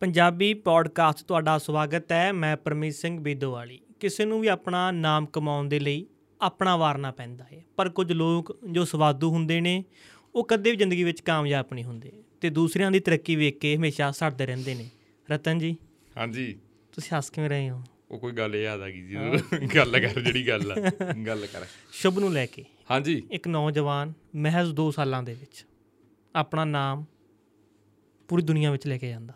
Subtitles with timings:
[0.00, 5.68] Punjabi podcast ਤੁਹਾਡਾ ਸਵਾਗਤ ਹੈ। ਮੈਂ ਪਰਮੀਤ ਸਿੰਘ ਬੇਦੋਵਾਲੀ। ਕਿਸੇ ਨੂੰ ਵੀ ਆਪਣਾ ਨਾਮ ਕਮਾਉਣ
[5.68, 6.06] ਦੇ ਲਈ
[6.40, 9.84] ਆਪਣਾ ਵਾਰਨਾ ਪੈਂਦਾ ਹੈ। ਪਰ ਕੁਝ ਲੋਕ ਜੋ ਸਵਾਦੂ ਹੁੰਦੇ ਨੇ
[10.34, 14.10] ਉਹ ਕਦੇ ਵੀ ਜ਼ਿੰਦਗੀ ਵਿੱਚ ਕਾਮਯਾਬ ਨਹੀਂ ਹੁੰਦੇ। ਤੇ ਦੂਸਰਿਆਂ ਦੀ ਤਰੱਕੀ ਵੇਖ ਕੇ ਹਮੇਸ਼ਾ
[14.10, 14.90] ਸੜਦੇ ਰਹਿੰਦੇ ਨੇ।
[15.30, 15.76] ਰਤਨ ਜੀ।
[16.16, 16.58] ਹਾਂਜੀ।
[16.92, 17.82] ਤੁਸੀਂ ਹੱਸ ਕਿਵੇਂ ਰਹੇ ਹੋ?
[18.10, 19.14] ਉਹ ਕੋਈ ਗੱਲ ਯਾਦ ਆ ਗਈ ਜੀ।
[19.76, 24.72] ਗੱਲ ਕਰ ਜਿਹੜੀ ਗੱਲ ਆ। ਗੱਲ ਕਰ। ਸ਼ੁਭ ਨੂੰ ਲੈ ਕੇ। ਹਾਂਜੀ। ਇੱਕ ਨੌਜਵਾਨ ਮਹਿਜ਼
[24.72, 25.66] 2 ਸਾਲਾਂ ਦੇ ਵਿੱਚ
[26.36, 27.04] ਆਪਣਾ ਨਾਮ
[28.28, 29.34] ਪੂਰੀ ਦੁਨੀਆ ਵਿੱਚ ਲੈ ਕੇ ਜਾਂਦਾ।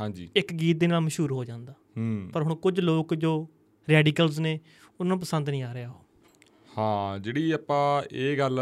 [0.00, 3.48] ਹਾਂਜੀ। ਇੱਕ ਗੀਤ ਦੇ ਨਾਲ ਮਸ਼ਹੂਰ ਹੋ ਜਾਂਦਾ। ਹੂੰ। ਪਰ ਹੁਣ ਕੁਝ ਲੋਕ ਜੋ
[3.90, 4.60] ਰੈਡੀਕਲਸ ਨੇ
[5.00, 6.04] ਉਹਨਾਂ ਨੂੰ ਪਸੰਦ ਨਹੀਂ ਆ ਰਿਹਾ ਉਹ।
[6.78, 8.58] ਹਾਂ ਜਿਹੜੀ ਆਪਾਂ ਇਹ ਗੱਲ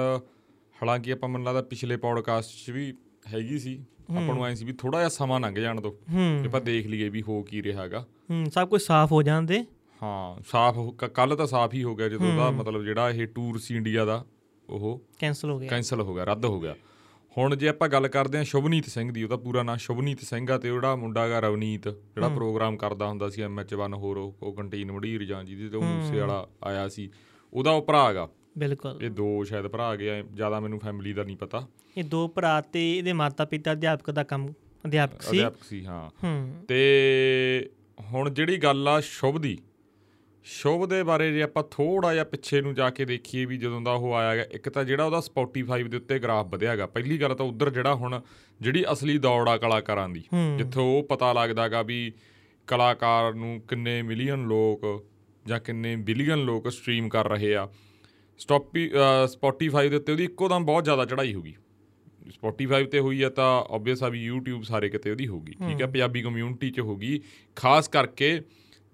[0.82, 2.94] ਹਾਲਾਂਕਿ ਆਪਾਂ ਮੈਨੂੰ ਲੱਗਦਾ ਪਿਛਲੇ ਪੌਡਕਾਸਟ 'ਚ ਵੀ
[3.34, 6.60] ਹੈਗੀ ਸੀ। ਆਪਾਂ ਨੂੰ ਐ ਸੀ ਵੀ ਥੋੜਾ ਜਿਹਾ ਸਮਾਂ ਲੰਘ ਜਾਣ ਦੋ। ਹੂੰ। ਆਪਾਂ
[6.60, 9.64] ਦੇਖ ਲਈਏ ਵੀ ਹੋ ਕੀ ਰਿਹਾਗਾ ਹੂੰ ਸਭ ਕੁਝ ਸਾਫ਼ ਹੋ ਜਾਂਦੇ
[10.02, 13.76] ਹਾਂ ਸਾਫ਼ ਕੱਲ ਤਾਂ ਸਾਫ਼ ਹੀ ਹੋ ਗਿਆ ਜਦੋਂ ਦਾ ਮਤਲਬ ਜਿਹੜਾ ਇਹ ਟੂਰ ਸੀ
[13.76, 14.24] ਇੰਡੀਆ ਦਾ
[14.70, 16.74] ਉਹ ਕੈਨਸਲ ਹੋ ਗਿਆ। ਕੈਨਸਲ ਹੋ ਗਿਆ ਰੱਦ ਹੋ ਗਿਆ।
[17.38, 20.58] ਹੁਣ ਜੇ ਆਪਾਂ ਗੱਲ ਕਰਦੇ ਹਾਂ ਸ਼ੁਭਨੀਤ ਸਿੰਘ ਦੀ ਉਹਦਾ ਪੂਰਾ ਨਾਮ ਸ਼ੁਭਨੀਤ ਸਿੰਘ ਆ
[20.58, 25.24] ਤੇ ਉਹਦਾ ਮੁੰਡਾ ਗਾ ਰਵਨੀਤ ਜਿਹੜਾ ਪ੍ਰੋਗਰਾਮ ਕਰਦਾ ਹੁੰਦਾ ਸੀ ਐਮਐਚ1 ਹੋਰ ਉਹ ਕੰਟੀਨ ਮੜੀਰ
[25.24, 27.10] ਜਾਂ ਜਿਹਦੇ ਤੇ ਮੂਸੇ ਵਾਲਾ ਆਇਆ ਸੀ।
[27.52, 31.36] ਉਹਦਾ ਉਹ ਭਰਾ ਗਾ ਬਿਲਕੁਲ। ਇਹ ਦੋ ਸ਼ਾਇਦ ਭਰਾ ਗਏ ਜ਼ਿਆਦਾ ਮੈਨੂੰ ਫੈਮਿਲੀ ਦਾ ਨਹੀਂ
[31.36, 34.52] ਪਤਾ। ਇਹ ਦੋ ਭਰਾ ਤੇ ਇਹਦੇ ਮਾਤਾ ਪਿਤਾ ਅਧਿਆਪਕ ਦਾ ਕੰਮ
[34.86, 39.58] ਅਧਿਆਪਕ ਸੀ। ਅਧਿਆਪਕ ਸੀ ਹਾਂ। ਹੂੰ। ਤੇ ਹੁਣ ਜਿਹੜੀ ਗੱਲ ਆ ਸ਼ੁਭ ਦੀ
[40.48, 43.92] ਸ਼ੁਭ ਦੇ ਬਾਰੇ ਜੇ ਆਪਾਂ ਥੋੜਾ ਜਿਹਾ ਪਿੱਛੇ ਨੂੰ ਜਾ ਕੇ ਦੇਖੀਏ ਵੀ ਜਦੋਂ ਦਾ
[43.92, 47.46] ਉਹ ਆਇਆ ਗਿਆ ਇੱਕ ਤਾਂ ਜਿਹੜਾ ਉਹਦਾ ਸਪੋਟੀਫਾਈ ਦੇ ਉੱਤੇ ਗ੍ਰਾਫ ਵਧਿਆਗਾ ਪਹਿਲੀ ਗੱਲ ਤਾਂ
[47.46, 48.20] ਉਧਰ ਜਿਹੜਾ ਹੁਣ
[48.60, 50.22] ਜਿਹੜੀ ਅਸਲੀ ਦੌੜ ਆ ਕਲਾਕਾਰਾਂ ਦੀ
[50.58, 52.12] ਜਿੱਥੋਂ ਉਹ ਪਤਾ ਲੱਗਦਾਗਾ ਵੀ
[52.68, 54.86] ਕਲਾਕਾਰ ਨੂੰ ਕਿੰਨੇ ਮਿਲੀਅਨ ਲੋਕ
[55.46, 57.68] ਜਾਂ ਕਿੰਨੇ ਬਿਲੀਅਨ ਲੋਕ ਸਟ੍ਰੀਮ ਕਰ ਰਹੇ ਆ।
[58.38, 58.90] ਸਟੋਪੀ
[59.26, 61.54] ਸਪੋਟੀਫਾਈ ਦੇ ਉੱਤੇ ਉਹਦੀ ਇੱਕੋ ਦਮ ਬਹੁਤ ਜ਼ਿਆਦਾ ਚੜ੍ਹਾਈ ਹੋ ਗਈ।
[62.30, 65.86] ਸਪੋਟੀਫਾਈ ਤੇ ਹੋਈ ਆ ਤਾਂ ਆਬਵੀਅਸ ਆ ਵੀ YouTube ਸਾਰੇ ਕਿਤੇ ਉਹਦੀ ਹੋਗੀ ਠੀਕ ਹੈ।
[65.86, 67.20] ਪੰਜਾਬੀ ਕਮਿਊਨਿਟੀ 'ਚ ਹੋਗੀ
[67.56, 68.40] ਖਾਸ ਕਰਕੇ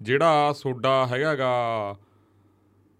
[0.05, 1.95] ਜਿਹੜਾ ਸੋਡਾ ਹੈਗਾਗਾ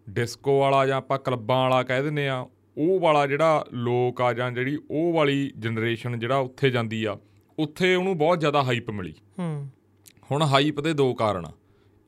[0.10, 2.46] ਡਿਸਕੋ ਵਾਲਾ ਜਾਂ ਆਪਾਂ ਕਲੱਬਾਂ ਵਾਲਾ ਕਹਿ ਦਿੰਨੇ ਆ
[2.78, 7.18] ਉਹ ਵਾਲਾ ਜਿਹੜਾ ਲੋਕ ਆ ਜਾਂ ਜਿਹੜੀ ਉਹ ਵਾਲੀ ਜਨਰੇਸ਼ਨ ਜਿਹੜਾ ਉੱਥੇ ਜਾਂਦੀ ਆ
[7.60, 9.70] ਉੱਥੇ ਉਹਨੂੰ ਬਹੁਤ ਜ਼ਿਆਦਾ ਹਾਈਪ ਮਿਲੀ। ਹੂੰ।
[10.32, 11.46] ਹੁਣ ਹਾਈਪ ਦੇ ਦੋ ਕਾਰਨ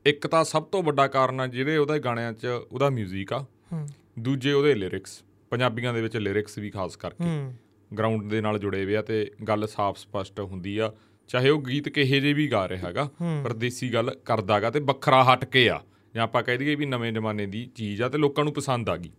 [0.06, 3.38] ਇੱਕ ਤਾਂ ਸਭ ਤੋਂ ਵੱਡਾ ਕਾਰਨ ਆ ਜਿਹੜੇ ਉਹਦੇ ਗਾਣਿਆਂ 'ਚ ਉਹਦਾ 뮤직 ਆ
[3.72, 3.86] ਹੂੰ।
[4.18, 7.52] ਦੂਜੇ ਉਹਦੇ ਲਿਰਿਕਸ ਪੰਜਾਬੀਆਂ ਦੇ ਵਿੱਚ ਲਿਰਿਕਸ ਵੀ ਖਾਸ ਕਰਕੇ।
[7.96, 10.92] ਗਰਾਊਂਡ ਦੇ ਨਾਲ ਜੁੜੇ ਹੋਏ ਆ ਤੇ ਗੱਲ ਸਾਫ਼ ਸਪਸ਼ਟ ਹੁੰਦੀ ਆ।
[11.28, 13.10] ਚਾਹੇ ਉਹ ਗੀਤ ਕਿਹੇ ਜੇ ਵੀ ਗਾ ਰਿਹਾ ਹੈਗਾ
[13.44, 15.80] ਪਰ ਦੇਸੀ ਗੱਲ ਕਰਦਾਗਾ ਤੇ ਵੱਖਰਾ ਹਟ ਕੇ ਆ।
[16.14, 18.96] ਜਾਂ ਆਪਾਂ ਕਹਿ ਦਈਏ ਵੀ ਨਵੇਂ ਜ਼ਮਾਨੇ ਦੀ ਚੀਜ਼ ਆ ਤੇ ਲੋਕਾਂ ਨੂੰ ਪਸੰਦ ਆ
[18.96, 19.10] ਗਈ।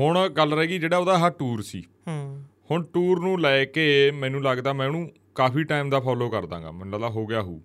[0.00, 4.10] ਹੁਣ ਗੱਲ ਰਹਿ ਗਈ ਜਿਹੜਾ ਉਹਦਾ ਆਹ ਟੂਰ ਸੀ। ਹੂੰ। ਹੁਣ ਟੂਰ ਨੂੰ ਲੈ ਕੇ
[4.10, 7.62] ਮੈਨੂੰ ਲੱਗਦਾ ਮੈਂ ਉਹਨੂੰ ਕਾਫੀ ਟਾਈਮ ਦਾ ਫੋਲੋ ਕਰਦਾਗਾ। ਮੈਨੂੰ ਲੱਗਦਾ ਹੋ ਗਿਆ ਹੂ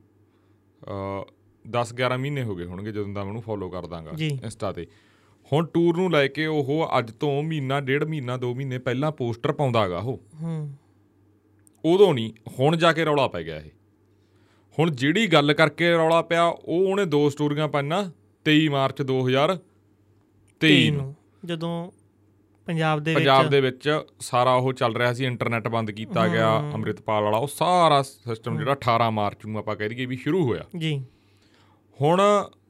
[0.84, 1.26] ਅ
[1.70, 4.88] 10 11 ਮਹੀਨੇ ਹੋ ਗਏ ਹੋਣਗੇ ਜਦੋਂ ਦਾ ਮੈਂ ਉਹਨੂੰ ਫੋਲੋ ਕਰਦਾਗਾ। ਇੰਸਟਾ ਤੇ।
[5.54, 9.52] ਹੁਣ ਟੂਰ ਨੂੰ ਲੈ ਕੇ ਉਹ ਅੱਜ ਤੋਂ ਮਹੀਨਾ ਡੇਢ ਮਹੀਨਾ 2 ਮਹੀਨੇ ਪਹਿਲਾਂ ਪੋਸਟਰ
[9.52, 10.74] ਪਾਉਂਦਾਗਾ ਉਹ। ਹੂੰ।
[11.86, 13.70] ਉਦੋਂ ਨਹੀਂ ਹੁਣ ਜਾ ਕੇ ਰੌਲਾ ਪੈ ਗਿਆ ਇਹ।
[14.80, 18.12] ਹੁਣ ਜਿਹੜੀ ਗੱਲ ਕਰਕੇ ਰੌਲਾ ਪਿਆ ਉਹ ਉਹਨੇ ਦੋ ਸਟੋਰੀਆਂ ਪਾਈਆਂ
[18.46, 21.92] 23 ਮਾਰਚ 2023 ਨੂੰ। ਜਦੋਂ
[22.66, 26.72] ਪੰਜਾਬ ਦੇ ਪੰਜਾਬ ਵਿੱਚ ਦੇ ਵਿੱਚ ਸਾਰਾ ਉਹ ਚੱਲ ਰਿਹਾ ਸੀ ਇੰਟਰਨੈਟ ਬੰਦ ਕੀਤਾ ਗਿਆ
[26.74, 30.64] ਅੰਮ੍ਰਿਤਪਾਲ ਵਾਲਾ ਉਹ ਸਾਰਾ ਸਿਸਟਮ ਜਿਹੜਾ 18 ਮਾਰਚ ਨੂੰ ਆਪਾਂ ਕਹਿ ਦਈਏ ਵੀ ਸ਼ੁਰੂ ਹੋਇਆ।
[30.78, 31.04] ਜੀ।
[32.02, 32.22] ਹੁਣ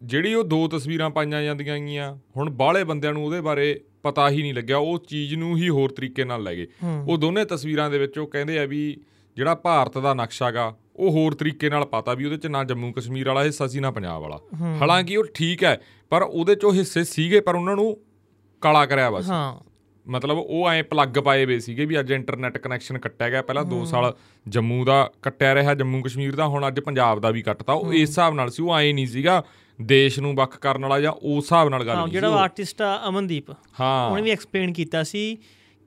[0.04, 4.42] ਜਿਹੜੀ ਉਹ ਦੋ ਤਸਵੀਰਾਂ ਪਾਈਆਂ ਜਾਂਦੀਆਂ ਗਈਆਂ ਹੁਣ ਬਾਹਲੇ ਬੰਦਿਆਂ ਨੂੰ ਉਹਦੇ ਬਾਰੇ ਪਤਾ ਹੀ
[4.42, 6.68] ਨਹੀਂ ਲੱਗਿਆ ਉਹ ਚੀਜ਼ ਨੂੰ ਹੀ ਹੋਰ ਤਰੀਕੇ ਨਾਲ ਲੈ ਗਏ।
[7.08, 8.98] ਉਹ ਦੋਨੇ ਤਸਵੀਰਾਂ ਦੇ ਵਿੱਚ ਉਹ ਕਹਿੰਦੇ ਆ ਵੀ
[9.38, 13.28] ਜਿਹੜਾ ਭਾਰਤ ਦਾ ਨਕਸ਼ਾਗਾ ਉਹ ਹੋਰ ਤਰੀਕੇ ਨਾਲ ਪਤਾ ਵੀ ਉਹਦੇ ਚ ਨਾ ਜੰਮੂ ਕਸ਼ਮੀਰ
[13.28, 14.40] ਵਾਲਾ ਹਿੱਸਾ ਸੀ ਨਾ ਪੰਜਾਬ ਵਾਲਾ।
[14.82, 15.80] ਹਾਲਾਂਕਿ ਉਹ ਠੀਕ ਹੈ
[16.12, 17.98] ਪਰ ਉਹਦੇ ਚੋਂ ਹਿੱਸੇ ਸੀਗੇ ਪਰ ਉਹਨਾਂ ਨੂੰ
[18.62, 19.60] ਕਾਲਾ ਕਰਿਆ ਵਾ ਸੀ ਹਾਂ।
[20.06, 23.84] ਮਤਲਬ ਉਹ ਐ ਪਲੱਗ ਪਾਏ ਵੇ ਸੀਗੇ ਵੀ ਅੱਜ ਇੰਟਰਨੈਟ ਕਨੈਕਸ਼ਨ ਕੱਟਿਆ ਗਿਆ ਪਹਿਲਾਂ 2
[23.86, 24.14] ਸਾਲ
[24.46, 28.10] ਜੰਮੂ ਦਾ ਕੱਟਿਆ ਰਿਹਾ ਜੰਮੂ ਕਸ਼ਮੀਰ ਦਾ ਹੁਣ ਅੱਜ ਪੰਜਾਬ ਦਾ ਵੀ ਕੱਟਤਾ। ਉਹ ਇਸ
[28.10, 29.44] ਹਿਸਾਬ ਨਾਲ ਸੀ ਉਹ ਐ ਨਹੀਂ ਸੀਗਾ
[29.82, 33.52] ਦੇਸ਼ ਨੂੰ ਵੱਖ ਕਰਨ ਵਾਲਾ ਜਾਂ ਉਸ ਹਿਸਾਬ ਨਾਲ ਗੱਲ ਨਹੀਂ ਜਿਹੜਾ। ਆਰਟਿਸਟ ਆ ਅਮਨਦੀਪ
[33.80, 35.38] ਹਾਂ ਉਹਨੇ ਵੀ ਐਕਸਪਲੇਨ ਕੀਤਾ ਸੀ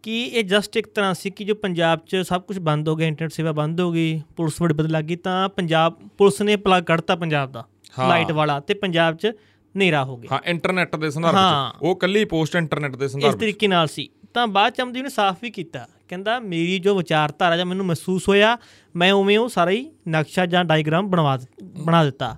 [0.02, 3.06] ਕਿ ਇਹ ਜਸਟ ਇੱਕ ਤਰ੍ਹਾਂ ਸੀ ਕਿ ਜੋ ਪੰਜਾਬ 'ਚ ਸਭ ਕੁਝ ਬੰਦ ਹੋ ਗਿਆ
[3.08, 6.82] ਇੰਟਰਨੈਟ ਸੇਵਾ ਬੰਦ ਹੋ ਗਈ ਪੁਲਿਸ ਬੜੀ ਬਦਲ ਲੱਗ ਗਈ ਤਾਂ ਪੰਜਾਬ ਪੁਲਿਸ ਨੇ ਪਲੱਗ
[6.82, 7.64] ਕੱਢਤਾ ਪੰਜਾਬ ਦਾ।
[8.08, 12.24] ਲਾਈਟ ਵਾਲਾ ਤੇ ਪੰਜਾਬ 'ਚ ਹਨੇਰਾ ਹੋ ਗਿਆ ਹਾਂ ਇੰਟਰਨੈਟ ਦੇ ਸੰਦਰਭ। ਵਿੱਚ ਉਹ ਕੱਲੀ
[12.24, 15.38] ਪੋਸਟ ਇੰਟਰਨੈਟ ਦੇ ਇਸ ਸੰਦਰਭ ਵਿੱਚ ਤਰੀਕੇ ਨਾਲ ਸੀ ਤਾਂ ਬਾਅਦ ਚ ਅਮਨਦੀਪ ਨੇ ਸਾਫ਼
[15.42, 18.58] ਵੀ ਕੀਤਾ ਕਹਿੰਦਾ ਮੇਰੀ ਜੋ ਵਿਚਾਰਧਾਰਾ ਜਾਂ ਮੈਨੂੰ ਮਹਿਸੂਸ ਹੋਇਆ
[18.96, 22.36] ਮੈਂ ਉਵੇਂ ਉਹ ਸਾਰਾ ਹੀ ਨਕਸ਼ਾ ਜਾਂ ਡਾਇਗਰਾਮ ਬਣਵਾ ਬਣਾ ਦਿੱਤਾ।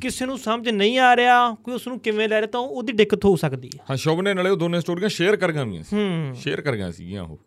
[0.00, 3.24] ਕਿਸੇ ਨੂੰ ਸਮਝ ਨਹੀਂ ਆ ਰਿਹਾ ਕੋਈ ਉਸ ਨੂੰ ਕਿਵੇਂ ਲੈ ਰਿਹਾ ਤਾਂ ਉਹਦੀ ਦਿੱਕਤ
[3.24, 5.96] ਹੋ ਸਕਦੀ ਹੈ। ਹਾਂ ਸ਼ੁਭ ਨੇ ਨਾਲੇ ਉਹ ਦੋਨੇ ਸਟੋਰੀਆਂ ਸ਼ੇਅਰ ਕਰ ਗਈਆਂ ਸੀ।
[6.34, 7.38] ਸ਼ੇਅਰ ਕਰ ਗਈਆਂ ਸੀਗੀਆਂ ਉਹ।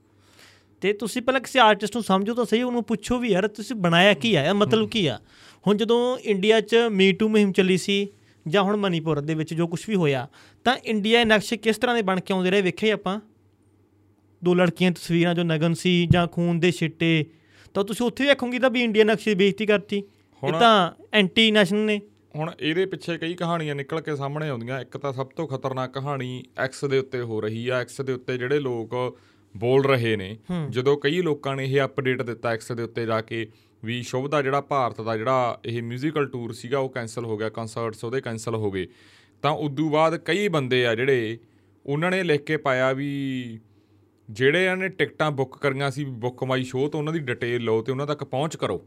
[0.82, 4.14] ਤੇ ਤੁਸੀਂ ਪਹਿਲਾਂ ਕਿਸੇ ਆਰਟਿਸਟ ਨੂੰ ਸਮਝੋ ਤਾਂ ਸਹੀ ਉਹਨੂੰ ਪੁੱਛੋ ਵੀ ਯਾਰ ਤੁਸੀਂ ਬਣਾਇਆ
[4.14, 5.20] ਕੀ ਆ ਮਤਲਬ ਕੀ ਆ?
[5.68, 8.08] ਹੁਣ ਜਦੋਂ ਇੰਡੀਆ 'ਚ ਮੀ ਟੂ ਮੁਹਿੰਮ ਚੱਲੀ ਸੀ
[8.48, 10.28] ਜਾਂ ਹੁਣ ਮਨੀਪੁਰ ਦੇ ਵਿੱਚ ਜੋ ਕੁਝ ਵੀ ਹੋਇਆ
[10.64, 13.20] ਤਾਂ ਇੰਡੀਆ ਨਕਸ਼ੇ ਕਿਸ ਤਰ੍ਹਾਂ ਦੇ ਬਣ ਕੇ ਆਉਂਦੇ ਰਹੇ ਵੇਖੇ ਆਪਾਂ?
[14.45, 17.25] ਦੋ ਲੜਕੀਆਂ ਦੀਆਂ ਤਸਵੀਰਾਂ ਜੋ ਨਗਨ ਸੀ ਜਾਂ ਖੂਨ ਦੇ ਛਿੱਟੇ
[17.75, 20.05] ਤਾਂ ਤੁਸੀਂ ਉੱਥੇ ਵੇਖੋਗੇ ਤਾਂ ਵੀ ਇੰਡੀਆ ਨਕਸ਼ੇ ਦੀ ਬੇਇੱਜ਼ਤੀ ਕਰਤੀ ਇਹ
[20.43, 22.01] ਹੁਣ- ਤਾਂ ਐਂਟੀ ਨੈਸ਼ਨਲ ਨੇ
[22.37, 26.43] ਹੁਣ ਇਹਦੇ ਪਿੱਛੇ ਕਈ ਕਹਾਣੀਆਂ ਨਿਕਲ ਕੇ ਸਾਹਮਣੇ ਆਉਂਦੀਆਂ ਇੱਕ ਤਾਂ ਸਭ ਤੋਂ ਖਤਰਨਾਕ ਕਹਾਣੀ
[26.59, 28.95] ਐਕਸ ਦੇ ਉੱਤੇ ਹੋ ਰਹੀ ਆ ਐਕਸ ਦੇ ਉੱਤੇ ਜਿਹੜੇ ਲੋਕ
[29.55, 30.37] ਬੋਲ ਰਹੇ ਨੇ
[30.71, 33.47] ਜਦੋਂ ਕਈ ਲੋਕਾਂ ਨੇ ਇਹ ਅਪਡੇਟ ਦਿੱਤਾ ਐਕਸ ਦੇ ਉੱਤੇ ਜਾ ਕੇ
[33.83, 37.49] ਵੀ ਸ਼ੁਭ ਦਾ ਜਿਹੜਾ ਭਾਰਤ ਦਾ ਜਿਹੜਾ ਇਹ 뮤지컬 ਟੂਰ ਸੀਗਾ ਉਹ ਕੈਨਸਲ ਹੋ ਗਿਆ
[37.49, 38.87] ਕਨਸਰਟਸ ਉਹਦੇ ਕੈਨਸਲ ਹੋ ਗਏ
[39.43, 41.39] ਤਾਂ ਉਦੋਂ ਬਾਅਦ ਕਈ ਬੰਦੇ ਆ ਜਿਹੜੇ
[41.87, 43.09] ਉਹਨਾਂ ਨੇ ਲਿਖ ਕੇ ਪਾਇਆ ਵੀ
[44.30, 47.82] ਜਿਹੜੇ ਇਹਨਾਂ ਨੇ ਟਿਕਟਾਂ ਬੁੱਕ ਕਰੀਆਂ ਸੀ ਬੁੱਕ ਮਾਈ ਸ਼ੋਅ ਤੋਂ ਉਹਨਾਂ ਦੀ ਡਿਟੇਲ ਲਓ
[47.82, 48.82] ਤੇ ਉਹਨਾਂ ਤੱਕ ਪਹੁੰਚ ਕਰੋ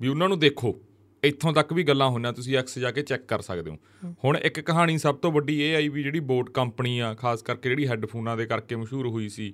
[0.00, 0.74] ਵੀ ਉਹਨਾਂ ਨੂੰ ਦੇਖੋ।
[1.22, 3.76] ਇੱਥੋਂ ਤੱਕ ਵੀ ਗੱਲਾਂ ਹੋਈਆਂ ਤੁਸੀਂ ਐਕਸ ਜਾ ਕੇ ਚੈੱਕ ਕਰ ਸਕਦੇ ਹੋ।
[4.24, 7.68] ਹੁਣ ਇੱਕ ਕਹਾਣੀ ਸਭ ਤੋਂ ਵੱਡੀ ਇਹ ਆਈ ਵੀ ਜਿਹੜੀ ਬੋਟ ਕੰਪਨੀ ਆ ਖਾਸ ਕਰਕੇ
[7.68, 9.52] ਜਿਹੜੀ ਹੈੱਡਫੋਨਾਂ ਦੇ ਕਰਕੇ ਮਸ਼ਹੂਰ ਹੋਈ ਸੀ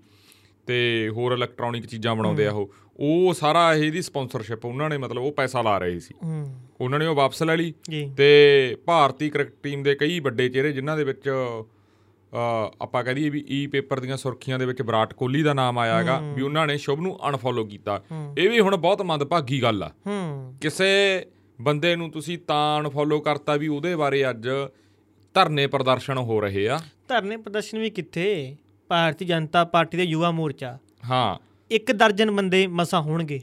[0.67, 5.33] ਤੇ ਹੋਰ ਇਲੈਕਟ੍ਰੋਨਿਕ ਚੀਜ਼ਾਂ ਬਣਾਉਂਦੇ ਆ ਉਹ ਉਹ ਸਾਰਾ ਇਹਦੀ ਸਪਾਂਸਰਸ਼ਿਪ ਉਹਨਾਂ ਨੇ ਮਤਲਬ ਉਹ
[5.33, 6.15] ਪੈਸਾ ਲਾ ਰਹੇ ਸੀ।
[6.81, 7.73] ਉਹਨਾਂ ਨੇ ਉਹ ਵਾਪਸ ਲੈ ਲਈ
[8.17, 11.29] ਤੇ ਭਾਰਤੀ ਕ੍ਰਿਕਟ ਟੀਮ ਦੇ ਕਈ ਵੱਡੇ ਚਿਹਰੇ ਜਿਨ੍ਹਾਂ ਦੇ ਵਿੱਚ
[12.81, 15.99] ਆਪਾਂ ਕਹਿ ਦਈਏ ਵੀ ਈ ਪੇਪਰ ਦੀਆਂ ਸੁਰਖੀਆਂ ਦੇ ਵਿੱਚ ਵਿਰਾਟ ਕੋਹਲੀ ਦਾ ਨਾਮ ਆਇਆ
[15.99, 18.03] ਹੈਗਾ ਵੀ ਉਹਨਾਂ ਨੇ ਸ਼ੁਭ ਨੂੰ ਅਨਫੋਲੋ ਕੀਤਾ।
[18.39, 19.93] ਇਹ ਵੀ ਹੁਣ ਬਹੁਤ ਮੰਦਭਾਗੀ ਗੱਲ ਆ।
[20.61, 21.27] ਕਿਸੇ
[21.61, 24.49] ਬੰਦੇ ਨੂੰ ਤੁਸੀਂ ਤਾਂ ਅਨਫੋਲੋ ਕਰਤਾ ਵੀ ਉਹਦੇ ਬਾਰੇ ਅੱਜ
[25.35, 26.79] ਧਰਨੇ ਪ੍ਰਦਰਸ਼ਨ ਹੋ ਰਹੇ ਆ।
[27.09, 28.57] ਧਰਨੇ ਪ੍ਰਦਰਸ਼ਨ ਵੀ ਕਿੱਥੇ?
[28.89, 30.79] ਭਾਰਤੀ ਜਨਤਾ ਪਾਰਟੀ ਦੇ ਯੁਵਾ ਮੋਰਚਾ।
[31.11, 31.39] ਹਾਂ।
[31.71, 33.41] ਇੱਕ ਦਰਜਨ ਬੰਦੇ ਮਸਾ ਹੋਣਗੇ।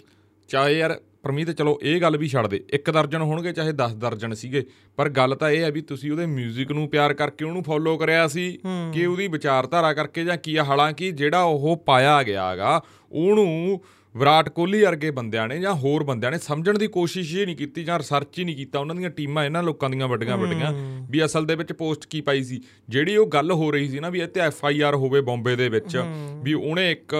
[0.48, 4.34] ਚਾਹੇ ਯਾਰ ਪਰਮੀਤ ਚਲੋ ਇਹ ਗੱਲ ਵੀ ਛੱਡ ਦੇ। ਇੱਕ ਦਰਜਨ ਹੋਣਗੇ ਚਾਹੇ 10 ਦਰਜਨ
[4.34, 4.64] ਸੀਗੇ।
[4.98, 8.28] ਪਰ ਗੱਲ ਤਾਂ ਇਹ ਹੈ ਵੀ ਤੁਸੀਂ ਉਹਦੇ 뮤직 ਨੂੰ ਪਿਆਰ ਕਰਕੇ ਉਹਨੂੰ ਫੋਲੋ ਕਰਿਆ
[8.28, 8.52] ਸੀ
[8.94, 10.64] ਕਿ ਉਹਦੀ ਵਿਚਾਰਧਾਰਾ ਕਰਕੇ ਜਾਂ ਕੀ ਆ?
[10.64, 12.82] ਹਾਲਾਂਕਿ ਜਿਹੜਾ ਉਹ ਪਾਇਆ ਗਿਆ ਹੈਗਾ
[13.12, 13.82] ਉਹਨੂੰ
[14.16, 17.84] ਵਿਰਾਟ ਕੋਹਲੀ ਵਰਗੇ ਬੰਦਿਆਂ ਨੇ ਜਾਂ ਹੋਰ ਬੰਦਿਆਂ ਨੇ ਸਮਝਣ ਦੀ ਕੋਸ਼ਿਸ਼ ਹੀ ਨਹੀਂ ਕੀਤੀ
[17.84, 20.72] ਜਾਂ ਰਿਸਰਚ ਹੀ ਨਹੀਂ ਕੀਤਾ। ਉਹਨਾਂ ਦੀਆਂ ਟੀਮਾਂ ਇਹਨਾਂ ਲੋਕਾਂ ਦੀਆਂ ਵੱਡੀਆਂ ਵੱਡੀਆਂ
[21.12, 24.10] ਵੀ ਅਸਲ ਦੇ ਵਿੱਚ ਪੋਸਟ ਕੀ ਪਾਈ ਸੀ। ਜਿਹੜੀ ਉਹ ਗੱਲ ਹੋ ਰਹੀ ਸੀ ਨਾ
[24.10, 25.98] ਵੀ ਇੱਥੇ ਐਫ ਆਈ ਆਰ ਹੋਵੇ ਬੰਬੇ ਦੇ ਵਿੱਚ
[26.44, 27.16] ਵੀ ਉਹਨੇ ਇੱਕ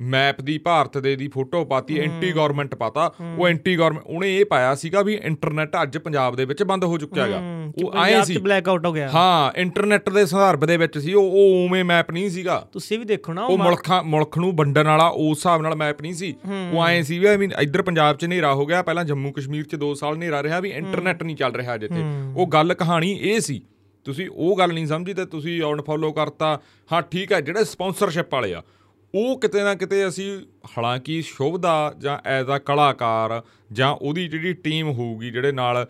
[0.00, 4.44] ਮੈਪ ਦੀ ਭਾਰਤ ਦੇ ਦੀ ਫੋਟੋ ਪਾਤੀ ਐਂਟੀ ਗਵਰਨਮੈਂਟ ਪਾਤਾ। ਉਹ ਐਂਟੀ ਗਵਰਨਮੈਂਟ ਉਹਨੇ ਇਹ
[4.44, 7.40] ਪਾਇਆ ਸੀਗਾ ਵੀ ਇੰਟਰਨੈਟ ਅੱਜ ਪੰਜਾਬ ਦੇ ਵਿੱਚ ਬੰਦ ਹੋ ਚੁੱਕਿਆ ਹੈਗਾ।
[7.84, 11.24] ਉਹ ਆਏ ਸੀ। ਬਲੈਕ ਆਊਟ ਹੋ ਗਿਆ। ਹਾਂ ਇੰਟਰਨੈਟ ਦੇ ਸੰਦਰਭ ਦੇ ਵਿੱਚ ਸੀ ਉਹ
[11.24, 15.06] ਉਹ ਉਵੇਂ ਮੈਪ ਨਹੀਂ ਸੀਗਾ। ਤੁਸੀਂ ਵੀ ਦੇਖੋ ਨਾ ਉਹ ਮੁਲਕਾਂ ਮੁਲਕ ਨੂੰ ਵੰਡਣ ਵਾਲਾ
[15.06, 16.34] ਉਸ ਹਿਸਾਬ ਨਾਲ ਮੈਪ ਨਹੀਂ ਸੀ।
[16.72, 19.64] ਉਹ ਆਏ ਸੀ ਵੀ I mean ਇੱਧਰ ਪੰਜਾਬ 'ਚ ਹਨੇਰਾ ਹੋ ਗਿਆ ਪਹਿਲਾਂ ਜੰਮੂ ਕਸ਼ਮੀਰ
[19.64, 22.04] 'ਚ 2 ਸਾਲ ਹਨੇਰਾ ਰਿਹਾ ਵੀ ਇੰਟਰਨੈਟ ਨਹੀਂ ਚੱਲ ਰਿਹਾ ਜਿੱਥੇ
[22.36, 23.62] ਉਹ ਗੱਲ ਕਹਾਣੀ ਇਹ ਸੀ।
[24.04, 26.60] ਤੁਸੀਂ ਉਹ ਗੱਲ ਨਹੀਂ ਸਮਝੀ ਤੇ ਤੁਸੀਂ ਅਨਫੋਲੋ ਕਰਤਾ।
[26.92, 28.62] ਹਾਂ ਠੀਕ ਹੈ ਜਿਹੜੇ ਸਪਾਂਸਰਸ਼ਿਪ ਵਾਲੇ ਆ
[29.14, 33.42] ਉਹ ਕਿਤੇ ਨਾ ਕਿਤੇ ਅਸੀਂ ਹਾਲਾਂਕਿ ਸ਼ੁਭ ਦਾ ਜਾਂ ਐਜ਼ ਅ ਕਲਾਕਾਰ
[33.72, 35.88] ਜਾਂ ਉਹਦੀ ਜਿਹੜੀ ਟੀਮ ਹੋਊਗੀ ਜਿਹੜੇ ਨਾਲ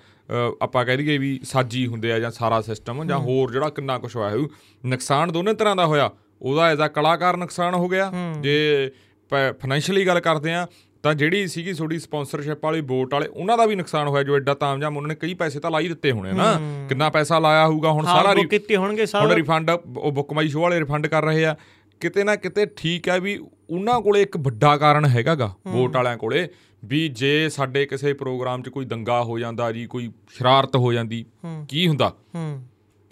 [0.62, 4.16] ਆਪਾਂ ਕਹਿ ਦਈਏ ਵੀ ਸਾਜੀ ਹੁੰਦੇ ਆ ਜਾਂ ਸਾਰਾ ਸਿਸਟਮ ਜਾਂ ਹੋਰ ਜਿਹੜਾ ਕਿੰਨਾ ਕੁਝ
[4.16, 4.46] ਹੋਇਆ ਹੋਊ
[4.86, 6.10] ਨੁਕਸਾਨ ਦੋਨੇ ਤਰ੍ਹਾਂ ਦਾ ਹੋਇਆ।
[6.42, 8.90] ਉਹਦਾ ਐਜ਼ ਅ ਕਲਾਕਾਰ ਨੁਕਸਾਨ ਹੋ ਗਿਆ। ਜੇ
[9.30, 10.66] ਫਾਈਨੈਂਸ਼ੀਅਲੀ ਗੱਲ ਕਰਦੇ ਆ
[11.02, 14.54] ਤਾਂ ਜਿਹੜੀ ਸੀਗੀ ਤੁਹਾਡੀ ਸਪਾਂਸਰਸ਼ਿਪ ਵਾਲੀ ਵੋਟ ਵਾਲੇ ਉਹਨਾਂ ਦਾ ਵੀ ਨੁਕਸਾਨ ਹੋਇਆ ਜੋ ਐਡਾ
[14.54, 18.04] ਤਾਮਜਾਮ ਉਹਨਾਂ ਨੇ ਕਈ ਪੈਸੇ ਤਾਂ ਲਾਈ ਦਿੱਤੇ ਹੋਣੇ ਨਾ। ਕਿੰਨਾ ਪੈਸਾ ਲਾਇਆ ਹੋਊਗਾ ਹੁਣ
[18.04, 21.44] ਸਾਰਾ ਰੀ- ਕੀਤੇ ਹੋਣਗੇ ਹੁਣ ਸਾਰਾ। ਰਿਫੰਡ ਉਹ ਬੁੱਕ ਮਾਈ ਸ਼ੋਅ ਵਾਲੇ ਰਿਫੰਡ ਕਰ ਰਹੇ
[21.44, 21.56] ਆ।
[22.02, 23.38] ਕਿਤੇ ਨਾ ਕਿਤੇ ਠੀਕ ਹੈ ਵੀ
[23.70, 26.48] ਉਹਨਾਂ ਕੋਲੇ ਇੱਕ ਵੱਡਾ ਕਾਰਨ ਹੈਗਾਗਾ ਵੋਟ ਵਾਲਿਆਂ ਕੋਲੇ
[26.84, 31.24] ਵੀ ਜੇ ਸਾਡੇ ਕਿਸੇ ਪ੍ਰੋਗਰਾਮ 'ਚ ਕੋਈ ਦੰਗਾ ਹੋ ਜਾਂਦਾ ਜੀ ਕੋਈ ਸ਼ਰਾਰਤ ਹੋ ਜਾਂਦੀ
[31.68, 32.12] ਕੀ ਹੁੰਦਾ?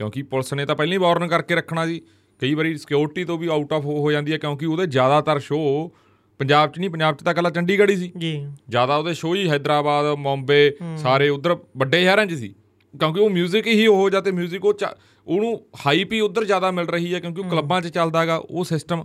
[0.01, 2.01] ਕਿਉਂਕਿ ਪੁਲਿਸ ਨੇ ਤਾਂ ਪਹਿਲਾਂ ਹੀ ਵਾਰਨ ਕਰਕੇ ਰੱਖਣਾ ਜੀ।
[2.41, 5.91] ਕਈ ਵਾਰੀ ਸਿਕਿਉਰਿਟੀ ਤੋਂ ਵੀ ਆਊਟ ਆਫ ਹੋ ਜਾਂਦੀ ਹੈ ਕਿਉਂਕਿ ਉਹਦੇ ਜ਼ਿਆਦਾਤਰ ਸ਼ੋਅ
[6.39, 8.33] ਪੰਜਾਬ 'ਚ ਨਹੀਂ ਪੰਜਾਬ 'ਚ ਤਾਂ ਕੱਲਾ ਚੰਡੀਗੜ੍ਹ ਹੀ ਸੀ। ਜੀ।
[8.69, 12.55] ਜ਼ਿਆਦਾ ਉਹਦੇ ਸ਼ੋਅ ਹੀ ਹైదరాబాద్ ਮੁੰਬਈ ਸਾਰੇ ਉਧਰ ਵੱਡੇ ਸ਼ਹਿਰਾਂ 'ਚ ਸੀ।
[12.94, 14.94] ਕਿਉਂਕਿ ਉਹ 뮤직 ਹੀ ਉਹ ਜਾਂ ਤੇ 뮤직 ਉਹ ਚ-
[15.28, 19.04] ਉਹਨੂੰ ਹਾਈਪ ਹੀ ਉਧਰ ਜ਼ਿਆਦਾ ਮਿਲ ਰਹੀ ਹੈ ਕਿਉਂਕਿ ਉਹ ਕਲੱਬਾਂ 'ਚ ਚੱਲਦਾਗਾ ਉਹ ਸਿਸਟਮ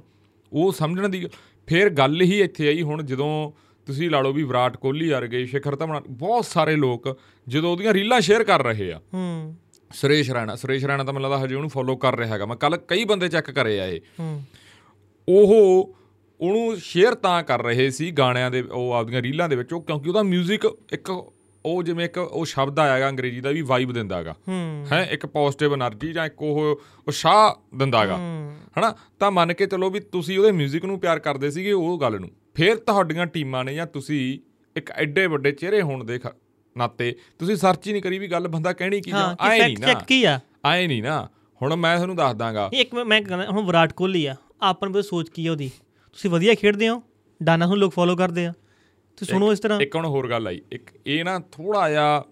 [0.52, 1.26] ਉਹ ਸਮਝਣ ਦੀ
[1.68, 3.30] ਫਿਰ ਗੱਲ ਹੀ ਇੱਥੇ ਆਈ ਹੁਣ ਜਦੋਂ
[3.86, 7.08] ਤੁਸੀਂ ਲਾ ਲਓ ਵੀ ਵਿਰਾਟ ਕੋਹਲੀ ਵਰਗੇ ਸ਼ਿਖਰ ਧਵਨ ਬਹੁਤ ਸਾਰੇ ਲੋਕ
[7.46, 9.56] ਜਦੋਂ ਉਹਦੀਆਂ ਰੀਲਾਂ ਸ਼ੇਅਰ ਕਰ ਰਹੇ ਆ ਹੂੰ
[9.90, 12.76] ਸੁਰੇਸ਼ ਰੈਣਾ ਸੁਰੇਸ਼ ਰੈਣਾ ਤਾਂ ਮੈਨੂੰ ਲੱਗਦਾ ਹਜੇ ਉਹਨੂੰ ਫੋਲੋ ਕਰ ਰਿਹਾ ਹੈਗਾ ਮੈਂ ਕੱਲ
[12.88, 14.42] ਕਈ ਬੰਦੇ ਚੈੱਕ ਕਰੇ ਆ ਇਹ ਹੂੰ
[15.28, 15.94] ਉਹ
[16.40, 20.08] ਉਹਨੂੰ ਸ਼ੇਅਰ ਤਾਂ ਕਰ ਰਹੇ ਸੀ ਗਾਣਿਆਂ ਦੇ ਉਹ ਆਪਦੀਆਂ ਰੀਲਾਂ ਦੇ ਵਿੱਚ ਉਹ ਕਿਉਂਕਿ
[20.08, 21.10] ਉਹਦਾ 뮤직 ਇੱਕ
[21.65, 24.35] ਉਹ ਜਿਵੇਂ ਇੱਕ ਉਹ ਸ਼ਬਦ ਆਇਆਗਾ ਅੰਗਰੇਜ਼ੀ ਦਾ ਵੀ ਵਾਈਬ ਦਿੰਦਾਗਾ।
[24.91, 28.17] ਹੈ। ਇੱਕ ਪੋਜ਼ਿਟਿਵ એનર્ਜੀ ਜਾਂ ਇੱਕ ਉਹ ਉਸ਼ਾਹ ਦਿੰਦਾਗਾ।
[28.79, 28.95] ਹਨਾ?
[29.19, 32.29] ਤਾਂ ਮੰਨ ਕੇ ਚਲੋ ਵੀ ਤੁਸੀਂ ਉਹਦੇ 뮤직 ਨੂੰ ਪਿਆਰ ਕਰਦੇ ਸੀਗੇ ਉਹ ਗੱਲ ਨੂੰ।
[32.55, 34.39] ਫਿਰ ਤੁਹਾਡੀਆਂ ਟੀਮਾਂ ਨੇ ਜਾਂ ਤੁਸੀਂ
[34.77, 36.19] ਇੱਕ ਐਡੇ ਵੱਡੇ ਚਿਹਰੇ ਹੋਣ ਦੇ
[36.77, 39.93] ਨਾਤੇ ਤੁਸੀਂ ਸਰਚ ਹੀ ਨਹੀਂ ਕਰੀ ਵੀ ਗੱਲ ਬੰਦਾ ਕਹਿਣੀ ਕੀ ਜਾਂ ਆਏ ਨਹੀਂ ਨਾ।
[39.93, 40.39] ਕੀ ਆ?
[40.65, 41.29] ਆਏ ਨਹੀਂ ਨਾ।
[41.61, 45.29] ਹੁਣ ਮੈਂ ਤੁਹਾਨੂੰ ਦੱਸ ਦਾਂਗਾ ਇੱਕ ਮੈਂ ਕਹਿੰਦਾ ਹੁਣ ਵਿਰਾਟ ਕੋਹਲੀ ਆ। ਆਪਨ ਬਸ ਸੋਚ
[45.29, 45.71] ਕੀ ਆ ਉਹਦੀ?
[46.13, 47.03] ਤੁਸੀਂ ਵਧੀਆ ਖੇਡਦੇ ਹੋ?
[47.43, 48.53] ਡਾਨਾ ਨੂੰ ਲੋਕ ਫੋਲੋ ਕਰਦੇ ਆ।
[49.17, 52.23] ਤੁਸੀਂ ਸੁਣੋ ਇਸ ਤਰ੍ਹਾਂ। ਇੱਕ ਹੁਣ ਹੋਰ ਗੱਲ ਆਈ। ਇੱਕ ਇਹ ਨਾ ਥੋੜਾ ਜਿਹਾ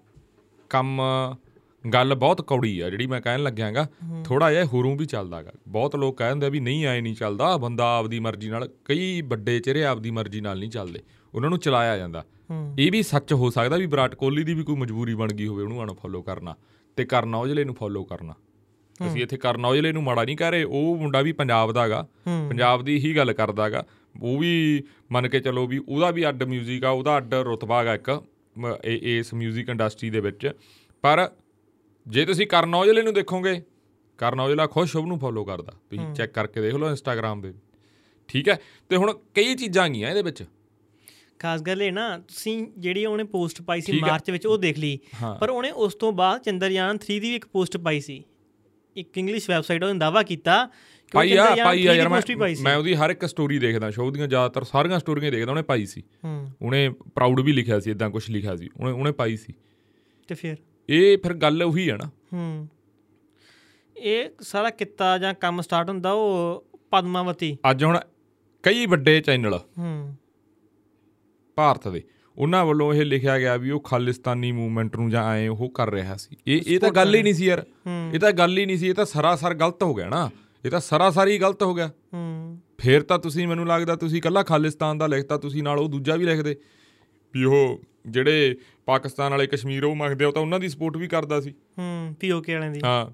[0.69, 1.01] ਕੰਮ
[1.83, 3.87] ਗੱਲ ਬਹੁਤ ਕੌੜੀ ਆ ਜਿਹੜੀ ਮੈਂ ਕਹਿਣ ਲੱਗਿਆਗਾ
[4.25, 7.97] ਥੋੜਾ ਜਿਹਾ ਹੁਰੂ ਵੀ ਚੱਲਦਾਗਾ ਬਹੁਤ ਲੋਕ ਕਹਿੰਦੇ ਆ ਵੀ ਨਹੀਂ ਆਏ ਨਹੀਂ ਚੱਲਦਾ। ਬੰਦਾ
[7.97, 10.99] ਆਪਦੀ ਮਰਜ਼ੀ ਨਾਲ ਕਈ ਵੱਡੇ ਚਿਹਰੇ ਆਪਦੀ ਮਰਜ਼ੀ ਨਾਲ ਨਹੀਂ ਚੱਲਦੇ।
[11.33, 12.23] ਉਹਨਾਂ ਨੂੰ ਚਲਾਇਆ ਜਾਂਦਾ।
[12.79, 15.63] ਇਹ ਵੀ ਸੱਚ ਹੋ ਸਕਦਾ ਵੀ ਵਿਰਾਟ ਕੋਹਲੀ ਦੀ ਵੀ ਕੋਈ ਮਜਬੂਰੀ ਬਣ ਗਈ ਹੋਵੇ
[15.63, 16.55] ਉਹਨੂੰ ਅਨਫੋਲੋ ਕਰਨਾ
[16.97, 18.33] ਤੇ ਕਰਨ ਔਜਲੇ ਨੂੰ ਫੋਲੋ ਕਰਨਾ।
[19.07, 22.07] ਅਸੀਂ ਇੱਥੇ ਕਰਨ ਔਜਲੇ ਨੂੰ ਮਾੜਾ ਨਹੀਂ ਕਹਿ ਰਹੇ ਉਹ ਮੁੰਡਾ ਵੀ ਪੰਜਾਬ ਦਾਗਾ।
[22.49, 23.83] ਪੰਜਾਬ ਦੀ ਹੀ ਗੱਲ ਕਰਦਾਗਾ
[24.14, 24.82] ਉਹ ਵੀ
[25.12, 28.10] ਮੰਨ ਕੇ ਚੱਲੋ ਵੀ ਉਹਦਾ ਵੀ ਅੱਡ 뮤직 ਆ ਉਹਦਾ ਅੱਡ ਰੁਤਬਾ ਹੈਗਾ ਇੱਕ
[28.56, 30.50] ਮ- ਇਹ- ਇਸ 뮤직 ਇੰਡਸਟਰੀ ਦੇ ਵਿੱਚ
[31.04, 31.28] ਪਰ
[32.06, 33.60] ਜੇ ਤੁਸੀਂ ਕਰਨ ਔਜਲੇ ਨੂੰ ਦੇਖੋਗੇ
[34.18, 37.52] ਕਰਨ ਔਜਲਾ ਖੁਦ ਸ਼ੁਭ ਨੂੰ ਫੋਲੋ ਕਰਦਾ ਤੁਸੀਂ ਚੈੱਕ ਕਰਕੇ ਦੇਖ ਲਓ ਇੰਸਟਾਗ੍ਰam ਦੇ
[38.28, 38.58] ਠੀਕ ਹੈ
[38.90, 40.42] ਤੇ ਹੁਣ ਕਈ ਚੀਜ਼ਾਂ ਗਈਆਂ ਇਹਦੇ ਵਿੱਚ
[41.40, 44.56] ਖਾਸ ਗੱਲ ਇਹ ਨਾ ਤੁਸੀਂ ਜਿਹੜੀ ਉਹਨੇ ਪੋਸਟ ਪਾਈ ਸੀ ਠੀਕ ਆ। ਮਾਰਚ ਵਿੱਚ ਉਹ
[44.58, 48.00] ਦੇਖ ਲਈ ਹਾਂ। ਪਰ ਉਹਨੇ ਉਸ ਤੋਂ ਬਾਅਦ ਚੰਦਰਯਾਨ 3 ਦੀ ਵੀ ਇੱਕ ਪੋਸਟ ਪਾਈ
[48.00, 48.22] ਸੀ
[48.96, 52.09] ਇੱਕ ਇੰਗਲਿਸ਼ ਵੈਬਸਾਈਟ ਉਹਨੇ ਦਾਵਾ ਕੀਤਾ ਕਿ ਉਹ ਪਾਈ ਆ ਪਾਈ ਆ 3 ਦੀ ਯਾਰ
[52.09, 55.85] ਮੈਂ ਮੈਂ ਉਹਦੀ ਹਰ ਇੱਕ ਸਟੋਰੀ ਦੇਖਦਾ ਸ਼ੋਅ ਦੀਆਂ ਜ਼ਿਆਦਾਤਰ ਸਾਰੀਆਂ ਸਟੋਰੀਆਂ ਦੇਖਦਾ ਉਹਨੇ ਪਾਈ
[55.85, 59.53] ਸੀ। ਹੂੰ। ਉਹਨੇ ਪ੍ਰਾਊਡ ਵੀ ਲਿਖਿਆ ਸੀ ਇਦਾਂ ਕੁਝ ਲਿਖਿਆ ਸੀ। ਉਹਨੇ ਉਹਨੇ ਪਾਈ ਸੀ।
[60.27, 60.55] ਤੇ ਫਿਰ?
[60.89, 62.67] ਇਹ ਫਿਰ ਗੱਲ ਉਹੀ ਹੈ ਨਾ। ਹੂੰ।
[63.97, 67.99] ਇਹ ਸਾਰਾ ਕਿੱਤਾ ਜਾਂ ਕੰਮ ਸਟਾਰਟ ਹੁੰਦਾ ਉਹ ਪਦਮਾਵਤੀ। ਅੱਜ ਹੁਣ
[68.63, 70.15] ਕਈ ਵੱਡੇ ਚੈਨਲ ਹੂੰ।
[71.55, 72.03] ਭਾਰਤ ਦੇ।
[72.37, 76.17] ਉਹਨਾਂ ਵੱਲੋਂ ਇਹ ਲਿਖਿਆ ਗਿਆ ਵੀ ਉਹ ਖਾਲਿਸਤਾਨੀ ਮੂਵਮੈਂਟ ਨੂੰ ਜਾਂ ਆਏ ਉਹ ਕਰ ਰਿਹਾ
[76.17, 77.65] ਸੀ। ਇਹ ਇਹ ਤਾਂ ਗੱਲ ਹੀ ਨਹੀਂ ਸੀ ਯਾਰ।
[78.13, 80.29] ਇਹ ਤਾਂ ਗੱਲ ਹੀ ਨਹੀਂ ਸੀ। ਇਹ ਤਾਂ ਸਰਾਸਰ ਗਲਤ ਹੋ ਗਿਆ ਨਾ।
[80.65, 84.97] ਇਹ ਤਾਂ ਸਰਾਸਰ ਗਲਤ ਹੋ ਗਿਆ। ਹੂੰ। ਫੇਰ ਤਾਂ ਤੁਸੀਂ ਮੈਨੂੰ ਲੱਗਦਾ ਤੁਸੀਂ ਇਕੱਲਾ ਖਾਲਿਸਤਾਨ
[84.97, 86.57] ਦਾ ਲਿਖਤਾ ਤੁਸੀਂ ਨਾਲ ਉਹ ਦੂਜਾ ਵੀ ਲਿਖਦੇ।
[87.33, 91.07] ਵੀ ਉਹ ਜਿਹੜੇ ਪਾਕਿਸਤਾਨ ਵਾਲੇ ਕਸ਼ਮੀਰ ਉਹ ਮੰਗਦੇ ਆ ਉਹ ਤਾਂ ਉਹਨਾਂ ਦੀ ਸਪੋਰਟ ਵੀ
[91.07, 93.11] ਕਰਦਾ ਸੀ। ਹੂੰ ਪੀਓਕੇ ਵਾਲਿਆਂ ਦੀ। ਹਾਂ।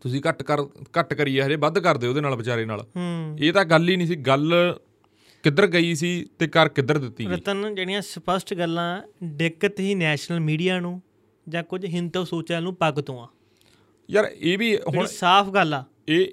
[0.00, 0.62] ਤੁਸੀਂ ਘੱਟ ਕਰ
[0.98, 4.06] ਘੱਟ ਕਰੀਏ ਹਜੇ ਵੱਧ ਕਰਦੇ ਉਹਦੇ ਨਾਲ ਵਿਚਾਰੇ ਨਾਲ। ਹੂੰ। ਇਹ ਤਾਂ ਗੱਲ ਹੀ ਨਹੀਂ
[4.06, 4.78] ਸੀ ਗੱਲ
[5.42, 10.40] ਕਿੱਧਰ ਗਈ ਸੀ ਤੇ ਕਰ ਕਿੱਧਰ ਦਿੱਤੀ ਗਈ। ਰਤਨ ਜਿਹੜੀਆਂ ਸਪਸ਼ਟ ਗੱਲਾਂ ਦਿੱਕਤ ਹੀ ਨੈਸ਼ਨਲ
[10.40, 11.02] ਮੀਡੀਆ ਨੂੰ
[11.48, 13.28] ਜਾਂ ਕੁਝ ਹਿੰਦੂ ਸੋਚਾਂ ਨੂੰ ਪੱਗ ਤੋਂ ਆ।
[14.10, 16.26] ਯਾਰ ਇਹ ਵੀ ਹੁਣ ਹੁਣ ਸਾਫ਼ ਗੱਲ ਆ। ਇਹ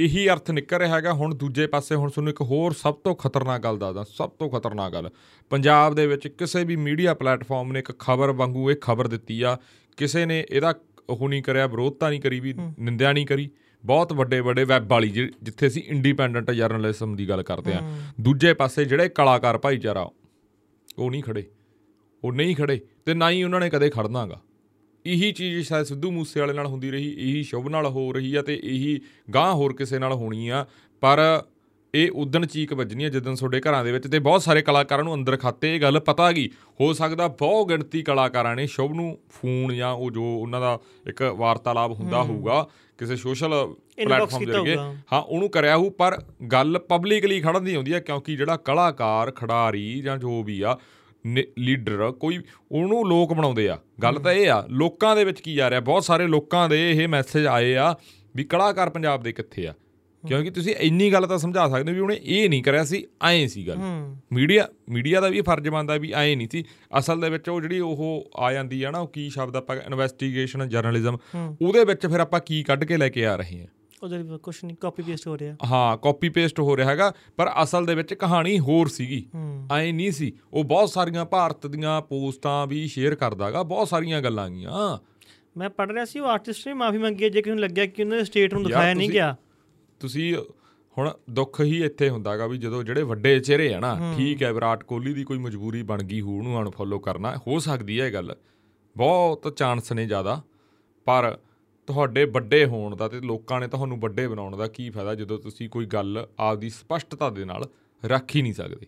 [0.00, 3.62] ਇਹੀ ਅਰਥ ਨਿਕਲ ਰਿਹਾ ਹੈਗਾ। ਹੁਣ ਦੂਜੇ ਪਾਸੇ ਹੁਣ ਤੁਹਾਨੂੰ ਇੱਕ ਹੋਰ ਸਭ ਤੋਂ ਖਤਰਨਾਕ
[3.62, 5.10] ਗੱਲ ਦੱਸਦਾ ਸਭ ਤੋਂ ਖਤਰਨਾਕ ਗੱਲ।
[5.50, 9.56] ਪੰਜਾਬ ਦੇ ਵਿੱਚ ਕਿਸੇ ਵੀ ਮੀਡੀਆ ਪਲੇਟਫਾਰਮ ਨੇ ਇੱਕ ਖਬਰ ਵਾਂਗੂ ਇਹ ਖਬਰ ਦਿੱਤੀ ਆ
[9.98, 10.74] ਕਿਸੇ ਨੇ ਇਹਦਾ
[11.10, 13.48] ਉਹ ਨਹੀਂ ਕਰਿਆ ਵਿਰੋਧਤਾ ਨਹੀਂ ਕਰੀ ਵੀ ਨਿੰਦਿਆ ਨਹੀਂ ਕਰੀ।
[13.84, 17.80] ਬਹੁਤ ਵੱਡੇ ਵੱਡੇ ਵੈਬ ਵਾਲੀ ਜਿੱਥੇ ਅਸੀਂ ਇੰਡੀਪੈਂਡੈਂਟ ਜਰਨਲਿਜ਼ਮ ਦੀ ਗੱਲ ਕਰਦੇ ਆ।
[18.20, 20.08] ਦੂਜੇ ਪਾਸੇ ਜਿਹੜੇ ਕਲਾਕਾਰ ਭਾਈਚਾਰਾ
[20.98, 21.44] ਉਹ ਨਹੀਂ ਖੜੇ।
[22.22, 24.40] ਉਹ ਨਹੀਂ ਖੜੇ ਤੇ ਨਾ ਹੀ ਉਹਨਾਂ ਨੇ ਕਦੇ ਖੜਨਾਗਾ
[25.06, 28.42] ਇਹੀ ਚੀਜ਼ ਸ਼ਾਇਦ ਸਿੱਧੂ ਮੂਸੇ ਵਾਲੇ ਨਾਲ ਹੁੰਦੀ ਰਹੀ ਇਹੀ ਸ਼ੁਭ ਨਾਲ ਹੋ ਰਹੀ ਆ
[28.42, 29.00] ਤੇ ਇਹੀ
[29.34, 30.66] ਗਾਂ ਹੋਰ ਕਿਸੇ ਨਾਲ ਹੋਣੀ ਆ
[31.00, 31.42] ਪਰ
[31.94, 35.14] ਇਹ ਉਦਣ ਚੀਕ ਵੱਜਣੀ ਆ ਜਦੋਂ ਤੁਹਾਡੇ ਘਰਾਂ ਦੇ ਵਿੱਚ ਤੇ ਬਹੁਤ ਸਾਰੇ ਕਲਾਕਾਰਾਂ ਨੂੰ
[35.14, 39.76] ਅੰਦਰ ਖਾਤੇ ਇਹ ਗੱਲ ਪਤਾ ਗਈ ਹੋ ਸਕਦਾ ਬਹੁਤ ਗਿਣਤੀ ਕਲਾਕਾਰਾਂ ਨੇ ਸ਼ੁਭ ਨੂੰ ਫੋਨ
[39.76, 40.78] ਜਾਂ ਉਹ ਜੋ ਉਹਨਾਂ ਦਾ
[41.08, 44.76] ਇੱਕ ਵਾਰਤਾਲਾਪ ਹੁੰਦਾ ਹੋਊਗਾ ਕਿਸੇ ਸੋਸ਼ਲ ਪਲੇਟਫਾਰਮ ਜਰੀਏ।
[45.12, 50.00] ਹਾਂ ਉਹਨੂੰ ਕਰਿਆ ਹੋਊ ਪਰ ਗੱਲ ਪਬਲਿਕਲੀ ਖੜਨ ਦੀ ਹੁੰਦੀ ਆ ਕਿਉਂਕਿ ਜਿਹੜਾ ਕਲਾਕਾਰ ਖਿਡਾਰੀ
[50.00, 50.78] ਜਾਂ ਜੋ ਵੀ ਆ
[51.58, 52.38] ਲੀਡਰ ਕੋਈ
[52.72, 55.80] ਉਹਨੂੰ ਲੋਕ ਬਣਾਉਂਦੇ ਆ। ਗੱਲ ਤਾਂ ਇਹ ਆ ਲੋਕਾਂ ਦੇ ਵਿੱਚ ਕੀ ਆ ਰਿਹਾ?
[55.80, 57.94] ਬਹੁਤ ਸਾਰੇ ਲੋਕਾਂ ਦੇ ਇਹ ਮੈਸੇਜ ਆਏ ਆ
[58.36, 59.74] ਵੀ ਕਲਾਕਾਰ ਪੰਜਾਬ ਦੇ ਕਿੱਥੇ ਆ?
[60.24, 63.66] ਕਿਉਂਕਿ ਤੁਸੀਂ ਇੰਨੀ ਗੱਲ ਤਾਂ ਸਮਝਾ ਸਕਦੇ ਵੀ ਉਹਨੇ ਇਹ ਨਹੀਂ ਕਰਿਆ ਸੀ ਐਂ ਸੀ
[63.68, 63.78] ਗੱਲ।
[64.32, 66.64] ਮੀਡੀਆ ਮੀਡੀਆ ਦਾ ਵੀ ਫਰਜ਼ ਬਣਦਾ ਵੀ ਐਂ ਨਹੀਂ ਸੀ।
[66.98, 70.68] ਅਸਲ ਦੇ ਵਿੱਚ ਉਹ ਜਿਹੜੀ ਉਹ ਆ ਜਾਂਦੀ ਆ ਨਾ ਉਹ ਕੀ ਸ਼ਬਦ ਆਪਾਂ ਇਨਵੈਸਟੀਗੇਸ਼ਨ
[70.68, 71.18] ਜਰਨਲਿਜ਼ਮ।
[71.62, 73.66] ਉਹਦੇ ਵਿੱਚ ਫਿਰ ਆਪਾਂ ਕੀ ਕੱਢ ਕੇ ਲੈ ਕੇ ਆ ਰਹੇ ਹਾਂ
[74.02, 77.86] ਉਹਦੇ ਕੁਝ ਨਹੀਂ ਕਾਪੀ ਪੇਸਟ ਹੋ ਰਿਹਾ। ਹਾਂ ਕਾਪੀ ਪੇਸਟ ਹੋ ਰਿਹਾ ਹੈਗਾ ਪਰ ਅਸਲ
[77.86, 79.24] ਦੇ ਵਿੱਚ ਕਹਾਣੀ ਹੋਰ ਸੀਗੀ।
[79.72, 84.48] ਐ ਨਹੀਂ ਸੀ। ਉਹ ਬਹੁਤ ਸਾਰੀਆਂ ਭਾਰਤ ਦੀਆਂ ਪੋਸਟਾਂ ਵੀ ਸ਼ੇਅਰ ਕਰਦਾਗਾ ਬਹੁਤ ਸਾਰੀਆਂ ਗੱਲਾਂ
[84.50, 84.98] ਗੀਆਂ
[85.58, 88.02] ਮੈਂ ਪੜ ਰਿਹਾ ਸੀ ਉਹ ਆਰਟਿਸਟ ਨੇ ਮਾਫੀ ਮੰਗੀ ਹੈ ਜੇ ਕਿਸੇ ਨੂੰ ਲੱਗਿਆ ਕਿ
[88.02, 89.34] ਉਹਨੇ ਸਟੇਟ ਨੂੰ ਦਿਖਾਇਆ ਨਹੀਂ ਗਿਆ।
[90.00, 90.34] ਤੁਸੀਂ
[90.96, 94.84] ਹੁਣ ਦੁੱਖ ਹੀ ਇੱਥੇ ਹੁੰਦਾਗਾ ਵੀ ਜਦੋਂ ਜਿਹੜੇ ਵੱਡੇ ਚਿਹਰੇ ਆ ਨਾ ਠੀਕ ਹੈ ਵਿਰਾਟ
[94.84, 98.34] ਕੋਹਲੀ ਦੀ ਕੋਈ ਮਜਬੂਰੀ ਬਣ ਗਈ ਹੋ ਉਹਨੂੰ ਅਨਫੋਲੋ ਕਰਨਾ ਹੋ ਸਕਦੀ ਹੈ ਇਹ ਗੱਲ।
[98.96, 100.40] ਬਹੁਤ ਚਾਂਸ ਨੇ ਜ਼ਿਆਦਾ
[101.06, 101.38] ਪਰ
[101.90, 105.68] ਤੁਹਾਡੇ ਵੱਡੇ ਹੋਣ ਦਾ ਤੇ ਲੋਕਾਂ ਨੇ ਤੁਹਾਨੂੰ ਵੱਡੇ ਬਣਾਉਣ ਦਾ ਕੀ ਫਾਇਦਾ ਜਦੋਂ ਤੁਸੀਂ
[105.68, 107.64] ਕੋਈ ਗੱਲ ਆਪਦੀ ਸਪਸ਼ਟਤਾ ਦੇ ਨਾਲ
[108.02, 108.86] ਰੱਖ ਹੀ ਨਹੀਂ ਸਕਦੇ?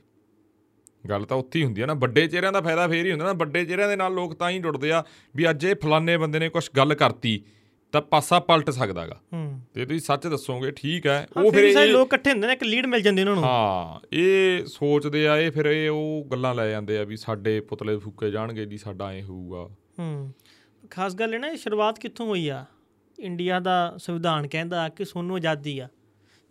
[1.09, 3.32] ਗੱਲ ਤਾਂ ਉੱਥੇ ਹੀ ਹੁੰਦੀ ਹੈ ਨਾ ਵੱਡੇ ਚਿਹਰਿਆਂ ਦਾ ਫਾਇਦਾ ਫੇਰ ਹੀ ਹੁੰਦਾ ਨਾ
[3.32, 5.02] ਵੱਡੇ ਚਿਹਰਿਆਂ ਦੇ ਨਾਲ ਲੋਕ ਤਾਂ ਹੀ ਜੁੜਦੇ ਆ
[5.37, 7.42] ਵੀ ਅੱਜ ਇਹ ਫਲਾਣੇ ਬੰਦੇ ਨੇ ਕੁਝ ਗੱਲ ਕਰਤੀ
[7.92, 9.21] ਤਾਂ ਪਾਸਾ ਪਲਟ ਸਕਦਾਗਾ
[9.75, 12.87] ਤੇ ਤੁਸੀਂ ਸੱਚ ਦੱਸੋਗੇ ਠੀਕ ਹੈ ਉਹ ਫਿਰ ਇਹ ਲੋਕ ਇਕੱਠੇ ਹੁੰਦੇ ਨੇ ਇੱਕ ਲੀਡ
[12.87, 16.99] ਮਿਲ ਜਾਂਦੀ ਉਹਨਾਂ ਨੂੰ। ਹਾਂ ਇਹ ਸੋਚਦੇ ਆ ਇਹ ਫਿਰ ਇਹ ਉਹ ਗੱਲਾਂ ਲੈ ਜਾਂਦੇ
[16.99, 19.68] ਆ ਵੀ ਸਾਡੇ ਪੁਤਲੇ ਫੂਕੇ ਜਾਣਗੇ ਜੀ ਸਾਡਾ ਐ ਹੋਊਗਾ।
[19.99, 20.32] ਹੂੰ।
[20.90, 22.64] ਖਾਸ ਗੱਲ ਇਹ ਨਾ ਸ਼ੁਰੂਆਤ ਕਿੱਥੋਂ ਹੋਈ ਆ?
[23.19, 25.88] ਇੰਡੀਆ ਦਾ ਸੰਵਿਧਾਨ ਕਹਿੰਦਾ ਕਿ ਸੋਨੂੰ ਆਜ਼ਾਦੀ ਆ।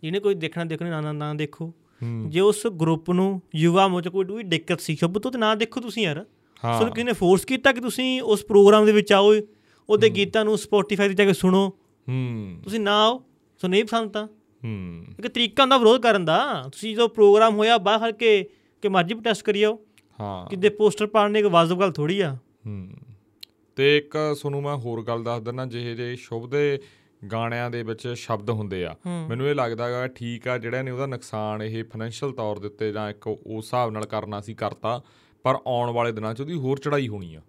[0.02, 1.72] ਜਿਹਨੇ ਕੋਈ ਦੇਖਣਾ ਦੇਖਣਾ ਨਾ ਨਾ ਦੇਖੋ।
[2.26, 5.80] ਜੇ ਉਸ ਗਰੁੱਪ ਨੂੰ ਯੁਵਾ ਮੋਚ ਕੋਈ ਵੀ ਦਿੱਕਤ ਸੀ ਸ਼ੁਭ ਤੋਂ ਤੇ ਨਾ ਦੇਖੋ
[5.80, 6.24] ਤੁਸੀਂ ਯਾਰ।
[6.78, 9.34] ਸੋ ਕਿਸੇ ਨੇ ਫੋਰਸ ਕੀਤਾ ਕਿ ਤੁਸੀਂ ਉਸ ਪ੍ਰੋਗਰਾਮ ਦੇ ਵਿੱਚ ਆਓ
[9.90, 11.68] ਉਹਦੇ ਗੀਤਾਂ ਨੂੰ ਸਪੋਟੀਫਾਈ ਤੇ ਜਾ ਕੇ ਸੁਣੋ।
[12.08, 13.24] ਹੂੰ। ਤੁਸੀਂ ਨਾ ਆਓ
[13.58, 14.26] ਸੋ ਨਹੀਂ ਪਸੰਦ ਤਾਂ।
[14.64, 18.48] ਹੂੰ। ਇੱਕ ਤਰੀਕਾ ਹੁੰਦਾ ਵਿਰੋਧ ਕਰਨ ਦਾ। ਤੁਸੀਂ ਜਦੋਂ ਪ੍ਰੋਗਰਾਮ ਹੋਇਆ ਬਾਹਰ ਕੇ
[18.82, 19.78] ਕਿ ਮਰਜ਼ੀ ਪ੍ਰੋਟੈਸਟ ਕਰੀਓ
[20.20, 22.90] ਹਾਂ। ਕਿਤੇ ਪੋਸਟਰ ਪਾੜਨੇ ਇੱਕ ਵਾਜਬ ਗੱਲ ਥੋੜੀ ਆ। ਹੂੰ।
[23.76, 26.78] ਤੇ ਇੱਕ ਤੁਹਾਨੂੰ ਮੈਂ ਹੋਰ ਗੱਲ ਦੱਸ ਦਿੰਦਾ ਜਿਹੇ ਜੇ ਸ਼ੁਭ ਦੇ
[27.32, 28.94] ਗਾਣਿਆਂ ਦੇ ਵਿੱਚ ਸ਼ਬਦ ਹੁੰਦੇ ਆ।
[29.28, 32.92] ਮੈਨੂੰ ਇਹ ਲੱਗਦਾ ਗਾ ਠੀਕ ਆ ਜਿਹੜਾ ਨੇ ਉਹਦਾ ਨੁਕਸਾਨ ਇਹ ਫਾਈਨੈਂਸ਼ੀਅਲ ਤੌਰ ਦੇ ਉੱਤੇ
[32.92, 35.00] ਜਾਂ ਇੱਕ ਉਸ ਹਿਸਾਬ ਨਾਲ ਕਰਨਾ ਸੀ ਕਰਤਾ
[35.42, 37.40] ਪਰ ਆਉਣ ਵਾਲੇ ਦਿਨਾਂ 'ਚ ਉਹਦੀ ਹੋਰ ਚੜਾਈ ਹੋਣੀ ਆ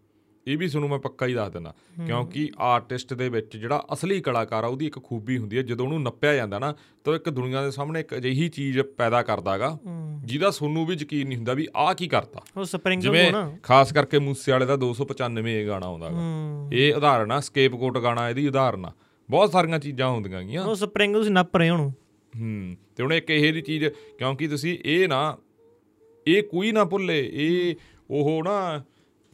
[0.48, 1.74] ਇਹ ਵੀ ਤੁਹਾਨੂੰ ਮੈਂ ਪੱਕਾ ਹੀ ਦੱਸ ਦਿੰਦਾ।
[2.06, 6.02] ਕਿਉਂਕਿ ਆਰਟਿਸਟ ਦੇ ਵਿੱਚ ਜਿਹੜਾ ਅਸਲੀ ਕਲਾਕਾਰ ਆ ਉਹਦੀ ਇੱਕ ਖੂਬੀ ਹੁੰਦੀ ਹੈ ਜਦੋਂ ਉਹਨੂੰ
[6.02, 9.78] ਨੱਪਿਆ ਜਾਂਦਾ ਨਾ ਤਾਂ ਇੱਕ ਦੁਨੀਆ ਦੇ ਸਾਹਮਣੇ ਇੱਕ ਅਜਿਹੀ ਚੀਜ਼ ਪੈਦਾ ਕਰਦਾਗਾ
[10.26, 13.94] ਜਿਹਦਾ ਤੁਹਾਨੂੰ ਵੀ ਯਕੀਨ ਨਹੀਂ ਹੁੰਦਾ ਵੀ ਆਹ ਕੀ ਕਰਤਾ। ਉਹ ਸਪਰਿੰਗ ਜਿਵੇਂ ਨਾ। ਖਾਸ
[13.94, 18.30] ਕਰਕੇ ਮੂਸੇ ਵਾਲੇ ਦਾ 295 ਇਹ ਗਾਣਾ ਆਉਂਦਾ ਗਾ। ਹੂੰ। ਇਹ ਉਦਾਹਰਨ ਆ ਸਕੇਪਕੋਟ ਗਾਣਾ
[18.30, 18.92] ਇਹਦੀ ਉਦਾਹਰਨ ਆ।
[19.30, 21.76] ਬਹੁਤ ਸਾਰੀਆਂ ਚੀਜ਼ਾਂ ਹੁੰਦੀਆਂ ਗੀਆਂ। ਉਹ ਸਪਰਿੰਗ ਤੁਸੀਂ ਨੱਪ ਰਹੇ ਹੋ
[22.40, 23.86] ਹੂੰ ਤੇ ਹੁਣ ਇੱਕ ਇਹ ਦੀ ਚੀਜ਼
[24.18, 25.38] ਕਿਉਂਕਿ ਤੁਸੀਂ ਇਹ ਨਾ
[26.28, 27.76] ਇਹ ਕੋਈ ਨਾ ਭੁੱਲੇ ਇਹ
[28.10, 28.84] ਉਹ ਨਾ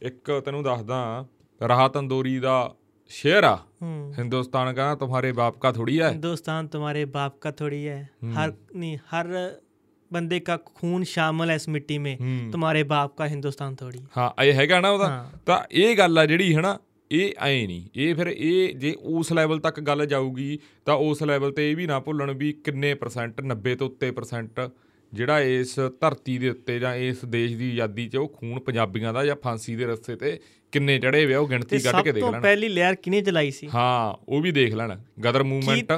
[0.02, 1.26] ਇੱਕ ਤੈਨੂੰ ਦੱਸਦਾ
[1.68, 2.74] ਰਾਹਤ ਅੰਦੋਰੀ ਦਾ
[3.08, 3.58] ਸ਼ੇਰ ਆ।
[4.18, 8.96] ਹਿੰਦੁਸਤਾਨ ਕਹਿੰਦਾ ਤੁਹਾਰੇ ਬਾਪ ਕਾ ਥੋੜੀ ਹੈ ਹਿੰਦੁਸਤਾਨ ਤੁਹਾਰੇ ਬਾਪ ਕਾ ਥੋੜੀ ਹੈ। ਹਰ ਨਹੀਂ
[8.96, 9.58] ਹਰ
[10.12, 12.18] ਬੰਦੇ ਦਾ ਖੂਨ ਸ਼ਾਮਲ ਹੈ ਇਸ ਮਿੱਟੀ ਮੇ।
[12.52, 16.56] ਤੁਹਾਰੇ ਬਾਪ ਦਾ ਹਿੰਦੁਸਤਾਨ ਥੋੜੀ ਹਾਂ ਇਹ ਹੈਗਾ ਨਾ ਉਹਦਾ। ਤਾਂ ਇਹ ਗੱਲ ਆ ਜਿਹੜੀ
[16.56, 16.78] ਹੈ ਨਾ
[17.12, 21.52] ਇਹ ਐ ਨਹੀਂ। ਇਹ ਫਿਰ ਇਹ ਜੇ ਉਸ ਲੈਵਲ ਤੱਕ ਗੱਲ ਜਾਊਗੀ ਤਾਂ ਉਸ ਲੈਵਲ
[21.52, 24.70] ਤੇ ਇਹ ਵੀ ਨਾ ਭੁੱਲਣ ਵੀ ਕਿੰਨੇ ਪਰਸੈਂਟ 90 ਤੋਂ ਉੱਤੇ ਪਰਸੈਂਟ
[25.14, 29.24] ਜਿਹੜਾ ਇਸ ਧਰਤੀ ਦੇ ਉੱਤੇ ਜਾਂ ਇਸ ਦੇਸ਼ ਦੀ ਆਜ਼ਾਦੀ 'ਚ ਉਹ ਖੂਨ ਪੰਜਾਬੀਆਂ ਦਾ
[29.24, 30.40] ਜਾਂ ਫਾਂਸੀ ਦੇ ਰਸਤੇ ਤੇ
[30.72, 32.94] ਕਿੰਨੇ ਚੜੇ ਹੋਏ ਆ ਉਹ ਤੇ ਗਿਣਤੀ ਕੱਢ ਸਭ ਕੇ ਦੇਖ ਤੋਂ ਲੈਣ। ਪਹਿਲੀ ਲਹਿਰ
[32.94, 33.68] ਕਿਨੇ ਚਲਾਈ ਸੀ?
[33.74, 35.92] ਹਾਂ ਉਹ ਵੀ ਦੇਖ ਲੈਣ। ਗਦਰ ਮੂਵਮੈਂਟ।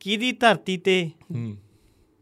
[0.00, 1.56] ਕਿਹਦੀ ਧਰਤੀ ਤੇ ਹੂੰ।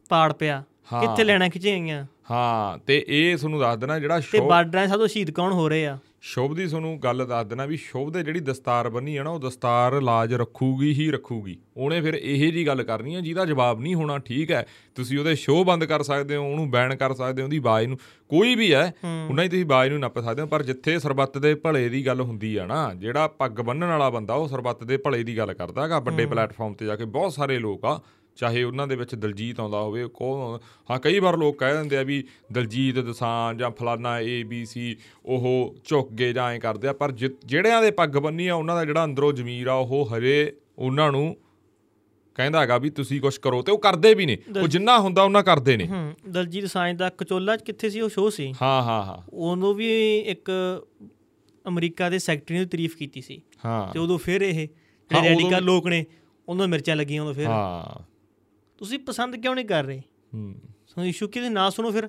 [0.09, 0.65] ਪਾੜ ਪਿਆ।
[1.01, 4.91] ਕਿੱਥੇ ਲੈਣਾ ਖਿਚੇ ਗਈਆਂ ਹਾਂ ਤੇ ਇਹ ਤੁਹਾਨੂੰ ਦੱਸ ਦੇਣਾ ਜਿਹੜਾ ਤੇ ਸ਼ੋਅ ਬਾਰਡਰਾਂ 'ਚ
[4.91, 5.99] ਸਭ ਤੋਂ ਸ਼ਹੀਦ ਕੌਣ ਹੋ ਰਹੇ ਆ?
[6.27, 9.41] ਸ਼ੁਭ ਦੀ ਤੁਹਾਨੂੰ ਗੱਲ ਦੱਸ ਦੇਣਾ ਵੀ ਸ਼ੁਭ ਦੇ ਜਿਹੜੀ ਦਸਤਾਰ ਬੰਨੀ ਆ ਨਾ ਉਹ
[9.41, 13.95] ਦਸਤਾਰ ਲਾਜ ਰੱਖੂਗੀ ਹੀ ਰੱਖੂਗੀ। ਉਹਨੇ ਫਿਰ ਇਹੇ ਜੀ ਗੱਲ ਕਰਨੀ ਆ ਜਿਹਦਾ ਜਵਾਬ ਨਹੀਂ
[13.95, 17.47] ਹੋਣਾ ਠੀਕ ਹੈ ਤੁਸੀਂ ਉਹਦੇ ਸ਼ੋਅ ਬੰਦ ਕਰ ਸਕਦੇ ਹੋ ਉਹਨੂੰ ਬੈਨ ਕਰ ਸਕਦੇ ਹੋ
[17.47, 18.95] ਉਹਦੀ ਆਵਾਜ਼ ਨੂੰ ਕੋਈ ਵੀ ਹੈ
[19.29, 22.21] ਉਹਨਾਂ ਹੀ ਤੁਸੀਂ ਆਵਾਜ਼ ਨੂੰ ਨੱਪ ਸਕਦੇ ਹੋ ਪਰ ਜਿੱਥੇ ਸਰਬੱਤ ਦੇ ਭਲੇ ਦੀ ਗੱਲ
[22.21, 25.83] ਹੁੰਦੀ ਆ ਨਾ ਜਿਹੜਾ ਪੱਗ ਬੰਨਣ ਵਾਲਾ ਬੰਦਾ ਉਹ ਸਰਬੱਤ ਦੇ ਭਲੇ ਦੀ ਗੱਲ ਕਰਦਾ
[25.83, 28.01] ਹੈਗਾ ਵੱਡੇ ਪਲੇਟਫਾਰਮ ਤੇ ਜਾ ਕੇ ਬਹੁਤ ਸਾਰੇ ਲੋਕ ਆ
[28.37, 32.03] ਚਾਹੇ ਉਹਨਾਂ ਦੇ ਵਿੱਚ ਦਲਜੀਤ ਆਉਂਦਾ ਹੋਵੇ ਕੋ ਹਾਂ ਕਈ ਵਾਰ ਲੋਕ ਕਹਿ ਦਿੰਦੇ ਆ
[32.03, 36.93] ਵੀ ਦਲਜੀਤ ਦਸਾਂਝ ਜਾਂ ਫਲਾਨਾ ਏ ਬੀ ਸੀ ਉਹ ਝੁੱਕ ਗਏ ਜਾਂ ਐਂ ਕਰਦੇ ਆ
[36.93, 37.13] ਪਰ
[37.45, 41.37] ਜਿਹੜਿਆਂ ਦੇ ਪੱਗ ਬੰਨੀ ਆ ਉਹਨਾਂ ਦਾ ਜਿਹੜਾ ਅੰਦਰੋਂ ਜ਼ਮੀਰ ਆ ਉਹ ਹਰੇ ਉਹਨਾਂ ਨੂੰ
[42.35, 45.43] ਕਹਿੰਦਾ ਹੈਗਾ ਵੀ ਤੁਸੀਂ ਕੁਝ ਕਰੋ ਤੇ ਉਹ ਕਰਦੇ ਵੀ ਨੇ। ਉਹ ਜਿੰਨਾ ਹੁੰਦਾ ਉਹਨਾਂ
[45.43, 48.55] ਕਰਦੇ ਨੇ। ਹੂੰ ਦਲਜੀਤ ਸਾਂਝ ਦਾ ਕਚੋਲਾ ਕਿੱਥੇ ਸੀ ਉਹ ਸ਼ੋਅ ਸੀ?
[48.63, 50.51] ਹਾਂ ਹਾਂ ਹਾਂ। ਉਹਨੂੰ ਵੀ ਇੱਕ
[51.69, 55.89] ਅਮਰੀਕਾ ਦੇ ਸੈਕਟਰੀ ਨੇ ਤਾਰੀਫ ਕੀਤੀ ਸੀ। ਹਾਂ। ਤੇ ਉਦੋਂ ਫਿਰ ਇਹ ਜਿਹੜੇ ਰੈਡੀਕਲ ਲੋਕ
[55.89, 56.05] ਨੇ
[56.49, 58.16] ਉਹਨਾਂ ਮਿਰਚਾਂ ਲੱਗੀਆਂ ਉਦੋਂ ਫਿਰ। ਹਾਂ।
[58.79, 60.03] ਤੁਸੀਂ ਪਸੰਦ ਕਿਉਂ ਨਹੀਂ ਕਰ ਰਹੇ?
[60.35, 60.55] ਹੂੰ।
[60.87, 62.07] ਸੋ ਇਸ਼ੂ ਕਿਤੇ ਨਾ ਸੁਣੋ ਫਿਰ।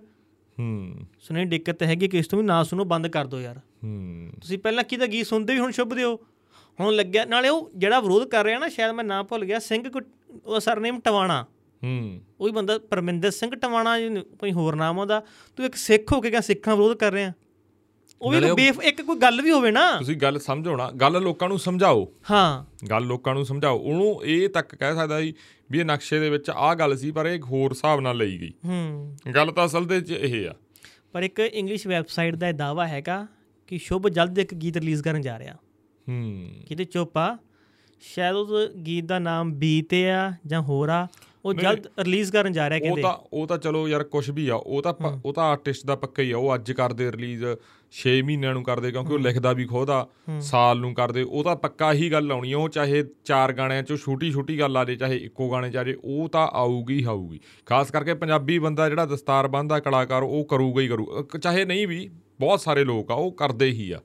[0.60, 4.30] ਹੂੰ। ਸੁਣੇ ਦਿੱਕਤ ਹੈਗੀ ਕਿ ਇਸ ਤੋਂ ਵੀ ਨਾ ਸੁਣੋ ਬੰਦ ਕਰ ਦਿਓ ਯਾਰ। ਹੂੰ।
[4.42, 6.20] ਤੁਸੀਂ ਪਹਿਲਾਂ ਕਿਹਦਾ ਗੀਤ ਸੁਣਦੇ ਵੀ ਹੁਣ ਸ਼ੁਭ ਦਿਓ?
[6.80, 9.90] ਹੁਣ ਲੱਗਿਆ ਨਾਲੇ ਉਹ ਜਿਹੜਾ ਵਿਰੋਧ ਕਰ ਰਿਹਾ ਨਾ ਸ਼ਾਇਦ ਮੈਂ ਨਾਂ ਭੁੱਲ ਗਿਆ ਸਿੰਘ
[9.90, 10.04] ਕੁ-
[10.46, 11.44] ਉਹਦਾ ਸਰਨੇਮ ਟਵਾਣਾ।
[11.84, 14.10] ਹੂੰ। ਉਹ ਬੰਦਾ ਪਰਮਿੰਦਰ ਸਿੰਘ ਟਵਾਣਾ ਜੀ
[14.40, 15.24] ਕੋਈ ਹੋਰ ਨਾਮ ਉਹਦਾ।
[15.56, 17.34] ਤੂੰ ਇੱਕ ਸਿੱਖ ਹੋ ਕੇ ਕਿਆ ਸਿੱਖਾਂ ਵਿਰੋਧ ਕਰ ਰਿਹਾ?
[18.22, 21.22] ਉਹ ਵੀ ਉਹ- ਬੇਫ ਇੱਕ ਕੋਈ ਗੱਲ ਵੀ ਹੋਵੇ ਨਾ। ਤੁਸੀਂ ਗੱਲ ਸਮਝੋ ਨਾ ਗੱਲ
[21.22, 25.34] ਲੋਕਾਂ ਨੂੰ ਸਮਝਾਓ। ਹਾਂ। ਗੱਲ ਲੋਕਾਂ ਨੂੰ ਸਮਝਾਓ। ਉਹਨੂੰ ਇਹ ਤੱਕ ਕਹਿ ਸਕਦਾ ਸੀ
[25.72, 28.54] ਵੀ ਇਹ ਨਕਸ਼ੇ ਦੇ ਵਿੱਚ ਆਹ ਗੱਲ ਸੀ ਪਰ ਇਹ ਹੋਰ ਹਿਸਾਬ ਨਾਲ ਲਈ ਗਈ।
[28.66, 30.56] ਹੂੰ। ਗੱਲ ਤਾਂ ਅਸਲ ਦੇ ਵਿੱਚ ਇਹ ਆ।
[31.12, 33.28] ਪਰ ਇੱਕ ਇੰਗਲਿਸ਼ ਵੈਬਸਾਈਟ ਦਾ ਇਹ ਦਾਵਾ ਹੈਗਾ
[33.68, 35.56] ਕਿ ਸ਼ੁਭ ਜਲਦ ਇੱਕ ਗੀਤ ਰਿਲੀਜ਼ ਕਰਨ ਜਾ ਰਿਹਾ।
[36.10, 37.14] ਹੂੰ। ਕਿਤੇ ਚੁੱਪ
[38.02, 41.08] ਸ਼ਾਇਦ ਉਸ ਗੀਤ ਦਾ ਨਾਮ ਬੀ ਤੇ ਆ ਜਾਂ ਹੋਰ ਆ
[41.48, 44.48] ਉਹ ਜਲਦ ਰਿਲੀਜ਼ ਕਰਨ ਜਾ ਰਿਹਾ ਉਹ ਕਹਿੰਦੇ। ਤਾਂ ਉਹ ਤਾਂ ਚਲੋ ਯਾਰ ਕੁਝ ਵੀ
[44.50, 44.94] ਆ ਉਹ ਤਾਂ
[45.26, 47.44] ਉਹ ਤਾਂ ਆਰਟਿਸਟ ਦਾ ਪੱਕਾ ਹੀ ਆ ਉਹ ਅੱਜ ਕਰਦੇ ਰਿਲੀਜ਼
[47.92, 50.08] 6 ਮਹੀਨਿਆਂ ਨੂੰ ਕਰਦੇ ਕਿਉਂਕਿ ਉਹ ਲਿਖਦਾ ਵੀ ਖੁਦ ਆ
[50.42, 53.98] ਸਾਲ ਨੂੰ ਕਰਦੇ ਉਹ ਤਾਂ ਪੱਕਾ ਹੀ ਗੱਲ ਆਉਣੀ ਆ ਉਹ ਚਾਹੇ ਚਾਰ ਗਾਣਿਆਂ ਚੋਂ
[53.98, 57.40] ਛੋਟੀ ਛੋਟੀ ਗੱਲ ਆ ਜੇ ਚਾਹੇ ਇੱਕੋ ਗਾਣੇ ਚ ਆ ਜੇ ਉਹ ਤਾਂ ਆਊਗੀ ਆਊਗੀ।
[57.66, 62.10] ਖਾਸ ਕਰਕੇ ਪੰਜਾਬੀ ਬੰਦਾ ਜਿਹੜਾ ਦਸਤਾਰ ਬੰਨ੍ਹਦਾ ਕਲਾਕਾਰ ਉਹ ਕਰੂਗਾ ਹੀ ਕਰੂ ਚਾਹੇ ਨਹੀਂ ਵੀ
[62.40, 64.00] ਬਹੁਤ ਸਾਰੇ ਲੋਕ ਆ ਉਹ ਕਰਦੇ ਹੀ ਆ।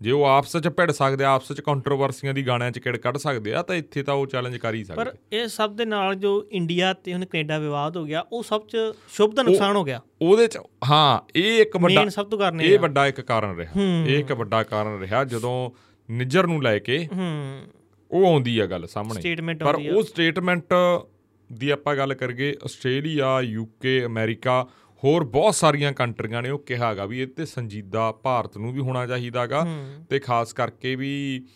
[0.00, 3.16] ਜੇ ਉਹ ਆਪਸ ਚ ਭਿੜ ਸਕਦੇ ਆ ਆਪਸ ਚ ਕੰਟਰੋਵਰਸੀਆਂ ਦੀ ਗਾਣਿਆਂ ਚ ਕਿੜ ਕੱਢ
[3.16, 6.14] ਸਕਦੇ ਆ ਤਾਂ ਇੱਥੇ ਤਾਂ ਉਹ ਚੈਲੰਜ ਕਰ ਹੀ ਪਰ ਸਕਦੇ ਇਹ ਸਭ ਦੇ ਨਾਲ
[6.14, 8.76] ਜੋ ਇੰਡੀਆ ਤੇ ਹੁਣ ਕੈਨੇਡਾ ਵਿਵਾਦ ਹੋ ਗਿਆ ਉਹ ਸਭ ਚ
[9.08, 10.58] ਸ਼ੁਭ ਦਾ ਨੁਕਸਾਨ ਹੋ ਗਿਆ। ਉਹਦੇ ਚ
[10.90, 13.72] ਹਾਂ ਇਹ ਇੱਕ ਵੱਡਾ ਮੇਨ ਸਭ ਤੋਂ ਕਰਨੇ ਇਹ ਵੱਡਾ ਇੱਕ ਕਾਰਨ ਰਿਹਾ।
[14.06, 15.70] ਇਹ ਇੱਕ ਵੱਡਾ ਕਾਰਨ ਰਿਹਾ ਜਦੋਂ
[16.10, 17.62] ਨਿੱਜਰ ਨੂੰ ਲੈ ਕੇ ਹੂੰ।
[18.10, 20.74] ਉਹ ਆਉਂਦੀ ਆ ਗੱਲ ਸਾਹਮਣੇ। ਪਰ ਉਹ ਸਟੇਟਮੈਂਟ
[21.52, 24.68] ਦੀ ਆਪਾਂ ਗੱਲ ਕਰੀਏ ਆਸਟ੍ਰੇਲੀਆ ਯੂਕੇ ਅਮਰੀਕਾ
[25.04, 29.06] ਹੋਰ ਬਹੁਤ ਸਾਰੀਆਂ ਕੰਟਰੀਆਂ ਨੇ ਉਹ ਕਿਹਾਗਾ ਵੀ ਇਹ ਤੇ ਸੰਜੀਦਾ ਭਾਰਤ ਨੂੰ ਵੀ ਹੋਣਾ
[29.06, 29.66] ਚਾਹੀਦਾਗਾ
[30.10, 31.46] ਤੇ ਖਾਸ ਕਰਕੇ ਵੀ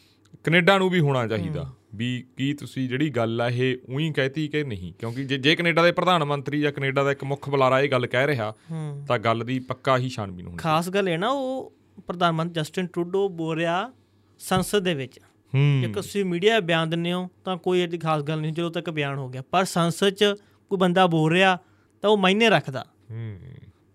[0.45, 4.65] ਕੈਨੇਡਾ ਨੂੰ ਵੀ ਹੋਣਾ ਚਾਹੀਦਾ ਵੀ ਕੀ ਤੁਸੀਂ ਜਿਹੜੀ ਗੱਲ ਆ ਇਹ ਉਹੀ ਕਹਿਤੀ ਕਿ
[4.65, 4.93] ਨਹੀਂ?
[4.93, 8.07] ਕਿਉਂਕਿ ਜੇ ਜੇ ਕੈਨੇਡਾ ਦੇ ਪ੍ਰਧਾਨ ਮੰਤਰੀ ਜਾਂ ਕੈਨੇਡਾ ਦਾ ਇੱਕ ਮੁੱਖ ਬੁਲਾਰਾ ਇਹ ਗੱਲ
[8.07, 11.73] ਕਹਿ ਰਿਹਾ ਹੂੰ। ਤਾਂ ਗੱਲ ਦੀ ਪੱਕਾ ਹੀ ਛਾਣਬੀਨ ਹੋਣੀ ਖਾਸ ਗੱਲ ਇਹ ਨਾ ਉਹ
[12.07, 13.93] ਪ੍ਰਧਾਨ ਮੰਤਰੀ ਜਸਟਿਨ ਟਰੂਡੋ ਬੋਲ ਰਿਹਾ
[14.39, 15.19] ਸੰਸਦ ਦੇ ਵਿੱਚ।
[15.55, 18.91] ਹੂੰ। ਜੇ ਤੁਸੀਂ ਮੀਡੀਆ ਬਿਆਨ ਦਿੰਦੇ ਹੋ ਤਾਂ ਕੋਈ ਇਹਦੀ ਖਾਸ ਗੱਲ ਨਹੀਂ ਜਦੋਂ ਤੱਕ
[18.91, 20.25] ਬਿਆਨ ਹੋ ਗਿਆ ਪਰ ਸੰਸਦ 'ਚ
[20.71, 21.59] ਕੋਈ ਬੰਦਾ ਬੋਲ ਰਿਹਾ
[22.01, 23.02] ਤਾਂ ਉਹ ਮਾਇਨੇ ਰੱਖਦਾ। ਹੂੰ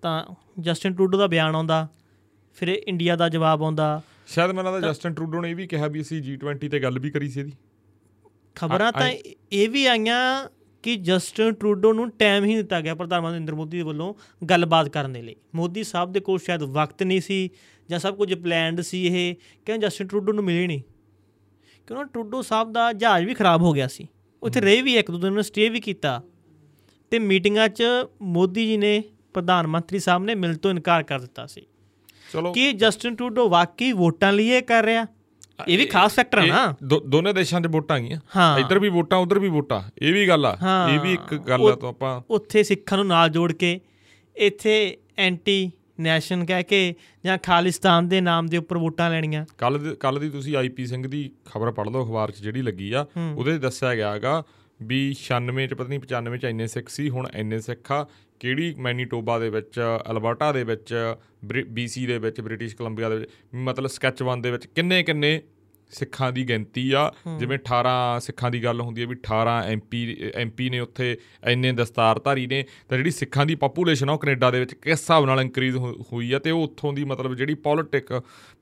[0.02, 0.26] ਤਾਂ
[0.60, 1.88] ਜਸਟਿਨ ਟਰੂਡੋ ਦਾ ਬਿਆਨ ਆਉਂਦਾ
[2.54, 5.88] ਫਿਰ ਇਹ ਇੰਡੀਆ ਦਾ ਜਵਾਬ ਆਉਂਦਾ। ਸ਼ਾਇਦ ਮੈਨੂੰ ਲੱਗਦਾ ਜਸਟਨ ਟਰੂਡੋ ਨੇ ਇਹ ਵੀ ਕਿਹਾ
[5.88, 7.52] ਵੀ ਅਸੀਂ G20 ਤੇ ਗੱਲ ਵੀ ਕਰੀ ਸੀ ਇਹਦੀ।
[8.56, 9.12] ਖਬਰਾਂ ਤਾਂ
[9.52, 10.50] ਇਹ ਵੀ ਆਈਆਂ
[10.84, 14.14] ਕਿ ਜਸਟਿਨ ਟਰੂਡੋ ਨੂੰ ਟਾਈਮ ਹੀ ਦਿੱਤਾ ਗਿਆ ਪ੍ਰਧਾਨ ਮੰਤਰੀ ਨਰਿੰਦਰ ਮੋਦੀ ਦੇ ਵੱਲੋਂ
[14.46, 17.50] ਗੱਲਬਾਤ ਕਰਨ ਦੇ ਲਈ। ਮੋਦੀ ਸਾਹਿਬ ਦੇ ਕੋਲ ਸ਼ਾਇਦ ਵਕਤ ਨਹੀਂ ਸੀ
[17.90, 20.82] ਜਾਂ ਸਭ ਕੁਝ ਪਲਾਨਡ ਸੀ ਇਹ ਕਿ ਜਸਟਿਨ ਟਰੂਡੋ ਨੂੰ ਮਿਲੇ ਨਹੀਂ?
[21.88, 24.08] ਕਿਉਂ ਟਰੂਡੋ ਸਾਹਿਬ ਦਾ ਜਹਾਜ਼ ਵੀ ਖਰਾਬ ਹੋ ਗਿਆ ਸੀ।
[24.44, 26.24] ਉੱਥੇ ਰਹੇ ਵੀ ਇੱਕ ਦੋ ਦਿਨ ਸਟੇ ਵੀ ਕੀਤਾ।
[27.10, 27.84] ਤੇ ਮੀਟਿੰਗਾਂ 'ਚ
[28.22, 31.62] ਮੋਦੀ ਜੀ ਨੇ ਪ੍ਰਧਾਨ ਮੰਤਰੀ ਸਾਹਿਬ ਨੇ ਮਿਲ ਤੋਂ ਇਨਕਾਰ ਕਰ ਦਿੱਤਾ ਸੀ।
[32.34, 35.06] ਚਲੋ। ਕਿ ਜਸਟਿਨ ਟਰੂਡੋ ਵਾਕਈ ਵੋਟਾਂ ਲਈ ਇਹ ਕਰ ਰਿਹਾ?
[35.68, 36.76] ਇਹ ਵੀ ਖਾਸ ਫੈਕਟਰ ਇਹ ਨਾ।
[37.08, 40.46] ਦੋਨੇ ਦੇਸ਼ਾਂ 'ਚ ਵੋਟਾਂ ਗਈਆਂ ਹਾਂ। ਇੱਧਰ ਵੀ ਵੋਟਾਂ ਉਧਰ ਵੀ ਵੋਟਾਂ। ਇਹ ਵੀ ਗੱਲ
[40.46, 43.80] ਆ। ਹਾਂ। ਇਹ ਵੀ ਇੱਕ ਗੱਲ ਆ ਤੋਂ ਆਪਾਂ ਉੱਥੇ ਸਿੱਖਾਂ ਨੂੰ ਨਾਲ ਜੋੜ ਕੇ
[44.36, 50.20] ਇੱਥੇ ਐਂਟੀ ਨੈਸ਼ਨ ਕਹਿ ਕੇ ਜਾਂ ਖਾਲਿਸਤਾਨ ਦੇ ਨਾਮ ਦੇ ਉੱਪਰ ਵੋਟਾਂ ਲੈਣੀਆਂ। ਕੱਲ ਕੱਲ
[50.20, 53.96] ਦੀ ਤੁਸੀਂ ਆਈਪੀ ਸਿੰਘ ਦੀ ਖਬਰ ਪੜ੍ਹ ਲਓ ਅਖਬਾਰ 'ਚ ਜਿਹੜੀ ਲੱਗੀ ਆ ਉਹਦੇ ਦੱਸਿਆ
[53.96, 54.44] ਗਿਆ ਹੈਗਾ
[54.80, 58.06] ਵੀ 96 'ਚ ਪਤਾ ਨਹੀਂ 95 'ਚ ਇੰਨੇ ਸਿੱਖ ਸੀ ਹੁਣ ਇੰਨੇ ਸਿੱਖ ਆ।
[58.40, 59.80] ਕਿਹੜੀ ਮੈਨੀਟੋਬਾ ਦੇ ਵਿੱਚ
[60.12, 60.94] ਅਲਬਰਟਾ ਦੇ ਵਿੱਚ
[61.70, 65.42] ਬੀਸੀ ਦੇ ਵਿੱਚ ਬ੍ਰਿਟਿਸ਼ ਕੋਲੰਬੀਆ ਦੇ ਵਿੱਚ ਮਤਲਬ ਸਕੈਚਵਾਨ ਦੇ ਵਿੱਚ ਕਿੰਨੇ ਕਿੰਨੇ
[65.92, 70.70] ਸਿੱਖਾਂ ਦੀ ਗਿਣਤੀ ਆ। ਜਿਵੇਂ 18 ਸਿੱਖਾਂ ਦੀ ਗੱਲ ਹੁੰਦੀ ਹੈ ਵੀ 18 ਐਮਪੀ ਐਮਪੀ
[70.70, 74.74] ਨੇ ਉੱਥੇ ਇੰਨੇ ਦਸਤਾਰਧਾਰੀ ਨੇ। ਤਾਂ ਜਿਹੜੀ ਸਿੱਖਾਂ ਦੀ ਪੋਪੂਲੇਸ਼ਨ ਆ ਉਹ ਕੈਨੇਡਾ ਦੇ ਵਿੱਚ
[74.74, 78.14] ਕਿਸ ਹਿਸਾਬ ਨਾਲ ਇਨਕਰੀਜ਼ ਹੋਈ ਆ ਤੇ ਉਹ ਉੱਥੋਂ ਦੀ ਮਤਲਬ ਜਿਹੜੀ ਪੋਲਿਟਿਕ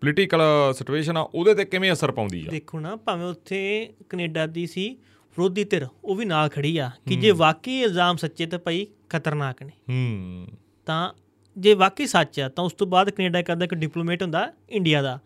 [0.02, 0.42] ਪੋਲੀਟੀਕਲ
[0.78, 2.52] ਸਿਚੁਏਸ਼ਨ ਆ ਉਹਦੇ ਤੇ ਕਿਵੇਂ ਅਸਰ ਪਾਉਂਦੀ ਆ?
[2.52, 4.98] ਦੇਖੋ ਨਾ ਭਾਵੇਂ ਉੱਥੇ ਕੈਨੇਡਾ ਦੀ ਸੀ
[5.38, 9.64] ਵਿਰੋਧੀ ਧਿਰ ਉਹ ਵੀ ਨਾਲ ਖੜੀ ਆ ਕਿ ਜੇ ਵਾਕਈ ਇਲਜ਼ਾਮ ਸੱਚੇ ਤਾਂ ਭਾਈ ਖਤਰਨਾਕ
[9.64, 10.48] ਨੇ। ਹੂੰ।
[10.86, 11.14] ਤਾਂ
[11.58, 15.20] ਜੇ ਵਾਕਈ ਸੱਚ ਆ ਤਾਂ ਉਸ ਤੋਂ ਬਾਅਦ ਕੈਨੇਡਾ ਕਹਿੰਦਾ ਇੱਕ ਡਿਪਲੋਮੇਟ ਹੁੰਦਾ ਇੰਡੀਆ ਦਾ।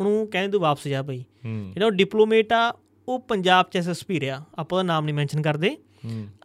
[0.00, 4.44] ਉਹਨੂੰ ਕਹਿੰਦੇ ਤੂੰ ਵਾਪਸ ਜਾ ਭਾਈ ਜਿਹੜਾ ਉਹ ਡਿਪਲੋਮੇਟ ਆ ਉਹ ਪੰਜਾਬ ਚ ਐਸਐਸਪੀ ਰਿਹਾ।
[4.58, 5.76] ਆਪਾਂ ਉਹਦਾ ਨਾਮ ਨਹੀਂ ਮੈਂਸ਼ਨ ਕਰਦੇ।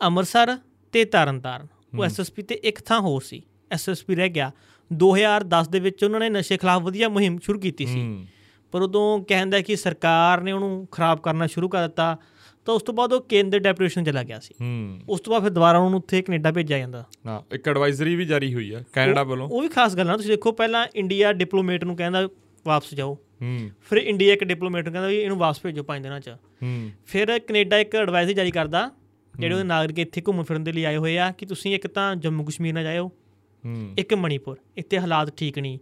[0.02, 0.58] ਅੰਮ੍ਰਿਤਸਰ
[0.92, 1.68] ਤੇ ਤਰਨਤਾਰਨ।
[2.00, 4.52] ਉਹ ਐਸਐਸਪੀ ਤੇ ਇੱਕ ਥਾਂ ਹੋਰ ਸੀ। ਐਸਐਸਪੀ ਰਹਿ ਗਿਆ।
[4.94, 8.28] 2010 ਦੇ ਵਿੱਚ ਉਹਨਾਂ ਨੇ ਨਸ਼ੇ ਖਿਲਾਫ ਵਧੀਆ ਮੁਹਿੰਮ ਸ਼ੁਰੂ ਕੀਤੀ ਸੀ।
[8.72, 12.18] ਪਰ ਉਦੋਂ ਕਹਿੰਦਾ ਕਿ ਸਰਕਾਰ ਨੇ ਉਹਨੂੰ ਖਰਾਬ ਕਰਨਾ ਸ਼ੁਰੂ ਕਰ ਦਿੱਤਾ।
[12.70, 15.52] ਤਾਂ ਉਸ ਤੋਂ ਬਾਅਦ ਉਹ ਕੇਂਦਰ ਡੈਪੂਟੇਸ਼ਨ ਚਲਾ ਗਿਆ ਸੀ। ਹੂੰ। ਉਸ ਤੋਂ ਬਾਅਦ ਫਿਰ
[15.52, 19.50] ਦੁਬਾਰਾ ਉਹਨੂੰ ਉੱਥੇ ਕੈਨੇਡਾ ਭੇਜਿਆ ਜਾਂਦਾ। ਹਾਂ ਇੱਕ ਐਡਵਾਈਜ਼ਰੀ ਵੀ ਜਾਰੀ ਹੋਈ ਆ ਕੈਨੇਡਾ ਵੱਲੋਂ।
[19.50, 22.28] ਉਹ ਵੀ ਖਾਸ ਗੱਲ ਆ ਤੁਸੀਂ ਦੇਖੋ ਪਹਿਲਾਂ ਇੰਡੀਆ ਡਿਪਲੋਮੇਟ ਨੂੰ ਕਹਿੰਦਾ
[22.66, 26.20] ਵਾਪਸ ਜਾਓ। ਹੂੰ। ਫਿਰ ਇੰਡੀਆ ਇੱਕ ਡਿਪਲੋਮੇਟ ਨੂੰ ਕਹਿੰਦਾ ਵੀ ਇਹਨੂੰ ਵਾਪਸ ਭੇਜੋ 5 ਦਿਨਾਂ
[26.20, 28.92] 'ਚ। ਹੂੰ। ਫਿਰ ਕੈਨੇਡਾ ਇੱਕ ਐਡਵਾਈਜ਼ਰੀ ਜਾਰੀ ਕਰਦਾ
[29.40, 32.16] ਜਿਹੜੇ ਉਹਦੇ ਨਾਗਰਿਕ ਇੱਥੇ ਘੁੰਮਣ ਫਿਰਨ ਦੇ ਲਈ ਆਏ ਹੋਏ ਆ ਕਿ ਤੁਸੀਂ ਇੱਕ ਤਾਂ
[32.16, 33.08] ਜੰਮੂ ਕਸ਼ਮੀਰ ਨਾ ਜਾਇਓ
[33.66, 35.80] ਹੂੰ। ਇੱਕ ਮਣੀਪੁਰ ਇੱਥੇ ਹਾਲਾਤ ਠੀਕ ਨਹੀਂ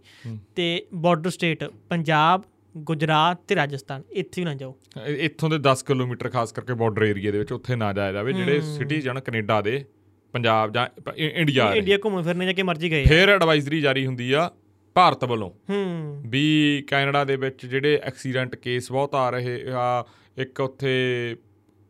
[0.56, 2.42] ਤੇ ਬਾਰਡਰ ਸਟੇਟ ਪੰਜਾਬ
[2.84, 7.38] ਗੁਜਰਾਤ ਤੇ ਰਾਜਸਥਾਨ ਇੱਥੇ ਨਾ ਜਾਓ। ਇੱਥੋਂ ਦੇ 10 ਕਿਲੋਮੀਟਰ ਖਾਸ ਕਰਕੇ ਬਾਰਡਰ ਏਰੀਆ ਦੇ
[7.38, 9.84] ਵਿੱਚ ਉੱਥੇ ਨਾ ਜਾਇਆ ਜਾਵੇ ਜਿਹੜੇ ਸਿਟੀਜ਼ਨ ਕੈਨੇਡਾ ਦੇ
[10.32, 10.86] ਪੰਜਾਬ ਜਾਂ
[11.16, 14.50] ਇੰਡੀਆ ਇੰਡੀਆ ਘੁੰਮਣ ਫਿਰਨੇ ਜਾ ਕੇ ਮਰਜ਼ੀ ਗਏ। ਫਿਰ ਐਡਵਾਈਜ਼ਰੀ ਜਾਰੀ ਹੁੰਦੀ ਆ
[14.94, 20.04] ਭਾਰਤ ਵੱਲੋਂ। ਹੂੰ। ਵੀ ਕੈਨੇਡਾ ਦੇ ਵਿੱਚ ਜਿਹੜੇ ਐਕਸੀਡੈਂਟ ਕੇਸ ਬਹੁਤ ਆ ਰਹੇ ਆ
[20.38, 21.36] ਇੱਕ ਉੱਥੇ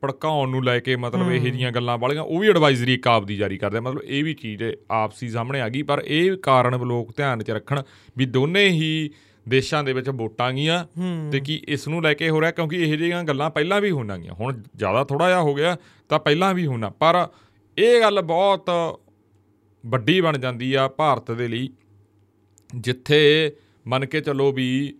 [0.02, 3.36] ਭੜਕਾਉਣ ਨੂੰ ਲੈ ਕੇ ਮਤਲਬ ਇਹ ਜੀਆਂ ਗੱਲਾਂ ਵਾਲੀਆਂ ਉਹ ਵੀ ਐਡਵਾਈਜ਼ਰੀ ਇੱਕ ਆਪ ਦੀ
[3.36, 7.42] ਜਾਰੀ ਕਰਦੇ। ਮਤਲਬ ਇਹ ਵੀ ਚੀਜ਼ ਆਪਸੀ ਸਾਹਮਣੇ ਆ ਗਈ ਪਰ ਇਹ ਕਾਰਨ ਲੋਕ ਧਿਆਨ
[7.42, 7.82] 'ਚ ਰੱਖਣ
[8.16, 9.10] ਵੀ ਦੋਨੇ ਹੀ
[9.48, 12.76] ਦੇਸ਼ਾਂ ਦੇ ਵਿੱਚ ਵੋਟਾਂ ਗਈਆਂ ਹੂੰ। ਤੇ ਕੀ ਇਸ ਨੂੰ ਲੈ ਕੇ ਹੋ ਰਿਹਾ ਕਿਉਂਕਿ
[12.76, 15.76] ਇਹ ਜਿਹੀਆਂ ਗੱਲਾਂ ਪਹਿਲਾਂ ਵੀ ਹੋਣਾਂ ਗਈਆਂ। ਹੁਣ ਜ਼ਿਆਦਾ ਥੋੜਾ ਜਿਹਾ ਹੋ ਗਿਆ
[16.08, 17.28] ਤਾਂ ਪਹਿਲਾਂ ਵੀ ਹੋਣਾ। ਪਰ
[17.78, 18.70] ਇਹ ਗੱਲ ਬਹੁਤ
[19.86, 21.68] ਵੱਡੀ ਬਣ ਜਾਂਦੀ ਆ ਭਾਰਤ ਦੇ ਲਈ
[22.76, 23.52] ਜਿੱਥੇ
[23.86, 24.94] ਮੰਨ ਕੇ ਚੱਲੋ ਵੀ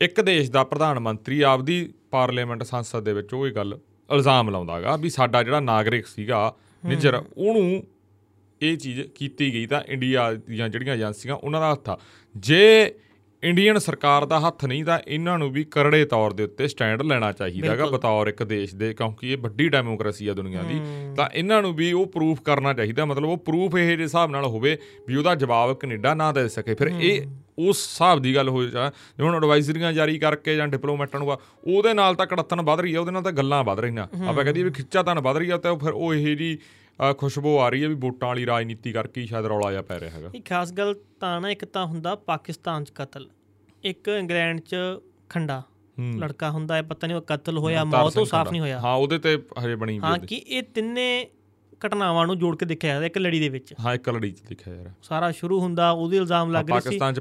[0.00, 3.78] ਇੱਕ ਦੇਸ਼ ਦਾ ਪ੍ਰਧਾਨ ਮੰਤਰੀ ਆਪਦੀ ਪਾਰਲੀਮੈਂਟ ਸੰਸਦ ਦੇ ਵਿੱਚ ਉਹ ਇਹ ਗੱਲ
[4.14, 6.54] ਇਲਜ਼ਾਮ ਲਾਉਂਦਾਗਾ ਵੀ ਸਾਡਾ ਜਿਹੜਾ ਨਾਗਰਿਕ ਸੀਗਾ
[6.86, 7.82] ਨਿਜਰ ਉਹਨੂੰ
[8.62, 11.98] ਇਹ ਚੀਜ਼ ਕੀਤੀ ਗਈ ਤਾਂ ਇੰਡੀਆ ਦੀਆਂ ਜਿਹੜੀਆਂ ਏਜੰਸੀਆਂ ਉਹਨਾਂ ਦਾ ਹੱਥ ਆ।
[12.34, 12.94] ਜੇ
[13.42, 17.30] ਇੰਡੀਅਨ ਸਰਕਾਰ ਦਾ ਹੱਥ ਨਹੀਂ ਤਾਂ ਇਹਨਾਂ ਨੂੰ ਵੀ ਕਰੜੇ ਤੌਰ ਦੇ ਉੱਤੇ ਸਟੈਂਡ ਲੈਣਾ
[17.32, 20.80] ਚਾਹੀਦਾਗਾ ਬਿਲਕੁਲ। ਬਤੌਰ ਇੱਕ ਦੇਸ਼ ਦੇ ਕਿਉਂਕਿ ਇਹ ਵੱਡੀ ਡੈਮੋਕ੍ਰੇਸੀ ਆ ਦੁਨੀਆ ਦੀ।
[21.16, 24.44] ਤਾਂ ਇਹਨਾਂ ਨੂੰ ਵੀ ਉਹ ਪ੍ਰੂਫ ਕਰਨਾ ਚਾਹੀਦਾ ਮਤਲਬ ਉਹ ਪ੍ਰੂਫ ਇਹ ਜਿਹੇ ਹਿਸਾਬ ਨਾਲ
[24.46, 24.76] ਹੋਵੇ
[25.08, 27.22] ਵੀ ਉਹਦਾ ਜਵਾਬ ਕੈਨੇਡਾ ਨਾ ਦੇ ਸਕੇ। ਫਿਰ ਇਹ
[27.58, 31.94] ਉਸ ਹਿਸਾਬ ਦੀ ਗੱਲ ਹੋ ਜਾ ਜਿਵੇਂ ਹੁਣ ਐਡਵਾਈਜ਼ਰੀਆਂ ਜਾਰੀ ਕਰਕੇ ਜਾਂ ਡਿਪਲੋਮੈਟਾਂ ਨੂੰ ਉਹਦੇ
[31.94, 34.70] ਨਾਲ ਤਾਂ ਕੜੱਤਨ ਵੱਧ ਰਹੀ ਆ ਉਹਦੇ ਨਾਲ ਤਾਂ ਗੱਲਾਂ ਵੱਧ ਰਹੀਆਂ। ਆਪਾਂ ਕਹਦੇ ਵੀ
[34.70, 36.56] ਖਿੱਚਾ ਤਾਂ ਵੱਧ ਰਹੀ ਆ ਤਾਂ ਫਿਰ ਉਹ ਇਹ ਜੀ
[36.98, 40.10] ਖੁਸ਼ਬੂ ਆ ਰਹੀ ਹੈ ਵੀ ਵੋਟਾਂ ਵਾਲੀ ਰਾਜਨੀਤੀ ਕਰਕੇ ਹੀ ਸ਼ਾਇਦ ਰੌਲਾ ਜਿਹਾ ਪੈ ਰਿਹਾ
[40.10, 43.28] ਹੈਗਾ ਇਹ ਖਾਸ ਗੱਲ ਤਾਂ ਨਾ ਇੱਕ ਤਾਂ ਹੁੰਦਾ ਪਾਕਿਸਤਾਨ 'ਚ ਕਤਲ
[43.84, 44.76] ਇੱਕ ਇੰਗਲੈਂਡ 'ਚ
[45.28, 45.62] ਖੰਡਾ।
[46.16, 49.18] ਲੜਕਾ ਹੁੰਦਾ ਹੈ ਪਤਾ ਨਹੀਂ ਉਹ ਕਤਲ ਹੋਇਆ ਮੌਤ ਸਿੰਘ ਸਾਫ਼। ਨਹੀਂ ਹੋਇਆ ਹਾਂ ਉਹਦੇ
[49.18, 51.26] ਤੇ ਹਜੇ ਬਣੀ ਹਾਂ। ਕਿ ਇਹ ਤਿੰਨੇ
[51.86, 54.74] ਘਟਨਾਵਾਂ ਨੂੰ ਜੋੜ ਕੇ ਦੇਖਿਆ ਜਾਂਦਾ ਇੱਕ ਲੜੀ ਦੇ ਵਿੱਚ। ਹਾਂ ਇੱਕ ਲੜੀ ਚ ਦਿਖਿਆ
[54.74, 57.20] ਯਾਰ। ਸਾਰਾ ਸ਼ੁਰੂ ਹੁੰਦਾ ਉਹਦੇ ਇਲਜ਼ਾਮ ਲੱਗ ਰਹੇ ਸੀ। ਪਾਕਿਸਤਾਨ ਚ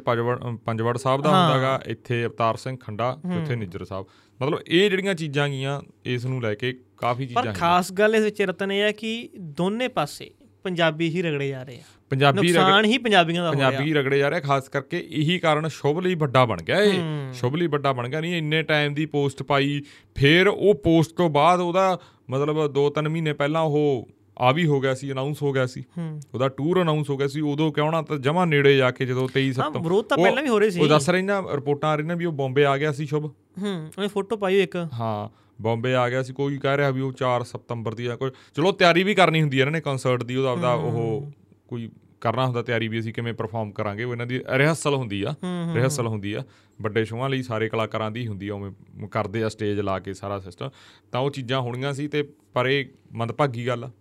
[0.66, 4.06] ਪੰਜਵੜ ਸਾਹਿਬ ਦਾ। ਹੁੰਦਾਗਾ ਇੱਥੇ ਅਵਤਾਰ ਸਿੰਘ ਖੰਡਾ ਉੱਥੇ ਨਿੱਜਰ ਸਾਹਿਬ।
[4.42, 8.24] ਮਤਲਬ ਇਹ ਜਿਹੜੀਆਂ ਚੀਜ਼ਾਂ ਗੀਆਂ ਇਸ ਨੂੰ ਲੈ ਕੇ ਕਾਫੀ ਚੀਜ਼ਾਂ ਪਰ। ਖਾਸ ਗੱਲ ਇਸ
[8.24, 10.32] ਵਿੱਚ ਰਤਨ ਇਹ ਹੈ ਕਿ ਦੋਨੇ ਪਾਸੇ
[10.64, 14.18] ਪੰਜਾਬੀ ਹੀ ਰਗੜੇ ਜਾ ਰਹੇ ਆ। ਪੰਜਾਬੀ ਨੁਕਸਾਨ ਹੀ ਪੰਜਾਬੀਆਂ ਦਾ ਹੋ ਰਿਹਾ। ਪੰਜਾਬੀ ਰਗੜੇ
[14.20, 17.02] ਜਾ ਰਿਹਾ ਖਾਸ ਕਰਕੇ ਇਹੀ ਕਾਰਨ ਸ਼ੁਭ ਲਈ ਵੱਡਾ ਬਣ ਗਿਆ ਇਹ।
[17.34, 19.82] ਸ਼ੁਭ ਲਈ ਵੱਡਾ ਬਣ ਗਿਆ ਨਹੀਂ ਇੰਨੇ ਟਾਈਮ ਦੀ ਪੋਸਟ ਪਾਈ
[20.16, 21.98] ਫਿਰ ਉਹ ਪੋਸਟ ਤੋਂ ਬਾਅਦ ਉਹਦਾ
[22.30, 24.08] ਮਤਲਬ 2-3 ਮਹੀਨੇ ਪਹਿਲਾਂ ਉਹ
[24.42, 27.28] ਆ ਵੀ ਹੋ ਗਿਆ ਸੀ ਅਨਾਉਂਸ ਹੋ ਗਿਆ ਸੀ। ਹੂੰ। ਉਹਦਾ ਟੂਰ ਅਨਾਉਂਸ ਹੋ ਗਿਆ
[27.28, 30.44] ਸੀ ਉਦੋਂ ਕਿਉਂ ਤਾਂ ਜਮਾ ਨੇੜੇ ਜਾ ਕੇ ਜਦੋਂ 23 ਹਾਂ ਸਤੰਬਰ ਵਿਰੋਧ ਤਾਂ ਪਹਿਲਾਂ
[30.44, 32.78] ਵੀ ਹੋ ਰਹੇ ਸੀ। ਉਹ ਦੱਸ ਰਹੀ ਨਾ ਰਿਪੋਰਟਾਂ ਆ ਰਹੀਆਂ ਵੀ ਉਹ ਬੰਬੇ ਆ
[32.78, 35.30] ਗਿਆ ਸੀ ਸ਼ੁਭ। ਹੂੰ ਉਹਨੇ ਫੋਟੋ ਪਾਈ ਇੱਕ। ਹਾਂ
[35.62, 38.72] ਬੰਬੇ ਆ ਗਿਆ ਸੀ ਕੋਈ ਕਹਿ ਰਿਹਾ ਵੀ ਉਹ 4 ਸਤੰਬਰ ਦੀ ਆ ਕੋਈ ਚਲੋ
[38.72, 41.32] ਤਿਆਰੀ ਵੀ ਕਰਨੀ ਹੁੰਦੀ ਹੈ ਇਹਨਾਂ ਨੇ ਕਨਸਰਟ ਦੀ ਉਹਦਾ ਆਪਦਾ ਉਹ
[41.68, 41.90] ਕੋਈ
[42.22, 45.76] ਕਰਨਾ ਹੁੰਦਾ ਤਿਆਰੀ ਵੀ ਅਸੀਂ ਕਿਵੇਂ ਪਰਫਾਰਮ ਕਰਾਂਗੇ ਉਹ ਇਹਨਾਂ ਦੀ ਰਿਹਰਸਲ ਹੁੰਦੀ ਆ ਹੂੰ,
[45.76, 46.44] ਰਿਹਰਸਲ ਹੁੰਦੀ ਆ।
[46.82, 50.40] ਵੱਡੇ ਸ਼ੋਆਂ ਲਈ ਸਾਰੇ ਕਲਾਕਾਰਾਂ ਦੀ ਹੁੰਦੀ ਆ ਉਵੇਂ ਕਰਦੇ ਆ ਸਟੇਜ ਲਾ ਕੇ ਸਾਰਾ
[50.40, 50.70] ਸਿਸਟਮ
[51.12, 52.24] ਤਾਂ ਉਹ ਚੀਜ਼ਾਂ ਹੋਣੀਆਂ ਸੀ ਤੇ
[52.54, 53.92] ਪਰ ਇਹ ਮੰਦਭਾਗੀ ਗੱਲ ਆ।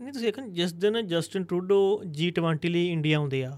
[0.00, 1.80] ਨਹੀਂ ਤੁਸੀਂ ਦੇਖੋ ਜਿਸ ਦਿਨ ਜਸਟਿਨ ਟਰੂਡੋ
[2.18, 3.56] G20 ਲਈ ਇੰਡੀਆ ਆਉਂਦੇ ਆ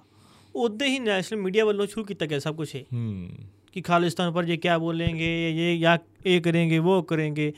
[0.55, 3.29] ਉਦੋਂ ਹੀ ਨੈਸ਼ਨਲ ਮੀਡੀਆ ਵੱਲੋਂ ਸ਼ੁਰੂ ਕੀਤਾ ਗਿਆ ਸਭ ਕੁਝ ਇਹ ਹੂੰ
[3.77, 5.93] कि खालिस्तान पर ये क्या बोलेंगे ये या
[6.27, 7.53] ये करेंगे वो करेंगे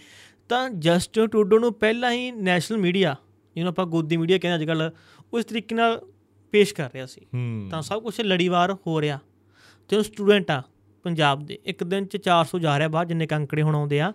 [0.51, 3.15] ਤਾਂ ਜਸਟਿਨ ਟਰੂਡੋ ਨੂੰ ਪਹਿਲਾਂ ਹੀ ਨੈਸ਼ਨਲ ਮੀਡੀਆ
[3.57, 4.91] ਜਿਹਨੂੰ ਆਪਾਂ ਗੋਦੀ ਮੀਡੀਆ ਕਹਿੰਦੇ ਅੱਜ ਕੱਲ
[5.33, 6.01] ਉਸ ਤਰੀਕੇ ਨਾਲ
[6.53, 9.19] ਪੇਸ਼ ਕਰ ਰਿਹਾ ਸੀ ਹੂੰ ਤਾਂ ਸਭ ਕੁਝ ਲੜੀਵਾਰ ਹੋ ਰਿਹਾ
[9.91, 10.63] ਤੇ ਉਹ ਸਟੂਡੈਂਟ ਆ
[11.05, 14.13] ਪੰਜਾਬ ਦੇ ਇੱਕ ਦਿਨ ਚ 400 ਜਾ ਰਿਹਾ ਬਾਹਰ ਜਿੰਨੇ ਕੰਕੜੇ ਹੁਣ ਆਉਂਦੇ ਆ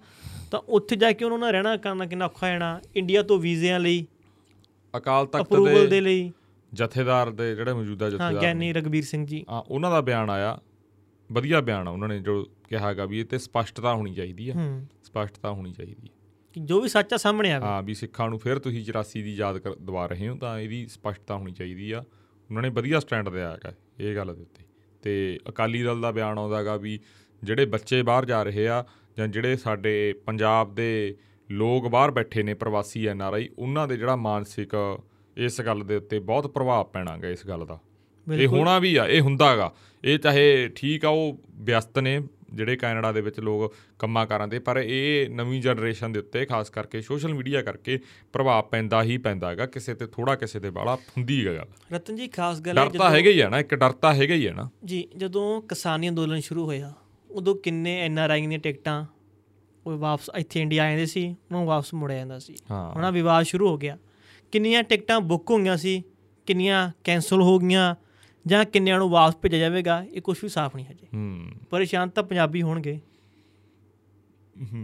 [0.52, 4.06] ਤਾਂ ਉੱਥੇ ਜਾ ਕੇ ਉਹਨਾਂ ਨਾਲ ਰਹਿਣਾ ਕਰਨਾ ਕਿੰਨਾ ਔਖਾ ਜਾਣਾ ਇੰਡੀਆ ਤੋਂ ਵੀਜ਼ਿਆਂ ਲਈ
[4.96, 6.33] ਅਕਾਲ ਤਖਤ ਦੇ ਦੇ ਲਈ।
[6.72, 10.59] ਜਥੇਦਾਰ ਦੇ ਜਿਹੜੇ ਮੌਜੂਦਾ ਹਾਂ ਜਥੇਦਾਰ ਗਿਆਨੀ ਰਗਵੀਰ ਸਿੰਘ ਜੀ। ਆ ਉਹਨਾਂ ਦਾ ਬਿਆਨ ਆਇਆ।
[11.33, 14.54] ਵਧੀਆ ਬਿਆਨ ਆ ਉਹਨਾਂ ਨੇ ਜੋ ਕਿਹਾ ਹੈਗਾ ਵੀ ਇਹ ਤੇ ਸਪਸ਼ਟਤਾ ਹੋਣੀ ਚਾਹੀਦੀ ਆ।
[14.54, 16.14] ਹੂੰ। ਸਪਸ਼ਟਤਾ ਹੋਣੀ ਚਾਹੀਦੀ ਹੈ
[16.52, 19.35] ਕਿ ਜੋ ਵੀ ਸੱਚ ਆ ਸਾਹਮਣੇ ਆਵੇ। ਹਾਂ ਵੀ ਸਿੱਖਾਂ ਨੂੰ ਫਿਰ ਤੁਸੀਂ 84 ਦੀ
[19.35, 21.98] ਯਾਦ ਦਵਾ ਰਹੇ ਹੋ ਤਾਂ ਇਹਦੀ ਸਪਸ਼ਟਤਾ ਹੋਣੀ ਚਾਹੀਦੀ ਆ।
[22.50, 24.64] ਉਹਨਾਂ ਨੇ ਵਧੀਆ ਸਟੈਂਡ ਲਿਆ ਹੈਗਾ ਇਹ ਗੱਲ ਦੇ ਉੱਤੇ।
[25.02, 27.00] ਤੇ ਅਕਾਲੀ ਦਲ ਦਾ ਬਿਆਨ ਆਉਂਦਾ ਹੈਗਾ ਵੀ
[27.42, 28.85] ਜਿਹੜੇ ਬੱਚੇ ਬਾਹਰ ਜਾ ਰਹੇ ਆ
[29.18, 31.16] ਜਾਂ ਜਿਹੜੇ ਸਾਡੇ ਪੰਜਾਬ ਦੇ
[31.50, 34.98] ਲੋਕ ਬਾਹਰ ਬੈਠੇ ਨੇ ਪ੍ਰਵਾਸੀ ਐਨ ਆਰ ਆਈ ਉਹਨਾਂ ਦੇ ਜਿਹੜਾ ਮਾਨਸਿਕ
[35.37, 37.78] ਇਸ ਗੱਲ ਦੇ ਉੱਤੇ ਬਹੁਤ ਪ੍ਰਭਾਵ ਪੈਣਾਗਾ ਇਸ ਗੱਲ ਦਾ।
[38.35, 42.20] ਇਹ। ਹੋਣਾ ਵੀ ਆ ਇਹ ਹੁੰਦਾਗਾ। ਇਹ ਚਾਹੇ ਠੀਕ ਆ ਉਹ ਵਿਅਸਤ ਨੇ
[42.52, 46.70] ਜਿਹੜੇ ਕੈਨੇਡਾ ਦੇ ਵਿੱਚ ਲੋਕ ਕੰਮਾਂ ਕਾਰਾਂ ਦੇ ਪਰ ਇਹ ਨਵੀਂ ਜਨਰੇਸ਼ਨ ਦੇ ਉੱਤੇ ਖਾਸ
[46.70, 47.98] ਕਰਕੇ ਸੋਸ਼ਲ ਮੀਡੀਆ ਕਰਕੇ
[48.33, 52.28] ਪ੍ਰਭਾਵ ਪੈਂਦਾ ਹੀ ਪੈਂਦਾ ਹੈਗਾ ਕਿਸੇ ਤੇ ਥੋੜਾ ਕਿਸੇ ਤੇ ਬਾਲਾ ਹੁੰਦੀ ਹੈਗਾ ਰਤਨ ਜੀ
[52.28, 54.52] ਖਾਸ ਗੱਲ ਹੈ ਡਰ ਤਾਂ ਹੈਗਾ ਹੀ ਆ ਨਾ ਇੱਕ ਡਰ ਤਾਂ ਹੈਗਾ ਹੀ ਆ
[54.52, 56.92] ਨਾ। ਜੀ ਜਦੋਂ ਕਿਸਾਨੀ ਅੰਦੋਲਨ ਸ਼ੁਰੂ ਹੋਇਆ
[57.30, 59.04] ਉਦੋਂ ਕਿੰਨੇ ਐਨ ਆਰ ਆਈ ਦੀਆਂ ਟਿਕਟਾਂ
[59.87, 63.79] ਉਹ ਵਾਪਸ ਇੱਥੇ ਇੰਡੀਆ ਆਉਂਦੇ ਸੀ ਉਹਨੂੰ ਵਾਪਸ ਮੁੜਿਆ ਜਾਂਦਾ ਸੀ। ਆਹ ਵਿਵਾਦ ਸ਼ੁਰੂ ਹੋ
[63.79, 63.99] ਗਿਆ।
[64.53, 66.03] ਕਿੰਨੀਆਂ ਟਿਕਟਾਂ ਬੁੱਕ ਹੋਈਆਂ ਸੀ
[66.47, 67.94] ਕਿੰਨੀਆਂ ਕੈਨਸਲ ਹੋ ਗਈਆਂ
[68.47, 72.23] ਜਾਂ ਕਿੰਨਿਆਂ ਨੂੰ ਵਾਪਸ ਭੇਜਿਆ ਜਾਵੇਗਾ ਇਹ ਕੁਝ ਵੀ ਸਾਫ਼ ਨਹੀਂ ਹਜੇ। ਹੂੰ। ਪਰੇਸ਼ਾਨ ਤਾਂ
[72.23, 73.01] ਪੰਜਾਬੀ ਹੋਣਗੇ।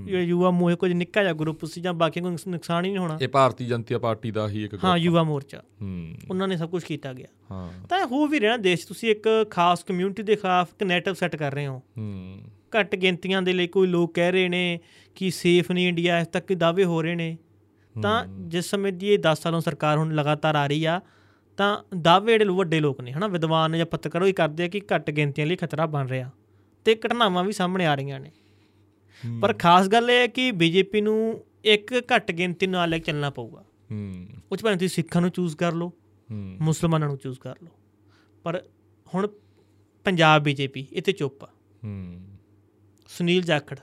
[0.08, 3.18] ਇਹ ਯੁਵਾ ਮੋਹ ਕੁਝ ਨਿੱਕਾ ਜਿਹਾ ਗਰੁੱਪ ਸੀ ਜਾਂ ਬਾਕੀ ਕੋਈ ਨੁਕਸਾਨ ਹੀ ਨਹੀਂ ਹੋਣਾ।
[3.22, 6.84] ਇਹ ਭਾਰਤੀ ਜਨਤਾ ਪਾਰਟੀ ਦਾ ਹੀ ਇੱਕ ਹਾਂ ਯੁਵਾ ਮੋਰਚਾ। ਹੂੰ। ਉਹਨਾਂ ਨੇ ਸਭ ਕੁਝ
[6.84, 10.82] ਕੀਤਾ ਗਿਆ। ਹਾਂ। ਤਾਂ ਹੋ ਵੀ ਰਿਹਾ ਦੇਸ਼ ਤੁਸੀਂ ਇੱਕ ਖਾਸ ਕਮਿਊਨਿਟੀ ਦੇ ਖਿਲਾਫ ਇੱਕ
[10.82, 12.42] ਨੈਟਵਰਕ ਸੈੱਟ ਕਰ ਰਹੇ ਹੋ। ਹੂੰ।
[12.78, 14.80] ਘੱਟ ਗਿਣਤੀਆਂ ਦੇ ਲਈ ਕੋਈ ਲੋਕ ਕਹਿ ਰਹੇ ਨੇ
[15.14, 17.38] ਕਿ ਸੇਫ ਨਹੀਂ ਇੰਡੀਆ ਇਸ ਤੱਕ ਦਾਅਵੇ ਹੋ ਰਹੇ ਨੇ।
[18.02, 21.00] ਤਾਂ ਜਿਸ ਸਮੇਂ ਦੀ ਇਹ 10 ਸਾਲੋਂ ਸਰਕਾਰ ਹੁਣ ਲਗਾਤਾਰ ਆ ਰਹੀ ਆ
[21.56, 24.80] ਤਾਂ ਦਾਅਵੇ ਜਿਹੜੇ ਵੱਡੇ ਲੋਕ ਨੇ ਹਨਾ ਵਿਦਵਾਨ ਜਾਂ ਪੱਤਰਕਾਰ ਉਹ ਹੀ ਕਰਦੇ ਆ ਕਿ
[24.94, 26.30] ਘੱਟ ਗਿਣਤੀਆਂ ਲਈ ਖਤਰਾ ਬਣ ਰਿਹਾ
[26.84, 28.30] ਤੇ ਘਟਨਾਵਾਂ ਵੀ ਸਾਹਮਣੇ ਆ ਰਹੀਆਂ ਨੇ।
[29.40, 33.30] ਪਰ ਖਾਸ ਗੱਲ ਇਹ ਹੈ ਕਿ ਬੀਜੇਪੀ ਨੂੰ ਇੱਕ ਘੱਟ ਗਿਣਤੀ ਨਾਲ ਲੈ ਕੇ ਚੱਲਣਾ
[33.30, 35.88] ਪਊਗਾ। ਹੂੰ। ਉਹ 'ਚ ਭਾਵੇਂ ਤੁਸੀਂ ਸਿੱਖਾਂ ਨੂੰ ਚੂਜ਼ ਕਰ ਲਓ
[36.30, 37.68] ਹੂੰ। ਮੁਸਲਮਾਨਾਂ ਨੂੰ ਚੂਜ਼ ਕਰ ਲਓ
[38.42, 38.62] ਪਰ
[39.14, 39.28] ਹੁਣ
[40.04, 41.48] ਪੰਜਾਬ ਬੀਜੇਪੀ ਇੱਥੇ ਚੁੱਪ ਆ।
[41.84, 42.29] ਹੂੰ।
[43.18, 43.76] ਸੁਨੀਲ ਜਾਖੜ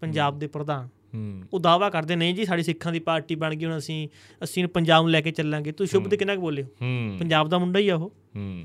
[0.00, 3.64] ਪੰਜਾਬ ਦੇ ਪ੍ਰਧਾਨ। ਹੂੰ। ਉਹ ਦਾਵਾ ਕਰਦੇ ਨਹੀਂ ਜੀ ਸਾਡੀ ਸਿੱਖਾਂ ਦੀ ਪਾਰਟੀ ਬਣ ਗਈ
[3.64, 4.08] ਹੁਣ ਅਸੀਂ
[4.44, 6.66] ਅਸੀਂ ਪੰਜਾਬ ਨੂੰ ਲੈ ਕੇ ਚੱਲਾਂਗੇ। ਤੁਸੀਂ ਸ਼ੁਭ ਦੇ ਕਿੰਨਾ ਕੁ ਬੋਲੇ
[7.18, 8.64] ਪੰਜਾਬ ਦਾ ਮੁੰਡਾ ਹੀ ਆ ਉਹ। ਹੂੰ।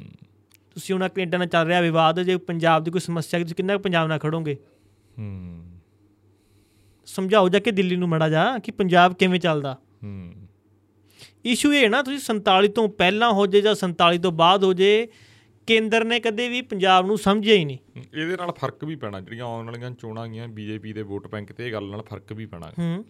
[0.73, 3.83] ਤੁਸੀਂ ਹੁਣ ਕੈਨੇਡਾ ਨਾਲ ਚੱਲ ਰਿਹਾ ਵਿਵਾਦ ਜੇ ਪੰਜਾਬ ਦੀ ਕੋਈ ਸਮੱਸਿਆ ਤੁਸੀਂ ਕਿੰਨਾ ਕੁ
[3.83, 4.57] ਪੰਜਾਬ ਨਾਲ ਖੜੋਗੇ?
[5.19, 5.63] ਹੂੰ।
[7.05, 9.77] ਸਮਝਾਓ ਜਾ ਕੇ ਦਿੱਲੀ ਨੂੰ ਮੜਾ ਜਾ ਕਿ ਪੰਜਾਬ ਕਿਵੇਂ ਚੱਲਦਾ?
[10.03, 10.33] ਹੂੰ।
[11.45, 14.73] ਇਸ਼ੂ ਇਹ ਹੈ ਨਾ ਤੁਸੀਂ 47 ਤੋਂ ਪਹਿਲਾਂ ਹੋ ਜੇ ਜਾਂ 47 ਤੋਂ ਬਾਅਦ ਹੋ
[14.73, 15.07] ਜੇ
[15.67, 19.45] ਕੇਂਦਰ ਨੇ ਕਦੇ ਵੀ ਪੰਜਾਬ ਨੂੰ ਸਮਝਿਆ ਹੀ ਨਹੀਂ। ਇਹਦੇ ਨਾਲ ਫ਼ਰਕ ਵੀ ਪੈਣਾ ਜਿਹੜੀਆਂ
[19.45, 22.71] ਆਉਣ ਵਾਲੀਆਂ ਚੋਣਾਂ ਗਈਆਂ ਬੀਜੇਪੀ ਦੇ ਵੋਟ ਬੈਂਕ ਤੇ ਇਹ ਗੱਲ ਨਾਲ ਫ਼ਰਕ ਵੀ ਪੈਣਾ।
[22.79, 23.05] ਹੂੰ।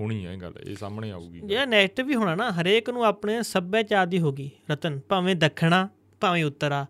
[0.00, 3.42] ਹੋਣੀ ਹੈ ਇਹ ਗੱਲ ਇਹ ਸਾਹਮਣੇ ਆਊਗੀ। ਜਿਹੜਾ ਨੈਗੇਟਿਵ ਵੀ ਹੋਣਾ ਨਾ ਹਰੇਕ ਨੂੰ ਆਪਣੇ
[3.42, 5.88] ਸੱਭਿਆਚਾਰ ਦੀ ਹੋਗੀ ਰਤਨ ਭਾਵੇਂ ਦੱਖਣਾ
[6.20, 6.84] ਭਾਵੇਂ ਉੱਤਰਾ।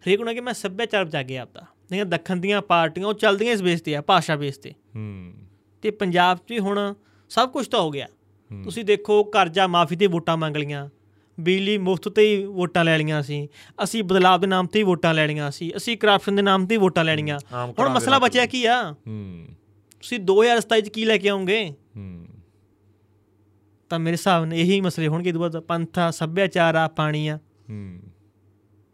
[0.00, 3.62] ਹਰੇਕ ਨੂੰ ਕਿ ਮੈਂ ਸੱਭਿਆਚਾਰ ਬਚਾ ਗਿਆ ਆਪਦਾ। ਜਿਹੜੀਆਂ ਦੱਖਣ ਦੀਆਂ ਪਾਰਟੀਆਂ ਉਹ ਚੱਲਦੀਆਂ ਇਸ
[3.62, 5.34] ਬੇਸ ਤੇ ਆ ਭਾਸ਼ਾ ਬੇਸ ਤੇ। ਹੂੰ।
[5.82, 6.94] ਤੇ ਪੰਜਾਬ 'ਚ ਵੀ ਹੁਣ
[7.28, 8.06] ਸਭ ਕੁਝ ਤਾਂ ਹੋ ਗਿਆ।
[8.64, 10.88] ਤੁਸੀਂ ਦੇਖੋ ਕਰਜ਼ਾ ਮਾਫੀ ਤੇ ਵੋਟਾਂ ਮੰਗ ਲੀਆਂ
[11.40, 13.48] ਬਿਜਲੀ ਮੁਫਤ ਤੇ ਹੀ ਵੋਟਾਂ ਲੈ ਲਈਆਂ ਸੀ।
[13.84, 16.80] ਅਸੀਂ ਬਦਲਾਵ ਦੇ ਨਾਮ ਤੇ ਹੀ ਵੋਟਾਂ ਲੈਣੀਆਂ ਸੀ। ਅਸੀਂ ਕਰਪਸ਼ਨ ਦੇ ਨਾਮ ਤੇ ਹੀ
[16.80, 18.92] ਵੋਟਾਂ ਲੈਣੀਆਂ ਆਮ ਹੁਣ ਮਸਲਾ ਬਚਿਆ ਕੀ ਆ?
[18.92, 19.46] ਹੂੰ।
[20.00, 22.26] ਤੁਸੀਂ 2027 ਚ ਕੀ ਲੈ ਕੇ ਆਉਂਗੇ ਹੂੰ।
[23.88, 27.36] ਤਾਂ ਮੇਰੇ ਹਿਸਾਬ ਨਾਲ ਇਹੀ ਮਸਲੇ ਹੋਣਗੇ। ਇਹ ਤੋਂ ਬਾਅਦ ਪੰਥਾ ਸੱਭਿਆਚਾਰ ਆ ਪਾਣੀ ਆ
[27.70, 28.00] ਹੂੰ।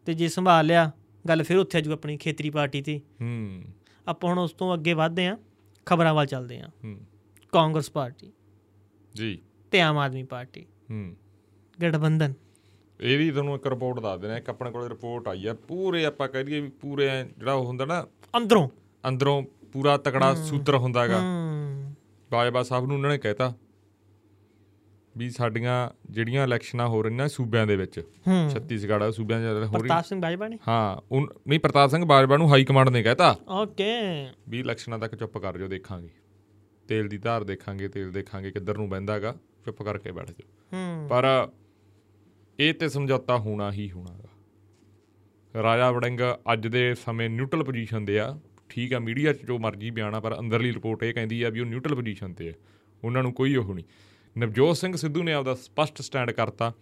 [0.07, 0.91] ਤੇ ਜੇ ਸੰਭਾਲ ਲਿਆ
[1.29, 3.63] ਗੱਲ ਫਿਰ ਉੱਥੇ ਆਜੂ ਆਪਣੀ ਖੇਤਰੀ ਪਾਰਟੀ ਤੇ। ਹੂੰ।
[4.09, 5.39] ਆਪਾਂ ਹੁਣ ਉਸ ਤੋਂ ਅੱਗੇ ਵਧਦੇ ਆ
[5.87, 7.01] ਖਬਰਾਂ ਵੱਲ ਚੱਲਦੇ ਆ। ਹੂੰ।
[7.53, 8.33] ਕਾਂਗਰਸ ਪਾਰਟੀ
[9.15, 9.39] ਜੀ।
[9.71, 11.17] ਤੇ ਆਮ ਆਦਮੀ ਪਾਰਟੀ। ਹੂੰ।
[11.83, 12.35] ਗਠਬੰਧਨ।
[13.01, 16.29] ਇਹ ਵੀ ਤੁਹਾਨੂੰ ਇੱਕ ਰਿਪੋਰਟ ਦੱਸ ਦੇਣਾ ਇੱਕ ਆਪਣੇ ਕੋਲ ਰਿਪੋਰਟ ਆਈ ਆ। ਪੂਰੇ ਆਪਾਂ
[16.29, 18.05] ਕਹਿ ਦਈਏ ਵੀ ਪੂਰੇ ਜਿਹੜਾ ਉਹ ਹੁੰਦਾ ਨਾ
[18.37, 18.69] ਅੰਦਰੋਂ।
[19.05, 21.21] ਅੰਦਰੋਂ ਪੂਰਾ ਤਕੜਾ ਸੂਤਰ ਹੁੰਦਾਗਾ।
[22.31, 23.53] ਬਾਜਵਾ ਸਾਹਿਬ ਨੂੰ ਉਹਨਾਂ ਨੇ ਕਹਿਤਾ
[25.15, 25.75] ਵੀ ਸਾਡੀਆਂ
[26.11, 28.01] ਜਿਹੜੀਆਂ ਇਲੈਕਸ਼ਨਾਂ ਹੋ ਰਹੀਆਂ ਸੂਬਿਆਂ ਦੇ ਵਿੱਚ
[28.53, 30.59] ਛੱਤੀਸਗੜ੍ਹ ਆ, ਸੂਬਿਆਂ 'ਚ ਹੋ ਰਹੀ ਪ੍ਰਤਾਪ ਸਿੰਘ ਬਾਜਵਾ ਨੇ?
[30.69, 31.17] ਹਾਂ
[31.49, 33.91] ਨਹੀਂ ਪ੍ਰਤਾਪ ਸਿੰਘ ਬਾਜਵਾ ਨੂੰ ਹਾਈ ਕਮਾਂਡ ਨੇ ਕਹਿਤਾ। ਓਕੇ।
[34.49, 36.11] ਵੀ ਇਲੈਕਸ਼ਨਾਂ ਤੱਕ ਚੁੱਪ ਕਰ ਜਾਓ ਦੇਖਾਂਗੇ।
[36.89, 41.49] ਤੇਲ ਦੀ ਧਾਰ ਦੇਖਾਂਗੇ ਤੇਲ ਦੇਖਾਂਗੇ ਕਿੱਧਰ ਨੂੰ ਬਹਿੰਦਾਗਾ ਚੁੱਪ ਕਰਕੇ ਬੈਠ ਜਾਓ। ਪਰ
[42.61, 46.21] ਇਹ ਤੇ ਸਮਝੌਤਾ ਹੋਣਾ ਹੀ ਹੋਣਾਗਾ ਰਾਜਾ ਵੜਿੰਗ
[46.53, 50.21] ਅੱਜ ਦੇ ਸਮੇਂ ਨਿਊਟਰਲ ਪੋਜੀਸ਼ਨ ਤੇ ਆ। ਠੀਕ ਆ ਮੀਡੀਆ 'ਚ ਜੋ ਮਰਜ਼ੀ ਬਿਆਨ ਆ
[50.21, 52.53] ਪਰ ਅੰਦਰਲੀ ਰਿਪੋਰਟ ਇਹ ਕਹਿੰਦੀ ਆ ਵੀ ਉਹ ਨਿਊਟਰਲ ਪੋਜੀਸ਼ਨ ਤੇ ਆ।
[53.05, 53.85] ਉਹਨਾਂ ਨੂੰ ਕੋਈ ਉਹ ਨਹੀਂ।
[54.39, 56.73] ਨਵਜੋਤ ਸਿੰਘ ਸਿੱਧੂ ਨੇ ਆਪਦਾ ਸਪਸ਼ਟ ਸਟੈਂਡ ਕਰਤਾ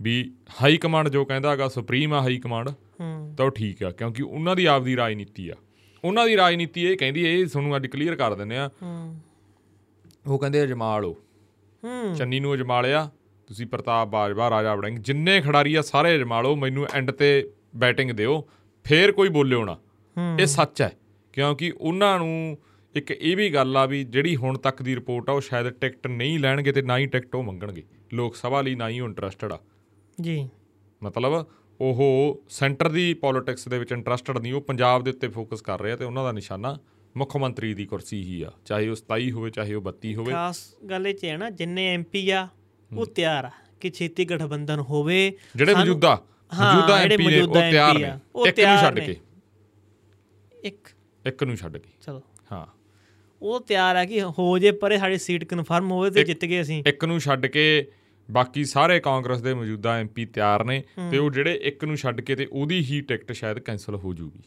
[0.00, 3.90] ਵੀ ਹਾਈ ਕਮਾਂਡ ਜੋ ਕਹਿੰਦਾ ਹੈਗਾ ਸੁਪਰੀਮ ਆ ਹਾਈ ਕਮਾਂਡ ਹੂੰ। ਤਾਂ ਉਹ ਠੀਕ ਆ
[3.90, 5.54] ਕਿਉਂਕਿ ਉਹਨਾਂ ਦੀ ਆਪਦੀ ਰਾਜਨੀਤੀ ਆ।
[6.04, 9.20] ਉਹਨਾਂ ਦੀ ਰਾਜਨੀਤੀ ਇਹ ਕਹਿੰਦੀ ਇਹ ਤੁਹਾਨੂੰ ਅੱਜ ਕਲੀਅਰ ਕਰ ਦਿੰਦੇ ਆ। ਹੂੰ।
[10.26, 11.12] ਉਹ ਕਹਿੰਦੇ ਅਜਮਾ ਲਓ
[11.84, 13.10] ਹੂੰ। ਚੰਨੀ ਨੂੰ ਅਜਮਾ ਲਿਆ
[13.52, 18.10] ਤੁਸੀਂ ਪ੍ਰਤਾਪ ਬਾਜਵਾ ਰਾਜਾ ਵੜਿੰਗ ਜਿੰਨੇ ਖਿਡਾਰੀ ਆ ਸਾਰੇ ਅਜਮਾ ਲਓ ਮੈਨੂੰ ਐਂਡ ਤੇ ਬੈਟਿੰਗ
[18.10, 18.48] ਦਿਓ
[18.84, 19.78] ਫੇਰ ਕੋਈ ਬੋਲਿਓ ਨਾ।
[20.40, 20.92] ਇਹ ਸੱਚ ਹੈ
[21.32, 22.58] ਕਿਉਂਕਿ ਉਹਨਾਂ ਨੂੰ
[22.94, 26.06] ਇੱਕ ਇਹ ਵੀ ਗੱਲ ਆ ਵੀ ਜਿਹੜੀ ਹੁਣ ਤੱਕ ਦੀ ਰਿਪੋਰਟ ਆ ਉਹ ਸ਼ਾਇਦ ਟਿਕਟ
[26.06, 29.58] ਨਹੀਂ ਲੈਣਗੇ ਤੇ ਨਾ ਹੀ ਟਿਕਟ ਉਹ ਮੰਗਣਗੇ। ਲੋਕ ਸਭਾ ਲਈ ਨਾ ਹੀ ਇੰਟਰਸਟਡ ਆ।
[30.20, 30.48] ਜੀ।
[31.02, 31.46] ਮਤਲਬ
[31.80, 35.96] ਉਹ ਸੈਂਟਰ ਦੀ ਪੋਲਿਟਿਕਸ ਦੇ ਵਿੱਚ ਇੰਟਰਸਟਡ ਨਹੀਂ ਉਹ ਪੰਜਾਬ ਦੇ ਉੱਤੇ ਫੋਕਸ ਕਰ ਰਹੇ
[35.96, 36.78] ਤੇ ਉਹਨਾਂ ਦਾ ਨਿਸ਼ਾਨਾ
[37.16, 40.74] ਮੁੱਖ ਮੰਤਰੀ ਦੀ ਕੁਰਸੀ ਹੀ ਆ। ਚਾਹੇ ਉਹ 27 ਹੋਵੇ ਚਾਹੇ ਉਹ 32 ਹੋਵੇ। ਖਾਸ
[40.90, 42.48] ਗੱਲ ਇਹ ਚ ਹੈ ਨਾ ਜਿੰਨੇ ਐਮਪੀ ਆ
[42.96, 43.50] ਉਹ ਤਿਆਰ ਆ
[43.80, 46.22] ਕਿ ਛੇਤੀ ਗਠਬੰਧਨ ਹੋਵੇ। ਜਿਹੜੇ ਮੌਜੂਦਾ
[46.54, 49.16] ਮੌਜੂਦਾ ਐਮਪੀ ਨੇ ਉਹ ਤਿਆਰ ਨੇ। ਇੱਕ ਨੂੰ ਛੱਡ। ਕੇ।
[50.64, 50.88] ਇੱਕ।
[51.26, 52.66] ਇੱਕ ਨੂੰ ਛੱਡ ਕੇ। ਚਲੋ। ਹਾਂ।
[53.42, 56.84] ਉਹ ਤਿਆਰ ਆ ਕਿ ਹੋ ਜੇ ਪਰੇ ਸਾਡੀ ਸੀਟ ਕਨਫਰਮ ਹੋਵੇ ਤੇ ਜਿੱਤ ਗਏ ਅਸੀਂ।
[56.86, 57.92] ਇੱਕ ਨੂੰ ਛੱਡ ਕੇ
[58.30, 62.36] ਬਾਕੀ ਸਾਰੇ ਕਾਂਗਰਸ ਦੇ ਮੌਜੂਦਾ ਐਮਪੀ ਤਿਆਰ ਨੇ ਤੇ ਉਹ ਜਿਹੜੇ ਇੱਕ ਨੂੰ ਛੱਡ ਕੇ
[62.36, 64.42] ਤੇ ਉਹਦੀ ਹੀ ਟਿਕਟ ਸ਼ਾਇਦ ਕੈਨਸਲ ਹੋ ਜੂਗੀ।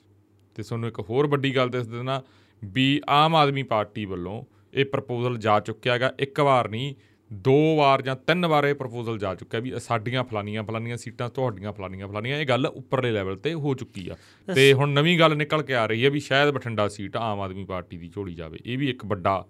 [0.55, 2.23] ਤੇ ਤੁਹਾਨੂੰ ਇੱਕ ਹੋਰ ਵੱਡੀ ਗੱਲ ਦੱਸ ਦੇਣਾ
[2.63, 6.95] ਵੀ ਆਮ ਆਦਮੀ ਪਾਰਟੀ ਵੱਲੋਂ ਇਹ ਪ੍ਰਪੋਜ਼ਲ ਜਾ ਚੁੱਕਿਆ ਹੈਗਾ। ਇੱਕ ਵਾਰ ਨਹੀਂ
[7.36, 11.74] ਦੋ ਵਾਰ ਜਾਂ ਤਿੰਨ ਵਾਰ ਇਹ ਪ੍ਰਪੋਜ਼ਲ ਜਾ ਚੁੱਕਿਆ ਵੀ ਸਾਡੀਆਂ ਫਲਾਨੀਆਂ ਫਲਾਨੀਆਂ ਸੀਟਾਂ ਤੁਹਾਡੀਆਂ
[11.74, 14.15] ਫਲਾਨੀਆਂ ਫਲਾਨੀਆਂ ਇਹ ਗੱਲ ਉੱਪਰਲੇ ਲੈਵਲ ਤੇ ਹੋ ਚੁੱਕੀ ਆ।
[14.56, 17.65] ਤੇ ਹੁਣ ਨਵੀਂ ਗੱਲ ਨਿਕਲ ਕੇ ਆ ਰਹੀ ਹੈ ਵੀ ਸ਼ਾਇਦ ਬਠਿੰਡਾ ਸੀਟ ਆਮ ਆਦਮੀ
[17.65, 19.45] ਪਾਰਟੀ ਦੀ ਝੋਲੀ ਜਾਵੇ ਇਹ ਵੀ ਇੱਕ ਵੱਡਾ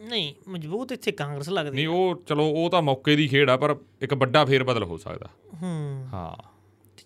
[0.00, 3.76] ਨਹੀਂ ਮਜ਼ਬੂਤ ਇੱਥੇ ਕਾਂਗਰਸ ਲੱਗਦੀ ਨਹੀਂ ਉਹ ਚਲੋ ਉਹ ਤਾਂ ਮੌਕੇ ਦੀ ਖੇਡ ਆ ਪਰ
[4.02, 5.28] ਇੱਕ ਵੱਡਾ ਫੇਰ ਬਦਲ ਹੋ ਸਕਦਾ।
[5.62, 6.55] ਹੂੰ। ਹਾਂ।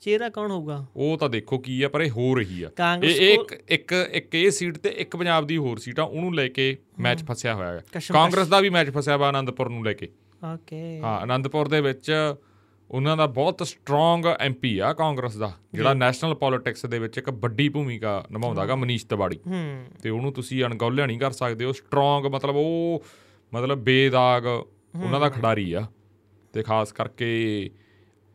[0.01, 0.87] ਤੇ ਚਿਹਰਾ ਕੌਣ ਹੋਊਗਾ?
[0.97, 2.71] ਉਹ ਤਾਂ ਦੇਖੋ ਕੀ ਆ ਪਰ ਇਹ ਹੋ ਰਹੀ ਆ।
[3.03, 6.49] ਇਹ ਇੱਕ ਇੱਕ ਇੱਕ ਇਹ ਸੀਟ ਤੇ ਇੱਕ ਪੰਜਾਬ ਦੀ ਹੋਰ ਸੀਟ ਆ ਉਹਨੂੰ ਲੈ
[6.49, 10.09] ਕੇ ਮੈਚ ਫਸਿਆ ਹੋਇਆ ਹੈ। ਕਾਂਗਰਸ ਦਾ ਵੀ ਮੈਚ ਫਸਿਆ ਵਾ ਆਨੰਦਪੁਰ ਨੂੰ ਲੈ ਕੇ।
[10.55, 12.35] ਓਕੇ। ਹਾਂ ਆਨੰਦਪੁਰ ਦੇ ਵਿੱਚ
[12.91, 17.69] ਉਹਨਾਂ ਦਾ ਬਹੁਤ ਸਟਰੋਂਗ ਐਮਪੀ ਆ ਕਾਂਗਰਸ ਦਾ ਜਿਹੜਾ ਨੈਸ਼ਨਲ ਪੋਲਿਟਿਕਸ ਦੇ ਵਿੱਚ ਇੱਕ ਵੱਡੀ
[17.69, 22.57] ਭੂਮਿਕਾ ਨਿਭਾਉਂਦਾਗਾ ਮਨੀਸ਼ ਤਿਵਾੜੀ। ਹੂੰ। ਤੇ ਉਹਨੂੰ ਤੁਸੀਂ ਅਣਗੌਲਿਆ ਨਹੀਂ ਕਰ ਸਕਦੇ ਉਹ ਸਟਰੋਂਗ ਮਤਲਬ
[22.57, 23.05] ਉਹ
[23.55, 25.87] ਮਤਲਬ ਬੇਦਾਗ ਉਹਨਾਂ ਦਾ ਖਿਡਾਰੀ ਆ।
[26.53, 27.71] ਤੇ ਖਾਸ ਕਰਕੇ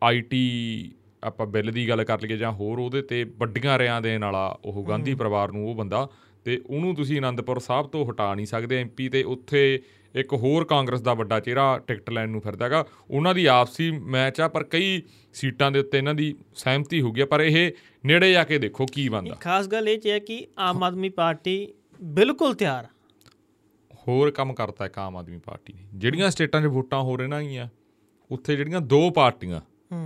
[0.02, 0.92] ਆਈਟੀ
[1.26, 4.84] ਆਪਾਂ ਬਿੱਲ ਦੀ ਗੱਲ ਕਰ ਲਈਏ ਜਾਂ ਹੋਰ ਉਹਦੇ ਤੇ ਵੱਡੀਆਂ ਰਿਆਂ ਦੇਣ ਵਾਲਾ ਉਹ
[4.88, 6.08] ਗਾਂਧੀ ਪਰਿਵਾਰ ਨੂੰ ਉਹ ਬੰਦਾ
[6.44, 9.82] ਤੇ ਉਹਨੂੰ ਤੁਸੀਂ ਆਨੰਦਪੁਰ ਸਾਹਿਬ ਤੋਂ ਹਟਾ ਨਹੀਂ ਸਕਦੇ ਐਮਪੀ ਤੇ ਉੱਥੇ
[10.14, 14.48] ਇੱਕ ਹੋਰ ਕਾਂਗਰਸ ਦਾ ਵੱਡਾ ਚਿਹਰਾ ਟਿਕਟ ਲੈਣ ਨੂੰ ਫਿਰਦਾਗਾ ਉਹਨਾਂ ਦੀ ਆਪਸੀ ਮੈਚ ਆ
[14.48, 17.72] ਪਰ ਕਈ ਸੀਟਾਂ ਦੇ ਉੱਤੇ ਇਹਨਾਂ ਦੀ ਸਹਿਮਤੀ ਹੋ ਗਈ ਪਰ ਇਹ
[18.06, 21.74] ਨੇੜੇ ਜਾ ਕੇ ਦੇਖੋ ਕੀ ਬਣਦਾ। ਖਾਸ ਗੱਲ ਇਹ ਚ ਹੈ ਕਿ ਆਮ ਆਦਮੀ ਪਾਰਟੀ
[22.02, 22.86] ਬਿਲਕੁਲ ਤਿਆਰ।
[23.94, 27.68] ਹੋਰ ਕੰਮ ਕਰਤਾ ਹੈ ਆਮ ਆਦਮੀ ਪਾਰਟੀ ਨੇ। ਜਿਹੜੀਆਂ ਸਟੇਟਾਂ 'ਚ ਵੋਟਾਂ ਹੋ ਰਹੀਆਂ ਗਈਆਂ
[28.30, 29.60] ਉੱਥੇ ਜਿਹੜੀਆਂ ਦੋ ਪਾਰਟੀਆਂ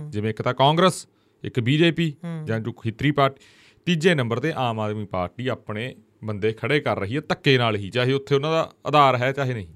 [0.09, 1.07] ਜਿਵੇਂ ਇੱਕ ਤਾਂ ਕਾਂਗਰਸ
[1.43, 2.13] ਇੱਕ ਬੀਜੇਪੀ
[2.45, 3.41] ਜਾਂ ਜੋ ਖੇਤਰੀ ਪਾਰਟੀ
[3.85, 7.89] ਤੀਜੇ ਨੰਬਰ ਤੇ ਆਮ ਆਦਮੀ ਪਾਰਟੀ ਆਪਣੇ ਬੰਦੇ ਖੜੇ ਕਰ ਰਹੀ ਹੈ ਧੱਕੇ ਨਾਲ ਹੀ
[7.89, 9.67] ਚਾਹੇ ਉੱਥੇ ਉਹਨਾਂ ਦਾ ਆਧਾਰ ਹੈ ਚਾਹੇ ਨਹੀਂ।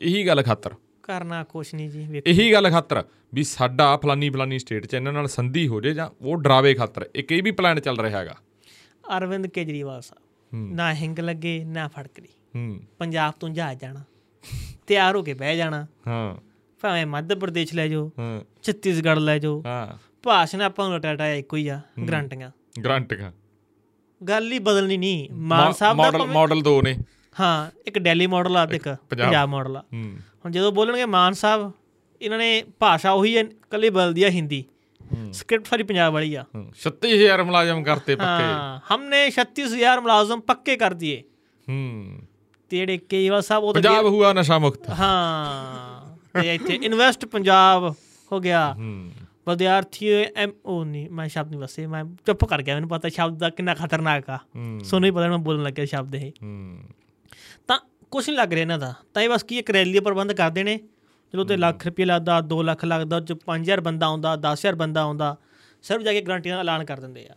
[0.00, 4.58] ਇਹੀ ਗੱਲ ਖਾਤਰ। ਕਰਨਾ ਕੁਛ ਨਹੀਂ ਜੀ ਵੇਖੋ। ਇਹੀ ਗੱਲ ਖਾਤਰ ਵੀ ਸਾਡਾ ਫਲਾਨੀ ਫਲਾਨੀ
[4.58, 7.80] ਸਟੇਟ 'ਚ ਇਹਨਾਂ ਨਾਲ ਸੰਧੀ ਹੋ ਜੇ ਜਾਂ ਉਹ ਡਰਾਵੇ ਖਾਤਰ ਇੱਕ ਇਹ ਵੀ ਪਲਾਨ
[7.80, 8.36] ਚੱਲ ਰਿਹਾ ਹੈਗਾ।
[9.16, 14.04] ਅਰਵਿੰਦ ਕੇਜਰੀਵਾਲ ਸਾਹਿਬ ਨਾ ਹਿੰਗ ਲੱਗੇ ਨਾ ਫੜਕੜੀ। ਹੂੰ। ਪੰਜਾਬ ਤੋਂ ਜਾ ਜਾਣਾ
[14.86, 16.51] ਤਿਆਰ ਹੋ ਕੇ ਬਹਿ ਜਾਣਾ। ਹਾਂ।
[16.82, 21.56] ਭਾਵੇਂ ਮੱਧ ਪ੍ਰਦੇਸ਼ ਲੈ ਜਾਓ ਹਾਂ। ਛੱਤੀਸਗੜ੍ਹ ਲੈ ਜਾਓ ਹਾਂ। ਭਾਸ਼ਣ ਆਪਾਂ ਨੂੰ ਟਾਟਾ ਇੱਕੋ
[21.56, 22.50] ਹੀ ਆ ਗਰੰਟੀਆਂ।
[22.84, 23.32] ਗਰੰਟ ਕਾ
[24.28, 26.98] ਗੱਲ ਹੀ ਬਦਲਣੀ ਨਹੀਂ। ਮਾਨ ਸਾਹਿਬ ਦਾ ਮਾਡਲ ਮਾਡਲ ਦੋ ਨੇ।
[27.40, 31.72] ਹਾਂ ਇੱਕ ਦਿੱਲੀ ਮਾਡਲ ਆ ਤੇ ਇੱਕ ਪੰਜਾਬ। ਮਾਡਲ ਆ। ਹੁਣ ਜਦੋਂ ਬੋਲਣਗੇ ਮਾਨ ਸਾਹਿਬ
[32.22, 34.64] ਇਹਨਾਂ ਨੇ ਭਾਸ਼ਾ ਉਹੀ ਹੈ ਕੱਲੀ ਬਦਲਦੀ ਆ ਹਿੰਦੀ।
[35.32, 40.76] ਸਕ੍ਰਿਪਟ ਸਾਰੀ ਪੰਜਾਬ ਵਾਲੀ ਆ। ਹੂੰ। 36000 ਮੁਲਾਜ਼ਮ ਕਰਤੇ ਪੱਕੇ। ਹਾਂ ਹਮਨੇ 36000 ਮੁਲਾਜ਼ਮ ਪੱਕੇ
[40.76, 41.22] ਕਰ ਦਿਏ।
[41.68, 42.18] ਹੂੰ।
[42.68, 45.91] ਤੇ ਜਿਹੜੇ ਕੇਜਰੀਵਾਲ ਸਾਹਿਬ ਉਹ ਪੰਜਾਬ ਹੁਆ ਨਸ਼ਾ ਮੁਕਤ। ਹਾਂ।
[46.34, 47.94] ਤੇ ਇੱਥੇ ਇਨਵੈਸਟ ਪੰਜਾਬ
[48.32, 48.74] ਹੋ ਗਿਆ।
[49.48, 53.38] ਵਿਦਿਆਰਥੀ ਐਮ ਉਹ ਨਹੀਂ ਮੈਂ ਸ਼ਬਦ ਨਹੀਂ ਵਸੇ ਮੈਂ ਚੁੱਪ ਕਰ ਗਿਆ ਮੈਨੂੰ ਪਤਾ ਸ਼ਬਦ
[53.38, 54.38] ਦਾ ਕਿੰਨਾ ਖਤਰਨਾਕ ਆ।
[54.84, 56.30] ਸੋਨੂੰ ਹੀ ਪਤਾ ਮੈਂ ਬੋਲਣ ਲੱਗਿਆ ਸ਼ਬਦ ਇਹ।
[57.68, 57.78] ਤਾਂ
[58.10, 60.62] ਕੁਛ ਨਹੀਂ ਲੱਗ ਰਿਹਾ ਇਹਨਾਂ ਦਾ। ਤਾਂ ਇਹ ਬਸ ਕੀ ਇੱਕ ਰੈਲੀ ਦਾ ਪ੍ਰਬੰਧ ਕਰਦੇ
[60.64, 60.76] ਨੇ
[61.34, 65.36] ਜਦੋਂ ਤੇ ਲੱਖ ਰੁਪਏ ਲੱਗਦਾ 2 ਲੱਖ ਲੱਗਦਾ 'ਚ 5000 ਬੰਦਾ ਆਉਂਦਾ 10000 ਬੰਦਾ ਆਉਂਦਾ
[65.84, 67.34] ਸਿਰਫ ਜਾ ਕੇ ਗਰੰਟੀਆਂ ਦਾ ਐਲਾਨ ਕਰ ਦਿੰਦੇ ਆ।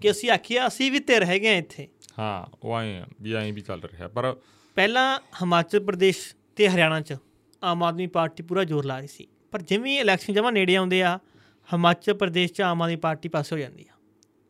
[0.00, 1.86] ਕਿ ਅਸੀਂ ਆਖਿਆ ਅਸੀਂ ਵੀ ਤੇ ਰਹਿ ਗਏ ਇੱਥੇ।
[2.18, 4.34] ਹਾਂ ਉਹ ਆਏ ਆ, ਵੀ ਐਂ ਵੀ ਚੱਲ ਰਿਹਾ। ਪਰ
[4.76, 6.18] ਪਹਿਲਾਂ ਹਿਮਾਚਲ ਪ੍ਰਦੇਸ਼
[6.56, 7.16] ਤੇ ਹਰਿਆਣਾ 'ਚ
[7.66, 11.18] ਆਮ ਆਦਮੀ ਪਾਰਟੀ ਪੂਰਾ ਜ਼ੋਰ ਲਾ ਰਹੀ ਸੀ। ਪਰ ਜਿਵੇਂ ਇਲੈਕਸ਼ਨ ਜਮਾ ਨੇੜੇ ਆਉਂਦੇ ਆ
[11.72, 13.94] ਹਿਮਾਚਲ ਪ੍ਰਦੇਸ਼ 'ਚ ਆਮ ਆਦਮੀ ਪਾਰਟੀ ਪਾਸੇ ਹੋ ਜਾਂਦੀ ਆ।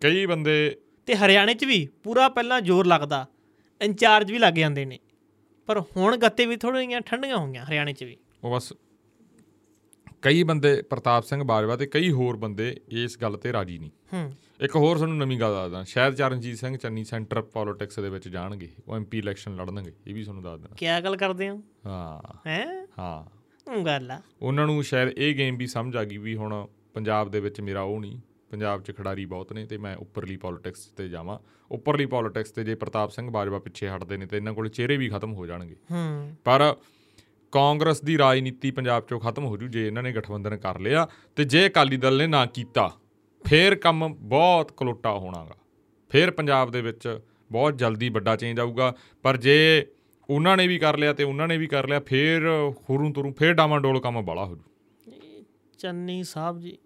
[0.01, 3.27] ਕਈ ਬੰਦੇ ਤੇ ਹਰਿਆਣੇ 'ਚ ਵੀ ਪੂਰਾ ਪਹਿਲਾਂ ਜ਼ੋਰ ਲੱਗਦਾ
[3.83, 4.99] ਇੰਚਾਰਜ ਵੀ ਲੱਗ ਜਾਂਦੇ ਨੇ।
[5.67, 8.73] ਪਰ ਹੁਣ ਗੱਤੇ ਵੀ ਥੋੜ੍ਹੀਆਂ ਠੰਡੀਆਂ ਹੋ ਗਈਆਂ ਹਰਿਆਣੇ 'ਚ ਵੀ। ਉਹ ਬਸ
[10.23, 14.33] ਕਈ ਬੰਦੇ ਪ੍ਰਤਾਪ ਸਿੰਘ ਬਾਜਵਾ ਤੇ ਕਈ ਹੋਰ ਬੰਦੇ ਇਸ ਗੱਲ ਤੇ ਰਾਜੀ ਨਹੀਂ। ਹੂੰ।
[14.61, 18.71] ਇੱਕ ਹੋਰ ਤੁਹਾਨੂੰ ਨਵੀਂ ਗੱਲ ਦੱਸਦਾ ਸ਼ਾਇਦ ਚਰਨਜੀਤ ਸਿੰਘ ਚੰਨੀ ਸੈਂਟਰ ਪੋਲਿਟਿਕਸ ਦੇ ਵਿੱਚ ਜਾਣਗੇ
[18.89, 21.63] ਉਹ ਐਮਪੀ ਇਲੈਕਸ਼ਨ ਲੜਨਗੇ ਇਹ ਵੀ ਤੁਹਾਨੂੰ ਦੱਸ ਦੇਣਾ। ਕਿਆ ਗੱਲ ਕਰਦੇ ਹੋ?
[21.87, 22.86] ਹਾਂ। ਹੈ?
[22.99, 23.37] ਹਾਂ।
[23.85, 27.41] ਗੱਲ ਆ। ਉਹਨਾਂ ਨੂੰ ਸ਼ਾਇਦ ਇਹ ਗੇਮ ਵੀ ਸਮਝ ਆ ਗਈ ਵੀ ਹੁਣ ਪੰਜਾਬ ਦੇ
[27.41, 31.39] ਵਿੱਚ ਮੇਰਾ ਉਹ ਨਹੀਂ। ਪੰਜਾਬ 'ਚ ਖਿਡਾਰੀ ਬਹੁਤ ਨੇ ਤੇ ਮੈਂ ਉੱਪਰਲੀ ਪੋਲਿਟਿਕਸ ਤੇ ਜਾਵਾਂ।
[31.71, 35.09] ਉੱਪਰਲੀ ਪੋਲਿਟਿਕਸ ਤੇ ਜੇ ਪ੍ਰਤਾਪ ਸਿੰਘ ਬਾਜਵਾ ਪਿੱਛੇ ਹਟਦੇ ਨੇ ਤੇ ਇਹਨਾਂ ਕੋਲ ਚਿਹਰੇ ਵੀ
[35.09, 36.77] ਖਤਮ ਹੋ ਜਾਣਗੇ। ਹੂੰ। ਪਰ
[37.53, 41.45] ਕਾਂਗਰਸ ਦੀ ਰਾਜਨੀਤੀ ਪੰਜਾਬ 'ਚੋਂ ਖਤਮ ਹੋ ਜੂ ਜੇ ਇਹਨਾਂ ਨੇ ਗਠਬੰਧਨ ਕਰ ਲਿਆ ਤੇ
[41.45, 42.93] ਜੇ ਅਕਾਲੀ ਦਲ ਨੇ ਨਾ ਕੀਤਾ
[43.45, 45.55] ਫੇਰ ਕੰਮ ਬਹੁਤ ਕਲੋਟਾ ਹੋਣਾਗਾ।
[46.09, 47.21] ਫੇਰ ਪੰਜਾਬ ਦੇ ਵਿੱਚ
[47.53, 49.87] ਬਹੁਤ ਜਲਦੀ ਵੱਡਾ ਚੇਂਜ ਆਊਗਾ। ਪਰ ਜੇ
[50.31, 52.47] ਉਹਨਾਂ ਨੇ ਵੀ ਕਰ ਲਿਆ ਤੇ ਉਹਨਾਂ ਨੇ ਵੀ ਕਰ ਲਿਆ ਫੇਰ
[52.91, 54.63] ਹੁਰੂ ਤੁਰੂ ਫੇਰ ਡਾਮਾਡੋਲ ਕੰਮ ਬਾਲਾ ਹੋ ਜੂ।
[55.79, 56.79] ਚੰਨੀ ਸਾਹਿਬ ਜੀ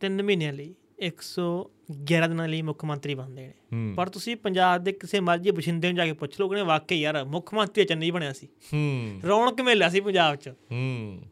[0.00, 0.74] 3 ਮਹੀਨਿਆਂ ਲਈ
[1.06, 5.96] 111 ਦਿਨਾਂ ਲਈ ਮੁੱਖ ਮੰਤਰੀ ਬਣਦੇ ਨੇ। ਪਰ ਤੁਸੀਂ ਪੰਜਾਬ ਦੇ ਕਿਸੇ ਮਰਜ਼ੀ ਬਸ਼ਿੰਦੇ ਨੂੰ
[5.96, 9.88] ਜਾ ਕੇ ਪੁੱਛ ਲਓ ਕਹਿੰਦੇ ਵਾਕਈ ਯਾਰ ਮੁੱਖ ਮੰਤਰੀ ਚੰਨੀ ਬਣਿਆ ਸੀ। ਹੂੰ। ਰੌਣਕ ਮੇਲਾ
[9.88, 11.22] ਸੀ ਪੰਜਾਬ 'ਚ। ਹੂੰ।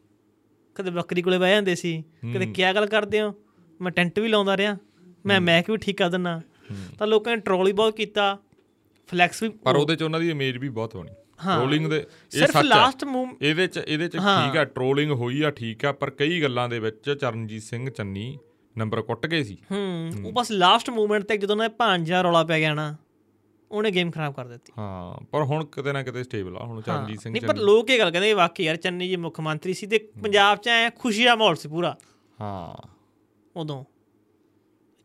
[0.75, 3.33] ਕਦੇ ਬੱਕਰੀ ਕੋਲੇ ਬਹਿ ਜਾਂਦੇ ਸੀ ਕਦੇ ਕਿਆ ਗੱਲ ਕਰਦੇ ਹੋ?
[3.81, 4.77] ਮੈਂ ਟੈਂਟ ਵੀ ਲਾਉਂਦਾ ਰਿਹਾ
[5.25, 6.41] ਮੈਂ ਮੈਕ ਵੀ ਠੀਕ ਕਰ ਦਿੰਨਾ
[6.99, 8.37] ਤਾਂ ਲੋਕਾਂ ਨੇ ਟਰੋਲ ਬਹੁਤ ਕੀਤਾ
[9.09, 11.09] ਫਲੈਕਸ ਵੀ ਪਰ ਉਹਦੇ 'ਚ ਉਹਨਾਂ ਦੀ ਇਮੇਜ ਵੀ ਬਹੁਤ ਬਣੀ
[11.45, 13.03] ਹਾਂ। ਟ੍ਰੋਲਿੰਗ ਦੇ ਇਹ ਸਿਰਫ ਸੱਚ ਆ। ਲਾਸਟ
[13.41, 16.79] ਇਹਦੇ 'ਚ ਇਹਦੇ 'ਚ ਠੀਕ ਆ ਟ੍ਰੋਲਿੰਗ ਹੋਈ ਆ ਠੀਕ ਆ ਪਰ ਕਈ ਗੱਲਾਂ ਦੇ
[16.79, 18.37] ਵਿੱਚ ਚਰਨਜੀਤ ਸਿੰਘ ਚੰਨੀ
[18.75, 22.43] ਨੰਬਰ ਕੁੱਟ ਗਏ ਸੀ। ਹੂੰ ਉਹ ਬਸ ਲਾਸਟ ਮੂਵਮੈਂਟ ਤੇ ਜਦੋਂ ਨਾ ਇਹ ਭਾਂਜਾ ਰੌਲਾ
[22.43, 22.95] ਪੈ ਗਿਆ ਨਾ
[23.71, 27.19] ਉਹਨੇ ਗੇਮ ਖਰਾਬ ਕਰ ਦਿੱਤੀ। ਹਾਂ ਪਰ ਹੁਣ ਕਿਤੇ ਨਾ ਕਿਤੇ ਸਟੇਬਲ ਆ ਹੁਣ ਚਰਨਜੀਤ
[27.21, 29.97] ਸਿੰਘ ਨਹੀਂ ਪਰ ਲੋਕ ਇਹ ਗੱਲ ਕਹਿੰਦੇ ਵਾਕਈ ਯਾਰ ਚੰਨੀ ਜੀ ਮੁੱਖ ਮੰਤਰੀ ਸੀ ਤੇ
[30.23, 31.95] ਪੰਜਾਬ 'ਚ ਐ ਖੁਸ਼ੀ ਦਾ ਮਾਹੌਲ ਸੀ ਪੂਰਾ।
[32.41, 32.87] ਹਾਂ।
[33.55, 33.83] ਉਦੋਂ।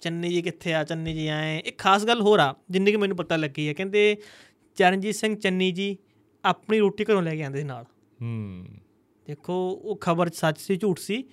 [0.05, 3.17] ਚੰਨੀ ਜੀ ਕਿੱਥੇ ਆ ਚੰਨੀ ਜੀ ਆਏ। ਇੱਕ ਖਾਸ ਗੱਲ ਹੋਰ ਆ ਜਿੰਨੀ ਕਿ ਮੈਨੂੰ
[3.17, 4.17] ਪਤਾ ਲੱਗੀ ਹੈ ਕਹਿੰਦੇ
[4.77, 5.97] ਚਰਨਜੀਤ ਸਿੰਘ ਚੰਨੀ ਜੀ
[6.45, 7.85] ਆਪਣੀ ਰੋਟੀ ਘਰੋਂ ਲੈ ਕੇ ਆਉਂਦੇ ਸੀ ਨਾਲ।
[8.23, 8.67] ਹੂੰ।
[9.27, 11.25] ਦੇਖੋ ਉਹ ਖਬਰ ਸੱਚ ਸੀ ਝੂਠ ਸੀ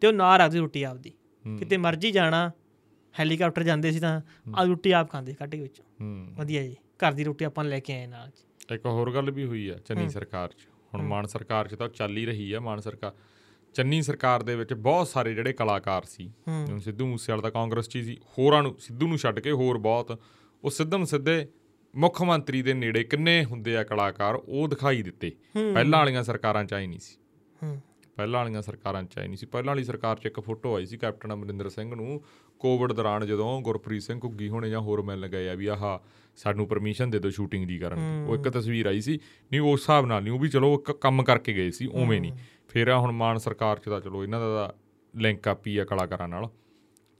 [0.00, 1.12] ਤੇ ਉਹ ਨਾਲ ਰੱਖਦੀ ਰੋਟੀ ਆਪਦੀ।
[1.58, 2.50] ਕਿਤੇ ਮਰਜ਼ੀ ਜਾਣਾ
[3.18, 4.20] ਹੈਲੀਕਾਪਟਰ ਜਾਂਦੇ ਸੀ ਤਾਂ
[4.56, 7.70] ਆ ਰੋਟੀ ਆਪ ਖਾਂਦੇ ਕੱਢ ਕੇ ਵਿੱਚੋਂ। ਹੂੰ। ਵਧੀਆ ਜੀ ਘਰ ਦੀ ਰੋਟੀ ਆਪਾਂ ਨੂੰ
[7.70, 8.30] ਲੈ ਕੇ ਆਏ ਨਾਲ
[8.74, 12.16] ਇੱਕ ਹੋਰ ਗੱਲ ਵੀ ਹੋਈ ਆ ਚੰਨੀ ਸਰਕਾਰ 'ਚ। ਹੁਣ ਮਾਨ ਸਰਕਾਰ 'ਚ ਤਾਂ ਚੱਲ
[12.16, 13.12] ਹੀ ਰਹੀ ਆ ਮਾਨ ਸਰਕਾਰ
[13.74, 16.24] ਚੰਨੀ ਸਰਕਾਰ ਦੇ ਵਿੱਚ ਬਹੁਤ ਸਾਰੇ ਜਿਹੜੇ ਕਲਾਕਾਰ ਸੀ
[16.66, 20.20] ਜਿਵੇਂ ਸਿੱਧੂ ਮੂਸੇਵਾਲਾ ਤਾਂ ਕਾਂਗਰਸ 'ਚ ਸੀ ਹੋਰਾਂ ਨੂੰ ਸਿੱਧੂ ਨੂੰ ਛੱਡ ਕੇ ਹੋਰ ਬਹੁਤ
[20.64, 21.46] ਉਹ ਸਿੱਧਮ ਸਿੱਧੇ
[21.94, 25.30] ਮੁੱਖ ਮੰਤਰੀ ਦੇ ਨੇੜੇ ਕਿੰਨੇ ਹੁੰਦੇ ਆ ਕਲਾਕਾਰ ਉਹ ਦਿਖਾਈ ਦਿੱਤੇ।
[25.74, 27.16] ਪਹਿਲਾਂ ਵਾਲੀਆਂ ਸਰਕਾਰਾਂ 'ਚ ਆਈ ਨਹੀਂ ਸੀ।
[28.16, 30.96] ਪਹਿਲਾਂ ਵਾਲੀਆਂ ਸਰਕਾਰਾਂ 'ਚ ਆਈ ਨਹੀਂ ਸੀ। ਪਹਿਲਾਂ ਵਾਲੀ ਸਰਕਾਰ 'ਚ ਇੱਕ ਫੋਟੋ ਆਈ ਸੀ
[30.96, 32.22] ਕੈਪਟਨ ਅਮਰਿੰਦਰ ਸਿੰਘ ਨੂੰ
[32.58, 35.98] ਕੋਵਿਡ ਦੌਰਾਨ ਜਦੋਂ ਗੁਰਪ੍ਰੀਤ ਸਿੰਘ ਘੁੱਗੀ ਹੋਣੇ ਜਾਂ ਹੋਰ ਮਿਲਣ ਗਏ ਆ ਵੀ ਆਹ
[36.36, 39.18] ਸਾਨੂੰ ਪਰਮਿਸ਼ਨ ਦੇ ਦਿਓ ਸ਼ੂਟਿੰਗ ਦੀ ਕਰਨ ਦੀ। ਉਹ ਇੱਕ ਤਸਵੀਰ ਆਈ ਸੀ।
[39.52, 42.32] ਨਹੀਂ ਉਸ ਹਿਸਾਬ ਨਾਲ ਨਹੀਂ ਉਹ ਵੀ ਚਲੋ ਇੱਕ ਕੰਮ ਕਰਕੇ ਗਏ ਸੀ ਉਵੇਂ ਨਹੀਂ।
[42.68, 44.74] ਫਿਰ ਆ ਹੁਣ ਮਾਨ ਸਰਕਾਰ 'ਚ ਤਾਂ ਚਲੋ ਇਹਨਾਂ ਦਾ
[45.16, 46.48] ਲਿੰਕ ਹੀ ਆ ਕਲਾਕਾਰਾਂ ਨਾਲ।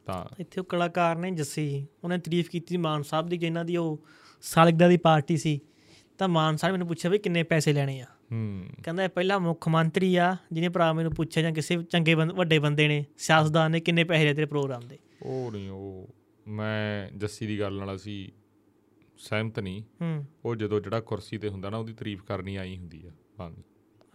[0.07, 3.77] ਤਾਂ ਇੱਥੇ ਉਹ ਕਲਾਕਾਰ ਨੇ ਜੱਸੀ ਉਹਨੇ ਤਾਰੀਫ ਕੀਤੀ ਮਾਨ ਸਾਹਿਬ ਦੀ ਕਿ ਇਹਨਾਂ ਦੀ
[3.77, 4.05] ਉਹ
[4.43, 5.61] ਸਾਲਗਿਰਾ ਦੀ ਪਾਰਟੀ ਸੀ।
[6.19, 8.07] ਤਾਂ ਮਾਨ ਸਾਹਿਬ ਮੈਨੂੰ ਪੁੱਛਿਆ ਵੀ ਕਿੰਨੇ ਪੈਸੇ ਲੈਣੇ ਆ?
[8.83, 12.89] ਕਹਿੰਦਾ ਇਹ ਪਹਿਲਾ ਮੁੱਖ ਮੰਤਰੀ ਆ ਜਿਹਨੇ ਭਰਾ ਮੈਨੂੰ ਪੁੱਛਿਆ ਜਾਂ ਕਿਸੇ ਚੰਗੇ ਵੱਡੇ ਬੰਦੇ
[12.89, 14.99] ਨੇ ਸਿਆਸਤਦਾਨ ਨੇ ਕਿੰਨੇ ਪੈਸੇ ਲਏ ਤੇਰੇ ਪ੍ਰੋਗਰਾਮ ਦੇ?
[15.23, 16.09] ਉਹ ਨਹੀਂ ਉਹ
[16.49, 18.29] ਮੈਂ ਜੱਸੀ ਦੀ ਗੱਲ ਨਾਲ ਅਸੀਂ
[19.19, 19.83] ਸਹਿਮਤ ਨਹੀਂ
[20.45, 23.63] ਉਹ ਜਦੋਂ ਜਿਹੜਾ ਕੁਰਸੀ ਤੇ ਹੁੰਦਾ ਨਾ ਉਹਦੀ ਤਾਰੀਫ ਕਰਨੀ ਆਈ ਹੁੰਦੀ ਆ ਬਾਨੀ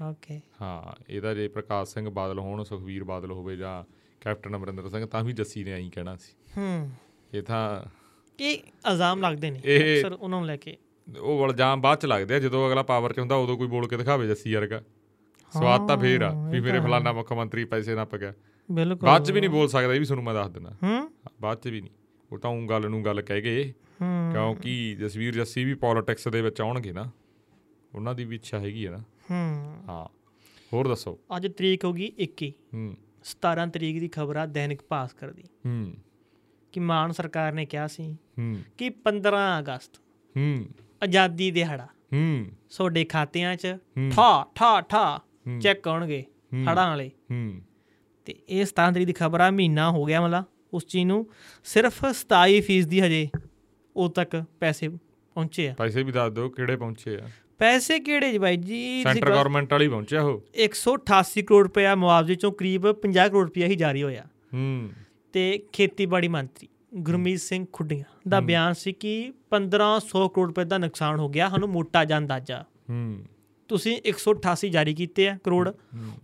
[0.10, 3.84] ਓਕੇ। ਹਾਂ ਇਹਦਾ ਜੇ ਪ੍ਰਕਾਸ਼ ਸਿੰਘ ਬਾਦਲ ਹੋਣ ਸੁਖਵੀਰ ਬਾਦਲ ਹੋਵੇ ਜਾਂ
[4.22, 6.90] ਕੈਪਟਨ ਅਮਰਿੰਦਰ ਸਿੰਘ ਤਾਂ ਵੀ ਜੱਸੀ ਨੇ ਐਂ ਕਹਿਣਾ ਸੀ। ਹੂੰ।
[7.34, 7.62] ਇਹ ਤਾਂ
[8.40, 8.54] ਇਹ
[8.92, 10.78] ਇਲਜ਼ਾਮ ਲੱਗਦੇ ਨੇ ਅਕਸਰ ਉਹਨਾਂ ਨੂੰ ਲੈ ਕੇ।
[11.22, 13.98] ਉਹ ਵਲਜਾਮ ਬਾਅਦ ਚ ਲੱਗਦੇ ਆ ਜਦੋਂ ਅਗਲਾ ਪਾਵਰ ਚ ਹੁੰਦਾ ਉਦੋਂ ਕੋਈ ਬੋਲ ਕੇ
[13.98, 14.84] ਦਿਖਾਵੇ ਜੱਸੀ ਵਰਗਾ।
[15.54, 18.34] ਸਵਾਦ ਤਾਂ ਫੇਰ ਆ ਵੀ ਮੇਰੇ ਫਲਾਨਾ ਮੁੱਖ ਮੰਤਰੀ ਪੈਸੇ ਨੱਪ ਗਿਆ।
[18.72, 21.12] ਬਿਲਕੁਲ। ਬਾਅਦ ਚ ਵੀ ਨਹੀਂ ਬੋਲ ਸਕਦਾ ਇਹ ਵੀ ਤੁਹਾਨੂੰ ਮੈਂ ਦੱਸ ਦਿੰਦਾ। ਹੂੰ?
[21.42, 21.92] ਬਾਅਦ ਚ ਵੀ ਨਹੀਂ।
[22.32, 26.42] ਉਹ ਤਾਂ ਉਹ ਗੱਲ ਨੂੰ ਗੱਲ ਕਹਿ ਗਏ। ਹੂੰ। ਕਿਉਂਕਿ ਜਸਵੀਰ ਜੱਸੀ ਵੀ ਪੋਲਿਟਿਕਸ ਦੇ
[26.42, 27.12] ਵਿੱਚ ਆਉਣਗੇ ਨਾ
[27.96, 30.08] ਉਹਨਾਂ ਦੀ ਵੀ ਇੱਛਾ ਹੈਗੀ ਆ ਨਾ। ਹੂੰ। ਹਾਂ।
[30.74, 31.20] ਹੋਰ ਦੱਸੋ?
[31.38, 35.94] ਅੱਜ ਤਰੀਕ ਹੋ ਗਈ 21 ਹੂੰ। 17 ਤਰੀਕ ਦੀ ਖਬਰ ਆ ਦੈਨਿਕ ਭਾਸਕਰ ਦੀ। ਹੂੰ।
[36.72, 39.98] ਕਿ ਮਾਨ ਸਰਕਾਰ ਨੇ ਕਿਹਾ ਸੀ ਹੂੰ। ਕਿ 15 ਅਗਸਤ
[40.38, 40.66] ਹੂੰ।
[41.04, 42.46] ਆਜ਼ਾਦੀ ਦਿਹਾੜਾ। ਹੂੰ।
[42.78, 43.78] ਤੁਹਾਡੇ ਖਾਤਿਆਂ 'ਚ
[44.16, 45.22] ਠਾ ਠਾ ਠਾ
[45.62, 46.26] ਚੈੱਕ ਆਉਣਗੇ
[46.72, 47.62] ਹੜਾਂ ਵਾਲੇ। ਹੂੰ।
[48.26, 50.44] ਤੇ ਇਹ 17 ਤਰੀਕ ਦੀ ਖਬਰ ਆ ਮਹੀਨਾ ਹੋ ਗਿਆ ਮਤਲਬ
[50.74, 51.28] ਉਸ ਚੀਜ਼ ਨੂੰ
[51.64, 53.30] ਸਿਰਫ 27% ਦੀ ਹਜੇ
[53.96, 58.38] ਉਦ ਤੱਕ ਪੈਸੇ ਪਹੁੰਚੇ ਆ। ਪੈਸੇ ਵੀ ਦੱਸ ਦਿਓ ਕਿਹੜੇ ਪਹੁੰਚੇ ਆ। ਪੈਸੇ ਕਿਹੜੇ ਜੀ
[58.38, 59.04] ਬਾਈ ਜੀ?
[59.04, 60.44] ਸੈਂਟਰ ਗਵਰਨਮੈਂਟ ਵਾਲੀ ਪਹੁੰਚਿਆ ਉਹ?
[60.56, 64.24] 188 ਕਰੋੜ ਰੁਪਇਆ ਮੁਆਵਜ਼ੇ ਚੋਂ ਕਰੀਬ 50 ਕਰੋੜ ਰੁਪਇਆ ਹੀ ਜਾਰੀ ਹੋਇਆ।
[64.54, 64.90] ਹੂੰ।
[65.34, 66.68] ਤੇ ਖੇਤੀਬਾੜੀ ਮੰਤਰੀ
[66.98, 71.70] ਗੁਰਮੀਤ ਸਿੰਘ ਖੁੱਡੀਆਂ ਦਾ ਬਿਆਨ ਸੀ ਕਿ 1500 ਕਰੋੜ ਰੁਪਏ ਦਾ ਨੁਕਸਾਨ ਹੋ ਗਿਆ ਸਾਨੂੰ
[71.70, 73.24] ਮੋਟਾ ਜਾਂ। ਅੰਦਾਜ਼ਾ ਹੂੰ।
[73.68, 75.72] ਤੁਸੀਂ 188 ਜਾਰੀ ਕੀਤੇ ਆ ਕਰੋੜ।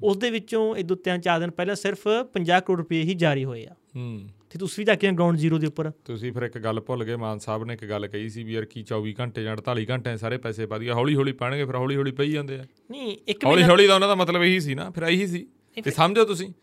[0.03, 3.45] ਉਸ ਦੇ ਵਿੱਚੋਂ ਇਹ ਦੋ ਤਿੰਨ ਚਾਰ ਦਿਨ ਪਹਿਲਾਂ ਸਿਰਫ 50 ਕਰੋੜ ਰੁਪਏ ਹੀ ਜਾਰੀ
[3.45, 6.57] ਹੋਏ ਆ। ਹੂੰ। ਤੇ ਤੁਸੀਂ ਵੀ ਜਾ ਕੇ ਗਰਾਊਂਡ ਜ਼ੀਰੋ ਦੇ ਉੱਪਰ। ਤੁਸੀਂ ਫਿਰ ਇੱਕ
[6.57, 9.43] ਗੱਲ ਭੁੱਲ ਗਏ ਮਾਨ ਸਾਹਿਬ ਨੇ ਇੱਕ ਗੱਲ ਕਹੀ ਸੀ ਵੀ ਯਾਰ ਕੀ 24 ਘੰਟੇ
[9.43, 12.59] ਜਾਂ 48 ਘੰਟੇ ਸਾਰੇ ਪੈਸੇ ਪਾ ਦਈਏ ਹੌਲੀ ਹੌਲੀ ਪਾਣਗੇ ਫਿਰ ਹੌਲੀ ਹੌਲੀ ਪਈ ਜਾਂਦੇ
[12.59, 15.47] ਆ। ਨਹੀਂ ਇੱਕ ਹੌਲੀ ਹੌਲੀ ਦਾ ਉਹਨਾਂ ਦਾ ਮਤਲਬ ਇਹੀ ਸੀ ਨਾ ਫਿਰ ਇਹੀ ਸੀ।
[15.83, 16.53] ਤੇ ਸਮਝੋ ਤੁਸੀਂ।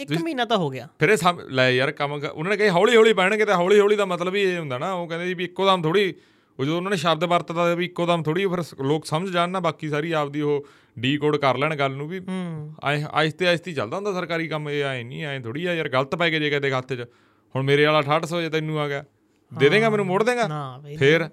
[0.00, 1.16] ਇੱਕ ਮਹੀਨਾ ਤਾਂ ਹੋ ਗਿਆ। ਫਿਰ ਇਹ
[1.50, 4.42] ਲੈ ਯਾਰ ਕੰਮ ਉਹਨਾਂ ਨੇ ਕਹੇ ਹੌਲੀ ਹੌਲੀ ਪੈਣਗੇ ਤੇ ਹੌਲੀ ਹੌਲੀ ਦਾ ਮਤਲਬ ਹੀ
[4.42, 6.14] ਇਹ ਹੁੰਦਾ ਨਾ ਉਹ ਕਹਿੰਦੇ ਸੀ ਵੀ ਇੱਕੋ ਦਮ ਥੋੜੀ
[6.58, 9.60] ਉਹ ਜਦੋਂ ਉਹਨਾਂ ਨੇ ਸ਼ਬਦ ਵਰਤਦਾ ਵੀ ਇੱਕੋ ਦਮ ਥੋੜੀ ਫਿਰ ਲੋਕ ਸਮਝ ਜਾਣ ਨਾ
[9.60, 10.66] ਬਾਕੀ ਸਾਰੀ ਆਪਦੀ ਉਹ
[10.98, 12.20] ਡੀਕੋਡ ਕਰ ਲੈਣ ਗੱਲ ਨੂੰ ਵੀ।
[12.84, 16.30] ਆਹਿਸਤੇ ਹੀ ਚੱਲਦਾ ਹੁੰਦਾ ਸਰਕਾਰੀ ਕੰਮ ਇਹ ਐ ਨਹੀਂ ਐ ਥੋੜੀ ਆ ਯਾਰ ਗਲਤ ਪੈ
[16.30, 17.04] ਗਏ ਜੇ ਕਿਤੇ ਖਾਤੇ 'ਚ।
[17.54, 19.04] ਹੁਣ ਮੇਰੇ ਵਾਲਾ 6800 ਜੇ ਤੈਨੂੰ ਆ ਗਿਆ।
[19.52, 20.48] ਦੇ ਦੇਗਾ ਮੈਨੂੰ ਮੋੜ ਦੇਗਾ?
[20.98, 21.28] ਫਿਰ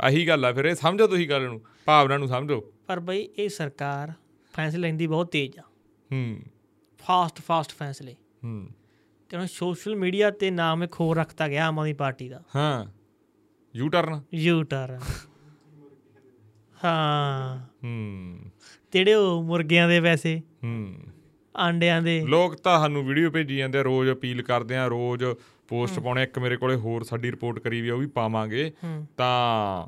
[0.00, 3.48] ਆਹੀ ਗੱਲ ਆ ਫਿਰ ਇਹ ਸਮਝੋ ਤੁਸੀਂ ਗੱਲ ਨੂੰ ਭਾਵਨਾ ਨੂੰ ਸਮਝੋ। ਪਰ ਬਈ ਇਹ
[3.48, 4.12] ਸਰਕਾਰ
[4.54, 5.62] ਫੈਸਲੇ ਲੈਂਦੀ ਬਹੁਤ ਤੇਜ਼ ਆ।
[6.10, 6.36] ਹੂੰ।
[7.06, 8.68] ਫਾਸਟ ਫਾਸਟ ਫੈਸਲੇ ਹੂੰ।
[9.34, 12.86] ਹੁਣ ਸੋਸ਼ਲ ਮੀਡੀਆ ਤੇ ਨਾਮ ਇੱਕ ਹੋਰ ਰੱਖਤਾ ਗਿਆ ਆਮ ਆਦਮੀ ਪਾਰਟੀ ਦਾ। ਹਾਂ।
[13.76, 14.22] U turn.
[14.34, 15.00] U turn.
[16.84, 18.38] ਹਾਂ। ਹੂੰ।
[18.92, 20.94] ਜਿਹੜੇ ਉਹ ਮੁਰਗਿਆਂ ਦੇ ਪੈਸੇ। ਹੂੰ।
[21.58, 25.24] ਆਂਡਿਆਂ ਦੇ। ਲੋਕ ਤਾਂ ਸਾਨੂੰ ਵੀਡੀਓ ਭੇਜੀ ਜਾਂਦੇ ਆ ਰੋਜ਼ ਅਪੀਲ ਕਰਦੇ ਆ ਰੋਜ਼
[25.68, 28.72] ਪੋਸਟ ਪਾਉਣੇ ਇੱਕ ਮੇਰੇ ਕੋਲੇ ਹੋਰ ਸਾਡੀ ਰਿਪੋਰਟ ਕਰੀ ਵੀ ਉਹ ਵੀ ਪਾਵਾਂਗੇ।
[29.16, 29.86] ਤਾਂ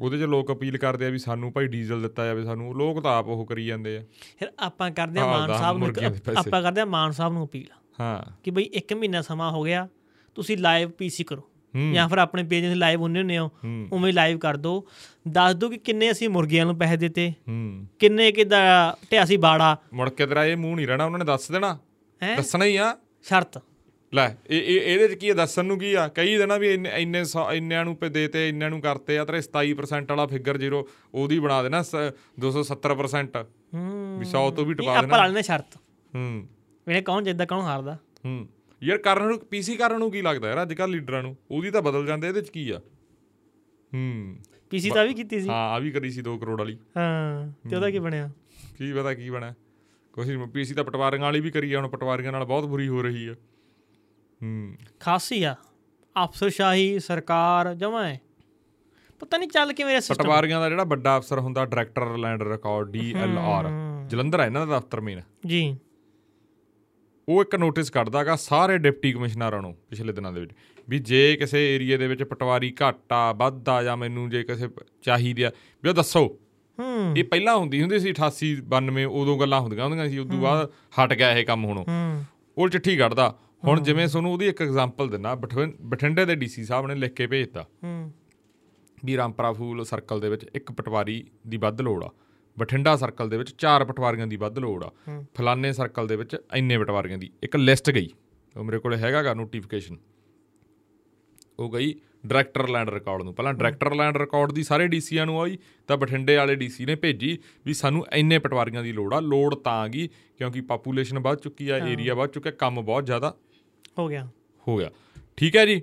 [0.00, 3.18] ਉਹਦੇ 'ਚ ਲੋਕ ਅਪੀਲ ਕਰਦੇ ਆ ਵੀ ਸਾਨੂੰ ਭਾਈ ਡੀਜ਼ਲ ਦਿੱਤਾ ਜਾਵੇ ਸਾਨੂੰ ਲੋਕ ਤਾਂ
[3.18, 4.02] ਆਪ ਉਹ ਕਰੀ ਜਾਂਦੇ ਆ।
[4.38, 5.88] ਫਿਰ ਆਪਾਂ ਕਰਦੇ ਆ ਮਾਨ ਸਾਹਿਬ ਨੂੰ।
[6.36, 7.66] ਆਪਾਂ ਕਰਦੇ ਆ ਮਾਨ ਸਾਹਿਬ ਨੂੰ ਅਪੀਲ।
[8.00, 9.88] ਹਾਂ। ਕਿ ਬਈ 1 ਮਹੀਨਾ ਸਮਾਂ ਹੋ ਗਿਆ
[10.34, 11.48] ਤੁਸੀਂ ਲਾਈਵ ਪੀਸੀ ਕਰੋ।
[11.94, 13.50] ਜਾਂ ਫਿਰ ਆਪਣੇ ਪੇਜ ਤੇ ਲਾਈਵ ਹੁੰਨੇ ਹੁੰਨੇ ਹੋ
[13.92, 14.84] ਉਵੇਂ ਲਾਈਵ ਕਰ ਦਿਓ
[15.28, 17.32] ਦੱਸ ਦਿਓ ਕਿ ਕਿੰਨੇ ਅਸੀਂ ਮੁਰਗੀਆਂ ਨੂੰ ਪੈਸੇ ਦਿੱਤੇ
[17.98, 18.60] ਕਿੰਨੇ ਕਿਦਾ
[19.12, 21.78] ਢਿਆ ਸੀ ਬਾੜਾ। ਮੁੜ ਕੇ ਤੇਰਾ ਇਹ ਮੂੰਹ ਨਹੀਂ ਰਹਿਣਾ ਉਹਨਾਂ ਨੇ ਦੱਸ ਦੇਣਾ।
[22.36, 23.58] ਦੱਸਣਾ ਹੀ ਆ। ਸ਼ਰਤ।
[24.14, 26.08] ਲੈ ਇਹ ਇਹ ਇਹਦੇ 'ਚ ਕੀ ਦੱਸਣ ਨੂੰ ਕੀ ਆ?
[26.08, 30.26] ਕਈ ਦੇਣਾ ਵੀ ਇੰਨੇ ਇੰਨਿਆਂ ਨੂੰ ਪੇ ਦੇਤੇ ਇੰਨਿਆਂ ਨੂੰ ਕਰਤੇ ਆ ਤੇਰੇ 27% ਵਾਲਾ
[30.26, 31.94] ਫਿਗਰ ਜ਼ੀਰੋ ਉਹਦੀ ਬਣਾ ਦੇਣਾ ਸ-
[32.40, 33.36] 270%
[33.74, 35.76] ਹੂੰ ਵੀ 100 ਤੋਂ ਵੀ ਟਪਾ ਆਪਾਂ ਦੇਣਾ। ਲਾ ਲੈਣੇ ਸ਼ਰਤ।
[36.14, 36.48] ਹੂੰ।
[36.86, 37.98] ਵੇਲੇ ਕੌਣ ਜਿੱਦਾਂ ਕੌਣ ਹਾਰਦਾ?
[38.24, 38.48] ਹੂੰ।
[38.82, 41.36] ਯਾਰ ਕਰਨ ਨੂੰ ਪੀਸੀ ਕਰਨ ਨੂੰ ਕੀ ਲੱਗਦਾ ਯਾਰ ਅੱਜ ਕੱਲ ਲੀਡਰਾਂ ਨੂੰ?
[41.50, 42.78] ਉਹਦੀ ਤਾਂ ਬਦਲ ਜਾਂਦੇ ਇਹਦੇ 'ਚ ਕੀ ਆ?
[43.94, 44.36] ਹੂੰ।
[44.70, 47.76] ਪੀਸੀ ਤਾਂ ਵੀ ਕੀਤੀ ਸੀ। ਹਾਂ ਆ ਵੀ ਕਰੀ ਸੀ 2 ਕਰੋੜ ਵਾਲੀ। ਹਾਂ ਤੇ
[47.76, 48.30] ਉਹਦਾ ਕੀ ਬਣਿਆ?
[48.78, 49.54] ਕੀ ਪਤਾ ਕੀ ਬਣਾ
[50.12, 53.26] ਕੁਛ ਪੀਸੀ ਤਾਂ ਪਟਵਾਰੀਆਂ ਵਾਲੀ ਵੀ ਕਰੀ ਆ ਹੁਣ ਪਟਵਾਰੀਆਂ ਨਾਲ ਬਹੁਤ ਬੁਰੀ ਹੋ ਰਹੀ
[53.26, 53.34] ਆ।
[54.42, 55.54] ਹੂੰ। ਖਾਸੀ ਆ।
[56.24, 58.20] ਅਫਸਰਸ਼ਾਹੀ ਸਰਕਾਰ ਜਮਾ ਹੈ
[59.20, 62.90] ਪਤਾ ਨਹੀਂ ਚੱਲ ਕਿਵੇਂ ਰਿਹਾ ਸਿਸਟਮ ਪਟਵਾਰੀਆਂ ਦਾ ਜਿਹੜਾ ਵੱਡਾ ਅਫਸਰ ਹੁੰਦਾ director land record
[62.90, 63.66] D L R
[64.06, 65.76] Jalandhar ਹੈ ਇਹਨਾਂ ਦਾ ਦਫ਼ਤਰ ਮੇਨ ਜੀ।
[67.28, 70.52] ਉਹ ਇੱਕ ਨੋਟਿਸ ਕੱਢਦਾਗਾ ਸਾਰੇ ਡਿਪਟੀ ਕਮਿਸ਼ਨਰਾਂ ਨੂੰ ਪਿਛਲੇ ਦਿਨਾਂ ਦੇ ਵਿੱਚ
[70.88, 74.68] ਵੀ ਜੇ ਕਿਸੇ ਏਰੀਆ ਦੇ ਵਿੱਚ ਪਟਵਾਰੀ ਘੱਟ ਵੱਧ ਜਾਂ ਮੈਨੂੰ ਜੇ ਕਿਸੇ
[75.02, 75.50] ਚਾਹੀਦੀ ਆ
[75.82, 76.38] ਵੀ ਉਹ ਦੱਸੋ।
[76.78, 80.70] ਹੂੰ। ਇਹ ਪਹਿਲਾਂ ਹੁੰਦੀ ਹੁੰਦੀ ਸੀ 88 92 ਉਦੋਂ ਗੱਲਾਂ ਹੁੰਦੀਆਂ ਹੁੰਦੀਆਂ ਸੀ ਉਦੋਂ ਬਾਅਦ
[80.96, 81.84] ਹਟ ਗਿਆ ਇਹ ਕੰਮ ਹੁਣ।
[82.58, 86.86] ਉਹ ਚਿੱਠੀ ਕੱਢਦਾ ਹੁਣ ਜਿਵੇਂ ਤੁਹਾਨੂੰ ਉਹਦੀ ਇੱਕ ਐਗਜ਼ਾਮਪਲ ਦਿੰਨਾ ਬਠਿੰ- ਬਠਿੰਡੇ ਦੇ ਡੀਸੀ ਸਾਹਿਬ
[86.86, 88.12] ਨੇ ਲਿਖ ਕੇ ਭੇਜਤਾ। ਹੂੰ।
[89.04, 92.10] ਵੀ ਰਾਮਪਰਾ ਫੂਲ ਸਰਕਲ ਦੇ ਵਿੱਚ ਇੱਕ ਪਟਵਾਰੀ ਦੀ ਵੱਧ ਲੋੜ ਆ।
[92.58, 94.92] ਬਠਿੰਡਾ ਸਰਕਲ ਦੇ ਵਿੱਚ ਚਾਰ ਪਟਵਾਰੀਆਂ ਦੀ ਵੱਧ ਲੋੜ ਆ।
[95.34, 98.08] ਫਲਾਣੇ ਸਰਕਲ ਦੇ ਵਿੱਚ ਇੰਨੇ ਪਟਵਾਰੀਆਂ ਦੀ। ਇੱਕ ਲਿਸਟ ਗਈ।
[98.56, 99.96] ਉਹ ਮੇਰੇ ਕੋਲੇ ਹੈਗਾਗਾ ਨੋਟੀਫਿਕੇਸ਼ਨ
[101.58, 101.94] ਉਹ ਗਈ
[102.26, 106.36] ਡਾਇਰੈਕਟਰ ਲੈਂਡ ਰਿਕਾਰਡ ਨੂੰ। ਪਹਿਲਾਂ ਡਾਇਰੈਕਟਰ ਲੈਂਡ ਰਿਕਾਰਡ ਦੀ ਸਾਰੇ ਡੀਸੀਆਂ ਨੂੰ ਆਈ ਤਾਂ ਬਠਿੰਡੇ
[106.36, 110.06] ਵਾਲੇ ਡੀਸੀ ਨੇ ਭੇਜੀ ਵੀ ਸਾਨੂੰ ਇੰਨੇ ਪਟਵਾਰੀਆਂ ਦੀ ਲੋੜ ਆ। ਲੋੜ ਤਾਂ ਆ ਗਈ
[110.06, 113.34] ਕਿਉਂਕਿ ਪਾਪੂਲੇਸ਼ਨ ਵੱਧ ਚੁੱਕੀ ਆ ਏਰੀਆ ਵੱਧ ਚੁੱਕਿਆ ਕੰਮ ਬਹੁਤ ਜ਼ਿਆਦਾ।
[113.98, 114.28] ਹੋ ਗਿਆ।
[114.68, 114.90] ਹੋ ਗਿਆ।
[115.36, 115.82] ਠੀਕ ਹੈ ਜੀ?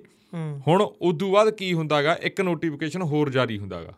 [0.66, 2.18] ਹੁਣ ਉਦੋਂ ਬਾਅਦ ਕੀ ਹੁੰਦਾਗਾ?
[2.22, 3.92] ਇੱਕ ਨੋਟੀਫਿਕੇਸ਼ਨ ਹੋਰ ਜਾਰੀ ਹੁੰਦਾਗਾ।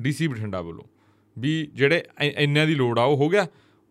[0.00, 0.84] ਡੀਸੀ ਬਠਿੰਡਾ ਵੱਲੋਂ।
[1.38, 3.46] ਵੀ ਜਿਹੜੇ ਇੰਨਿਆਂ ਦੀ ਲੋੜ ਆ ਉਹ ਹੋ ਗਿਆ।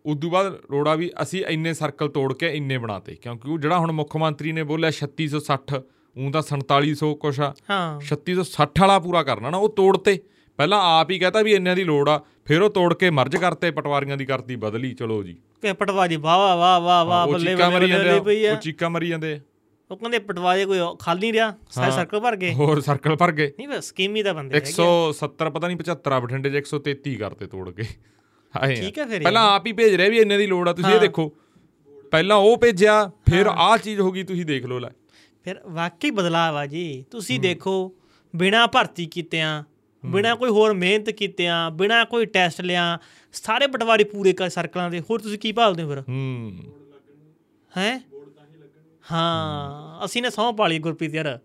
[0.06, 3.92] ਉਦੋਂ ਬਾਅਦ ਲੋੜ ਵੀ ਅਸੀਂ ਇੰਨੇ ਸਰਕਲ ਤੋੜ ਕੇ ਇੰਨੇ ਬਣਾਤੇ। ਕਿਉਂਕਿ ਉਹ ਜਿਹੜਾ ਹੁਣ
[3.92, 5.82] ਮੁੱਖ ਮੰਤਰੀ ਨੇ ਬੋਲਿਆ 3660
[6.16, 10.20] ਉਹ ਤਾਂ 4700 ਕੁਛ ਆ। ਹਾਂ। 3660 ਵਾਲਾ ਪੂਰਾ ਕਰਨਾ ਨਾ ਉਹ ਤੋੜਤੇ।
[10.56, 13.70] ਪਹਿਲਾਂ ਆਪ ਹੀ ਕਹਤਾ ਵੀ ਇੰਨਿਆਂ ਦੀ ਲੋੜ ਆ ਫਿਰ ਉਹ ਤੋੜ ਕੇ ਮਰਜ ਕਰਤੇ
[13.70, 18.44] ਪਟਵਾਰੀਆਂ ਦੀ ਕਰਤੀ ਬਦਲੀ। ਚਲੋ ਜੀ। ਕਿ ਪਟਵਾਰੀ ਵਾਹ ਵਾਹ ਵਾਹ ਉਹ ਬੱਲੇ ਬੱਲੇ ਪਈ
[18.44, 19.40] ਆ। ਉਹ ਚੀਕਾਂ ਮਰੀ ਜਾਂਦੇ।
[19.90, 23.46] ਉਹ ਕਹਿੰਦੇ ਪਟਵਾਰੀ ਕੋਈ ਖਾਲੀ ਨਹੀਂ ਰਿਹਾ ਸਾਰੇ ਸਰਕਲ ਭਰ ਗਏ। ਹੋਰ ਸਰਕਲ ਭਰ ਗਏ।
[23.58, 27.46] ਨਹੀਂ ਬਸ ਸਕੀਮ ਤਾਂ ਬੰਦੇ ਹੈਗੇ 170 ਪਤਾ ਨਹੀਂ 75 ਆ ਬਠਿੰਡੇ 'ਚ 133 ਕਰਤੇ
[27.46, 27.84] ਤੋੜ ਕੇ।
[28.76, 31.00] ਠੀਕ ਹੈ ਫਿਰ ਪਹਿਲਾਂ ਆਪ ਹੀ ਭੇਜ ਰਿਹਾ ਵੀ ਇੰਨੇ ਦੀ ਲੋੜ ਆ ਤੁਸੀਂ ਇਹ
[31.00, 31.28] ਦੇਖੋ।
[32.12, 32.94] ਪਹਿਲਾਂ ਉਹ ਭੇਜਿਆ
[33.30, 34.88] ਫਿਰ ਆਹ ਚੀਜ਼ ਹੋ ਗਈ ਤੁਸੀਂ ਦੇਖ ਲਓ ਲੈ।
[35.44, 37.74] ਫਿਰ ਵਾਕਈ ਬਦਲਾਅ ਆ ਜੀ। ਤੁਸੀਂ ਦੇਖੋ
[38.34, 39.62] ਬਿਨਾ ਭਰਤੀ ਕੀਤਿਆਂ
[40.02, 42.98] ਬਿਨਾ ਕੋਈ ਹੋਰ ਮਿਹਨਤ ਕੀਤਿਆਂ ਬਿਨਾ ਕੋਈ ਟੈਸਟ ਲਿਆ
[43.34, 46.00] ਸਾਰੇ ਪਟਵਾਰੀ ਪੂਰੇ ਕਰ ਸਰਕਲਾਂ ਦੇ। ਹੋਰ ਤੁਸੀਂ ਕੀ ਭਾਲਦੇ ਹੋ ਫਿਰ?
[46.08, 46.52] ਹੂੰ।
[47.72, 48.00] ਹੈ?
[49.12, 51.38] ਹਾਂ ਅਸੀਂ ਨੇ ਸਹੁੰ ਪਾਲੀ ਗੁਰਪ੍ਰੀਤ ਯਾਰ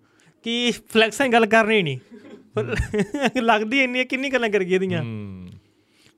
[0.44, 5.04] ਕਿ ਫਲੈਕਸਾਂ ਗੱਲ ਕਰਨੀ ਨਹੀਂ ਲੱਗਦੀ ਇੰਨੀ ਕਿੰਨੀ ਗੱਲਾਂ ਕਰ ਗਈ ਇਹਦੀਆਂ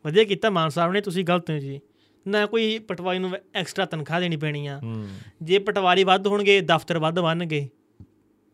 [0.06, 1.82] ਵਧੀਆ ਕੀਤਾ ਮਾਨ ਸਾਹਿਬ ਨੇ ਤੁਸੀਂ ਗਲਤ ਹੋ ਜੀ।
[2.28, 4.82] ਨਾ ਕੋਈ ਪਟਵਾਰੀ ਨੂੰ ਐਕਸਟਰਾ ਤਨਖਾਹ ਦੇਣੀ ਪੈਣੀ ਆ
[5.44, 7.70] ਜੇ ਪਟਵਾਰੀ ਵੱਧ ਹੋਣਗੇ ਦਫ਼ਤਰ ਵੱਧ ਬਣਨਗੇ।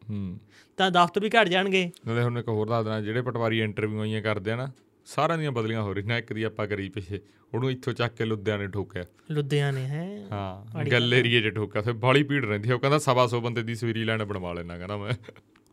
[0.09, 0.39] ਹੂੰ।
[0.77, 4.21] ਤਾਂ ਦਫ਼ਤਰ ਵੀ ਘਟ ਜਾਣਗੇ। ਨਾਲੇ ਹੁਣ ਇੱਕ ਹੋਰ ਦੱਸ ਦੇਣਾ ਜਿਹੜੇ ਪਟਵਾਰੀ ਇੰਟਰਵਿਊ ਆਈਆਂ
[4.21, 4.71] ਕਰਦੇ ਆ ਨਾ
[5.05, 7.21] ਸਾਰਿਆਂ ਦੀਆਂ ਬਦਲੀਆਂ ਹੋ ਰਹੀਆਂ। ਇੱਕ ਦੀ ਆਪਾਂ ਕਰੀ ਪਿੱਛੇ।
[7.53, 10.27] ਉਹਨੂੰ ਇੱਥੋਂ ਚੱਕ ਕੇ ਲੁਧਿਆਣੇ ਠੋਕਿਆ। ਲੁਧਿਆਣੇ ਹੈ?
[10.31, 13.75] ਹਾਂ ਗੱਲ ਏਰੀਏ 'ਚ ਠੋਕਿਆ। ਫਿਰ ਬਾਲੀ ਭੀੜ ਰਹਿੰਦੀ। ਉਹ ਕਹਿੰਦਾ ਸਵਾ ਸੌ ਬੰਦੇ ਦੀ
[13.75, 15.13] ਸਵੀਰੀ ਲਾਈਨ ਬਣਵਾ ਲੈਣਾ ਕਹਿੰਦਾ ਮੈਂ।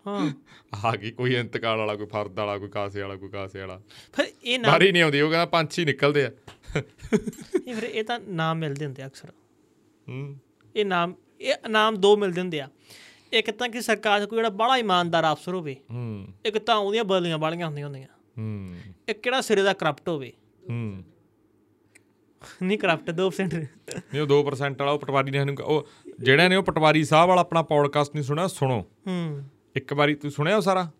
[0.06, 0.32] ਹਾਂ।
[0.84, 4.26] ਆ ਗਈ ਕੋਈ ਇੰਤਕਾਲ ਵਾਲਾ ਕੋਈ ਫਰਦ ਵਾਲਾ ਕੋਈ ਕਾਸੇ ਵਾਲਾ ਕੋਈ ਕਾਸੇ ਵਾਲਾ। ਫਿਰ
[4.44, 6.30] ਇਹ ਨਾਮ ਬਾਰੀ ਨਹੀਂ ਆਉਂਦੀ ਉਹ ਕਹਿੰਦਾ ਹੀ ਨਿਕਲਦੇ ਆ।
[7.66, 9.30] ਇਹ ਫਿਰ ਇਹ ਤਾਂ ਨਾਮ ਮਿਲਦੇ ਹੁੰਦੇ ਅਕਸਰ।
[10.08, 10.36] ਹੂੰ।
[10.76, 12.68] ਇਹ ਨਾਮ ਇਹ ਨਾਮ ਦੋ ਮਿਲਦੇ ਹੁੰਦੇ ਆ।
[13.32, 17.38] ਇੱਕ ਤਾਂ ਕਿ ਸਰਕਾਰ ਕੋਈ ਜਿਹੜਾ ਬੜਾ ਇਮਾਨਦਾਰ ਅਫਸਰ ਹੋਵੇ ਹੂੰ। ਇੱਕ ਤਾਂ ਉਹਦੀਆਂ ਬਦਲੀਆਂ
[17.38, 18.08] ਬਾਲੀਆਂ ਹੁੰਦੀਆਂ ਹੁੰਦੀਆਂ।
[18.38, 18.74] ਹੂੰ।
[19.08, 20.32] ਇੱਕ ਕਿਹੜਾ ਸਿਰੇ ਦਾ ਕਰਪਟ ਹੋਵੇ?
[20.70, 21.04] ਹੂੰ।
[22.62, 25.88] ਨਹੀਂ ਕਰਪਟ 2% ਨਹੀਂ ਉਹ 2% ਵਾਲਾ ਉਹ ਪਟਵਾਰੀ ਨੇ ਸਾਨੂੰ ਉਹ
[26.20, 29.42] ਜਿਹੜਾ ਨੇ ਉਹ ਪਟਵਾਰੀ ਸਾਹਿਬ ਵਾਲਾ ਆਪਣਾ ਪੌਡਕਾਸਟ ਨਹੀਂ ਸੁਣਿਆ ਸੁਣੋ। ਹੂੰ।
[29.76, 30.90] ਇੱਕ ਵਾਰੀ ਤੂੰ ਸੁਣਿਆ ਉਹ ਸਾਰਾ?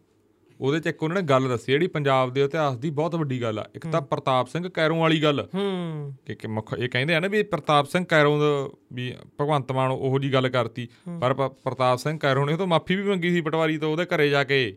[0.60, 3.58] ਉਹਦੇ ਚ ਇੱਕ ਉਹਨਾਂ ਨੇ ਗੱਲ ਦੱਸੀ ਜਿਹੜੀ ਪੰਜਾਬ ਦੇ ਇਤਿਹਾਸ ਦੀ ਬਹੁਤ ਵੱਡੀ ਗੱਲ
[3.58, 7.28] ਆ। ਇੱਕ ਤਾਂ ਪ੍ਰਤਾਪ ਸਿੰਘ ਕੈਰੋਂ ਵਾਲੀ ਗੱਲ। ਹੂੰ। ਕਿ ਮੁੱਖ ਇਹ ਕਹਿੰਦੇ ਆ ਨਾ
[7.28, 10.88] ਵੀ ਪ੍ਰਤਾਪ ਸਿੰਘ ਕੈਰੋਂ ਦਾ ਵੀ ਭਗਵੰਤ ਮਾਨ ਉਹੋ ਜੀ ਗੱਲ ਕਰਤੀ।
[11.20, 14.28] ਪਰ ਪ੍ਰਤਾਪ ਸਿੰਘ ਕੈਰੋਂ ਨੇ ਉਹ ਤੋਂ ਮਾਫੀ ਵੀ ਮੰਗੀ ਸੀ ਪਟਵਾਰੀ ਤੋਂ ਉਹਦੇ ਘਰੇ
[14.28, 14.76] ਜਾ ਕੇ।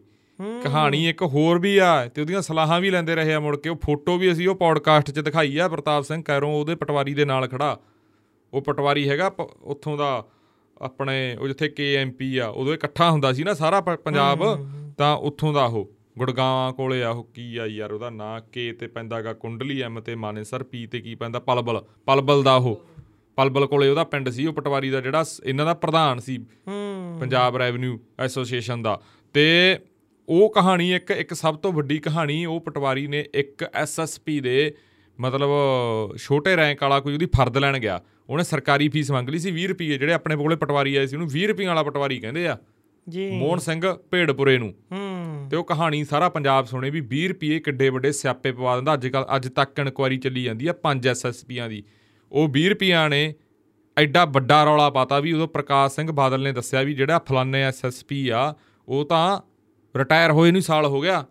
[0.63, 3.75] ਕਹਾਣੀ ਇੱਕ ਹੋਰ ਵੀ ਆ ਤੇ ਉਹਦੀਆਂ ਸਲਾਹਾਂ ਵੀ ਲੈਂਦੇ ਰਹੇ ਆ ਮੁੜ ਕੇ। ਉਹ
[3.75, 7.47] ਫੋਟੋ ਵੀ ਅਸੀਂ ਉਹ ਪੌਡਕਾਸਟ 'ਚ ਦਿਖਾਈ ਆ ਪ੍ਰਤਾਪ ਸਿੰਘ ਕੈਰੋਂ ਉਹਦੇ ਪਟਵਾਰੀ ਦੇ ਨਾਲ
[7.47, 7.79] ਖੜਾ।
[8.53, 9.31] ਉਹ ਪਟਵਾਰੀ ਹੈਗਾ
[9.61, 10.25] ਉੱਥੋਂ ਦਾ
[10.81, 14.43] ਆਪਣੇ ਉਹ ਜਿੱਥੇ ਕੇਐਮਪੀ ਆ ਉਦੋਂ ਇਕੱਠਾ ਹੁੰਦਾ ਸੀ ਨਾ ਸਾਰਾ ਪੰਜਾਬ।
[14.97, 18.87] ਤਾਂ ਉੱਥੋਂ ਦਾ ਉਹ ਗੁੜਗਾਵਾਂ ਕੋਲੇ ਆ ਉਹ ਕੀ ਆ ਯਾਰ ਉਹਦਾ ਨਾਂ ਕੇ ਤੇ
[18.87, 22.81] ਪੈਂਦਾਗਾ ਕੁੰਡਲੀ ਐਮ ਤੇ ਮਾਨੇਸਰ ਪੀ ਤੇ ਕੀ ਪੈਂਦਾ ਪਲਬਲ। ਪਲਬਲ ਦਾ ਉਹ
[23.35, 26.37] ਪਲਬਲ ਕੋਲੇ ਉਹਦਾ ਪਿੰਡ ਸੀ ਉਹ ਪਟਵਾਰੀ ਦਾ ਜਿਹੜਾ ਇਹਨਾਂ ਦਾ ਪ੍ਰਧਾਨ ਸੀ।
[26.67, 29.01] ਹੂੰ। ਪੰਜਾਬ ਰੈਵਨਿਊ ਐਸੋਸੀਏਸ਼ਨ ਦਾ।
[29.33, 29.77] ਤੇ
[30.29, 34.75] ਉਹ ਕਹਾਣੀ ਇੱਕ ਇੱਕ ਸਭ ਤੋਂ ਵੱਡੀ ਕਹਾਣੀ ਉਹ ਪਟਵਾਰੀ ਨੇ ਇੱਕ ਐਸਐਸਪੀ ਦੇ
[35.19, 35.49] ਮਤਲਬ
[36.17, 39.67] ਛੋਟੇ ਰੈਂਕ ਵਾਲਾ ਕੋਈ ਉਹਦੀ ਫਰਦ ਲੈਣ ਗਿਆ। ਉਹਨੇ ਸਰਕਾਰੀ ਫੀਸ ਮੰਗ ਲਈ ਸੀ 20
[39.67, 42.57] ਰੁਪਏ ਜਿਹੜੇ ਆਪਣੇ ਕੋਲੇ ਪਟਵਾਰੀ ਆਏ ਸੀ ਉਹਨੂੰ 20 ਰੁਪਏ ਵਾਲਾ ਪਟਵਾਰੀ ਕਹਿੰਦੇ ਆ।
[43.09, 47.59] ਜੀ। ਮੋਹਨ ਸਿੰਘ ਭੇੜਪੁਰੇ ਨੂੰ। ਹੂੰ। ਤੇ ਉਹ ਕਹਾਣੀ ਸਾਰਾ ਪੰਜਾਬ ਸੁਣੇ ਵੀ 20 ਰੁਪਏ
[47.59, 51.69] ਕਿੱਡੇ ਵੱਡੇ ਸਿਆਪੇ ਪਵਾ ਦਿੰਦਾ। ਅੱਜ ਕੱਲ ਅੱਜ ਤੱਕ ਇਨਕੁਆਰੀ ਚੱਲੀ ਜਾਂਦੀ ਆ ਪੰਜ ਐਸਐਸਪੀਆਂ
[51.69, 51.83] ਦੀ।
[52.31, 53.33] ਉਹ 20 ਰੁਪਈਆਂ ਨੇ
[53.97, 58.29] ਐਡਾ ਵੱਡਾ ਰੌਲਾ ਪਾਤਾ ਵੀ ਉਦੋਂ ਪ੍ਰਕਾਸ਼ ਸਿੰਘ ਬਾਦਲ ਨੇ ਦੱਸਿਆ ਵੀ ਜਿਹੜਾ ਫਲਾਨੇ ਐਸਐਸਪੀ
[58.29, 58.55] ਆ
[58.87, 59.48] ਉਹ ਤਾਂ
[59.97, 61.25] ਰਿਟਾਇਰ ਹੋਏ ਨੂੰ ਸਾਲ ਹੋ ਗਿਆ।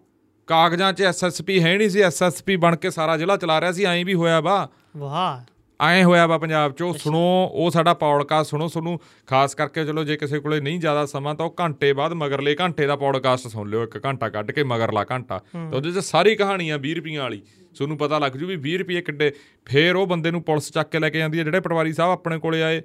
[0.46, 4.04] ਕਾਗਜ਼ਾਂ 'ਚ ਐਸਐਸਪੀ ਹੈ ਨਹੀਂ ਸੀ ਐਸਐਸਪੀ ਬਣ ਕੇ ਸਾਰਾ ਜ਼ਿਲ੍ਹਾ ਚਲਾ ਰਿਹਾ ਸੀ ਐਂ
[4.04, 5.52] ਵੀ ਹੋਇਆ ਵਾ। ਵਾਹ।
[5.84, 10.16] ਐਂ ਹੋਇਆ ਵਾ ਪੰਜਾਬ 'ਚ। ਸੁਣੋ ਉਹ ਸਾਡਾ ਪੌਡਕਾਸਟ ਸੁਣੋ ਤੁਹਾਨੂੰ ਖਾਸ ਕਰਕੇ ਚਲੋ ਜੇ
[10.16, 13.82] ਕਿਸੇ ਕੋਲੇ ਨਹੀਂ ਜ਼ਿਆਦਾ ਸਮਾਂ ਤਾਂ ਉਹ ਘੰਟੇ ਬਾਅਦ ਮਗਰਲੇ ਘੰਟੇ ਦਾ ਪੌਡਕਾਸਟ ਸੁਣ ਲਿਓ
[13.82, 17.42] ਇੱਕ ਘੰਟਾ ਕੱਢ ਕੇ ਮਗਰਲਾ ਘੰਟਾ। ਤਾਂ ਉਹਦੇ 'ਚ ਸਾਰੀ ਕਹਾਣੀ ਆ 20 ਰੁਪਈਆਂ ਵਾਲੀ।
[17.74, 19.32] ਤੁਹਾਨੂੰ ਪਤਾ ਲੱਗ ਜੂ ਵੀ 20 ਰੁਪਏ ਕਿੱਡੇ।
[19.64, 22.38] ਫੇਰ ਉਹ ਬੰਦੇ ਨੂੰ ਪੁਲਿਸ ਚੱਕ ਕੇ ਲੈ ਕੇ ਜਾਂਦੀ ਹੈ ਜਿਹੜੇ ਪਟਵਾਰੀ ਸਾਹਿਬ ਆਪਣੇ
[22.38, 22.82] ਕੋਲੇ ਆਏ।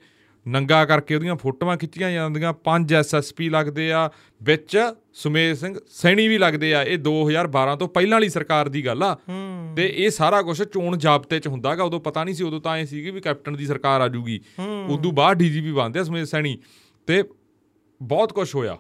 [0.47, 4.09] ਨੰਗਾ ਕਰਕੇ ਉਹਦੀਆਂ ਫੋਟੋਆਂ ਖਿੱਚੀਆਂ ਜਾਂਦੀਆਂ। ਪੰਜ ਐਸਐਸਪੀ ਲੱਗਦੇ ਆ
[4.43, 9.03] ਵਿੱਚ ਸੁਮੇਸ਼ ਸਿੰਘ ਸੈਣੀ ਵੀ ਲੱਗਦੇ ਆ। ਇਹ 2012 ਤੋਂ ਪਹਿਲਾਂ ਵਾਲੀ ਸਰਕਾਰ ਦੀ ਗੱਲ
[9.03, 9.17] ਆ।
[9.75, 12.85] ਤੇ ਇਹ ਸਾਰਾ ਕੁਝ ਚੋਣ ਜਾਬਤੇ ਚ ਹੁੰਦਾਗਾ ਉਦੋਂ ਪਤਾ ਨਹੀਂ ਸੀ ਉਦੋਂ ਤਾਂ ਐ
[12.85, 14.39] ਸੀਗੀ ਵੀ ਕੈਪਟਨ ਦੀ ਸਰਕਾਰ ਆ ਜੂਗੀ।
[14.87, 16.57] ਉਦੋਂ ਬਾਅਦ ਡੀਜੀਪੀ ਬਣਦੇ ਆ ਸਮੇਤ ਸੈਣੀ।
[17.07, 17.23] ਤੇ
[18.01, 18.77] ਬਹੁਤ ਕੁਝ ਹੋਇਆ।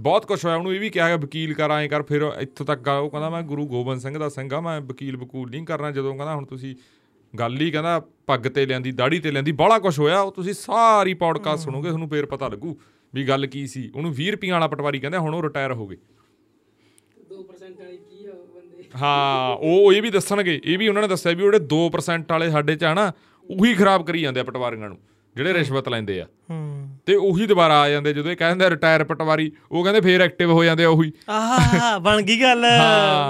[0.00, 2.88] ਬਹੁਤ ਕੁਝ ਹੋਇਆ। ਉਹਨੂੰ ਇਹ ਵੀ ਕਿਹਾ ਗਿਆ ਵਕੀਲ ਕਰ ਐਂ ਕਰ। ਫਿਰ ਇੱਥੋਂ ਤੱਕ
[2.88, 6.16] ਉਹ ਕਹਿੰਦਾ ਮੈਂ ਗੁਰੂ ਗੋਬਿੰਦ ਸਿੰਘ ਦਾ ਸਿੰਘ ਆ। ਮੈਂ ਵਕੀਲ ਵਕੂਲ ਨਹੀਂ ਕਰਨਾ। ਜਦੋਂ
[6.16, 6.76] ਕਹਿੰਦਾ ਹੁਣ ਤੁਸੀਂ
[7.38, 11.14] ਗੱਲ ਹੀ ਕਹਿੰਦਾ ਪੱਗ ਤੇ ਲਿਆਂਦੀ ਦਾੜੀ ਤੇ ਲਿਆਂਦੀ ਬੜਾ ਕੁਝ ਹੋਇਆ। ਉਹ ਤੁਸੀਂ ਸਾਰੀ
[11.14, 12.80] ਪੌਡਕਾਸਟ ਸੁਣੋਗੇ ਤੁਹਾਨੂੰ ਫੇਰ ਪਤਾ ਲੱਗੂ
[13.14, 15.96] ਵੀ ਗੱਲ ਕੀ ਸੀ। ਉਹਨੂੰ 20 ਰੁਪਈਆਂ ਵਾਲਾ ਪਟਵਾਰੀ ਕਹਿੰਦਾ ਹੁਣ ਉਹ ਰਿਟਾਇਰ ਹੋ ਗਏ।
[17.28, 18.84] 2% ਵਾਲੀ ਕੀ ਆ ਬੰਦੇ?
[19.02, 22.76] ਹਾਂ ਉਹ ਇਹ ਵੀ ਦੱਸਣਗੇ। ਇਹ ਵੀ ਉਹਨਾਂ ਨੇ ਦੱਸਿਆ ਵੀ ਉਹਦੇ 2% ਵਾਲੇ ਸਾਡੇ
[22.76, 23.12] ਚ ਆ ਨਾ
[23.50, 24.98] ਉਹੀ ਖਰਾਬ ਕਰੀ ਜਾਂਦੇ ਆ ਪਟਵਾਰੀਆਂ ਨੂੰ
[25.36, 29.52] ਜਿਹੜੇ ਰਿਸ਼ਵਤ ਲੈਂਦੇ ਆ। ਹੂੰ। ਤੇ ਉਹੀ ਦੁਬਾਰਾ ਆ ਜਾਂਦੇ ਜਦੋਂ ਇਹ ਕਹਿੰਦੇ ਰਿਟਾਇਰ ਪਟਵਾਰੀ
[29.72, 32.66] ਉਹ ਕਹਿੰਦੇ ਫੇਰ ਐਕਟਿਵ ਹੋ ਜਾਂਦੇ ਆ ਉਹੀ। ਆਹ ਬਣ ਗਈ ਗੱਲ।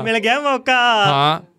[0.04, 1.53] ਮਿਲ ਗਿਆ ਮੌਕਾ। ਹਾਂ।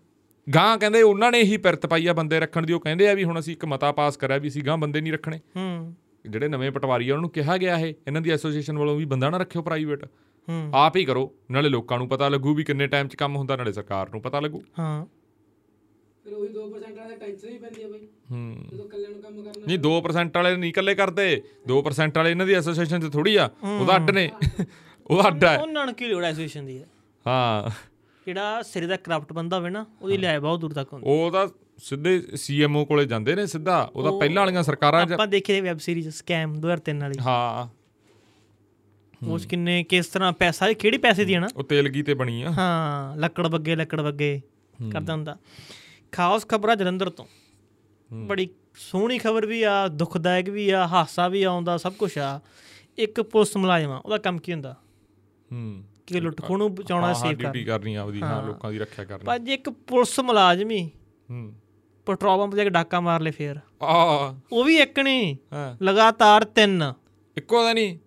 [0.54, 3.24] ਗਾਂ ਕਹਿੰਦੇ ਉਹਨਾਂ ਨੇ ਇਹੀ ਪਿਰਤ ਪਾਈ ਆ ਬੰਦੇ ਰੱਖਣ ਦੀ ਉਹ ਕਹਿੰਦੇ ਆ ਵੀ
[3.24, 5.94] ਹੁਣ ਅਸੀਂ ਇੱਕ ਮਤਾ ਪਾਸ ਕਰਿਆ ਵੀ ਅਸੀਂ ਗਾਂ ਬੰਦੇ ਨਹੀਂ ਰੱਖਣੇ। ਹੂੰ।
[6.26, 9.30] ਜਿਹੜੇ ਨਵੇਂ ਪਟਵਾਰੀ ਆ ਉਹਨਾਂ ਨੂੰ ਕਿਹਾ ਗਿਆ ਇਹ ਇਹਨਾਂ ਦੀ ਐਸੋਸੀਏਸ਼ਨ ਵੱਲੋਂ ਵੀ ਬੰਦਾ
[9.30, 10.04] ਨਾ ਰੱਖਿਓ ਪ੍ਰਾਈਵੇਟ
[10.48, 13.56] ਹੂੰ। ਆਪ ਹੀ ਕਰੋ ਨਾਲੇ ਲੋਕਾਂ ਨੂੰ ਪਤਾ ਲੱਗੂ ਵੀ ਕਿੰਨੇ ਟਾਈਮ 'ਚ ਕੰਮ ਹੁੰਦਾ
[13.56, 15.06] ਨਾਲੇ ਸਰਕਾਰ ਨੂੰ ਪਤਾ ਲੱਗੂ। ਹਾਂ।
[16.24, 19.66] ਫਿਰ ਉਹੀ 2% ਵਾਲਾ ਟੈਨਸ਼ਨ ਹੀ ਪੈਂਦੀ ਆ ਬਈ। ਹੂੰ। ਜਦੋਂ ਇਕੱਲੇ ਨੂੰ ਕੰਮ ਕਰਨਾ
[19.66, 23.96] ਨਹੀਂ 2% ਵਾਲੇ ਨਹੀਂ ਇਕੱਲੇ ਕਰਦੇ 2% ਵਾਲੇ ਇਹਨਾਂ ਦੀ ਐਸੋਸੀਏਸ਼ਨ 'ਚ ਥੋੜੀ ਆ ਉਹਦਾ
[23.96, 24.30] ਅੱਡ ਨੇ
[25.06, 26.86] ਉਹਦਾ ਅੱਡ ਹੈ। ਉਹਨਾਂ ਨੂੰ ਕੀ ਲੋੜ ਐਸੋਸੀਏਸ਼ਨ ਦੀ। ਹੈ
[27.26, 27.70] ਹਾਂ।
[28.26, 31.48] ਜਿਹੜਾ ਸਿਰੇ ਦਾ ਕਰਪਟ ਬੰਦਾ ਹੋਵੇ ਨਾ ਉਹਦੀ ਲਿਆਏ ਬਹੁਤ ਦੂਰ ਤੱਕ ਹੁੰਦੀ। ਉਹ ਤਾਂ
[31.78, 36.60] ਸਿੱਧੇ ਸੀਐਮਓ ਕੋਲੇ ਜਾਂਦੇ ਨੇ ਸਿੱਧਾ ਉਹਦਾ ਪਹਿਲਾਂ ਵਾਲੀਆਂ ਸਰਕਾਰਾਂ ਆਪਾਂ ਦੇਖੇ ਵੈਬ ਸੀਰੀਜ਼ ਸਕੈਮ
[36.60, 37.76] 2003 ਵਾਲੀ। ਹਾਂ।
[39.28, 41.48] ਉਸ ਕਿੰਨੇ ਕਿਸ ਤਰ੍ਹਾਂ ਪੈਸਾ ਕਿਹੜੀ ਪੈਸੇ ਦੀ ਹੈ ਨਾ?
[41.56, 44.40] ਉਹ ਤੇਲਗੀ ਤੇ ਬਣੀ ਆ। ਹਾਂ ਲੱਕੜ ਬੱਗੇ ਲੱਕੜ ਬੱਗੇ
[44.92, 45.36] ਕਰਦਾ ਹੁੰਦਾ।
[46.12, 47.24] ਖਾਸ ਖਬਰਾਂ ਜਲੰਧਰ ਤੋਂ।
[48.12, 52.40] ਬੜੀ ਸੋਹਣੀ ਖਬਰ ਵੀ ਆ ਦੁਖਦਾਇਕ ਵੀ ਆ ਹਾਸਾ ਵੀ ਆਉਂਦਾ ਸਭ ਕੁਝ ਆ।
[52.98, 54.76] ਇੱਕ ਪੁਲਿਸ ਮੁਲਾਜ਼ਮ ਆ ਉਹਦਾ ਕੰਮ ਕੀ ਹੁੰਦਾ?
[55.52, 59.04] ਹੂੰ। ਕਿ ਲੁੱਟ ਖੋਹ ਨੂੰ ਬਚਾਉਣਾ ਹਾਂ ਸੇਵ ਡਿਊਟੀ ਕਰਨਾ ਆਪਦੀ ਹਾਂ ਲੋਕਾਂ ਦੀ ਰੱਖਿਆ
[59.04, 60.90] ਕਰਨੀ। ਪਰ ਜੇ ਇੱਕ ਪੁਲਿਸ ਮੁਲਾਜ਼ਮ ਹੀ
[61.30, 61.54] ਹੂੰ।
[62.06, 65.36] ਪੈਟਰੋਲ ਪੰਪ ਜਾ ਕੇ ਡਾਕਾ ਮਾਰ ਲੇ ਫੇਰ। ਆ ਉਹ ਵੀ ਇੱਕ ਨਹੀਂ।
[65.82, 66.94] ਲਗਾਤਾਰ ਤਿੰਨ।
[67.36, 67.98] ਇੱਕੋ ਦਾ ਨਹੀਂ।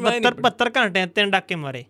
[0.00, 1.84] ਮੈਂ 72 72 ਘੰਟੇ ਤਿੰਨ ਡਾਕੇ ਮਾਰੇ।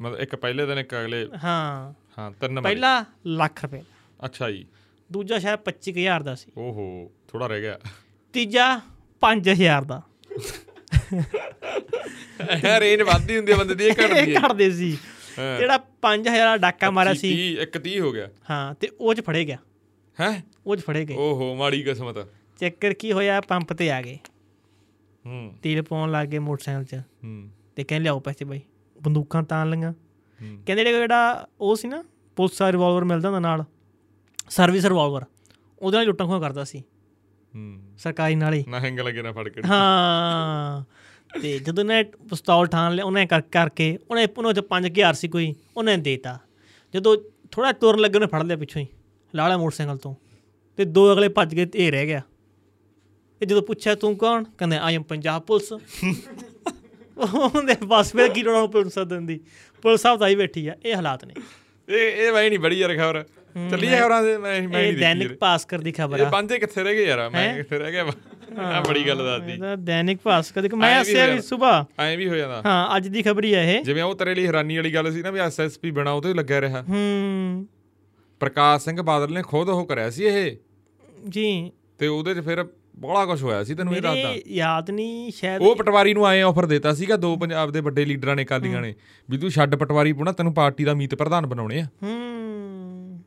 [0.00, 3.82] ਮਤਲਬ ਇੱਕ ਪਹਿਲੇ ਦਿਨ ਇੱਕ ਅਗਲੇ ਹਾਂ। ਹਾਂ ਤਿੰਨ ਮਾਰੇ। ਪਹਿਲਾ ਲੱਖ ਰੁਪਏ।
[4.24, 4.66] ਅੱਛਾ ਜੀ।
[5.12, 7.78] ਦੂਜਾ ਸ਼ਾਇਦ 25000 ਦਾ ਸੀ। ਓਹੋ ਥੋੜਾ ਰਹਿ ਗਿਆ।
[8.32, 8.80] ਤੀਜਾ
[9.20, 10.02] 5000 ਦਾ।
[11.20, 14.98] ਇਹ ਰੇਂਜ ਵੱਧਦੀ ਹੁੰਦੀ ਆ ਬੰਦੇ ਦੀ ਇਹ ਘਟਦੀ ਇਹ ਘੜਦੇ ਸੀ।
[15.38, 19.14] ਹਾਂ। ਜਿਹੜਾ 5000 ਦਾ ਡਾਕਾ ਮਾਰਿਆ ਸੀ। 30 ਇੱਕ 30 ਹੋ ਗਿਆ। ਹਾਂ ਤੇ ਉਹ
[19.14, 19.56] ਚ ਫੜੇ ਗਿਆ।
[20.20, 20.44] ਹੈ?
[20.66, 22.28] ਉਹ ਚ ਫੜੇ ਗਏ। ਓਹੋ ਮਾੜੀ ਕਿਸਮਤ।
[22.60, 24.18] ਚੱਕਰ ਕੀ ਹੋਇਆ ਪੰਪ ਤੇ ਆ ਗਏ।
[25.26, 28.60] ਹੂੰ। ਤੇਲ ਪਾਉਣ ਲੱਗ ਗਏ ਮੋਟਰਸਾਈਕਲ 'ਚ। ਹੂੰ। ਤੇ ਕਹਿੰਦੇ ਲਿਆਓ ਪੈਸੇ ਬਾਈ।
[29.02, 32.04] ਬੰਦੂਕਾਂ ਤਾਣ ਲਈਆਂ। ਹੂੰ। ਕਹਿੰਦੇ ਜਿਹੜਾ- ਜਿਹੜਾ ਉਹ ਸੀ ਨਾ
[32.36, 33.64] ਪੁਲਿਸ ਦਾ ਰਿਵਾਲਵਰ ਮਿਲਦਾ ਹੁੰਦਾ ਨਾਲ
[34.48, 35.24] ਸਰਵਿਸ ਰਿਵਾਲਵਰ
[35.78, 36.80] ਉਹਦੇ ਨਾਲ ਲੁੱਟਾਂ ਖੋਹਾਂ ਕਰਦਾ ਸੀ।
[37.54, 40.84] ਹੂੰ। ਸਰਕਾਰੀ ਨਾਲ। ਹੀ ਨਾ ਹੈਂਗ ਲੱਗੇ ਨਾ ਫੜ ਕੇ। ਹਾਂ।
[41.42, 45.54] ਤੇ ਜਦੋਂ ਨੇ ਪਿਸਤੌਲ ਠਾਣ ਲਿਆ ਉਹਨੇ ਕਰ ਕਰਕੇ ਉਹਨੇ ਉਹਨੇ ਚ 5000 ਸੀ ਕੋਈ
[45.76, 46.38] ਉਹਨੇ ਦੇਤਾ।
[46.94, 47.16] ਜਦੋਂ
[47.50, 48.86] ਥੋੜਾ ਤੁਰਨ ਲੱਗੇ ਉਹਨੇ ਫੜ ਲਿਆ ਪਿੱਛੋਂ ਹੀ
[49.34, 50.14] ਲਾਲਾ ਮੋਟਰਸਾਈਕਲ ਤੋਂ।
[50.76, 52.22] ਤੇ ਦੋ ਅਗਲੇ ਭੱਜ ਗਏ ਤੇ ਇਹ ਰਹਿ ਗਿਆ।
[53.40, 54.44] ਤੇ ਜਦੋਂ ਪੁੱਛਿਆ ਤੂੰ ਕੌਣ?
[54.58, 55.72] ਕਹਿੰਦੇ ਆਈ ਐਮ ਪੰਜਾਬ ਪੁਲਿਸ।
[57.18, 59.40] ਉਹਦੇ ਬਸ ਫਿਰ ਕੀ ਲੋੜ ਪੁਲਿਸ ਸੱਦਣ ਦੀ?
[59.82, 61.34] ਪੁਲਿਸ ਸਾਹਿਬ ਤਾਂ ਆਈ ਬੈਠੀ ਆ ਇਹ ਹਾਲਾਤ ਨੇ।
[61.88, 63.24] ਇਹ ਇਹ ਮੈਂ ਨਹੀਂ ਬੜੀ ਯਾਰ ਖਬਰ।
[63.70, 66.30] ਚੱਲੀ ਜਾ ਖਬਰਾਂ ਦੇ ਮੈਂ ਮੈਂ ਇਹ ਨਹੀਂ ਦੈਨਿਕ ਦੇਖੀ ਭਾਸਕਰ ਦੀ ਖਬਰ ਇਹ ਆ
[66.30, 67.28] ਬਾਂਝੇ ਕਿੱਥੇ ਰਹਿ ਗਏ ਯਾਰ?
[67.30, 68.04] ਮੈਂ ਕਿੱਥੇ ਰਹਿ ਗਿਆ
[68.60, 72.34] ਆ ਬੜੀ ਗੱਲ ਦੱਸਦੀ। ਇਹਦਾ ਦੈਨਿਕ ਭਾਸਕਰ ਦੀ ਮੈਂ ਐਂ ਵੀ। ਸਵੇਰ। ਐਂ ਵੀ ਹੋ
[72.34, 75.22] ਜਾਂਦਾ। ਹਾਂ ਅੱਜ ਦੀ ਖਬਰ ਹੀ ਇਹ। ਜਿਵੇਂ ਉਹ ਤੇਰੇ ਲਈ ਹੈਰਾਨੀ ਵਾਲੀ ਗੱਲ ਸੀ
[75.22, 77.66] ਨਾ ਵੀ ਐਸਐਸਪੀ ਬਣਾ ਉਹਦੇ ਲੱਗਿਆ ਰਿਹਾ। ਹੂੰ।
[78.40, 80.56] ਪ੍ਰਕਾਸ਼ ਸਿੰਘ ਬਾਦਲ ਨੇ ਖੁਦ ਉਹ ਕਰਿਆ ਸੀ ਇਹ।
[81.28, 82.66] ਜੀ। ਤੇ ਉਹਦੇ 'ਚ ਫਿਰ
[82.96, 86.66] ਬੜਾ ਕੁਝ ਹੋਇਆ ਸੀ ਤੈਨੂੰ ਇਹ ਦੱਸਦਾ। ਯਾਦ ਨਹੀਂ ਸ਼ਾਇਦ ਉਹ ਪਟਵਾਰੀ ਨੂੰ ਆਏ ਆਫਰ
[86.66, 88.94] ਦਿੱਤਾ ਸੀਗਾ ਦੋ ਪੰਜਾਬ ਦੇ ਵੱਡੇ ਲੀਡਰਾਂ ਨੇ ਕਾਲੀਆਂ ਨੇ
[89.30, 93.20] ਵੀ ਤੂੰ ਛੱਡ ਪਟਵਾਰੀ ਪੁਣਾ ਤੈਨੂੰ ਪਾਰਟੀ ਦਾ ਮੀਤ ਪ੍ਰਧਾਨ ਬਣਾਉਣੇ ਆ। ਹੂੰ।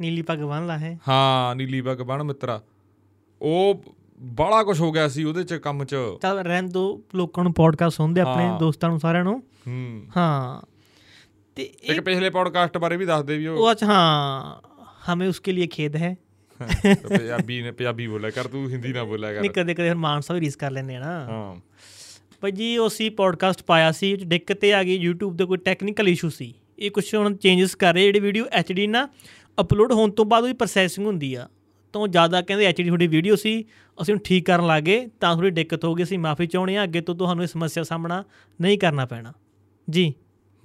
[0.00, 2.62] ਨੀਲੀ ਪੱਗ ਬੰਨ ਲਾ ਹੈ ਹਾਂ ਨੀਲੀ ਬਗ ਬਣ ਮਿੱਤਰਾ।
[3.42, 3.84] ਉਹ
[4.22, 7.96] ਬੜਾ ਕੁਝ ਹੋ ਗਿਆ ਸੀ ਉਹਦੇ ਚ ਕੰਮ ਚ। ਚੱਲ ਰਹਿਣ ਦੋ ਲੋਕਾਂ ਨੂੰ ਪੋਡਕਾਸਟ
[7.96, 10.66] ਸੁਣਦੇ ਆਪਣੇ ਦੋਸਤਾਂ ਨੂੰ ਸਾਰਿਆਂ ਨੂੰ। ਹੂੰ। ਹਾਂ।
[11.54, 14.60] ਤੇ ਇੱਕ ਪਿਛਲੇ ਪੋਡਕਾਸਟ ਬਾਰੇ ਵੀ ਦੱਸਦੇ ਵੀ ਉਹ। ਅੱਛਾ ਹਾਂ
[15.12, 16.16] ਹਮੇ ਉਸਕੇ ਲਈ ਖੇਦ ਹੈ।
[17.08, 20.40] ਪੰਜਾਬੀ ਨੇ ਪੰਜਾਬੀ ਬੋਲਿਆ ਕਰ ਤੂੰ ਹਿੰਦੀ ਨਾ ਬੋਲਿਆ ਕਰ। ਨਹੀਂ ਕਦੇ ਕਦੇ ਹਰਮਾਨ ਸਾਹਿਬ
[20.42, 21.56] ਰੀਸ ਕਰ ਲੈਂਦੇ ਆ ਨਾ। ਹਾਂ।
[22.40, 26.08] ਭਾਈ ਜੀ ਉਹ ਸੀ ਪੋਡਕਾਸਟ ਪਾਇਆ ਸੀ ਦਿੱਕਤ ਇਹ ਆ ਗਈ YouTube ਦੇ ਕੋਈ ਟੈਕਨੀਕਲ
[26.08, 29.08] ਇਸ਼ੂ ਸੀ। ਇਹ ਕੁਝ ਹੁਣ ਚੇਂਜਸ ਕਰ ਰਹੇ ਜਿਹੜੀ ਵੀਡੀਓ HD ਨਾ
[29.60, 31.48] ਅਪਲੋਡ ਹੋਣ ਤੋਂ ਬਾਅਦ ਉਹਦੀ ਪ੍ਰੋਸੈਸਿੰਗ ਹੁੰਦੀ ਆ।
[31.92, 33.64] ਤਾਂ ਉਹ ਜ਼ਿਆਦਾ ਕਹਿੰਦੇ HD ਤੁਹਾਡੀ ਵੀਡੀਓ ਸੀ,
[34.02, 37.00] ਅਸੀਂ ਹੁਣ ਠੀਕ ਕਰਨ ਲੱਗੇ ਤਾਂ ਥੋੜੀ ਦਿੱਕਤ ਹੋ ਗਈ ਅਸੀਂ ਮਾਫੀ ਚਾਹੁੰਦੇ ਆ ਅੱਗੇ
[37.00, 38.24] ਤੋਂ ਤੁਹਾਨੂੰ ਇਹ ਸਮੱਸਿਆ ਦਾ ਸਾਹਮਣਾ
[38.60, 39.32] ਨਹੀਂ ਕਰਨਾ ਪੈਣਾ।
[39.90, 40.14] ਜੀ।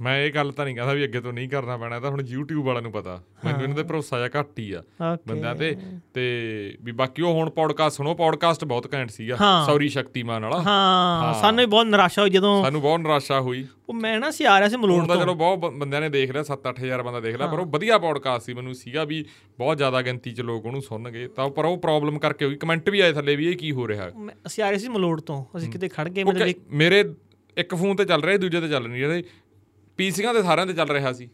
[0.02, 2.64] ਮੈਂ ਇਹ ਗੱਲ ਤਾਂ ਨਹੀਂ ਕਹਿੰਦਾ ਵੀ ਅੱਗੇ ਤੋਂ ਨਹੀਂ ਕਰਨਾ ਪੈਣਾ ਤਾਂ ਹੁਣ YouTube
[2.64, 4.84] ਵਾਲਿਆਂ ਨੂੰ ਪਤਾ। ਮੈਨੂੰ ਇਹਨਾਂ ਤੇ ਭਰੋਸਾ ਜਾਂ ਘੱਟ ਹੀ ਆ
[5.28, 5.76] ਬੰਦਿਆਂ ਤੇ।
[6.14, 11.34] ਤੇ ਵੀ ਬਾਕੀ ਉਹ ਹੁਣ ਪੌਡਕਾਸਟ ਸੁਣੋ ਪੌਡਕਾਸਟ ਬਹੁਤ ਘੈਂਟ ਸੀਗਾ। ਸੌਰੀ ਸ਼ਕਤੀਮਾਨ ਵਾਲਾ। ਹਾਂ
[11.42, 14.60] ਸਾਨੂੰ ਵੀ ਬਹੁਤ ਨਿਰਾਸ਼ਾ ਹੋਈ ਜਦੋਂ ਸਾਨੂੰ ਬਹੁਤ ਨਿਰਾਸ਼ਾ ਹੋਈ। ਉਹ ਮੈਂ ਨਾ ਸੀ ਆ
[14.60, 17.60] ਰਿਹਾ ਸੀ ਮਲੋੜ ਤਾਂ ਚਲੋ ਬਹੁਤ ਬੰਦਿਆਂ ਨੇ ਦੇਖ ਲਿਆ 7-8000 ਬੰਦਾ ਦੇਖ ਲਿਆ ਪਰ
[17.60, 19.24] ਉਹ ਵਧੀਆ ਪੌਡਕਾਸਟ ਸੀ ਮੈਨੂੰ ਸੀਗਾ ਵੀ
[19.58, 23.00] ਬਹੁਤ ਜ਼ਿਆਦਾ ਗਿਣਤੀ 'ਚ ਲੋਕ ਉਹਨੂੰ ਸੁਣਨਗੇ। ਤਾਂ ਪਰ ਉਹ ਪ੍ਰੋਬਲਮ ਕਰਕੇ ਹੋਈ ਕਮੈਂਟ ਵੀ
[23.00, 24.10] ਆਏ ਥੱਲੇ ਵੀ ਇਹ ਕੀ ਹੋ ਰਿਹਾ।
[24.48, 27.04] ਅਸੀਂ ਆ ਰਹੇ ਸੀ ਮਲੋੜ ਤੋਂ ਅਸੀਂ ਕਿਤੇ ਖੜ ਗਏ ਮੇਰੇ
[27.58, 29.22] ਇੱਕ ਫੋਨ ਤੇ ਚੱਲ ਰਿਹਾ ਦੂਜੇ ਤੇ ਚੱਲ ਨਹੀਂ ਰਿਹਾ।
[29.98, 31.30] ਪੀਸੀਆਂ ਤੇ ਸਾਰਿਆਂ ਤੇ ਚੱਲ ਰਿਹਾ ਸੀ।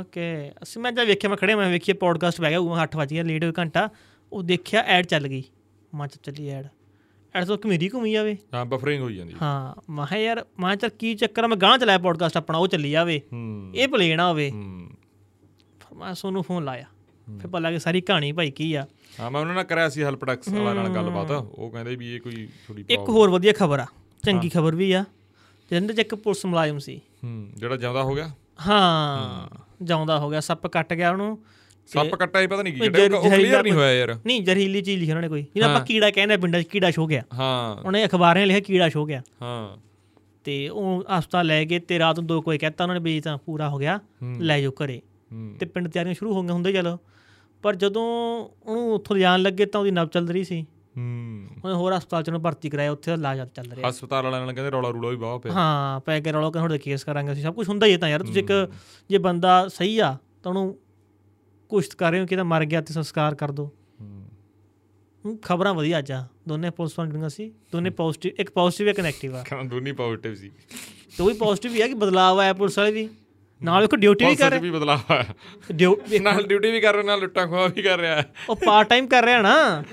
[0.00, 3.10] ਓਕੇ ਅਸੀਂ ਮੈਂ ਜਦ ਵੇਖਿਆ ਮੈਂ ਖੜਿਆ ਮੈਂ ਵੇਖਿਆ ਪੋਡਕਾਸਟ ਪੈ ਗਿਆ ਉਹ 8 ਵਜ
[3.10, 3.88] ਗਿਆ ਲੇਟ ਹੋਇਆ ਘੰਟਾ।
[4.32, 5.44] ਉਹ ਦੇਖਿਆ ਐਡ ਚੱਲ ਗਈ।
[5.94, 6.66] ਮਾਂ ਚ ਚੱਲੀ ਐਡ
[7.34, 11.14] ਐਡ ਤੋਂ ਕਮੇਰੀ ਘੁੰਮੀ ਜਾਵੇ। ਹਾਂ ਬਫਰਿੰਗ ਹੋਈ ਜਾਂਦੀ ਹਾਂ। ਮੈਂ ਯਾਰ ਮੈਂ ਚੱਲ ਕੀ
[11.14, 14.90] ਚੱਕਰ ਮੈਂ ਗਾਂ ਚਲਾਇਆ ਪੋਡਕਾਸਟ ਆਪਣਾ ਉਹ ਚੱਲੀ ਜਾਵੇ। ਹੂੰ। ਇਹ ਭਲੇ ਨਾ ਹੋਵੇ। ਹੂੰ।
[15.80, 16.84] ਫਿਰ ਮੈਂ ਸੋਨੂੰ ਫੋਨ ਲਾਇਆ।
[17.38, 18.86] ਫਿਰ ਪਤਾ ਲੱਗਾ ਸਾਰੀ ਕਹਾਣੀ ਭਾਈ ਕੀ ਆ।
[19.20, 22.20] ਹਾਂ ਮੈਂ ਉਹਨਾਂ ਨਾਲ ਕਰਿਆ ਸੀ ਹੈਲਪ ਡੈਕਸ ਵਾਲਾ ਨਾਲ ਗੱਲਬਾਤ। ਉਹ ਕਹਿੰਦੇ ਵੀ ਇਹ
[22.20, 23.86] ਕੋਈ ਥੋੜੀ ਇੱਕ ਹੋਰ ਵਧੀਆ ਖਬਰ ਆ।
[24.24, 25.04] ਚੰਗੀ ਖਬਰ ਵੀ ਆ।
[25.70, 28.30] ਜਿਹਦੇ ਚ ਇੱਕ ਪੁਲਿਸ ਮੁਲਾਜ਼ਮ ਸੀ। ਹੂੰ ਜਿਹੜਾ ਜਿਉਂਦਾ ਹੋ ਗਿਆ?
[28.68, 29.48] ਹਾਂ
[29.82, 31.38] ਜਾਉਂਦਾ ਹੋ ਗਿਆ ਸੱਪ ਕੱਟ ਗਿਆ ਉਹਨੂੰ
[31.86, 35.00] ਸੱਪ ਕੱਟਾ ਹੀ ਪਤਾ ਨਹੀਂ ਕੀ ਜਿਹੜਾ ਉਹ ਕਲੀਅਰ ਨਹੀਂ ਹੋਇਆ ਯਾਰ। ਨਹੀਂ ਜ਼ਹਿਰੀਲੀ ਚੀਜ਼
[35.00, 38.04] ਲਿਖੀ ਉਹਨਾਂ ਨੇ ਕੋਈ। ਜਿਹਨਾਂ ਆਪਾਂ ਕੀੜਾ ਕਹਿੰਦੇ ਪਿੰਡਾਂ 'ਚ ਕੀੜਾ ਛੋ ਗਿਆ। ਹਾਂ। ਉਹਨੇ
[38.04, 39.76] ਅਖਬਾਰਾਂ 'ਚ ਲਿਖਿਆ ਕੀੜਾ ਛੋ ਗਿਆ। ਹਾਂ।
[40.44, 43.38] ਤੇ ਉਹ ਹਸਪਤਾਲ ਲੈ ਗਏ ਤੇ ਰਾਤ ਨੂੰ ਦੋ ਕੋਈ ਕਹਿਤਾ ਉਹਨਾਂ ਨੇ ਵੀ ਤਾਂ
[43.38, 44.00] ਪੂਰਾ ਹੋ ਗਿਆ
[44.40, 45.02] ਲੈ ਜਾਓ ਘਰੇ।
[45.60, 46.98] ਤੇ ਪਿੰਡ ਤਿਆਰੀਆਂ ਸ਼ੁਰੂ ਹੋ ਗਈਆਂ ਹੁੰਦੇ ਚਲੋ।
[47.62, 48.04] ਪਰ ਜਦੋਂ
[48.66, 50.66] ਉਹਨੂੰ ਉੱਥੋਂ ਲਿਜਾਣ ਲੱਗੇ ਤਾਂ ਉਹਦੀ ਨਬ ਚੱਲ ਰਹੀ ਸੀ।
[50.98, 54.40] ਹੂੰ। ਉਹਨੇ ਹੋਰ ਹਸਪਤਾਲ 'ਚ ਉਹਨੂੰ ਭਰਤੀ ਕਰਾਇਆ ਉੱਥੇ ਉਹਦਾ ਇਲਾਜ ਚੱਲ ਰਿਹਾ। ਹਸਪਤਾਲ ਵਾਲਿਆਂ
[54.42, 57.42] ਨਾਲ ਕਹਿੰਦੇ ਰੌਲਾ ਰੂਲਾ ਵੀ ਬਹੁਤ ਪਿਆ। ਹਾਂ ਪੈ ਕੇ ਰੌਲਾ ਕਹਿੰਦੇ ਕੇਸ ਕਰਾਂਗੇ ਅਸੀਂ।
[57.42, 58.72] ਸਭ ਕੁਝ ਹੁੰਦਾ ਹੀ ਤਾਂ ਯਾਰ ਤੁਸੀਂ ਇੱਕ
[59.10, 60.78] ਜੇ ਬੰਦਾ ਸਹੀ ਆ ਤਾਂ ਉਹਨੂੰ
[61.68, 65.98] ਕੁਸ਼ਤ ਕਰ ਰਹੇ ਹੋ ਕਿ ਤਾਂ ਮਰ ਗਿਆ ਤੇ ਸੰਸਕਾਰ ਕਰ ਦੋ। ਹੂੰ। ਖਬਰਾਂ ਵਧੀਆ
[65.98, 66.70] ਅੱਜ ਆ। ਦੋਨੇ
[67.06, 70.48] ਜੁੜੀਆਂ ਸੀ ਦੋਨੇ ਪੋਜ਼ਿਟਿਵ ਇੱਕ ਪੋਜ਼ਿਟਿਵ ਇੱਕ ਨੈਗੇਟਿਵ ਆ। ਕਹਿੰਦਾ ਦੋਨੀ ਪੋਜ਼ਿਟਿਵ ਸੀ।
[71.16, 73.08] ਤੇ ਉਹ ਵੀ ਪੋਜ਼ਿਟਿਵ ਹੀ ਆ ਕਿ ਬਦਲਾਅ ਆਇਆ ਪੁਲਿਸ ਵਾਲੇ ਵੀ
[73.62, 75.24] ਨਾਲ ਇੱਕ ਡਿਊਟੀ ਵੀ ਕਰ 'ਚ ਵੀ ਬਦਲਾਅ ਆਇਆ।
[75.72, 79.06] ਰਿਹਾ ਨਾਲ ਡਿਊਟੀ ਵੀ ਕਰ ਰਿਹਾ ਨਾਲ ਲੁੱਟਾਂ ਖੋਆ ਵੀ ਕਰ ਰਿਹਾ। ਉਹ ਪਾਰਟ ਟਾਈਮ
[79.06, 79.84] ਕਰ ਰਿਹਾ ਨਾ।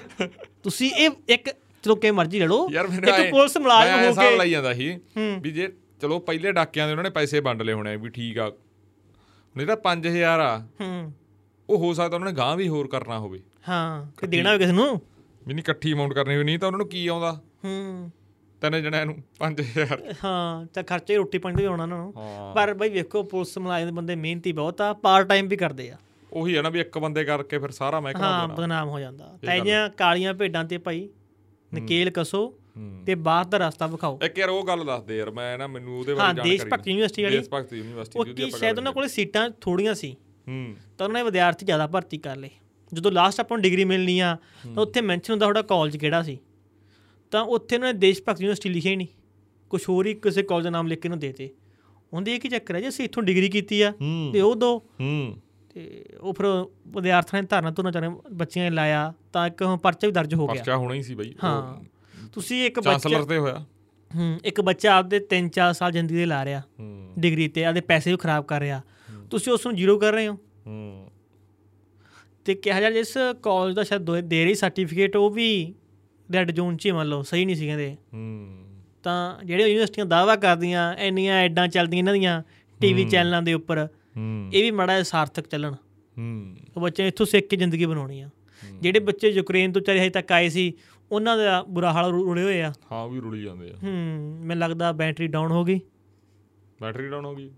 [0.66, 1.50] ਤੁਸੀਂ ਇਹ ਇੱਕ
[1.84, 5.00] ਚਲੋ ਕਿ ਮਰਜ਼ੀ ਲੈ ਲਓ ਇੱਕ ਪੁਲਿਸ ਮੁਲਾਜ਼ਮ ਹੋ ਹਿਸਾਬ ਕੇ ਲਾਈ ਜਾਂਦਾ ਸੀ।
[5.42, 8.52] ਵੀ ਜੇ ਚਲੋ ਪਹਿਲੇ ਡਾਕਿਆਂ ਦੇ ਉਹਨਾਂ ਨੇ ਪੈਸੇ ਵੰਡ ਲਏ ਹੋਣੇ ਵੀ ਠੀਕ ਆ।
[9.58, 11.14] ਨਹੀਂ ਤਾਂ 5000 ਆ। ਹੂੰ।
[11.70, 13.40] ਉਹ ਹੋ ਸਕਦਾ ਉਹਨਾਂ ਨੇ ਗਾਂ ਵੀ ਹੋਰ ਕਰਨਾ ਹੋਵੇ।
[13.70, 15.02] ਹਾਂ ਕਿ ਦੇਣਾ ਹੋਵੇ ਕਿਸੇ ਨੂੰ?
[15.48, 17.42] ਵੀ ਨਹੀਂ ਇਕੱਠੀ ਅਮਾਉਂਟ ਕਰਨੀ ਹੋਵੇ ਨਹੀਂ ਤਾਂ ਉਹਨਾਂ ਨੂੰ ਕੀ ਆਉਂਦਾ?
[17.66, 18.12] ਹੂੰ।
[18.62, 22.14] ਤਿੰਨ ਜਣਿਆਂ ਨੂੰ 5000 ਹਾਂ ਤਾਂ ਖਰਚੇ ਰੋਟੀ ਪਾਣੀ ਦਾ ਵੀ ਆਉਣਾ ਉਹਨਾਂ ਨੂੰ।
[22.56, 25.98] ਪਰ ਬਈ ਵੇਖੋ ਪੁਲਿਸ ਮੁਲਾਜ਼ਮ ਦੇ ਬੰਦੇ ਮਿਹਨਤੀ ਬਹੁਤ ਆ ਪਾਰਟ ਟਾਈਮ ਵੀ ਕਰਦੇ ਆ।
[26.36, 29.90] ਉਹੀ ਹੈ ਨਾ ਵੀ ਇੱਕ ਬੰਦੇ ਕਰਕੇ ਫਿਰ ਸਾਰਾ ਮਹਿਕਮਾ ਹਾਂ ਬਦਨਾਮ ਹੋ ਜਾਂਦਾ। ਤੈਆਂ
[29.90, 31.10] ਕਾਲੀਆਂ ਭੇਡਾਂ ਤੇ ਭਾਈ
[31.76, 35.32] ਨਕੇਲ ਕਸੋ ਹੂੰ। ਤੇ ਬਾਹਰ ਦਾ ਰਸਤਾ ਵਿਖਾਓ। ਇੱਕ ਯਾਰ ਉਹ ਗੱਲ ਦੱਸ ਦੇ ਯਾਰ
[35.32, 38.26] ਮੈਂ ਨਾ ਮੈਨੂੰ ਉਹਦੇ ਹਾਂ ਬਾਰੇ ਜਾਣਕਾਰੀ ਦੇਸ਼ ਭਗਤ ਯੂਨੀਵਰਸਿਟੀ ਵਾਲੀ। ਦੇਸ਼ ਭਗਤ ਯੂਨੀਵਰਸਿਟੀ ਉਹ
[38.26, 40.16] ਦੀ ਕੀ ਆਪਾਂ ਸ਼ਾਇਦ ਉਹਨਾਂ ਕੋਲੇ ਸੀਟਾਂ ਥੋੜੀਆਂ ਸੀ।
[40.48, 42.50] ਹੂੰ। ਤਾਂ ਉਹਨਾਂ ਨੇ ਵਿਦਿਆਰਥੀ ਜ਼ਿਆਦਾ ਭਰਤੀ ਕਰ ਲਏ।
[42.94, 44.38] ਜਦੋਂ ਲਾਸਟ ਆਪਾਂ ਨੂੰ ਡਿਗਰੀ ਮਿਲਣੀ ਆ
[44.76, 46.40] ਤਾਂ ਉੱਥੇ ਮੈਂਸ਼ਨ ਹੁੰਦਾ ਤੁਹਾਡਾ ਕਾਲਜ ਕਿਹੜਾ ਸੀ?
[47.32, 49.08] ਤਾਂ ਉੱਥੇ ਉਹਨਾਂ ਨੇ ਦੇਸ਼ ਭਗਤ ਯੂਨੀਵਰਸਿਟੀ ਲਿਖਿਆ ਹੀ ਨਹੀਂ।
[49.70, 51.50] ਕੁਝ ਹੋਰ ਹੀ ਕਿਸੇ ਕਾਲਜ ਦਾ ਨਾਮ ਲਿਖ ਕੇ ਉਹਨੂੰ ਦੇਤੇ।
[52.14, 54.84] ਉਹਦੇ ਇਹ ਕੀ ਚੱਕਰ ਹੈ ਜੇ ਅਸੀਂ ਇੱਥੋਂ ਡਿਗਰੀ ਕੀਤੀ ਆ ਹੂੰ। ਤੇ ਉਹ ਦੋ।
[55.00, 55.42] ਹੂੰ।
[55.76, 56.46] ਤੇ ਉਹ ਫਿਰ
[56.88, 60.56] ਵਿਦਿਆਰਥੀਆਂ ਨੇ ਧਰਨਾ ਧੁਰਨਾ ਚਾਰੇ ਬੱਚਿਆਂ ਨੇ ਲਾਇਆ ਤਾਂ ਇੱਕ ਪਰਚਾ ਵੀ ਦਰਜ ਹੋ ਗਿਆ।
[60.56, 61.84] ਪਰਚਾ ਹੋਣਾ ਹੀ ਸੀ ਬਈ। ਹਾਂ।
[62.34, 63.66] ਤੁਸੀਂ ਇੱਕ ਬੱਚਾ ਚਾਂਸਲਰ ਤੇ ਹੋਇਆ।
[64.16, 68.12] ਹੂੰ ਇੱਕ ਬੱਚਾ ਆਪਦੇ 3-4 ਸਾਲ ਜ਼ਿੰਦਗੀ ਦੇ ਲਾ ਰਿਹਾ। ਹੂੰ। ਡਿਗਰੀ ਤੇ ਆਪਦੇ ਪੈਸੇ
[68.12, 68.82] ਵੀ ਖਰਾਬ ਕਰ ਰਿਹਾ।
[69.32, 70.34] ਤੁਸੀਂ ਉਸ ਨੂੰ ਜ਼ੀਰੋ ਕਰ ਰਹੇ ਹੋ।
[70.68, 71.12] ਹੂੰ।
[72.46, 75.74] ਤੇ ਕਿਹਾ ਜਾ ਜਿਸ ਕਾਲਜ ਦਾ ਸ਼ਾਇਦ ਦੋ- ਦੇ ਰਹੀ ਸਰਟੀਫਿਕੇਟ ਉਹ ਵੀ
[76.34, 78.58] ਰੈੱਡ ਜ਼ੋਨ 'ਚ ਹੀ ਮੰਨ ਲਓ ਸਹੀ ਨਹੀਂ ਸੀ ਕਹਿੰਦੇ। ਹੂੰ।
[79.04, 82.44] ਤਾਂ ਜਿਹੜੇ ਯੂਨੀਵਰਸਿਟੀਆਂ ਦਾਅਵਾ ਕਰਦੀਆਂ ਇੰਨੀਆਂ ਐਡਾਂ ਚੱਲਦੀਆਂ ਇਹਨਾਂ ਦੀਆਂ
[82.82, 83.88] ਟੀਵੀ ਚੈਨਲਾਂ ਦੇ ਉੱਪਰ
[84.54, 85.74] ਇਹ ਵੀ ਮਾੜਾ ਸਾਰਥਕ ਚੱਲਣ।
[86.18, 88.30] ਹੂੰ। ਉਹ ਬੱਚੇ ਇੱਥੋਂ ਸਿੱਖ ਕੇ ਜ਼ਿੰਦਗੀ ਬਣਾਉਣੀ ਆ।
[88.82, 90.74] ਜਿਹੜੇ ਬੱਚੇ ਯੂਕਰੇਨ ਤੋਂ ਚਾਰੇ ਹਜੇ ਤੱਕ ਆਏ ਸੀ
[91.12, 93.92] ਉਹਨਾਂ ਦਾ ਬੁਰਾ ਹਾਲ ਰੁ- ਰੁੜੇ ਹੋਏ ਆ। ਹਾਂ ਵੀ ਰੁਲੀ ਜਾਂਦੇ ਆ। ਹੂੰ
[94.40, 95.80] ਮੈਨੂੰ ਲੱਗਦਾ ਬੈਟਰੀ ਡਾਊਨ ਹੋ ਗਈ।
[96.82, 97.52] ਬੈਟਰੀ ਡਾਊਨ ਹੋ ਗਈ?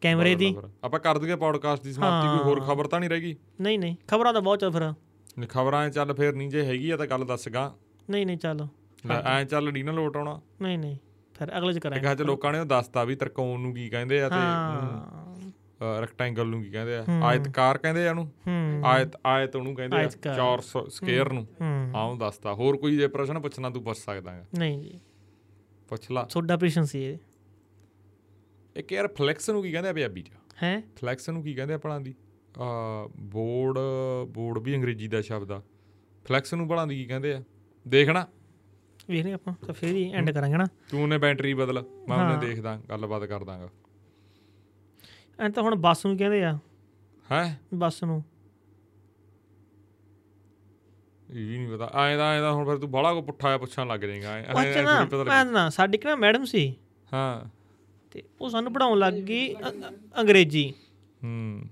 [0.00, 3.78] ਕੈਮਰੇ ਦੀ। ਆਪਾਂ ਕਰ ਦਈਏ ਪੌਡਕਾਸਟ ਦੀ ਸਮਾਪਤੀ ਕੋਈ ਹੋਰ ਖਬਰ ਤਾਂ ਨਹੀਂ ਰਹੇਗੀ ਨਹੀਂ
[3.78, 4.92] ਨਹੀਂ। ਖਬਰਾਂ ਤਾਂ ਬਹੁਤ ਚੱਲ ਫਿਰ।
[5.38, 7.74] ਨਹੀਂ ਖਬਰਾਂ ਚੱਲ ਫੇਰ ਨਹੀਂ ਜੇ ਹੈਗੀ ਆ ਤਾਂ ਗੱਲ ਦੱਸਗਾ
[8.10, 8.66] ਨਹੀਂ ਨਹੀਂ ਚੱਲ।
[9.26, 10.96] ਐ ਚੱਲ ਨੀ ਨਾ ਲੋਟ ਆਉਣਾ। ਨਹੀਂ ਨਹੀਂ।
[11.34, 14.28] ਫਿਰ ਅਗਲੇ ਚ ਕਰਾਂਗੇ। ਹੱਥ ਲੋਕਾਂ ਨੇ ਉਹ ਦੱਸਤਾ ਵੀ ਤਰਕੋਣ ਨੂੰ ਕੀ ਕਹਿੰਦੇ ਆ
[14.28, 14.34] ਤੇ
[16.00, 17.04] ਰੈਕਟੈਂਗਲ ਨੂੰ ਕੀ ਕਹਿੰਦੇ ਆ?
[17.22, 18.32] ਆਇਤਕਾਰ ਕਹਿੰਦੇ ਆ ਉਹਨੂੰ
[18.84, 23.40] ਆਇਤ ਆਇਤ ਉਹਨੂੰ ਕਹਿੰਦੇ ਆ। ਚੌਰਸ ਸਕੁਅਰ ਨੂੰ। ਹੂੰ। ਉਹ ਦੱਸਤਾ। ਹੋਰ ਕੋਈ ਜੇ ਪ੍ਰਸ਼ਨ
[23.40, 25.00] ਪੁੱਛਣਾ ਤੂੰ ਪੁੱਛ ਸਕਦਾ ਹੈ ਨਹੀਂ ਜੀ।
[25.88, 27.18] ਪੁੱਛ ਲਾ। ਤੁਹਾਡਾ ਆਪਰੇਸ਼ਨ ਸੀ ਇਹ।
[28.76, 30.30] ਇੱਕ ਯਾਰ ਫਲੈਕਸ ਨੂੰ ਕੀ ਕਹਿੰਦੇ ਆ ਪੰਜਾਬੀ ਚ?
[30.62, 30.82] ਹੈ?
[30.96, 32.14] ਫਲੈਕਸ ਨੂੰ ਕੀ ਕਹਿੰਦੇ ਆ ਭਲਾਂ ਦੀ?
[32.58, 33.78] ਆ ਬੋਰਡ
[34.28, 35.62] ਬੋਰਡ ਵੀ ਅੰਗਰੇਜ਼ੀ ਦਾ ਸ਼ਬਦ ਆ।
[36.24, 37.42] ਫਲੈਕਸ ਨੂੰ ਭਲਾਂ ਦੀ ਕੀ ਕਹਿੰਦੇ ਆ?
[37.88, 38.26] ਦੇਖਣਾ।
[39.10, 42.80] ਵੇਖਦੇ ਆਪਾਂ ਤਾਂ ਫਿਰ ਹੀ ਐਂਡ ਕਰਾਂਗੇ ਨਾ। ਤੂੰ ਉਹਨੇ ਬੈਟਰੀ ਬਦਲ। ਮੈਂ। ਉਹਨੇ ਦੇਖਦਾ
[42.90, 43.68] ਗੱਲਬਾਤ ਕਰ ਦਾਂਗਾ
[45.40, 46.58] ਐਂ ਤਾਂ ਹੁਣ ਬੱਸ ਨੂੰ ਕਹਿੰਦੇ ਆ।
[47.32, 47.60] ਹੈ?
[47.74, 48.24] ਬੱਸ ਨੂੰ।
[51.30, 53.58] ਇਹ ਵੀ ਨਹੀਂ ਪਤਾ। ਐਂ ਦਾ ਐਂ ਦਾ ਹੁਣ ਫਿਰ ਤੂੰ ਬਾਹਲਾ ਕੋ ਪੁੱਠਾ ਜਿਹਾ
[53.58, 56.74] ਪੁੱਛਣ ਲੱਗ ਜਾਏਗਾ। ਐਂ ਉਹ ਅੱਛਾ ਨਾ ਮੈਂ ਨਾ ਸਾਡੀ ਕਿ ਨਾ ਮੈਡਮ ਸੀ?
[57.12, 57.48] ਹਾਂ।
[58.10, 59.54] ਤੇ ਉਹ ਸਾਨੂੰ ਪੜਾਉਣ ਲੱਗ ਗਈ
[60.20, 60.74] ਅੰਗਰੇਜ਼ੀ।
[61.24, 61.62] ਹੂੰ।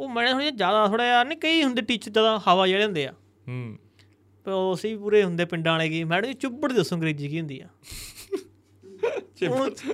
[0.00, 3.12] ਉਹ ਮੈਡਮ ਥੋੜਾ ਜ਼ਿਆਦਾ ਥੋੜਾ ਯਾਰ ਨਹੀਂ ਕਈ ਹੁੰਦੇ ਟੀਚਰ ਜ਼ਿਆਦਾ ਹਵਾ ਜਿਹੜੇ ਹੁੰਦੇ ਆ।
[3.48, 3.78] ਹੂੰ।
[4.44, 7.68] ਪਰ ਉਹ ਵੀ ਪੂਰੇ ਹੁੰਦੇ ਪਿੰਡਾਂ ਵਾਲੇ ਕੀ ਮੈਡਮ ਚੁੱਬੜ ਦੱਸੋ ਅੰਗਰੇਜ਼ੀ ਕੀ ਹੁੰਦੀ ਆ।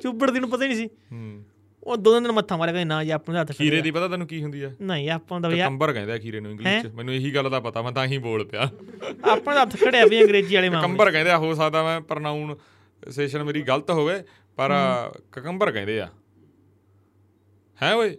[0.02, 1.44] ਚੁੱਬੜ ਦੀ ਨੂੰ ਪਤਾ ਹੀ ਨਹੀਂ ਸੀ। ਹੂੰ।
[1.86, 4.42] ਉਹ ਦੋ ਦਿਨ ਮੱਥਾ ਮਾਰਿਆ ਕਹਿੰਦੇ ਨਾ ਜੀ ਆਪਣੇ ਹੱਥ ਖੀਰੇ ਦੀ ਪਤਾ ਤੈਨੂੰ ਕੀ
[4.42, 4.70] ਹੁੰਦੀ ਆ?
[4.82, 7.60] ਨਹੀਂ ਆਪਾਂ ਦਾ ਆ- ਕੰਬਰ ਕਹਿੰਦੇ ਆ ਖੀਰੇ ਨੂੰ ਇੰਗਲਿਸ਼ ਚ। ਮੈਨੂੰ ਇਹੀ ਗੱਲ ਦਾ
[7.60, 8.70] ਪਤਾ ਮੈਂ ਤਾਂ ਹੀ ਬੋਲ ਪਿਆ।
[9.32, 12.56] ਆਪਾਂ ਦਾ ਹੱਥ ਖੜਿਆ ਵੀ ਅੰਗਰੇਜ਼ੀ ਵਾਲੇ ਮਾਮਲੇ ਕੰਬਰ ਕਹਿੰਦੇ ਆ ਹੋ ਸਕਦਾ ਮੈਂ ਪ੍ਰਨਾਉਨ
[13.10, 14.22] ਸੈਸ਼ਨ ਮੇਰੀ ਗਲਤ ਹੋਵੇ
[14.56, 14.72] ਪਰ
[15.32, 16.08] ਕਕੰਬਰ ਕਹਿੰਦੇ ਆ।
[17.82, 18.16] ਹੈ ਓਏ?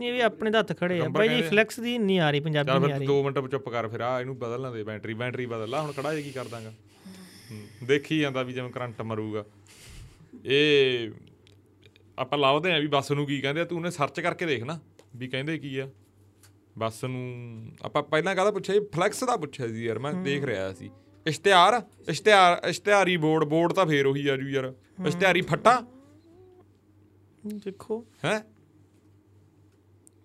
[0.00, 2.78] ਇਹ ਵੀ ਆਪਣੇ ਦਾ ਹੱਥ ਖੜੇ ਆ। ਬਾਈ ਜੀ। ਫਲੈਕਸ ਦੀ ਨਹੀਂ ਆ ਰਹੀ ਪੰਜਾਬੀ
[2.80, 5.68] ਨਹੀਂ ਆ ਰਹੀ। 2 ਮਿੰਟ ਚੁੱਪ ਕਰ ਫਿਰ ਆ ਇਹਨੂੰ ਬਦਲਣਾ ਦੇ ਬੈਟਰੀ ਬੈਟਰੀ ਬਦਲ।
[5.70, 6.72] ਲਾ ਹੁਣ ਖੜਾ ਜੇ ਕੀ ਕਰ ਦਾਂਗਾ
[7.84, 9.44] ਦੇਖੀ ਜਾਂਦਾ ਵੀ ਜਿਵੇਂ ਕਰੰਟ ਮਰੂਗਾ।
[10.44, 11.10] ਇਹ
[12.18, 14.80] ਆਪਾਂ ਲਾਉਦੇ ਆ ਵੀ ਬੱਸ ਨੂੰ ਕੀ ਕਹਿੰਦੇ ਆ ਤੂੰ ਉਹਨੇ ਸਰਚ ਕਰਕੇ ਦੇਖ ਨਾ
[15.16, 15.88] ਵੀ ਕਹਿੰਦੇ ਕੀ ਆ।
[16.78, 18.80] ਬੱਸ ਨੂੰ ਆਪਾਂ ਪਹਿਲਾਂ ਕਾਹਦਾ ਪੁੱਛਿਆ ਜੀ?
[18.80, 20.90] ਫਲੈਕਸ ਦਾ ਪੁੱਛਿਆ ਸੀ ਯਾਰ ਮੈਂ ਦੇਖ ਰਿਹਾ ਸੀ।
[21.26, 24.74] ਇਸ਼ਤਿਹਾਰ ਇਸ਼ਤਿਹਾਰ ਇਸ਼ਤਿਹਾਰੀ ਬੋਰਡ ਬੋਰਡ ਤਾਂ ਫੇਰ ਉਹੀ ਆ ਜੂ ਯਾਰ।
[25.06, 25.86] ਇਸ਼ਤਿਹਾਰੀ ਫੱਟਾ।
[27.46, 28.46] ਦੇਖੋ। ਹੈ?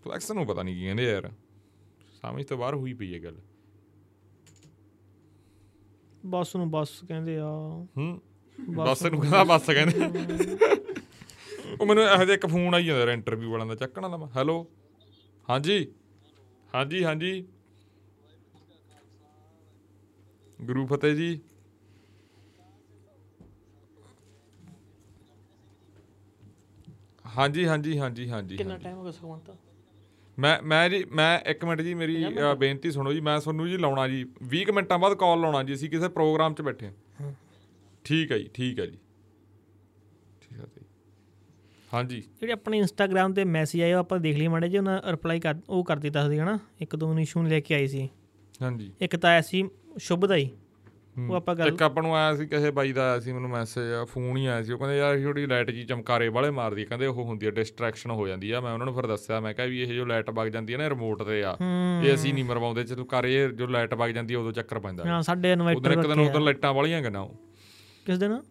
[0.04, 1.32] ਫਲੈਕਸ ਨੂੰ ਪਤਾ ਨਹੀਂ ਕੀ ਕਹਿੰਦੇ ਯਾਰ।
[2.22, 3.36] ਸਮਝ ਤੋਂ ਬਾਹਰ ਹੋਈ ਪਈ ਹੈ ਗੱਲ।
[6.26, 7.48] ਬੱਸ ਨੂੰ ਬੱਸ ਕਹਿੰਦੇ ਆ।
[7.98, 8.22] ਹੂੰ।
[8.70, 10.00] ਬੱਸ ਨੂੰ ਕਹਿੰਦਾ ਬੱਸ ਕਹਿੰਦੇ।
[11.80, 14.65] ਉਹ ਮੈਨੂੰ ਇਹੋ ਜਿਹਾ ਇੱਕ ਫੋਨ ਆਈ ਜਾਂਦਾ ਇੰਟਰਵਿਊ ਵਾਲਿਆਂ ਦਾ ਚੱਕਣਾ ਲਵਾਂ ਹੈਲੋ
[15.47, 15.88] ਹਾਂਜੀ?
[16.69, 17.45] ਹਾਂਜੀ ਹਾਂਜੀ।
[20.59, 21.39] ਗੁਰੂ ਫਤਿਹ ਜੀ।
[27.36, 29.49] ਹਾਂਜੀ ਹਾਂਜੀ ਹਾਂਜੀ ਹਾਂਜੀ ਕਿੰਨਾ ਟਾਈਮ ਹੋ ਗਿਆ ਸੁਖਵੰਤ
[30.38, 32.26] ਮੈਂ ਮੈਂ ਜੀ ਮੈਂ ਇੱਕ ਮਿੰਟ ਜੀ ਮੇਰੀ
[32.59, 35.74] ਬੇਨਤੀ ਸੁਣੋ ਜੀ ਮੈਂ ਤੁਹਾਨੂੰ ਜੀ ਲਾਉਣਾ ਜੀ 20 ਕੁ ਮਿੰਟਾਂ ਬਾਅਦ ਕਾਲ ਲਾਉਣਾ ਜੀ
[35.74, 36.88] ਅਸੀਂ ਕਿਸੇ ਪ੍ਰੋਗਰਾਮ 'ਚ ਬੈਠੇ
[37.21, 37.34] ਹਾਂ।
[38.05, 38.97] ਠੀਕ ਹੈ ਜੀ ਠੀਕ ਹੈ ਜੀ।
[41.94, 45.39] ਹਾਂਜੀ। ਜਿਹੜੇ ਆਪਣੇ ਇੰਸਟਾਗ੍ਰam ਤੇ ਮੈਸੇਜ ਆਏ ਉਹ ਆਪਾਂ ਦੇਖ ਲਈ ਮਾੜੇ ਜੀ ਉਹਨਾਂ ਰਿਪਲਾਈ
[45.39, 46.60] ਕਰ ਉਹ ਕਰ ਦਿੱਤਾ ਸੀ ਹਨਾ?
[46.82, 48.10] ਇੱਕ ਦੋ ਇਸ਼ੂ ਨੂੰ ਲੈ ਕੇ ਆਈ ਸੀ।
[48.62, 50.50] ਹਾਂਜੀ। ਇੱਕ ਤਾਂ ਆਇਆ ਸੀ ਸ਼ੁਭ ਦਾ ਹੀ।
[51.30, 54.06] ਉਹ ਆਪਾਂ ਗੱਲ ਇੱਕ ਆਪਾਂ ਨੂੰ ਆਇਆ ਸੀ ਕਿਸੇ ਬਾਈ ਦਾ ਆਇਆ ਸੀ ਮੈਨੂੰ ਮੈਸੇਜ
[54.10, 57.24] ਫੋਨ ਹੀ ਆਇਆ ਸੀ। ਉਹ ਕਹਿੰਦੇ ਯਾਰ ਥੋੜੀ ਲਾਈਟ ਜੀ ਚਮਕਾਰੇ ਵਾਲੇ ਮਾਰਦੀ ਕਹਿੰਦੇ ਉਹ
[57.26, 59.94] ਹੁੰਦੀ ਹੈ ਡਿਸਟਰੈਕਸ਼ਨ ਹੋ ਜਾਂਦੀ ਆ। ਮੈਂ ਉਹਨਾਂ ਨੂੰ ਫਿਰ ਦੱਸਿਆ ਮੈਂ ਕਿਹਾ ਵੀ ਇਹ
[59.94, 61.58] ਜੋ ਲਾਈਟ ਵਗ ਜਾਂਦੀ ਹੈ ਨਾ ਰਿਮੋਟ ਤੇ ਆ।
[62.04, 65.22] ਇਹ ਅਸੀਂ ਨਹੀਂ ਮਰਵਾਉਂਦੇ ਜਦੋਂ ਕਰੇ ਜੋ ਲਾਈਟ ਵਗ ਜਾਂਦੀ ਹੈ ਉਦੋਂ ਚੱਕਰ ਪੈਂਦਾ। ਹਾਂ
[65.22, 67.36] ਸਾਡੇ ਇਨਵਰਟਰ ਇੱਕ ਦਿਨ ਉਦੋਂ ਲਾਈਟਾਂ ਵਾਲੀਆਂ ਗਨਾ ਉਹ।
[68.06, 68.41] ਕਿਸ ਦਿਨ?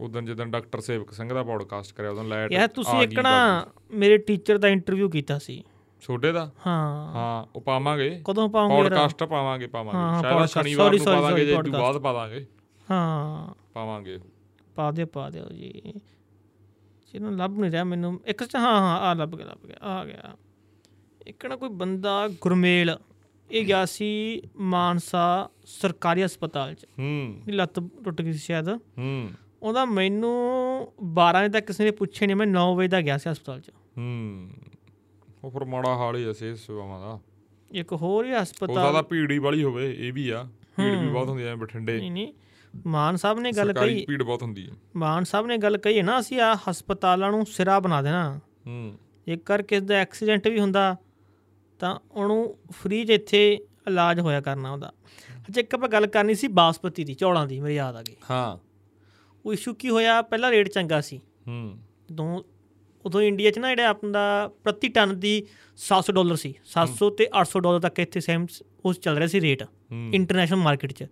[0.00, 4.18] ਉਦੋਂ ਜਦੋਂ ਡਾਕਟਰ ਸੇਵਕ ਸਿੰਘ ਦਾ ਪੋਡਕਾਸਟ ਕਰਿਆ ਉਦੋਂ ਲਾਈਟ ਯਾਰ ਤੁਸੀਂ ਇੱਕ ਨਾ ਮੇਰੇ
[4.18, 5.64] ਟੀਚਰ ਦਾ ਇੰਟਰਵਿਊ ਕੀਤਾ ਸੀ।
[6.00, 6.52] ਛੋਡੇ ਦਾ?
[6.66, 8.68] ਹਾਂ। ਹਾਂ ਉਹ ਪਾਵਾਂਗੇ। ਕਦੋਂ ਯਾਰ?
[8.68, 12.46] ਪੋਡਕਾਸਟ ਪਾਵਾਂਗੇ ਪਾਵਾਂਗੇ। ਸ਼ਾਇਦ ਸ਼ਨੀਵਾਰ ਨੂੰ ਪਾਵਾਂਗੇ ਜੇ ਇਦੋਂ ਬਾਅਦ ਪਾਵਾਂਗੇ।
[12.90, 14.18] ਹਾਂ। ਪਾਵਾਂਗੇ
[14.74, 15.92] ਪਾ ਦਿਓ ਪਾ ਦਿਓ ਜੀ।
[17.12, 20.04] ਜਿਹਨੂੰ ਲੱਭ ਨਹੀਂ ਰਿਹਾ ਮੈਨੂੰ। ਇੱਕ ਚ ਹਾਂ ਹਾਂ ਆ ਲੱਭ ਗਿਆ ਲੱਭ ਗਿਆ ਆ
[20.04, 20.36] ਗਿਆ।
[21.26, 22.98] ਇੱਕ ਨਾ ਕੋਈ ਬੰਦਾ ਗੁਰਮੇਲ
[23.50, 29.30] ਇਹ ਗਿਆ ਸੀ ਮਾਨਸਾ ਸਰਕਾਰੀ ਹਸਪਤਾਲ ਚ। ਹੂੰ। ਲੱਤ ਟੁੱਟ ਗਈ ਸੀ ਸ਼ਾਇਦ। ਹੂੰ।
[29.62, 33.30] ਉਹਦਾ ਮੈਨੂੰ 12 ਵਜੇ ਤੱਕ ਕਿਸੇ ਨੇ ਪੁੱਛਿਆ ਨਹੀਂ ਮੈਂ 9 ਵਜੇ ਦਾ ਗਿਆ ਸੀ
[33.30, 34.50] ਹਸਪਤਾਲ ਚ। ਹੂੰ
[35.44, 37.18] ਉਹ ਫਿਰ ਮਾੜਾ ਹਾਲ ਹੀ ਆ ਸਿਹਤ ਸੇਵਾਵਾਂ ਦਾ।
[37.70, 41.28] ਇੱਕ ਹੋਰ ਹੀ ਹਸਪਤਾਲ ਸਕਦਾ ਭੀੜ ਹੀ ਵਾਲੀ ਹੋਵੇ ਇਹ ਵੀ ਆ। ਭੀੜ ਵੀ ਬਹੁਤ
[41.28, 42.32] ਹੁੰਦੀ ਆ ਬਠਿੰਡੇ। ਨਹੀਂ ਨਹੀਂ।
[42.86, 45.98] ਮਾਨ ਸਾਹਿਬ ਨੇ ਗੱਲ ਸਰਕਾਰੀ ਕਹੀ। ਭੀੜ ਬਹੁਤ ਹੁੰਦੀ ਹੈ ਮਾਨ ਸਾਹਿਬ ਨੇ ਗੱਲ ਕਹੀ
[45.98, 50.60] ਹੈ ਨਾ ਅਸੀਂ ਆ ਹਸਪਤਾਲਾਂ ਨੂੰ ਸਿਰਾ ਬਣਾ ਦੇਣਾ। ਹੂੰ। ਜੇਕਰ ਕਿਸੇ ਦਾ ਐਕਸੀਡੈਂਟ ਵੀ
[50.60, 50.96] ਹੁੰਦਾ
[51.78, 53.52] ਤਾਂ ਉਹਨੂੰ ਫ੍ਰੀ 'ਚ ਇੱਥੇ
[53.88, 54.92] ਇਲਾਜ ਹੋਇਆ ਕਰਨਾ ਉਹਦਾ।
[55.48, 58.69] ਅੱਛਾ ਇੱਕ ਆਪਾਂ ਗੱਲ ਕਰਨੀ ਸੀ ਬਾਸਪਤੀ ਦੀ ਚੌਲਾਂ ਦੀ ਮੇਰੇ ਯਾਦ ਆ ਗਈ। ਹਾਂ।
[59.46, 60.22] ਉਹ ਇਸ਼ੂ ਕੀ ਹੋਇਆ?
[60.22, 61.78] ਪਹਿਲਾਂ ਰੇਟ ਚੰਗਾ ਸੀ। ਹੂੰ।
[62.10, 62.42] ਜਦੋਂ
[63.06, 67.60] ਉਦੋਂ ਇੰਡੀਆ 'ਚ ਨਾ ਜਿਹੜਾ ਆਪਣਾ ਪ੍ਰਤੀ ਟਨ ਦੀ 700 ਡਾਲਰ ਸੀ। 700 ਤੇ 800
[67.60, 68.46] ਡਾਲਰ ਤੱਕ ਇੱਥੇ ਸੇਮ
[68.84, 69.64] ਉਸ ਚੱਲ ਰਿਹਾ ਸੀ ਰੇਟ।
[70.12, 71.06] ਇੰਟਰਨੈਸ਼ਨਲ ਮਾਰਕੀਟ 'ਚ।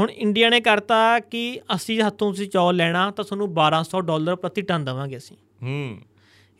[0.00, 4.62] ਹੁਣ ਇੰਡੀਆ ਨੇ ਕਰਤਾ ਕਿ ਅਸੀਂ ਹੱਥੋਂ ਤੁਸੀਂ ਚੌਲ ਲੈਣਾ ਤਾਂ ਤੁਹਾਨੂੰ 1200 ਡਾਲਰ ਪ੍ਰਤੀ
[4.62, 5.98] ਟਨ ਦੇਵਾਂਗੇ ਅਸੀਂ। ਹੂੰ।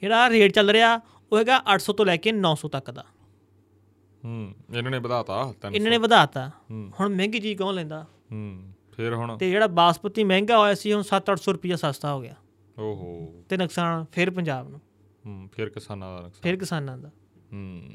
[0.00, 1.00] ਜਿਹੜਾ ਰੇਟ ਚੱਲ ਰਿਹਾ
[1.32, 3.04] ਉਹ ਹੈਗਾ 800 ਤੋਂ ਲੈ ਕੇ 900 ਤੱਕ ਦਾ।
[4.24, 8.06] ਹੂੰ। ਇਹਨਾਂ ਨੇ ਵਧਾਤਾ ਇਹਨਾਂ ਨੇ ਵਧਾਤਾ। ਹੁਣ ਮਹਿੰਗੀ ਚੀਜ਼ ਕੌਣ ਲੈਂਦਾ?
[8.32, 8.62] ਹੂੰ।
[8.98, 9.38] ਫਿਰ ਹੁਣ?
[9.38, 12.34] ਤੇ ਜਿਹੜਾ ਬਾਸਪਤੀ ਮਹਿੰਗਾ ਹੋਇਆ ਸੀ ਹੁਣ 7-800 ਰੁਪਇਆ ਸਸਤਾ ਹੋ ਗਿਆ।
[12.78, 14.80] ਓਹੋ। ਤੇ ਨੁਕਸਾਨ ਫਿਰ ਪੰਜਾਬ ਨੂੰ।
[15.26, 17.10] ਹੂੰ ਫਿਰ ਕਿਸਾਨਾਂ ਦਾ ਨੁਕਸਾਨ। ਫਿਰ ਕਿਸਾਨਾਂ ਦਾ।
[17.52, 17.90] ਹੂੰ।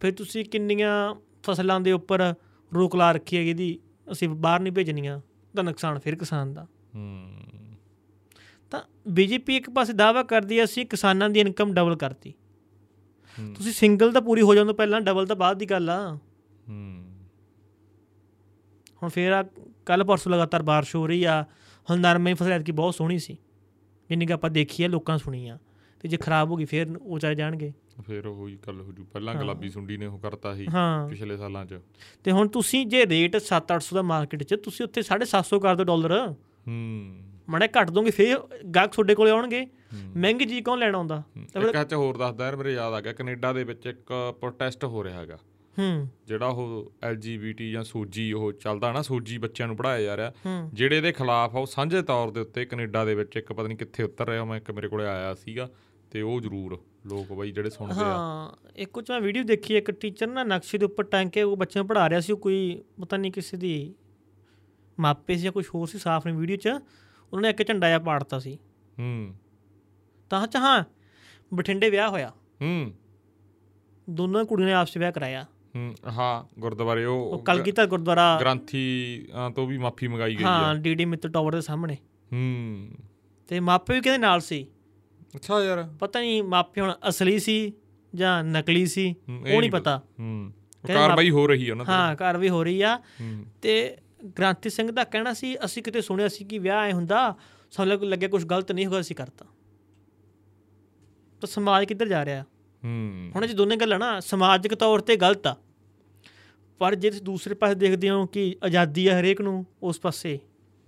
[0.00, 2.34] ਫਿਰ ਤੁਸੀਂ ਕਿੰਨੀਆਂ ਫਸਲਾਂ ਦੇ ਉੱਪਰ
[2.74, 3.80] ਰੋਕ ਲਾ ਰੱਖੀ ਹੈਗੀ ਦੀ
[4.12, 5.20] ਅਸੀਂ ਬਾਹਰ ਨਹੀਂ ਭੇਜਣੀਆਂ
[5.56, 7.34] ਤਾਂ ਨੁਕਸਾਨ ਫਿਰ ਕਿਸਾਨ ਦਾ। ਹੂੰ।
[8.70, 12.34] ਤਾਂ ਬੀਜੇਪੀ ਇੱਕ ਪਾਸੇ ਦਾਅਵਾ ਕਰਦੀ ਹੈ ਅਸੀਂ ਕਿਸਾਨਾਂ ਦੀ ਇਨਕਮ ਡਬਲ ਕਰਤੀ।
[13.54, 16.14] ਤੁਸੀਂ ਸਿੰਗਲ ਤਾਂ ਪੂਰੀ ਹੋ ਜਾਂਦੇ ਪਹਿਲਾਂ ਡਬਲ ਤਾਂ ਬਾਅਦ ਦੀ ਗੱਲ ਆ।
[16.68, 17.04] ਹੂੰ।
[19.02, 19.44] ਹੁਣ ਫੇਰ ਆ
[19.90, 21.44] ਕੱਲ ਪਰਸੋਂ ਲਗਾਤਾਰ ਬਾਰਿਸ਼ ਹੋ ਰਹੀ ਆ।
[21.90, 23.38] ਹੁਣ ਨਰਮੇ ਦੀ ਫਸਲ ਐਤਕੀ ਬਹੁਤ ਸੋਹਣੀ ਸੀ।
[24.08, 25.58] ਜਿੰਨੀ ਕਿ ਆਪਾਂ ਦੇਖੀ ਆ ਲੋਕਾਂ ਸੁਣੀ ਆ।
[26.00, 27.72] ਤੇ ਜੇ ਖਰਾਬ ਹੋ ਗਈ ਫੇਰ ਉਹ ਚਾਹ ਜਾਣਗੇ।
[28.06, 31.66] ਫਿਰ ਉਹੀ ਗੱਲ ਹੋ ਜੂ। ਪਹਿਲਾਂ ਗੁਲਾਬੀ ਸੁੰਡੀ ਨੇ ਉਹ ਕਰਤਾ ਸੀ ਹਾਂ। ਪਿਛਲੇ ਸਾਲਾਂ
[31.66, 31.80] 'ਚ।
[32.24, 36.34] ਤੇ ਹੁਣ ਤੁਸੀਂ ਜੇ ਰੇਟ 7-800 ਦਾ ਮਾਰਕੀਟ 'ਚ ਤੁਸੀਂ ਉੱਥੇ 750 ਕਰ ਦਿਓ ਡਾਲਰ।
[36.68, 37.16] ਹੂੰ।
[37.48, 38.38] ਮੜੇ ਘੱਟ ਦੋਗੇ ਫੇਰ
[38.76, 39.66] ਗਾਹਕ ਤੁਹਾਡੇ ਕੋਲੇ ਆਉਣਗੇ।
[40.16, 41.22] ਮਹਿੰਗੀ ਚੀਜ਼ ਕੌਣ ਲੈਣ ਆਉਂਦਾ?
[41.42, 45.04] ਇੱਕ ਹੱਥ ਹੋਰ ਦੱਸਦਾ ਯਾਰ ਮੇਰੇ ਯਾਦ ਆ ਗਿਆ ਕੈਨੇਡਾ ਦੇ ਵਿੱਚ ਇੱਕ ਪ੍ਰੋਟੈਸਟ ਹੋ
[45.04, 45.38] ਰਿਹਾ ਹੈਗਾ।
[45.80, 50.32] ਹੂੰ। ਜਿਹੜਾ ਉਹ ਐਲਜੀਬੀਟੀ ਜਾਂ ਸੂਜੀ ਉਹ ਚੱਲਦਾ ਨਾ ਸੂਜੀ ਬੱਚਿਆਂ ਨੂੰ ਪੜਾਇਆ ਜਾ ਰਿਹਾ।
[50.74, 53.78] ਜਿਹੜੇ ਇਹਦੇ ਖਿਲਾਫ ਆ ਉਹ ਸਾਂਝੇ ਤੌਰ ਦੇ ਉੱਤੇ ਕੈਨੇਡਾ ਦੇ ਵਿੱਚ ਇੱਕ ਪਤਾ ਨਹੀਂ
[53.78, 55.70] ਕਿੱਥੇ ਉਤਰ ਰਿਹਾ ਮੈਂ ਇੱਕ ਮੇਰੇ ਕੋਲੇ ਆਇਆ ਸੀਗਾ
[56.10, 59.90] ਤੇ ਉਹ ਜ਼ਰੂਰ ਲੋਕ ਬਈ ਜਿਹੜੇ ਸੁਣਦੇ ਆ। ਹਾਂ ਇੱਕ ਕੁਝ ਮੈਂ ਵੀਡੀਓ ਦੇਖੀ ਇੱਕ
[59.90, 62.82] ਟੀਚਰ ਨਾ ਨਕਸ਼ੇ ਦੇ ਉੱਪਰ ਟੰਗ ਕੇ ਉਹ ਬੱਚਿਆਂ ਨੂੰ ਪੜ੍ਹਾ ਰਿਹਾ ਸੀ ਉਹ ਕੋਈ
[63.02, 63.94] ਪਤਾ ਨਹੀਂ ਕਿਸੇ ਦੀ
[65.00, 66.68] ਮਾਪੇ ਸੀ ਜਾਂ ਕੁਝ ਹੋਰ ਸੀ ਸਾਫ਼ ਨਹੀਂ ਵੀਡੀਓ 'ਚ
[67.32, 68.58] ਉਹਨਾਂ ਨੇ ਇੱਕ ਝੰਡਾ ਜਿਹਾ ਪਾੜਤਾ ਸੀ।
[68.98, 69.34] ਹੂੰ।
[70.30, 70.84] ਤਾਂ ਚ ਹਾਂ
[71.54, 72.94] ਬਠਿੰਡੇ ਵਿਆਹ ਹੋਇਆ। ਹੂੰ।
[74.10, 75.46] ਦੋਨਾਂ ਕੁੜੀਆਂ ਨੇ ਆਪਸ 'ਚ ਵਿਆਹ ਕਰਾਇਆ।
[75.76, 81.04] ਹੂੰ ਹਾਂ ਗੁਰਦੁਆਰੇ ਉਹ ਕਲਗੀਧਰ ਗੁਰਦੁਆਰਾ। ਗ੍ਰੰਥੀ ਤੋਂ ਵੀ ਮਾਫੀ ਮੰਗਾਈ ਗਈ ਹਾਂ ਹੈ। ਡੀਡੀ
[81.04, 81.94] ਮਿੱਤਰ ਟਾਵਰ ਦੇ ਸਾਹਮਣੇ।
[82.32, 82.88] ਹੂੰ।
[83.48, 84.66] ਤੇ ਮਾਪੇ ਵੀ ਕਹਿੰਦੇ ਨਾਲ ਸੀ?
[85.36, 87.72] ਅੱਛਾ ਯਾਰ। ਪਤਾ ਨਹੀਂ ਮਾਪੇ ਹੁਣ ਅਸਲੀ ਸੀ
[88.14, 89.14] ਜਾਂ ਨਕਲੀ ਸੀ
[89.50, 90.52] ਉਹ ਨਹੀਂ ਪਤਾ। ਹੂੰ
[90.86, 93.00] ਕਾਰਵਾਈ ਹੋ ਰਹੀ ਹੈ ਉਹਨਾਂ ਤੇ। ਹਾਂ ਕਾਰਵਾਈ ਹੋ ਰਹੀ ਆ।
[93.62, 93.96] ਤੇ
[94.38, 97.34] ਗ੍ਰਾਂਤੀ ਸਿੰਘ ਦਾ ਕਹਿਣਾ ਸੀ ਅਸੀਂ ਕਿਤੇ ਸੁਣਿਆ ਸੀ ਕਿ ਵਿਆਹ ਐ ਹੁੰਦਾ
[97.70, 99.44] ਸਾਨੂੰ ਲੱਗ- ਲੱਗਿਆ ਕੁਝ ਗਲਤ ਨਹੀਂ ਹੋਗਾ ਅਸੀਂ ਕਰਤਾ।
[101.40, 102.44] ਤਾਂ ਸਮਾਜ ਕਿੱਧਰ ਜਾ ਰਿਹਾ?
[102.84, 105.56] ਹੂੰ। ਹੁਣ ਇਹ ਦੋਨੇ ਗੱਲਾਂ ਨਾ ਸਮਾਜਿਕ ਤੌਰ ਤੇ ਗਲਤ ਆ
[106.78, 110.38] ਪਰ ਜੇ ਤੁਸੀਂ ਦੂਸਰੇ ਪਾਸੇ ਦੇਖਦੇ ਹੋ ਕਿ ਆਜ਼ਾਦੀ ਆ ਹਰੇਕ ਨੂੰ ਉਸ ਪਾਸੇ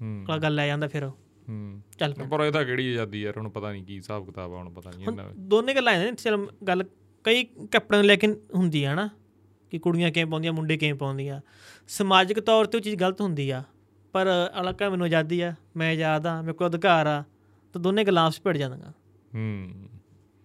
[0.00, 1.08] ਹੂੰ। ਕੋਲ ਗੱਲ ਆ ਜਾਂਦਾ ਫਿਰ।
[1.48, 4.70] ਹੂੰ। ਚੱਲ ਪਰ ਇਹਦਾ ਕਿਹੜੀ ਆਜ਼ਾਦੀ ਯਾਰ ਹੁਣ ਪਤਾ ਨਹੀਂ ਕੀ ਹਿਸਾਬ ਕਿਤਾਬ ਆ ਹੁਣ
[4.70, 6.84] ਪਤਾ ਨਹੀਂ ਇਹਨਾਂ ਦੋਨੇ ਗੱਲਾਂ ਨੇ ਚਲ ਗੱਲ
[7.24, 9.08] ਕਈ ਕੱਪੜਿਆਂ ਨੂੰ ਲੈ ਕੇ ਹੁੰਦੀ ਆ ਨਾ
[9.70, 11.40] ਕਿ ਕੁੜੀਆਂ ਕਿਵੇਂ ਪਾਉਂਦੀਆਂ ਮੁੰਡੇ ਕਿਵੇਂ ਪਾਉਂਦੀਆਂ।
[11.88, 13.62] ਸਮਾਜਿਕ ਤੌਰ ਤੇ ਉਹ ਚੀਜ਼ ਗਲਤ ਹੁੰਦੀ ਆ
[14.12, 14.26] ਪਰ
[14.60, 17.24] ਅਲੱਗਾ ਮੈਨੂੰ ਆਜ਼ਾਦੀ ਆ ਮੈਂ ਆਜ਼ਾਦ ਆ ਮੇਰੇ ਕੋਲ ਅਧਿਕਾਰ ਆ
[17.72, 18.92] ਤਾਂ ਦੋਨੇ ਗੱਲਾਂ ਆਪਸ ਭਿੜ ਜਾਂਦੀਆਂ।
[19.34, 19.72] ਹੂੰ।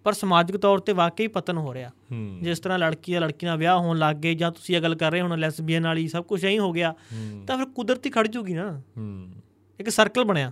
[0.08, 1.92] ਪਰ ਸਮਾਜਿਕ ਤੌਰ ਤੇ ਵਾਕਈ ਪਤਨ ਹੋ ਰਿਹਾ।
[2.42, 5.12] ਜਿਸ ਤਰ੍ਹਾਂ ਲੜਕੀ ਦਾ ਲੜਕੀ ਨਾਲ ਵਿਆਹ ਹੋਣ ਲੱਗ ਗਏ ਜਾਂ ਤੁਸੀਂ ਇਹ ਗੱਲ ਕਰ
[5.12, 6.96] ਰਹੇ ਹੋ ਹੁਣ ਲੈਸਬੀਅਨ ਵਾਲੀ ਸਭ ਕੁਝ ਐਂ ਹੋ ਗਿਆ
[7.48, 8.82] ਤਾਂ ਫਿਰ ਕੁਦਰਤੀ ਖੜ ਜੂਗੀ ਨਾ।
[9.80, 10.52] ਇੱਕ ਸਰਕਲ ਬਣਿਆ।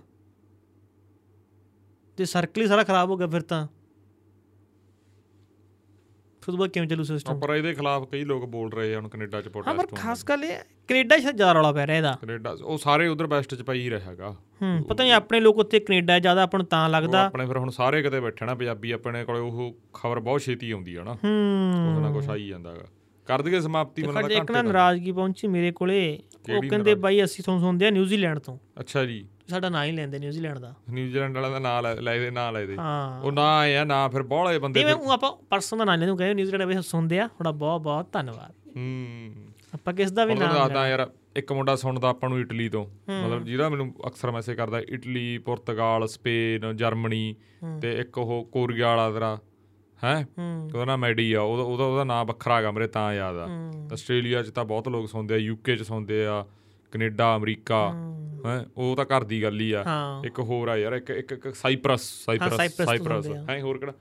[2.18, 3.68] ਤੇ ਸਰਕਲ ਹੀ ਸਾਰਾ ਖਰਾਬ ਹੋ ਗਿਆ ਫਿਰ ਤਾਂ।
[6.46, 9.08] ਫਿਰ ਤੋਂ ਬਾਅਦ ਕਿਵੇਂ ਚੱਲੂ ਸਿਸਟਮ ਪਰ ਇਹਦੇ ਖਿਲਾਫ ਕਈ ਲੋਕ ਬੋਲ ਰਹੇ ਆ ਹੁਣ
[9.08, 11.98] ਕੈਨੇਡਾ ਚ ਹਾਂ ਪਰ ਪ੍ਰੋਟੈਸਟ ਖਾਸ ਗੱਲ ਇਹ ਹੈ, ਕੈਨੇਡਾ 'ਚ ਜ਼ਿਆਦਾ ਰੌਲਾ ਪੈ ਰਿਹਾ
[11.98, 15.40] ਇਹਦਾ। ਕੈਨੇਡਾ ਉਹ ਸਾਰੇ ਉਧਰ ਵੈਸਟ ਚ ਪਈ ਹੀ ਰਿਹਾ ਹੈਗਾ। ਹੂੰ ਪਤਾ ਨਹੀਂ ਆਪਣੇ
[15.40, 18.56] ਲੋਕ ਉੱਥੇ ਕੈਨੇਡਾ ਜ਼ਿਆਦਾ ਆਪਾਂ ਨੂੰ ਤਾਂ ਲੱਗਦਾ। ਆਪਣੇ ਫਿਰ ਹੁਣ ਸਾਰੇ ਕਿਤੇ ਬੈਠੇ ਨਾ
[18.56, 22.48] ਪੰਜਾਬੀ ਆਪਣੇ ਕੋਲੇ ਉਹ ਖਬਰ ਬਹੁਤ ਛੇਤੀ ਆਉਂਦੀ ਆ ਨਾ। ਹੂੰ। ਕੁਛ ਨਾ ਕੁਛ ਆਈ
[22.48, 22.86] ਜਾਂਦਾਗਾ
[23.28, 26.20] ਕਰ ਦਈਏ ਸਮਾਪਤੀ ਮੈਨੂੰ ਫਿਰ ਲੱਗਦਾ ਇੱਕ ਨਾ ਘੰਟੇ। ਨਾਰਾਜ਼ਗੀ ਪਹੁੰਚੀ ਮੇਰੇ ਕੋਲੇ।
[26.56, 30.20] ਉਹ ਕਹਿੰਦੇ ਬਾਈ ਅਸੀਂ ਤੁਹਾਨੂੰ ਸੁਣਦੇ ਆ ਨਿਊਜ਼ੀਲੈਂਡ ਤੋਂ। ਅੱਛਾ ਜੀ। ਸਾਡਾ ਨਾਂ ਹੀ ਲੈਂਦੇ
[30.20, 32.78] ਨਿਊਜ਼ੀਲੈਂਡ ਦਾ। ਨਿਊਜ਼ੀਲੈਂਡ ਵਾਲਿਆਂ ਦਾ ਨਾਂ ਲੈ ਦੇ ਨਾਂ ਲੈ ਦੇ।
[33.24, 36.06] ਉਹ ਨਾਂ ਆਏ ਆ ਨਾ ਫਿਰ ਬਹੁਤੇ ਬੰਦੇ ਮੈਂ ਉਹ ਆਪਾਂ ਪਰਸਨ ਦਾ ਨਾਂ ਲੈਂਦੇ
[36.06, 39.34] ਨੂੰ ਕਹਿੰਦੇ ਨਿਊਜ਼ੀਲੈਂਡ ਵਿੱਚ ਸੁਣਦੇ ਆ ਤੁਹਾਡਾ ਬਹੁਤ ਬਹੁਤ ਧੰਨਵਾਦ। ਹੂੰ।
[39.74, 43.44] ਆਪਾਂ ਕਿਸ ਦਾ ਵੀ ਨਾਮ ਦੱਸਦਾ ਯਾਰ ਇੱਕ ਮੁੰਡਾ ਸੁਣਦਾ ਆਪਾਂ ਨੂੰ ਇਟਲੀ ਤੋਂ। ਮਤਲਬ
[43.46, 47.36] ਜਿਹਦਾ ਮੈਨੂੰ ਅਕਸਰ ਮੈਸੇਜ ਕਰਦਾ ਇਟਲੀ ਪੁਰਤਗਾਲ ਸਪੇਨ ਜਰਮਨੀ
[47.82, 49.38] ਤੇ ਇੱਕ ਉਹ ਕੋਰੀਆ ਵਾਲਾ ਤੇਰਾ
[50.04, 50.28] ਹੈ?
[50.74, 53.48] ਉਹਦਾ ਨਾਮ ਮੈਡੀ ਆ ਉਹਦਾ ਉਹਦਾ ਨਾਮ ਵੱਖਰਾ ਹੈਗਾ ਮੇਰੇ ਤਾਂ ਯਾਦ ਆ।
[53.94, 56.46] ਆਸਟ੍ਰੇਲੀਆ 'ਚ ਤਾਂ ਬਹੁਤ ਲੋਕ ਸੁਣਦੇ ਆ ਯੂਕੇ 'ਚ ਸੁਣਦੇ ਆ
[56.92, 57.94] ਕੈਨੇਡਾ ਅਮਰੀਕਾ
[58.46, 59.84] ਹੈ। ਉਹ ਤਾਂ ਘਰ ਦੀ ਗੱਲ ਹੀ ਆ।
[60.26, 63.94] ਇੱਕ ਹੋਰ ਆ ਯਾਰ ਇੱਕ ਇੱਕ ਸਾਈਪਰਸ ਸਾਈਪਰਸ ਸਾਈਪਰਸ ਹੈ ਹੋਰ ਕਿਹੜਾ?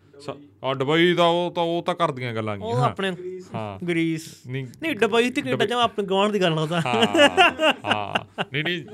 [0.65, 3.11] ਆ ਦੁਬਈ ਦਾ ਉਹ ਤਾਂ ਉਹ ਤਾਂ ਘਰ ਦੀਆਂ ਗੱਲਾਂ ਉਹ ਗੀਆਂ ਆਪਣੇ
[3.55, 6.95] ਹਾਂ। ਗ੍ਰੀਸ ਨਹੀਂ ਨਹੀਂ ਡਬਈ ਤੇ ਕੈਨੇਡਾ ਜਾਂ ਆਪਣੇ ਗਵਾਂਢ ਦੀ ਗੱਲ ਲੱਗਦਾ ਹਾਂ
[7.85, 8.85] ਹਾਂ। ਨਹੀਂ ਨਹੀਂ।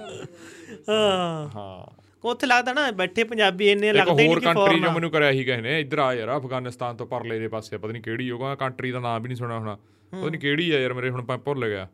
[0.88, 5.10] ਹਾਂ। ਹਾਂ। ਉੱਥੇ ਲੱਗਦਾ ਨਾ ਬੈਠੇ ਪੰਜਾਬੀ ਇੰਨੇ ਲੱਗਦੇ ਨਹੀਂ ਕਿ ਕੰਟਰੀ ਫੋਰਨ ਜੋ ਮੈਨੂੰ
[5.10, 8.30] ਕਰਿਆ ਸੀ ਕਿਸੇ ਨੇ ਇੱਧਰ ਆ ਯਾਰ ਅਫਗਾਨਿਸਤਾਨ ਤੋਂ ਪਰਲੇ ਦੇ ਪਾਸੇ ਪਤਾ ਨਹੀਂ ਕਿਹੜੀ
[8.30, 9.74] ਉਹ ਕਹਿੰਦਾ ਕੰਟਰੀ ਦਾ ਨਾਮ ਵੀ ਨਹੀਂ ਸੁਣਿਆ ਹੋਣਾ।
[10.12, 11.88] ਪਤਾ ਨਹੀਂ ਕਿਹੜੀ ਆ ਯਾਰ ਮੇਰੇ ਹੁਣ ਭੁੱਲ ਗਿਆ।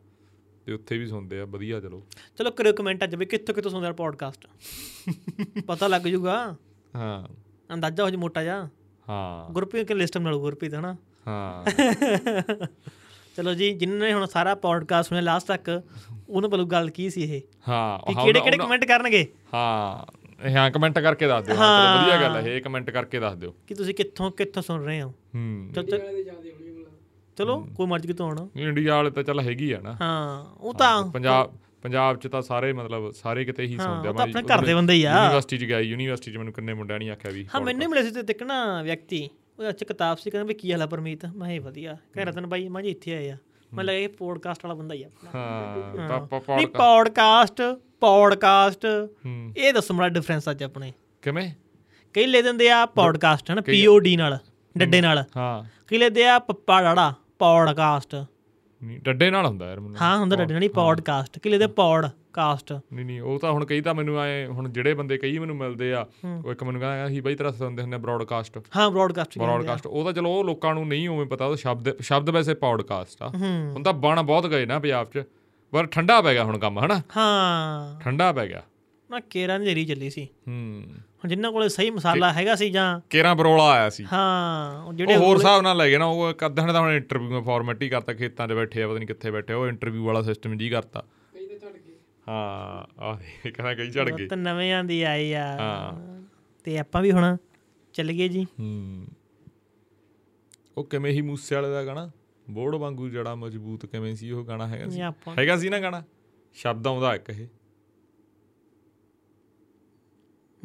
[0.67, 2.01] ਤੇ ਉੱਥੇ ਵੀ ਸੁਣਦੇ ਆ ਵਧੀਆ ਚਲੋ।
[2.37, 4.47] ਚਲੋ ਕਰਿਓ ਕਮੈਂਟ ਅੱਜ ਵੀ ਕਿੱਥੋਂ ਕਿੱਥੋਂ ਸੁਣਦੇ ਆ ਪੋਡਕਾਸਟ
[5.67, 6.33] ਪਤਾ ਲੱਗ ਜੂਗਾ।
[6.95, 7.27] ਹਾਂ।
[7.73, 8.57] ਅੰਦਾਜ਼ਾ ਹੋ ਜਾ ਮੋਟਾ ਜਾ
[9.07, 10.95] ਹਾਂ। ਗੁਰਪ੍ਰੀਤ ਕੇ ਲਿਸਟ ਨਾਲ ਗੁਰਪ੍ਰੀਤ ਹਨਾ?
[11.27, 11.65] ਹਾਂ।
[13.37, 15.69] ਚਲੋ ਜੀ ਜਿਨ੍ਹਾਂ ਨੇ ਹੁਣ ਸਾਰਾ ਪੋਡਕਾਸਟ ਸੁਣਿਆ ਲਾਸਟ ਤੱਕ
[16.29, 17.41] ਉਹਨਾਂ ਵੱਲੋਂ ਗੱਲ ਕੀ ਸੀ ਇਹ?
[17.67, 19.25] ਹਾਂ ਕਿਹੜੇ ਕਿਹੜੇ ਕਮੈਂਟ ਕਰਨਗੇ?
[19.53, 20.05] ਹਾਂ
[20.51, 23.93] ਹਾਂ ਕਮੈਂਟ ਕਰਕੇ ਦੱਸ ਦਿਓ ਵਧੀਆ ਗੱਲ ਹੈ ਇਹ ਕਮੈਂਟ ਕਰਕੇ ਦੱਸ ਦਿਓ। ਕਿ ਤੁਸੀਂ
[23.95, 25.09] ਕਿੱਥੋਂ ਕਿੱਥੋਂ ਸੁਣ ਰਹੇ ਹੋ?
[25.35, 26.91] ਹੂੰ। ਚਲ ਚਲ- ਵਾਲੇ ਦੇ ਜ਼ਿਆਦਾ ਹੋਣੀ ਮਤਲਬ
[27.37, 31.03] ਚਲੋ ਕੋਈ ਮਰਜ਼ੀ ਕਿਤੋਂ ਆਉਣਾ। ਇੰਡੀਆ ਵਾਲੇ ਤਾਂ ਚੱਲ ਹੈਗੀ ਆ ਨਾ। ਹਾਂ ਉਹ ਤਾਂ
[31.11, 34.73] ਪੰਜਾਬ ਪੰਜਾਬ ਚ ਤਾਂ ਸਾਰੇ ਮਤਲਬ ਸਾਰੇ ਕਿਤੇ ਹੀ ਸੁਣਦੇ ਉਹ ਤਾਂ ਆਪਣੇ ਘਰ ਦੇ
[34.75, 37.61] ਬੰਦੇ ਹੀ ਆ। ਯੂਨੀਵਰਸਿਟੀ ਚ ਗਿਆ ਯੂਨੀਵਰਸਿਟੀ ਚ ਮੈਨੂੰ ਕਿੰਨੇ ਮੁੰਡਿਆਂ ਨਹੀਂ ਆਖਿਆ ਵੀ ਹਾਂ
[37.61, 39.29] ਮੈਨੂੰ ਹੀ ਮਿਲਿਆ ਸੀ ਤੇ ਇੱਕ ਨਾ ਵਿਅਕਤੀ
[39.59, 41.25] ਉਹਦੇ ਚ ਕਿਤਾਬ ਸੀ ਕਹਿੰਦਾ ਵੀ ਕੀ ਹਾਲ ਆ ਪਰਮੀਤ?
[41.25, 43.37] ਮੈਂ ਇਹ ਵਧੀਆ। ਕਹਿੰਦਾ ਰਤਨ ਬਾਈ ਮੈਂ ਜੀ ਇੱਥੇ ਆਏ ਆ।
[43.73, 47.61] ਮੈਂ ਲੱਗਾ ਇਹ ਪੋਡਕਾਸਟ ਵਾਲਾ ਬੰਦਾ ਹੀ ਆ ਹਾਂ ਤਾਂ ਪੌਡਕਾਸਟ
[47.99, 48.85] ਪੌਡਕਾਸਟ
[49.25, 51.51] ਹੂੰ। ਇਹ ਦੱਸੋ ਮੇਰਾ ਡਿਫਰੈਂਸ ਅੱਜ ਆਪਣੇ। ਕਿਵੇਂ?
[52.13, 54.37] ਕਈ ਲੈ ਦਿੰਦੇ ਆ ਪੌਡਕਾਸਟ ਹਨ ਪੀ ਓ ਡੀ ਨਾਲ
[54.77, 58.15] ਡੱਡੇ ਨਾਲ। ਹਾਂ। ਕਈ ਲੈਂਦੇ ਆ ਪੱਪਾ ਡਾੜਾ। ਪੌਡਕਾਸਟ।
[58.83, 63.05] ਨਹੀਂ ਡੱਡੇ ਨਾਲ ਹੁੰਦਾ ਯਾਰ ਮੈਨੂੰ। ਹਾਂ ਹੁੰਦਾ ਡੱਡੇ ਨਹੀਂ ਪੌਡਕਾਸਟ ਕਿ ਲੈਦੇ ਪੌਡਕਾਸਟ। ਨਹੀਂ
[63.05, 66.05] ਨਹੀਂ ਉਹ ਤਾਂ ਹੁਣ ਕਈ ਤਾਂ ਮੈਨੂੰ ਆਏ ਹੁਣ ਜਿਹੜੇ ਬੰਦੇ ਕਈ ਮੈਨੂੰ ਮਿਲਦੇ ਆ
[66.45, 70.13] ਉਹ ਇੱਕ ਮੈਨੂੰ ਕਹਿੰਦਾ ਸੀ ਬਾਈ ਤੇਰਾ ਸੁਣਦੇ ਹੁੰਦੇ ਬ੍ਰੌਡਕਾਸਟ ਹਾਂ ਬ੍ਰੌਡਕਾਸਟ ਬ੍ਰੌਡਕਾਸਟ ਉਹ ਤਾਂ
[70.13, 73.83] ਚਲੋ ਉਹ ਲੋਕਾਂ ਨੂੰ ਨਹੀਂ ਉਵੇਂ ਪਤਾ ਉਹ ਸ਼ਬਦ ਸ਼ਬਦ ਵੈਸੇ ਪੌਡਕਾਸਟ ਆ। ਹੂੰ। ਹੁਣ
[73.83, 75.23] ਤਾਂ ਬਣ ਬਹੁਤ ਗਏ ਨਾ ਪੰਜਾਬ 'ਚ
[75.71, 77.01] ਪਰ ਠੰਡਾ ਪੈ ਗਿਆ ਹੁਣ ਕੰਮ ਹਨਾ?
[77.17, 78.61] ਹਾਂ। ਠੰਡਾ ਪੈ ਗਿਆ।
[79.11, 83.01] ਨਾ ਕੇਰਾਂ ਦੀ ਰੀ ਚੱਲੀ ਸੀ। ਹੂੰ। ਹੁਣ ਜਿੰਨਾਂ ਕੋਲੇ ਸਹੀ ਮਸਾਲਾ ਹੈਗਾ ਸੀ ਜਾਂ
[83.09, 86.33] ਕੇਰਾਂ ਬਰੋਲਾ ਆਇਆ ਸੀ। ਹਾਂ ਉਹ ਉਹ ਜਿਹੜੇ ਹੋਰ ਹਿਸਾਬ ਨਾਲ ਲੈ ਗਏ ਨਾ ਉਹ
[86.65, 89.53] ਨੇ ਤਾਂ ਹੁਣ ਇੰਟਰਵਿਊ ਫਾਰਮੈਟ ਹੀ ਕਰਤਾ ਖੇਤਾਂ 'ਚ ਬੈਠੇ ਆ ਪਤਾ ਨਹੀਂ ਕਿੱਥੇ ਬੈਠੇ
[89.53, 91.03] ਆ, ਉਹ ਇੰਟਰਵਿਊ ਵਾਲਾ ਸਿਸਟਮ ਜੀ ਕਰਤਾ।
[91.33, 91.93] ਕਈ ਤਾਂ ਝੜ ਗਏ
[92.27, 96.21] ਹਾਂ ਆਹ ਕਹਿੰਦਾ ਕਈ ਝੜ ਗਏ ਤਾਂ ਨਵੇਂ ਆਂਦੀ ਆਈ ਆ। ਹਾਂ।
[96.63, 97.37] ਤੇ ਆਪਾਂ ਵੀ ਹੁਣ
[97.93, 99.07] ਚੱਲ ਗਏ ਜੀ। ਹੂੰ।
[100.77, 102.11] ਉਹ ਕਿਵੇਂ ਹੀ ਮੂਸੇ ਵਾਲੇ ਦਾ ਗਾਣਾ?
[102.49, 105.01] ਬੋੜ ਵਾਂਗੂ ਜੜਾ ਮਜ਼ਬੂਤ ਕਿਵੇਂ ਸੀ ਉਹ ਗਾਣਾ ਹੈਗਾ ਸੀ।
[105.37, 106.03] ਹੈਗਾ ਸੀ ਨਾ ਗਾਣਾ?
[106.53, 107.47] ਸ਼ਬਦ ਆਉਂਦਾ ਇੱਕ ਇਹ।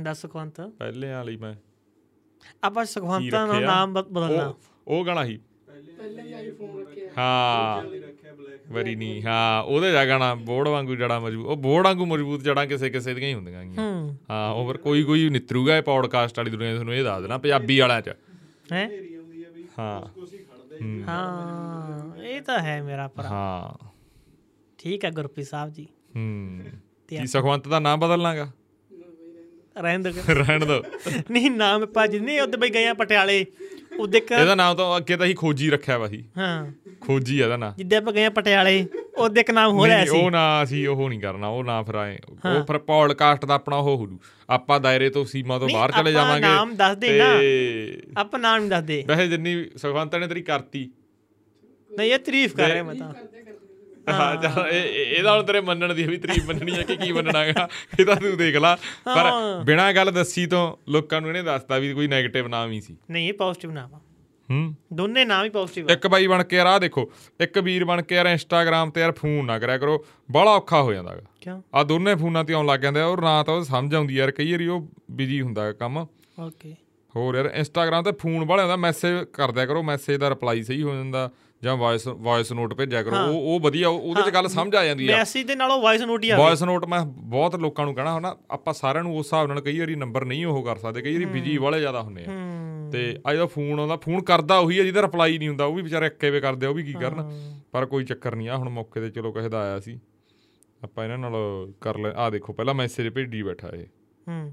[0.01, 1.55] ਦੱਸ ਸੁਖਵੰਤ ਪਹਿਲੇ ਵਾਲੀ ਮੈਂ
[2.64, 3.61] ਆਪਾਂ ਸੁਖਵੰਤਾਂ ਦਾ?
[3.61, 4.55] ਨਾਮ ਬਦਲਣਾ।
[4.88, 5.40] ਉਹ ਗਾਣਾ ਸੀ।
[5.99, 7.82] ਪਹਿਲੇ ਵੀ ਆਈਫੋਨ ਰੱਖਿਆ। ਹਾਂ।
[8.72, 12.66] ਵਰੀ ਨਹੀਂ। ਹਾਂ ਉਹਦੇ ਜਾ ਗਾਣਾ ਬੋੜ ਵਾਂਗੂ ਜੜਾ ਮਜ਼ਬੂਤ ਉਹ ਬੋੜ ਵਾਂਗੂ ਮਜ਼ਬੂਤ ਜੜਾਂ
[12.66, 16.38] ਕਿਸੇ ਕਿਸੇ ਦੀਆਂ ਹੀ ਹੁੰਦੀਆਂ ਗੀਆਂ। ਹੂੰ। ਹਾਂ ਉਹ ਫਿਰ ਕੋਈ ਕੋਈ ਨਿਤਰੂਗਾ ਇਹ ਪੌਡਕਾਸਟ
[16.38, 18.09] ਵਾਲੀ ਦੁਨੀਆ ਤੁਹਾਨੂੰ ਇਹ ਦੱਸ ਦੇਣਾ ਪੰਜਾਬੀ ਵਾਲਿਆਂ 'ਚ।
[18.72, 18.90] ਹੈ?
[19.78, 20.20] ਹਾਂ।
[20.82, 23.86] ਹੂੰ, ਹਾਂ ਇਹ ਤਾਂ ਹੈ ਮੇਰਾ ਭਰਾ। ਹਾਂ।
[24.78, 26.61] ਠੀਕ ਹੈ ਗੁਰਪ੍ਰੀਤ ਸਾਹਿਬ ਜੀ। ਹੂੰ।
[27.09, 28.53] ਕੀ ਸੁਖਵੰਤ ਦਾ ਨਾਮ ਬਦਲਣਾਗਾ?
[29.80, 30.82] ਰਹਿੰਦ ਰਹਿਣ ਦੋ
[31.30, 33.46] ਨਹੀਂ ਨਾਮ ਭਾਜੀ ਨਹੀਂ ਉਹਦੇ ਬਈ ਗਏ ਆ ਪਟਿਆਲੇ।
[33.98, 37.44] ਉਹਦੇ ਕ ਇਹਦਾ ਨਾਮ ਤਾਂ ਅੱਗੇ ਤਾਂ ਹੀ ਖੋਜੀ ਰੱਖਿਆ ਵਾ ਸੀ। ਹਾਂ। ਖੋਜੀ ਆ
[37.44, 40.88] ਇਹਦਾ ਨਾਂ। ਜਿੱਦੇ ਆਪਾਂ ਗਏ ਪਟਿਆਲੇ ਉਹਦੇ ਇੱਕ ਨਾਮ ਹੋ ਰਿਹਾ ਸੀ ਉਹ ਨਾ ਅਸੀਂ
[40.88, 44.18] ਉਹ ਨਹੀਂ ਕਰਨਾ ਉਹ ਨਾ ਫਿਰ ਆਏ। ਉਹ ਫਿਰ ਪੌਡਕਾਸਟ ਦਾ ਆਪਣਾ ਉਹ ਹੋਊ।
[44.50, 47.24] ਆਪਾਂ ਦਾਇਰੇ ਤੋਂ ਸੀਮਾ ਤੋਂ ਬਾਹਰ ਚਲੇ ਆਪਾਂ ਜਾਵਾਂਗੇ ਨਾਮ ਦੱਸ ਦੇ ਨਾ।
[48.20, 50.90] ਆਪਾਂ ਨਾਮ ਨਹੀਂ ਦੱਸਦੇ। ਵੈਸੇ ਜਿੰਨੀ ਸੁਖਵੰਤ ਨੇ ਤੇਰੀ ਕਰਤੀ।
[51.98, 53.14] ਨਹੀਂ ਇਹ ਤਾਰੀਫ ਕਰ ਰਿਹਾ ਮੈਂ ਤਾਂ।
[54.11, 57.12] ਹਾਂ ਚੱਲ ਇਹ- ਇਹ- ਇਹਦਾ ਹੁਣ ਤੇਰੇ ਮੰਨਣ ਦੀ ਵੀ ਤਾਰੀਫ ਮੰਨਣੀ ਹੈ ਕਿ ਕੀ
[57.12, 57.68] ਮੰਨਣਾਗਾ।
[58.00, 59.32] ਇਹ ਤਾਂ ਤੂੰ ਦੇਖ ਲਾ। ਪਰ।
[59.64, 63.28] ਬਿਨਾਂ ਗੱਲ ਦੱਸੀ ਤੋਂ ਲੋਕਾਂ ਨੂੰ ਇਹਨੇ ਦੱਸਤਾ ਵੀ ਕੋਈ 네ਗੇਟਿਵ ਨਾਮ ਹੀ ਸੀ। ਨਹੀਂ
[63.28, 64.00] ਇਹ ਪੋਜ਼ਿਟਿਵ ਨਾਮ ਆ।
[64.50, 64.76] ਹੂੰ?
[64.92, 68.03] ਦੋਨੇ ਨਾਮ ਹੀ ਪੋਜ਼ਿਟਿਵ ਆ। ਇੱਕ ਬਾਈ ਬਣ ਕੇ ਯਾਰ ਆਹ ਦੇਖੋ। ਇੱਕ ਵੀਰ ਬਣ
[68.03, 71.62] ਕੇ ਯਾਰ ਇੰਸਟਾਗ੍ਰam ਤੇ ਯਾਰ ਫੋਨ ਨਾ ਕਰਿਆ ਕਰੋ। ਬੜਾ ਔਖਾ ਹੋ ਜਾਂਦਾਗਾ। ਕਿਉਂ?
[71.74, 74.30] ਆ ਦੋਨੇ ਫੋਨਾਂ ਤੇ ਆਉਣ ਲੱਗ ਜਾਂਦੇ ਆ ਔਰ ਨਾ ਤਾਂ ਉਹ ਸਮਝ ਆਉਂਦੀ ਯਾਰ
[74.30, 76.07] ਕਈ ਵਾਰੀ ਉਹ ਬਿਜ਼ੀ ਹੁੰਦਾ ਕੰਮ।
[76.40, 76.76] ਓਕੇ
[77.16, 80.94] ਹੋਰ ਯਾਰ ਇੰਸਟਾਗ੍ਰam ਤੇ ਫੋਨ ਵਾਲਿਆਂ ਦਾ ਮੈਸੇਜ ਕਰਦਿਆ ਕਰੋ। ਮੈਸੇਜ ਦਾ ਰਿਪਲਾਈ ਸਹੀ ਹੋ
[80.94, 81.30] ਜਾਂਦਾ।
[81.62, 84.84] ਜਾਂ ਵੌਇਸ ਵੌਇਸ ਨੋਟ ਭੇਜਿਆ ਕਰੋ ਉਹ ਉਹ ਵਧੀਆ ਉਹ- ਉਹਦੇ ਚ ਗੱਲ ਸਮਝ ਆ
[84.84, 87.94] ਜਾਂਦੀ ਆ। ਮੈਸੇਜ ਦੇ ਨਾਲੋਂ ਵਾਇਸ ਨੋਟ ਹੀ ਆਵੇ ਵੌਇਸ ਨੋਟ ਮੈਂ ਬਹੁਤ ਲੋਕਾਂ ਨੂੰ
[87.94, 91.02] ਕਹਿਣਾ ਹੁੰਦਾ ਆਪਾਂ ਸਾਰਿਆਂ ਨੂੰ ਉਸ ਹਿਸਾਬ ਨਾਲ ਕਈ ਵਾਰੀ ਨੰਬਰ ਨਹੀਂ ਉਹ ਕਰ ਸਕਦੇ
[91.02, 92.30] ਕਈ ਵਾਰੀ ਬਿਜ਼ੀ ਵਾਲੇ ਜ਼ਿਆਦਾ ਹੁੰਦੇ ਆ।
[92.92, 95.82] ਤੇ ਅੱਜ ਦਾ ਫੋਨ ਆਉਂਦਾ ਫੋਨ ਕਰਦਾ ਉਹੀ ਆ ਜਿਹਦਾ ਰਿਪਲਾਈ ਨਹੀਂ ਹੁੰਦਾ ਉਹ ਵੀ
[95.82, 97.30] ਵਿਚਾਰੇ ਇੱਕੇ ਵੇ ਕਰਦੇ ਆ ਉਹ ਵੀ ਕੀ ਕਰਨ।
[97.72, 99.98] ਪਰ ਕੋਈ ਚੱਕਰ ਨਹੀਂ ਆ ਹੁਣ ਮੌਕੇ ਤੇ ਚਲੋ ਕਿਸੇ ਦਾ ਆਇਆ ਸੀ।
[100.84, 101.32] ਆਪਾਂ ਇਹਨਾਂ ਨਾਲ
[101.80, 103.86] ਕਰ ਲੈ ਆ ਦੇਖੋ ਪਹਿਲਾਂ ਮੈਸੇਜ ਭੇਜੀ ਬੈਠਾ ਇਹ।
[104.28, 104.52] ਹੂੰ।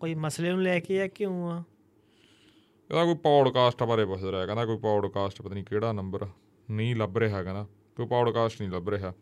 [0.00, 1.62] ਕੋਈ ਮਸਲੇ ਨੂੰ ਲੈ ਕੇ ਆ ਕਿਉਂ ਆ?
[2.90, 6.26] ਇਹਦਾ ਕੋਈ ਪੌਡਕਾਸਟ ਬਾਰੇ ਪੁੱਛ ਰਿਹਾ ਕਹਿੰਦਾ ਕੋਈ ਪੌਡਕਾਸਟ ਪਤਾ ਨਹੀਂ ਕਿਹੜਾ ਨੰਬਰ
[6.68, 7.66] ਨਹੀਂ ਲੱਭ ਰਿਹਾ ਕਹਿੰਦਾ
[7.96, 9.12] ਕੋਈ ਪੌਡਕਾਸਟ ਨਹੀਂ ਲੱਭ ਰਿਹਾ।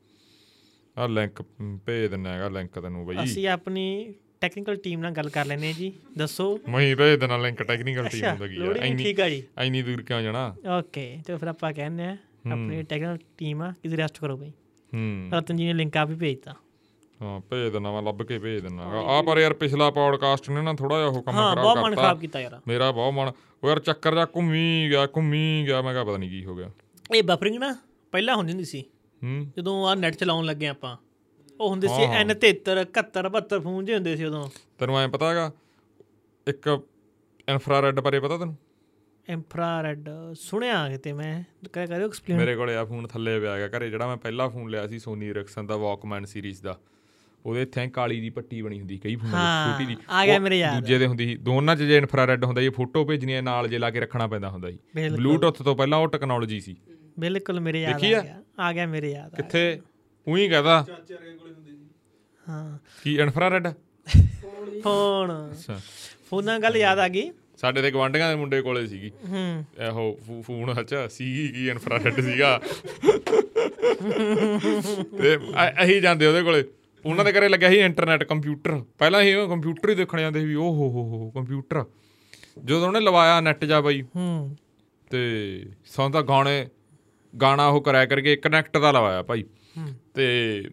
[0.97, 1.43] ਆ ਲਿੰਕ
[1.87, 5.93] ਭੇਜ ਦਿੰਨਾ ਹੈਗਾ ਲਿੰਕ ਤੈਨੂੰ ਬਈ। ਅਸੀਂ ਆਪਣੀ ਟੈਕਨੀਕਲ ਟੀਮ ਨਾਲ ਗੱਲ ਕਰ ਲੈਨੇ ਜੀ
[6.19, 9.43] ਦੱਸੋ। ਮੈਂ ਹੀ ਭੇਜ ਦੇਣਾ ਲਿੰਕ ਟੈਕਨੀਕਲ ਟੀਮ ਹੁੰਦਾ ਕੀ ਨਹੀਂ ਇੰਨੀ ਠੀਕ ਆ ਜੀ।
[9.65, 10.57] ਇੰਨੀ ਦੂਰ ਕਿਉਂ ਜਾਣਾ?
[10.79, 12.17] ਓਕੇ ਤੇ ਫਿਰ ਆਪਾਂ ਕਹਿੰਦੇ ਆ
[12.53, 14.51] ਆਪਣੀ ਟੈਕਨੀਕਲ ਟੀਮ ਆ ਕਿਤੇ ਰੈਸਟ ਕਰੋ ਬਈ।
[14.93, 16.55] ਹੂੰ। ਰਤਨ ਜੀ ਨੇ ਲਿੰਕ ਆ ਵੀ ਭੇਜਤਾ
[17.23, 20.75] ਹਾਂ ਭੇਜ ਦੇਣਾ ਮੈਂ ਲੱਭ ਕੇ ਭੇਜ ਦੇਣਾ ਆ ਪਰ ਯਾਰ ਪਿਛਲਾ ਪੌਡਕਾਸਟ ਨੇ ਨਾ
[20.75, 23.33] ਥੋੜਾ ਜਿਹਾ ਉਹ ਕੰਮ ਹਾਂ ਖਰਾਬ ਬਹੁਤ ਮਨ ਕਰਤਾ। ਖਰਾਬ ਕੀਤਾ ਯਾਰ। ਮੇਰਾ ਬਹੁਤ ਮਨ
[23.63, 26.71] ਉਹ ਯਾਰ ਚੱਕਰ ਜਾ ਘੁੰਮੀ ਗਿਆ ਘੁੰਮੀ ਗਿਆ ਮੈਂ ਕਿਹਾ ਪਤਾ ਨਹੀਂ ਕੀ ਹੋ ਗਿਆ।
[27.15, 27.77] ਇਹ ਬਫਰਿੰਗ ਨਾ
[28.13, 28.85] ਪਹਿਲਾਂ ਹੁੰਦੀ ਹੁੰਦੀ ਸੀ।
[29.23, 30.97] ਹੂੰ। ਜਦੋਂ ਆ ਨੈਟ ਚਲਾਉਣ ਲੱਗੇ ਆਪਾਂ
[31.61, 34.49] ਉਹ ਹੁੰਦੇ ਸੀ N73 71 72 ਫੋਨ ਜੇ ਹੁੰਦੇ ਸੀ ਉਦੋਂ।
[34.79, 35.53] ਤੈਨੂੰ ਐਂ ਪਤਾ ਹੈਗਾ
[36.49, 36.81] ਇੱਕ
[37.49, 38.57] ਇਨਫਰਾਰੈਡ ਬਾਰੇ ਪਤਾ ਤੈਨੂੰ?
[39.29, 41.43] ਇੰਫਰਾਰੈਡ ਸੁਣਿਆ ਕਿਤੇ ਮੈਂ?
[41.73, 44.71] ਕਹਿ ਕਰਿਓ ਐਕਸਪਲੇਨ ਮੇਰੇ ਕੋਲੇ ਆ ਫੋਨ ਥੱਲੇ ਪਿਆ ਹੈਗਾ ਘਰੇ ਜਿਹੜਾ ਮੈਂ ਪਹਿਲਾ ਫੋਨ
[44.71, 46.79] ਲਿਆ ਸੀ ਸੋਨੀ ਰਿਕਸਨ ਦਾ ਵਾਕਮੈਨ ਸੀਰੀਜ਼ ਦਾ।
[47.47, 50.39] ਉਹਦੇ ਇੱਥੇ ਐਂ ਕਾਲੀ ਦੀ ਪੱਟੀ ਬਣੀ ਹੁੰਦੀ ਕਈ ਫੋਨਾਂ ਦੀ ਛੋਟੀ ਦੀ ਆ ਗਿਆ
[50.39, 53.41] ਮੇਰੇ ਯਾਦ। ਦੂਜੇ ਦੇ ਹੁੰਦੀ ਸੀ ਦੋਨਾਂ 'ਚ ਜੇ ਇਨਫਰਾਰੈਡ ਹੁੰਦਾ ਸੀ ਫੋਟੋ ਭੇਜਣੀ ਹੈ
[53.41, 54.79] ਨਾਲ ਜੇ ਲਾ ਕੇ ਰੱਖਣਾ ਪੈਂਦਾ ਹੁੰਦਾ ਸੀ।
[55.09, 56.77] ਬਲੂਟੁੱਥ ਤੋਂ ਪਹਿਲਾਂ ਉਹ ਟੈਕਨੋਲੋਜੀ ਸੀ।
[57.19, 58.21] ਬਿਲਕੁਲ ਮੇਰੇ ਯਾਦ ਆ ਦੇਖੀ ਆ?
[58.21, 59.81] ਗਿਆ ਆ ਗਿਆ ਮੇਰੇ ਯਾਦ ਕਿੱਥੇ?
[60.29, 60.87] ਉਹੀ ਕਹਦਾ।
[62.49, 63.69] ਹਾਂ। ਕੀ ਇਨਫਰਾਰੈਡ
[64.83, 65.81] ਫੋਨ। ਅੱਛਾ।
[66.31, 70.81] ਫੋਨਾਂ ਗੱਲ ਯਾਦ ਆ ਗਈ। ਸਾਡੇ ਤੇ ਗਵਾਂਢੀਆਂ ਦੇ ਮੁੰਡੇ ਕੋਲੇ ਸੀਗੀ। ਹੂੰ। ਇਹੋ ਫੋਨ
[70.81, 72.61] ਅੱਛਾ ਸੀਗੀ ਕੀ ਇਨਫਰਾਰੈਡ ਸੀਗਾ।
[75.23, 76.65] ਤੇ ਅ- ਅਸੀਂ ਜਾਂਦੇ ਉਹਦੇ ਕੋਲੇ।
[77.07, 80.55] ਉਹਨਾਂ ਦੇ ਘਰੇ ਲੱਗਿਆ ਸੀ ਇੰਟਰਨੈਟ ਕੰਪਿਊਟਰ ਪਹਿਲਾਂ ਹੀ ਕੰਪਿਊਟਰ ਹੀ ਦੇਖਣ ਜਾਂਦੇ ਸੀ ਵੀ
[80.55, 81.85] ਓ ਹੋ ਹੋ ਹੋ ਕੰਪਿਊਟਰ
[82.65, 84.57] ਜਦੋਂ ਉਹਨੇ ਲਵਾਇਆ ਨੈਟ ਜਾ ਬਾਈ ਹੂੰ।
[85.11, 86.69] ਤੇ ਸਾਨੂੰ ਤਾਂ ਗਾਣੇ
[87.43, 89.45] ਗਾਣਾ ਉਹ ਕਰਿਆ ਕਰਕੇ ਕਨੈਕਟ ਦਾ ਲਵਾਇਆ ਭਾਈ।
[90.15, 90.65] ਤੇ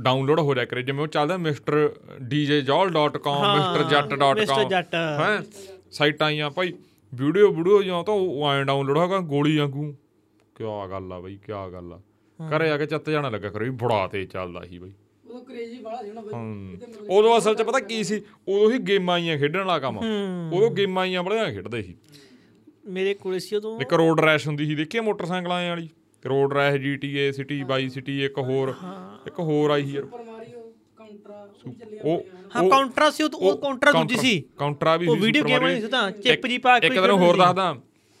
[0.00, 3.84] ਡਾਊਨਲੋਡ ਹੋ ਜਾ ਕਰੇ। ਜਿਵੇਂ ਉਹ ਚੱਲਦਾ ਮਿਸਟਰ djjol.com ਹਾਂ, ਮਿਸਟਰ
[4.34, 4.68] Mr.
[4.68, 5.42] ਜੱਟ। ਹੈ?
[5.90, 6.72] ਸਾਈਟਾਂ ਆਈਆਂ ਭਾਈ।
[7.14, 9.96] ਵੀਡੀਓ ਵੀਡੀਓ ਜਾਂ ਤਾਂ ਉਹ ਐਂ ਡਾਊਨਲੋਡ ਹੋਗਾ ਗੋਲੀ ਵਾਂਗੂ।
[10.54, 12.00] ਕਿਆ ਗੱਲ ਆ ਬਈ ਕਿਆ ਗੱਲ ਆ।
[12.48, 14.92] ਘਰੇ ਆ ਕੇ ਚੱਤ ਜਾਣਾ ਲੱਗਾ ਕਰੇ ਬੜਾ ਤੇਜ਼ ਚੱਲਦਾ ਸੀ ਬਈ।
[15.44, 18.20] ਕ੍ਰੇਜ਼ੀ ਵਾਲਾ ਸੀ ਨਾ ਬਈ। ਉਦੋਂ ਅਸਲ 'ਚ ਪਤਾ ਕੀ ਸੀ?
[18.48, 21.94] ਉਦੋਂ ਹੀ ਗੇਮਾਂ ਆਈਆਂ ਖੇਡਣ ਵਾਲਾ ਕੰਮ। ਉਦੋਂ ਗੇਮਾਂ ਆਈਆਂ ਬੜੀਆਂ ਖੇਡਦੇ ਸੀ।
[22.86, 25.88] ਮੇਰੇ ਕੋਲ ਸੀ ਉਦੋਂ। ਇੱਕ ਰੋਡ ਰੈਸ਼ ਹੁੰਦੀ ਸੀ ਦੇਖੀ ਆ ਮੋਟਰਸਾਈਕਲਾਂ ਵਾਲੀ?
[26.24, 28.74] Road rash G T A city by city ਇੱਕ ਹੋਰ
[29.26, 30.60] ਇੱਕ ਹੋਰ ਆਈ ਸੀ ਯਾਰ। ਸੁਪਰ ਮਾਰੀਓ
[30.96, 31.48] ਕਾਉਂਟਰਾ
[32.04, 32.24] ਉਹ ਉਹ
[32.56, 35.66] ਹਾਂ ਕਾਉਂਟਰਾ ਸੀ ਉਹ ਉਹ ਕਾਉਂਟਰਾ ਦੂਜੀ ਸੀ। ਕਾਉਂਟਰਾ ਵੀ ਉਹ ਸੀ ਵੀਡੀਓ Super ਗੇਮ।
[35.66, 37.74] ਨਹੀਂ ਸੀ ਤਾਂ ਚਿਪ ਜੀ ਪਾ ਕੇ ਇੱਕ ਤੈਨੂੰ ਹੋਰ ਦੱਸਦਾ।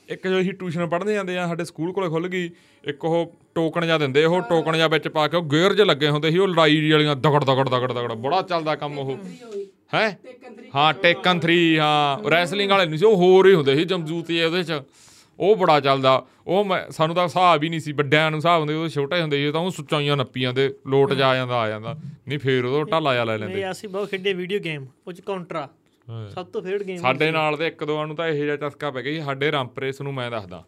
[0.08, 2.50] ਇੱਕ ਜੋ ਅਸੀਂ ਟਿਊਸ਼ਨ ਪੜ੍ਹਦੇ ਜਾਂਦੇ ਆ ਸਾਡੇ ਸਕੂਲ ਕੋਲੇ ਖੁੱਲ ਗਈ
[2.84, 6.08] ਇੱਕ ਉਹ ਟੋਕਨ ਜਾਂ ਦਿੰਦੇ ਉਹ ਟੋਕਨ ਜਾਂ ਵਿੱਚ ਪਾ ਕੇ ਉਹ ਗੇਅਰ 'ਚ ਲੱਗੇ
[6.08, 9.16] ਹੁੰਦੇ ਸੀ ਉਹ ਲੜਾਈ ਵਾਲੀਆਂ ਦਗੜ ਦਗੜ ਦਗੜ ਦਗੜ ਬੜਾ ਚੱਲਦਾ ਕੰਮ ਉਹ।
[9.94, 10.18] ਹੈ?
[10.24, 13.84] ਟੇਕਨ 3 ਹਾਂ ਟੇਕਨ 3 ਹਾਂ ਰੈਸਲਿੰਗ ਵਾਲੇ ਨਹੀਂ ਸੀ ਉਹ ਹੋਰ ਹੀ ਹੁੰਦੇ ਸੀ
[13.84, 14.80] ਜਮਜੂਤੀ ਉਹਦੇ 'ਚ।
[15.38, 18.88] ਉਹ ਬੜਾ ਚੱਲਦਾ। ਉਹ ਸਾਨੂੰ ਤਾਂ ਹਿਸਾਬ ਹੀ ਨਹੀਂ ਸੀ ਵੱਡਿਆਂ ਨੂੰ ਹਿਸਾਬ ਹੁੰਦੇ ਉਹ
[18.88, 21.94] ਛੋਟੇ ਹੁੰਦੇ ਸੀ ਤਾਂ ਉਹ ਸੁੱਚਾਈਆਂ ਨੱਪੀਆਂ ਦੇ ਲੋਟ ਜਾ ਜਾਂਦਾ ਆ ਜਾਂਦਾ।
[22.28, 25.20] ਨਹੀਂ ਫੇਰ ਉਹ ਢਾਲਾ ਜਾ ਲੈ ਲੈਂਦੇ। ਨਹੀਂ ਅਸੀਂ ਬਹੁਤ ਖੇਡੇ ਵੀਡੀਓ ਗੇਮ ਉਹ ਚ
[25.20, 25.68] ਕਾਉਂਟਰਾ
[26.28, 29.02] ਸਭ ਤੋਂ ਫੇਵਰਟ ਗੇਮ ਸਾਡੇ ਨਾਲ ਦੇ ਇੱਕ ਦੋ ਨੂੰ ਤਾਂ ਇਹੋ ਜਿਹਾ ਚਸਕਾ ਪੈ
[29.02, 30.64] ਗਿਆ ਸਾਡੇ ਰਾਮਪਰੇਸ ਨੂੰ ਮੈਂ ਦੱਸਦਾ।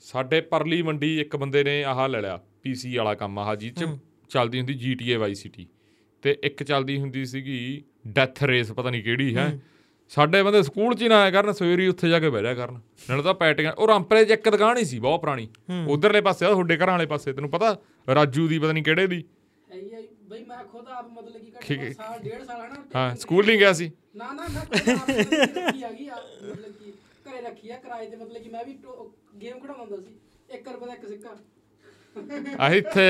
[0.00, 3.84] ਸਾਡੇ ਪਰਲੀ ਮੰਡੀ ਇੱਕ ਬੰਦੇ ਨੇ ਆਹ ਲੈ ਲਿਆ ਪੀਸੀ ਵਾਲਾ ਕੰਮ ਆਹ ਜੀ ਚ
[4.28, 5.66] ਚੱਲਦੀ ਹੁੰਦੀ GTA ਵਾਈ ਸਿਟੀ
[6.22, 9.60] ਤੇ ਇੱਕ ਚੱਲਦੀ ਹੁੰਦੀ ਸੀਗੀ ਡੈਥ ਰੇਸ ਪਤਾ ਨਹੀਂ ਕਿਹੜੀ ਹੈ।
[10.08, 12.80] ਸਾਡੇ ਬੰਦੇ ਸਕੂਲ ਚ ਹੀ ਨਾ ਆਇਆ ਕਰਨ ਸਵੇਰੇ ਉੱਥੇ ਜਾ ਕੇ ਬਹਿ ਜਾ ਕਰਨ।
[13.10, 15.48] ਨਾਲੇ ਤਾਂ ਪੈਟੀਆਂ ਉਹ ਰਾਮਪਰੇ ਚ ਇੱਕ ਦੁਕਾਨ ਹੀ ਸੀ ਬਹੁਤ ਪੁਰਾਣੀ।
[15.88, 17.78] ਉਧਰਲੇ ਪਾਸੇ ਆ ਤੁਹਾਡੇ ਘਰਾਂ ਵਾਲੇ ਪਾਸੇ ਤੈਨੂੰ ਪਤਾ?
[18.14, 19.24] ਰਾਜੂ ਦੀ ਪਤਾ ਨਹੀਂ ਕਿਹੜੇ ਦੀ।
[20.64, 23.72] ਮੈਂ ਖੁਦ ਆਪ ਮਤਲਬ ਕਿ। ਘੱਟੋ ਸਾਲ ਡੇਢ ਸਾਲ ਹੈ ਨਾ ਹਾਂ ਸਕੂਲ ਨਹੀਂ ਗਿਆ
[23.72, 26.92] ਸੀ। ਨਾ ਨਾ ਮਤਲਬ ਕਿ ਆ ਮਤਲਬ ਕਿ
[27.26, 28.78] ਘਰੇ ਰੱਖੀ ਆ ਕਿਰਾਏ ਤੇ ਮਤਲਬ ਕਿ ਮੈਂ ਵੀ
[29.42, 30.14] ਗੇਮ ਖੜਾਉਂਦਾ ਹੁੰਦਾ ਸੀ
[30.56, 31.36] 1 ਰੁਪਏ ਦਾ ਇੱਕ ਸਿੱਕਾ।
[32.58, 33.06] ਆ ਇੱਥੇ।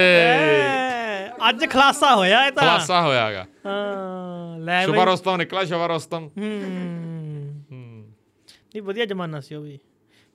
[1.48, 6.28] ਅੱਜ ਖਲਾਸਾ ਹੋਇਆ ਇਹ ਤਾਂ। ਖਲਾਸਾ ਹੋਇਆਗਾ ਹਾਂ ਲੈ ਬਈ। ਸ਼ੁਭਾ ਰਸਤਮ ਨਿਕਲਾ ਸ਼ੁਭਾ ਰਸਤਮ
[6.38, 6.52] ਹੂੰ।
[7.70, 8.14] ਹੂੰ।
[8.74, 9.78] ਨਹੀਂ ਵਧੀਆ ਜ਼ਮਾਨਾ ਸੀ ਉਹ ਵੀ।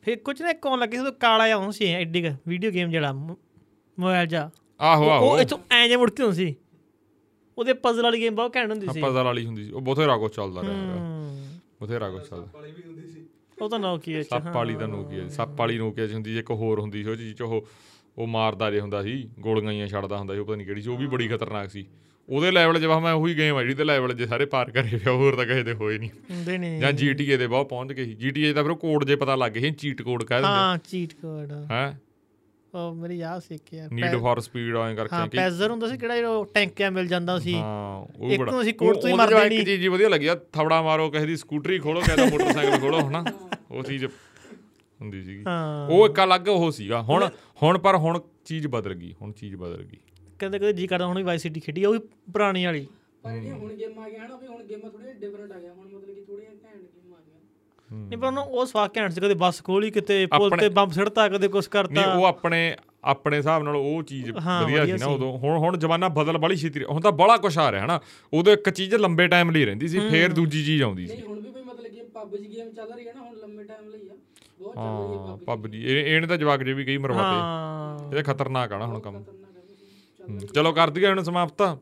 [0.03, 4.27] ਫਿਰ ਕੁਝ ਨਾ ਕੌਣ ਲੱਗੇ ਸੀ ਕਾਲਾ ਜਿਹਾ ਹੁੰਦਾ ਸੀ ਐਡੀ ਵੀਡੀਓ ਗੇਮ ਜਿਹੜਾ ਮੋਬਾਈਲ
[4.27, 4.49] ਜਾ
[4.79, 6.55] ਆਹੋ ਆਹੋ ਉਹ ਇਥੋਂ ਐ ਜੇ ਮੁੜ ਕੇ ਹੁੰਦੀ ਸੀ।
[7.59, 10.35] ਉਹਦੇ ਪਜ਼ਲ ਵਾਲੀ ਗੇਮ ਬਹੁਤ ਘੈਂਟ ਹੁੰਦੀ ਸੀ। ਪਜ਼ਲ ਵਾਲੀ ਹੁੰਦੀ ਸੀ। ਉਹ ਬਥੇਰਾ ਕੁਛ
[10.35, 10.73] ਚੱਲਦਾ ਰਿਹਾ।
[11.81, 12.59] ਬਥੇਰਾ ਕੁਛ ਚੱਲਦਾ।
[13.61, 16.51] ਉਹ ਤਾਂ ਨੋਕੀਆ ਚ ਸੱਪ ਵਾਲੀ ਤਾਂ ਨੋਕੀਆ ਸੱਪ ਵਾਲੀ ਨੋਕੀਆ ਚ ਹੁੰਦੀ ਸੀ, ਇੱਕ
[16.51, 17.67] ਹੋਰ ਹੁੰਦੀ ਸੀ ਉਹ ਚ ਉਹ
[18.17, 20.97] ਉਹ ਮਾਰਦਾ ਜੇ ਹੁੰਦਾ ਸੀ ਗੋਲੀਆਂ ਛੱਡਦਾ ਹੁੰਦਾ ਸੀ ਉਹ ਪਤਾ ਨਹੀਂ ਕਿਹੜੀ ਸੀ। ਉਹ
[20.97, 21.85] ਵੀ ਬੜੀ ਖਤਰਨਾਕ ਸੀ।
[22.29, 24.97] ਉਹਦੇ ਲੈਵਲ 'ਚ ਵਾ ਮੈਂ ਉਹੀ ਗੇਮ ਆ ਜਿਹੜੀ ਤੇ ਲੈਵਲ 'ਚ ਸਾਰੇ ਪਾਰ ਕਰੇ
[24.97, 28.15] ਪਿਆ ਹੋਰ ਤਾਂ ਕਿਸੇ ਦੇ ਹੋਏ ਨਹੀਂ ਹੁੰਦੇ ਜਾਂ GTA ਦੇ ਬਹੁਤ ਪਹੁੰਚ ਗਏ ਸੀ।
[28.15, 31.13] GTA ਦਾ ਫਿਰ ਕੋਡ ਜੇ ਪਤਾ ਲੱਗ ਗਏ ਸੀ ਚੀਟ ਕੋਡ ਕਹਿ ਦਿੰਦੇ ਹਾਂ ਚੀਟ
[31.13, 32.01] ਕੋਡ। ਹੈ?
[32.73, 35.97] ਉਹ ਮੇਰੀ ਯਾਦ ਸੀ ਕਿ ਨੀਡ ਫॉर ਸਪੀਡ ਆਏ ਹਾਂ ਕਰਕੇ ਕਿ ਪੈਜ਼ਰ ਹੁੰਦਾ ਸੀ
[35.97, 39.17] ਕਿਹੜਾ ਜਿਹੜਾ ਟੈਂਕਿਆਂ ਮਿਲ ਜਾਂਦਾ ਸੀ। ਹਾਂ ਉਹ ਇੱਕ ਨੂੰ ਅਸੀਂ ਕੋਰਟ ਤੋਂ ਹੀ 'ਚ
[39.17, 42.15] ਮਰਦੇ ਇੱਕ ਨਹੀਂ। ਚੀਜ਼ ਜੀ ਵਧੀਆ ਲੱਗੀ ਆ ਥਵੜਾ ਮਾਰੋ ਕਿਸੇ ਦੀ ਸਕੂਟਰੀ ਖੋਲੋ ਕਿਸੇ
[42.15, 43.23] ਦਾ ਮੋਟਰਸਾਈਕਲ ਖੋਲੋ ਹਨਾ?
[43.71, 47.29] ਉਹ ਚੀਜ਼ ਹੁੰਦੀ ਸੀਗੀ। ਹਾਂ। ਉਹ ਇੱਕ ਅਲੱਗ ਉਹ ਸੀਗਾ। ਹੁਣ
[47.63, 49.97] ਹੁਣ ਪਰ ਹੁਣ ਚੀਜ਼ ਬਦਲ ਗਈ ਹੁਣ ਚੀਜ਼ ਬਦਲ ਗਈ।
[50.39, 51.99] ਕਦੇ ਕਦੇ ਜੀ ਕਰਦਾ ਹੁਣ ਵੀ ਵਾਈ ਸਿਟੀ ਖੇਡੀ ਉਹ ਵੀ
[52.33, 52.87] ਪੁਰਾਣੀ ਵਾਲੀ।
[53.23, 55.87] ਪਰ ਜਿਹੜੀਆਂ ਹੁਣ ਗੇਮਾਂ ਆ ਗਈਆਂ ਹਨ ਵੀ ਹੁਣ ਗੇਮਾਂ ਥੋੜੀਆਂ ਡਿਫਰੈਂਟ ਆ ਗਿਆ ਹੁਣ
[55.87, 57.38] ਮਤਲਬ ਕਿ ਥੋੜੀਆਂ ਘੈਂਟ ਗੇਮਾਂ ਆ ਗਈਆਂ।
[57.91, 61.47] ਨਹੀਂ ਪਰ ਉਹ ਸਵਾਕ ਘੈਂਟ ਸੀ ਕਦੇ ਬੱਸ ਖੋਲੀ ਕਿਤੇ ਪੁਲ ਤੇ ਬੰਬ ਸਿੱਟਤਾ ਕਦੇ
[61.47, 65.57] ਕੁਛ ਨਹੀਂ ਕਰਤਾ ਉਹ ਆਪਣੇ ਆਪਣੇ ਹਿਸਾਬ ਨਾਲ ਉਹ ਚੀਜ਼ ਵਧੀਆ ਸੀ ਨਾ। ਉਦੋਂ। ਹੁਣ
[65.57, 67.99] ਹੁਣ ਜ਼ਮਾਨਾ ਬਦਲ ਬੜੀ ਛੇਤੀ ਹੁਣ ਤਾਂ ਬੜਾ ਕੁਛ ਆ ਰਿਹਾ ਹਨਾ?
[68.33, 71.39] ਉਦੋਂ ਇੱਕ ਚੀਜ਼ ਲੰਬੇ ਟਾਈਮ ਲਈ ਰਹਿੰਦੀ ਸੀ ਫੇਰ ਦੂਜੀ ਚੀਜ਼ ਆਉਂਦੀ ਸੀ। ਨਹੀਂ ਹੁਣ
[71.39, 74.13] ਵੀ ਮਤਲਬ ਕਿ ਪਬਜੀ ਗੇਮ ਚੱਲ ਰਹੀ ਹੈ ਨਾ ਹੁਣ ਲੰਮੇ ਟਾਈਮ ਲਈ ਆ।
[74.59, 77.23] ਬਹੁਤ ਚੱਲ ਰਹੀ ਹੈ ਪਬਜੀ ਪੱਬ ਜੀ। ਇਹ ਇਹਨੇ ਤਾਂ ਜਵਾਕ ਜੇ ਵੀ ਕਈ ਮਰਵਾਤੇ।
[77.23, 79.23] ਹਾਂ। ਇਹ ਖਤਰਨਾਕ ਆ ਨਾ ਹੁਣ ਕੰਮ।
[80.53, 81.79] ਚੱਲ ਕਰ ਦਈਏ ਹੁਣ ਸਮਾਪਤ।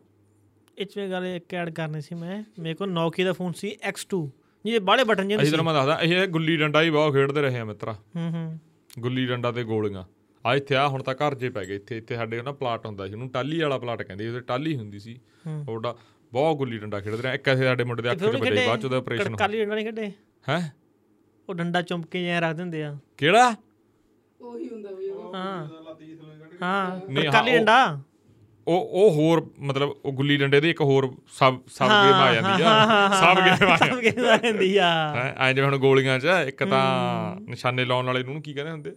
[0.77, 4.19] ਇਹ 'ਚ ਗੱਲ ਇੱਕ ਐਡ ਕਰਨੀ ਸੀ ਮੈਂ। ਮੇਰੇ ਕੋਲ ਨੋਕੀਆ ਦਾ ਫੋਨ ਸੀ X2
[4.65, 7.59] ਜਿਹਦੇ ਬਾਹਲੇ ਬਟਨ ਜਿਹੇ ਅਸੀਂ ਤੈਨੂੰ ਮੈਂ ਦੱਸਦਾ ਇਹ ਗੁੱਲੀ ਡੰਡਾ ਹੀ ਬਹੁਤ ਖੇਡਦੇ ਰਹੇ
[7.59, 8.59] ਆ ਮਿੱਤਰਾ। ਹੂੰ ਹੂੰ।
[8.99, 10.03] ਗੁੱਲੀ ਡੰਡਾ ਤੇ ਗੋਲੀਆਂ।
[10.45, 13.07] ਆ ਇੱਥੇ ਆ ਹੁਣ ਤਾਂ ਘਰ ਜੇ ਪੈ ਗਏ ਇੱਥੇ ਇੱਥੇ ਸਾਡੇ ਨਾ ਪਲਾਟ ਹੁੰਦਾ
[13.07, 15.95] ਸੀ ਉਹਨੂੰ ਟਾਲੀ ਵਾਲਾ ਪਲਾਟ ਕਹਿੰਦੇ ਉਹਦੇ ਟਾਲੀ ਹੁੰਦੀ ਸੀ। ਹੂੰ। ਉਹਦਾ
[16.33, 18.85] ਬਹੁਤ ਗੁੱਲੀ ਡੰਡਾ ਖੇਡਦੇ ਰਹੇ। ਇੱਕ ਐਸੇ ਸਾਡੇ ਮੁੰਡੇ ਦੇ ਅੱਖ ਵੱਜੇ ਖੇਡੇ ਬਾਅਦ ਚ
[18.85, 20.11] ਉਹਦਾ ਆਪਰੇਸ਼ਨ ਕਾਲੀ ਡੰਡਾ ਨਹੀਂ ਖੇਡੇ?
[20.49, 20.73] ਹੈ?
[21.49, 23.55] ਉਹ ਡੰਡਾ ਚੁੰਮ ਕੇ ਜਿਹਾ ਰੱਖ ਦਿੰਦੇ ਆ। ਕਿਹੜਾ?
[24.41, 25.67] ਉਹੀ ਹੁੰਦਾ ਬਈ ਉਹ। ਹਾਂ।
[26.63, 28.01] ਹਾਂ ਹਾਂ, ਕਾਲੀ ਡੰਡਾ।
[28.67, 32.63] ਉਹ ਉਹ ਹੋਰ ਮਤਲਬ ਉਹ ਗੁੱਲੀ ਡੰਡੇ ਦੀ ਇੱਕ ਹੋਰ ਸਬ ਸਬ ਗੇਮ ਆ ਜਾਂਦੀ
[32.63, 36.25] ਆ। ਸਬ ਗੇਮ ਆ ਸਭ ਗੇਮ ਆ। ਜਾਂਦੀ ਆ। ਹੈ ਐਂ ਜਿਵੇਂ ਹੁਣ ਗੋਲੀਆਂ 'ਚ
[36.47, 38.91] ਇੱਕ ਤਾਂ ਨਿਸ਼ਾਨੇ ਲਾਉਣ ਵਾਲੇ ਨੂੰ ਕੀ ਕਹਿੰਦੇ ਹੁੰਦੇ।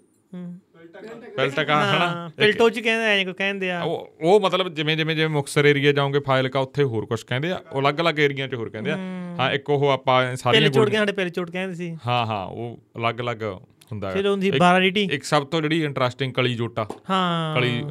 [1.36, 2.30] ਪੈਲਟਕਾ ਹਨਾ?
[2.36, 5.92] ਪਿਲਟੋ ਚ ਕਹਿੰਦੇ ਐਂ ਕੋ ਕਹਿੰਦੇ ਆ। ਉਹ ਉਹ ਮਤਲਬ ਜਿਵੇਂ ਜਿਵੇਂ ਜਿਵੇਂ ਮੁਕਸਰ ਏਰੀਆ
[5.92, 8.96] ਜਾਓਗੇ ਫਾਇਲਕਾ ਉੱਥੇ ਹੋਰ ਕੁਝ ਕਹਿੰਦੇ ਆ। ਉਹ ਅਲੱਗ-ਅਲੱਗ ਏਰੀਆ 'ਚ ਹੋਰ ਕਹਿੰਦੇ ਆ।
[9.38, 12.46] ਹਾਂ। ਇੱਕ ਉਹ ਆਪਾਂ ਸਾਰੀਆਂ ਪਿਲ ਚੋਟ ਕੇ ਸਾਡੇ ਪਿਲ ਚੋਟ ਕਹਿੰਦੇ ਸੀ। ਹਾਂ ਹਾਂ
[12.46, 16.86] ਉਹ ਅਲੱਗ-ਅਲੱਗ ਹੁੰਦਾ ਫਿਰ ਹੈ ਉਹਦੀ 12 ਡੀਟੀ ਇੱਕ ਸਭ ਤੋਂ ਜਿਹੜੀ ਇੰਟਰਸਟਿੰਗ ਕਲੀ ਜੋਟਾ।
[17.10, 17.82] ਹਾਂ। ਕਲੀ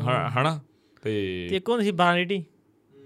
[0.42, 0.60] ਹਨਾ?
[1.02, 2.44] ਤੇ ਤੇ ਇੱਕ ਹੁੰਦੀ ਸੀ 12 ਡੀਟੀ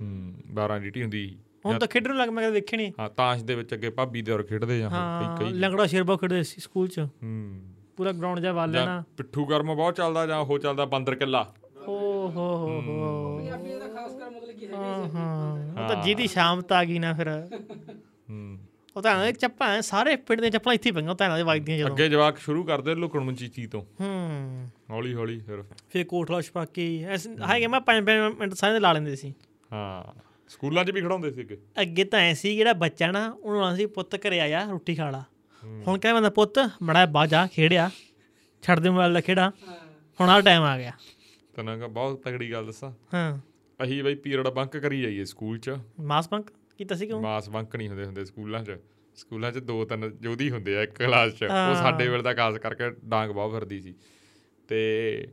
[0.01, 3.43] ਹੂੰ 12 ਡੀਟੀ ਹੁੰਦੀ ਸੀ। ਹੁਣ ਤਾਂ ਖੇਡਣ ਲੱਗ ਮੈਂ ਕਦੇ ਵੇਖੀ ਨਹੀਂ ਹਾਂ ਤਾਸ਼
[3.43, 6.61] ਦੇ ਵਿੱਚ ਅੱਗੇ ਭਾਬੀ ਦੇ ਔਰ ਖੇਡਦੇ ਜਾਂ ਹਾਂ ਕਈ ਕਈ। ਲੰਗੜਾ ਸ਼ੇਰਬਾ ਖੇਡਦੇ ਸੀ
[6.61, 7.61] ਸਕੂਲ ਚ। ਹੂੰ।
[7.97, 11.53] ਪੂਰਾ ਗਰਾਊਂਡ ਜਿਹਾ ਵਾਲ ਜਾਂ ਲੈਣਾ ਪਿੱਠੂ ਗਰਮ ਬਹੁਤ ਚੱਲਦਾ ਜਾਂ ਉਹ ਚੱਲਦਾ ਬਾਂਦਰ ਕਿੱਲਾ।
[11.87, 16.71] ਓ ਹੋ ਹੋ ਹੋ। ਪੰਜਾਬੀ ਦਾ ਖਾਸ ਕਰ ਮਤਲਬ ਕਿ ਹੈਗਾ ਹਾਂ ਤਾਂ ਜਿਹਦੀ ਸ਼ਾਮਤ
[16.71, 17.29] ਆ ਗਈ ਨਾ ਫਿਰ।
[18.29, 18.59] ਹੂੰ।
[18.97, 22.09] ਉਹ ਤਾਂ ਇੱਕ ਚੱਪਾਂ ਸਾਰੇ ਪਿੰਡ ਦੀਆਂ ਚੱਪਲਾਂ ਇੱਥੇ ਪਈਆਂ ਤਾਂ ਦੇ ਵੱਜਦੀਆਂ ਜਦੋਂ। ਅੱਗੇ
[22.09, 27.27] ਜਵਾਕ ਸ਼ੁਰੂ ਕਰਦੇ ਲੁਕਣ ਮੁੰਚੀ ਚੀ ਤੋਂ। ਹੂੰ। ਹੌਲੀ ਹੌਲੀ ਫਿਰ। ਫਿਰ ਕੋਟਲਾ ਛਪਾਕੀ ਐਸ
[27.27, 28.03] ਹੈਗੇ ਮੈਂ 5
[28.39, 29.33] ਮਿੰਟ ਸਾਰੇ ਦੇ ਲਾ ਲੈਂਦੇ ਸੀ।
[29.73, 31.57] ਹਾਂ ਸਕੂਲਾਂ 'ਚ ਵੀ ਖੜਾਉਂਦੇ ਸੀ ਅੱਗੇ?
[31.81, 35.09] ਅੱਗੇ ਤਾਂ ਐ ਸੀ ਜਿਹੜਾ ਬੱਚਾ ਨਾ ਉਹਨੂੰ ਆਂਦਾ ਸੀ ਪੁੱਤ ਘਰੇ ਆਇਆ ਰੋਟੀ ਖਾ
[35.09, 35.23] ਲਾ।
[35.63, 37.89] ਹੁਣ ਕਹਿੰਦਾ ਬੰਦਾ ਪੁੱਤ ਮੜਾ ਬਾਜਾ ਖੇੜਿਆ
[38.61, 39.51] ਛੱਡ ਦੇ ਮੋਬਾਈਲ ਦਾ ਖੇੜਾ
[40.21, 40.91] ਹੁਣ ਆ ਟਾਈਮ ਆ ਗਿਆ।
[41.55, 43.37] ਤੈਨੂੰ ਬਹੁਤ ਤਗੜੀ ਗੱਲ ਦੱਸਾਂ। ਹਾਂ।
[43.83, 47.21] ਅਹੀਂ ਬਈ ਪੀਰੀਅਡ ਬੰਕ ਕਰੀ ਜਾਈਏ ਸਕੂਲ 'ਚ। ਮਾਸ ਬੰਕ ਕੀਤਾ ਸੀ ਕਿਉਂ?
[47.21, 48.77] ਮਾਸ ਬੰਕ ਨਹੀਂ ਹੁੰਦੇ ਹੁੰਦੇ ਸਕੂਲਾਂ 'ਚ।
[49.15, 52.33] ਸਕੂਲਾਂ 'ਚ ਦੋ ਤਿੰਨ ਜੋਧੀ ਹੁੰਦੇ ਆ ਇੱਕ ਕਲਾਸ 'ਚ। ਉਹ ਹਾਂ। ਸਾਡੇ ਵੇਲੇ ਦਾ
[52.33, 53.95] ਖਾਸ ਕਰਕੇ ਡਾਂਗ ਬਹੁਤ ਫਿਰਦੀ ਸੀ।
[54.67, 55.27] ਤੇ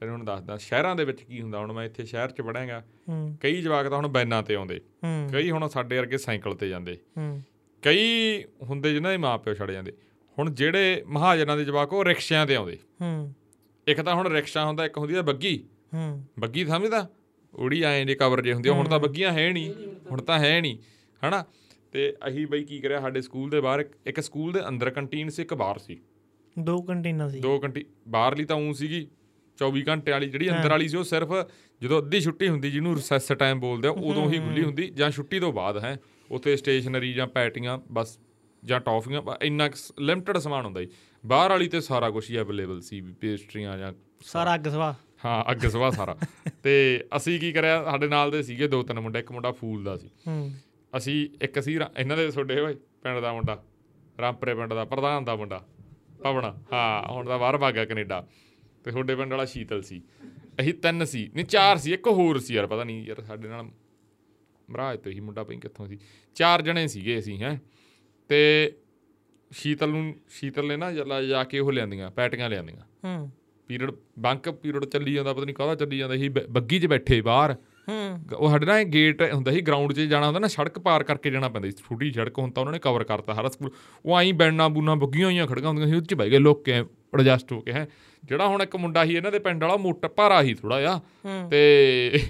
[0.00, 1.58] ਤੈਨੂੰ ਹੁਣ ਦੱਸਦਾ ਸ਼ਹਿਰਾਂ ਦੇ ਵਿੱਚ ਕੀ ਹੁੰਦਾ?
[1.58, 5.28] ਹੁਣ ਮੈਂ ਇੱਥੇ ਸ਼ਹਿਰ 'ਚ ਪੜਾਂਗਾ ਹੂੰ। ਕਈ ਜਵਾਕ ਤਾਂ ਹੁਣ ਬੈਨਾਂ ਤੇ ਆਉਂਦੇ। ਹੂੰ।
[5.32, 7.42] ਕਈ ਹੁਣ ਸਾਡੇ ਵਰਗੇ ਸਾਈਕਲ ਤੇ ਜਾਂਦੇ। ਹੂੰ।
[7.82, 9.92] ਕਈ ਹੁੰਦੇ ਜਿਨ੍ਹਾਂ ਦੇ ਮਾਪਿਓ ਛੱਡ ਜਾਂਦੇ।
[10.38, 13.34] ਹੁਣ ਜਿਹੜੇ ਮਹਾਜਨਾਂ ਦੇ ਜਵਾਕ ਉਹ ਰਿਕਸ਼ਿਆਂ ਤੇ ਆਉਂਦੇ। ਹੂੰ।
[13.86, 17.08] ਇੱਕ ਤਾਂ ਹੁਣ ਰਿਕਸ਼ਾ ਹੁੰਦਾ ਇੱਕ ਹੁੰਦੀ ਆ ਬੱਗੀ। ਹੂੰ। ਬੱਗੀ ਸਮਝਦਾ?
[17.54, 19.74] ਉੜੀ ਆਏ ਦੇ ਕਵਰ ਜੇ ਹੁੰਦੀ ਹੁਣ ਤਾਂ ਬੱਗੀਆਂ ਹੈ ਨਹੀਂ।
[20.10, 20.78] ਹੁਣ ਤਾਂ ਹੈ ਨਹੀਂ
[21.28, 21.44] ਹਨਾ?
[21.92, 25.42] ਤੇ ਅਹੀ ਬਈ ਕੀ ਕਰਿਆ ਸਾਡੇ ਸਕੂਲ ਦੇ ਬਾਹਰ ਇੱਕ- ਸਕੂਲ ਦੇ ਅੰਦਰ ਕੰਟੀਨ ਸੀ
[25.42, 26.00] ਇੱਕ ਬਾਹਰ ਸੀ।
[26.58, 29.08] ਦੋ ਕੰਟੀਨਾਂ ਸੀ। ਦੋ ਘੰਟੇ ਬਾਹਰਲੀ ਤਾਂ ਉਂ ਸੀਗੀ
[29.58, 31.28] 24 ਘੰਟੇ ਵਾਲੀ ਜਿਹੜੀ ਅੰਦਰ ਵਾਲੀ ਸੀ ਉਹ ਸਿਰਫ
[31.82, 35.40] ਜਦੋਂ ਅੱਧੀ ਛੁੱਟੀ ਹੁੰਦੀ ਜਿਹਨੂੰ ਰਿਸੈਸ ਟਾਈਮ ਬੋਲਦੇ ਆ ਉਦੋਂ ਹੀ ਖੁੱਲੀ ਹੁੰਦੀ ਜਾਂ ਛੁੱਟੀ
[35.40, 35.98] ਤੋਂ ਬਾਅਦ ਹੈ।
[36.30, 38.18] ਉੱਥੇ ਸਟੇਸ਼ਨਰੀ ਜਾਂ ਪੈਟੀਆਂ ਬਸ
[38.64, 39.70] ਜਾਂ ਟੌਫੀਆਂ ਇੰਨਾ
[40.00, 40.88] ਲਿਮਟਿਡ ਸਮਾਨ ਹੁੰਦਾ ਜੀ
[41.26, 43.92] ਬਾਹਰ ਵਾਲੀ ਤੇ ਸਾਰਾ ਕੁਝ ਹੀ ਅਵੇਲੇਬਲ ਸੀ ਪੇਸਟਰੀਆਂ ਜਾਂ
[44.24, 44.94] ਸਾਰਾ ਅੱਗ ਸਵਾ।
[45.24, 46.16] ਹਾਂ ਅੱਗ ਸਵਾ ਸਾਰਾ।
[46.62, 49.96] ਤੇ ਅਸੀਂ ਕੀ ਕਰਿਆ ਸਾਡੇ ਨਾਲ ਦੇ ਸੀਗੇ ਦੋ ਤਿੰਨ ਮੁੰਡੇ ਇੱਕ ਮੁੰਡਾ ਫੂਲ ਦਾ
[49.96, 50.52] ਸੀ। ਹੂੰ।
[50.96, 53.64] ਅਸੀਂ ਇੱਕ ਅਸੀਂ ਇਹਨਾਂ ਦੇ ਤੁਹਾਡੇ ਓਏ ਪਿੰਡ ਦਾ ਮੁੰਡਾ
[54.20, 55.66] ਰਾਮਪਰੇ ਪਿੰਡ ਦਾ ਪ੍ਰਧਾਨ ਦਾ ਮੁੰਡਾ
[56.22, 58.28] ਪਵਨ। ਹਾਂ ਹੁਣ ਤਾਂ ਬਾਹਰ ਭਾਗਾ ਕੈਨੇਡਾ।
[58.84, 60.02] ਤੇ ਤੁਹਾਡੇ ਪਿੰਡ ਵਾਲਾ ਸ਼ੀਤਲ ਸੀ।
[60.60, 63.62] ਅਸੀਂ ਤਿੰਨ ਸੀ ਨਹੀਂ ਚਾਰ ਸੀ ਇੱਕ ਹੋਰ ਸੀ ਯਾਰ ਪਤਾ ਨਹੀਂ ਯਾਰ ਸਾਡੇ ਨਾਲ
[63.62, 65.98] ਮਹਾਰਾਜ ਤੋਂ ਹੀ ਮੁੰਡਾ ਪਈ ਕਿੱਥੋਂ ਸੀ।
[66.34, 67.62] ਚਾਰ ਜਣੇ ਸੀਗੇ ਅਸੀਂ ਹੈ।
[68.28, 68.72] ਤੇ
[69.52, 73.30] ਸ਼ੀਤਲ ਨੂੰ ਸ਼ੀਤਲ ਨੇ ਨਾ ਜਲਾ ਜਾ ਕੇ ਉਹ ਲਿਆਂਦੀਆਂ ਪੈਟੀਆਂ ਲਿਆਂਦੀਆਂ। ਹੂੰ।
[73.68, 77.56] ਪੀਰੀਅਡ ਬੰਕ ਪੀਰੀਅਡ ਚੱਲੀ ਜਾਂਦਾ ਪਤਾ ਨਹੀਂ ਕਾਹਦਾ ਚੱਲੀ ਜਾਂਦਾ ਸੀ ਬੱਗੀ 'ਚ ਬੈਠੇ ਬਾਹਰ।
[77.88, 81.30] ਹੂੰ। ਉਹ ਸਾਡੇ ਨਾਲ ਗੇਟ ਹੁੰਦਾ ਸੀ ਗਰਾਊਂਡ 'ਚ ਜਾਣਾ ਹੁੰਦਾ ਨਾ ਸੜਕ ਪਾਰ ਕਰਕੇ
[81.30, 83.70] ਜਾਣਾ ਪੈਂਦਾ ਸੀ। ਛੋਟੀ ਸੜਕ ਹੁਣ ਤਾਂ ਉਹਨਾਂ ਨੇ ਕਵਰ ਕਰਤਾ ਹਰ ਸਕੂਲ।
[84.06, 86.72] ਉਹ ਆਈ ਬੈਣਾ ਬੂਨਾ ਬੱਗੀਆਂ ਹੋਈਆਂ ਖੜੀਆਂ ਹੁੰਦੀਆਂ ਸੀ ਉਹ 'ਚ ਬਹਿ ਗਏ ਲੋਕ ਕੇ
[86.72, 87.88] ਐਡਜਸਟ ਹੋ ਕੇ ਹੈ।
[88.24, 91.00] ਜਿਹੜਾ ਹੁਣ ਇੱਕ ਮੁੰਡਾ ਸੀ ਇਹਨਾਂ ਦੇ ਪਿੰਡ ਵਾਲਾ ਮੋਟਾ ਭਾਰਾ ਸੀ ਥੋੜਾ ਜਿਹਾ।
[91.50, 92.20] ਤੇ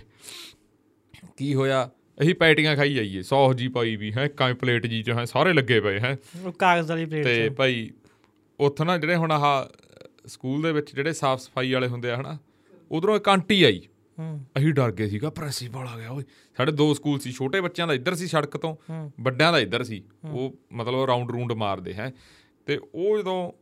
[1.36, 1.90] ਕੀ ਹੋਇਆ?
[2.20, 5.52] ਅਸੀਂ ਪੈਟੀਆਂ ਖਾਈ ਜਾਈਏ ਸੌਸ ਜੀ ਪਾਈ ਵੀ ਹੈ ਕਾਂ ਪਲੇਟ ਜੀ ਚ ਹੈ ਸਾਰੇ
[5.52, 6.18] ਲੱਗੇ ਪਏ ਹੈ।
[6.58, 7.90] ਕਾਗਜ਼ ਵਾਲੀ ਪਲੇਟ ਤੇ ਭਾਈ
[8.60, 9.64] ਉੱਥੋਂ ਨਾ ਜਿਹੜੇ ਹੁਣ ਆਹ
[10.26, 12.38] ਸਕੂਲ ਦੇ ਵਿੱਚ ਜਿਹੜੇ ਸਾਫ਼ ਸਫ਼ਾਈ ਵਾਲੇ ਹੁੰਦੇ ਆ ਹਨਾ?
[12.90, 13.80] ਉਧਰੋਂ ਇੱਕ ਆਂਟੀ ਆਈ।
[14.56, 16.24] ਅਸੀਂ ਡਰ ਗਏ ਸੀਗਾ ਪ੍ਰਿੰਸੀਪਲ ਆ ਗਿਆ ਓਏ।
[16.56, 18.76] ਸਾਡੇ ਦੋ ਸਕੂਲ ਸੀ ਛੋਟੇ ਬੱਚਿਆਂ ਦਾ ਇੱਧਰ ਸੀ ਸੜਕ ਤੋਂ।
[19.20, 22.12] ਵੱਡਿਆਂ ਦਾ ਇੱਧਰ ਸੀ। ਉਹ ਮਤਲਬ ਰਾਉਂਡ ਰੂੰਡ ਮਾਰਦੇ ਹੈ।
[22.66, 23.52] ਤੇ ਉਹ ਜਦੋਂ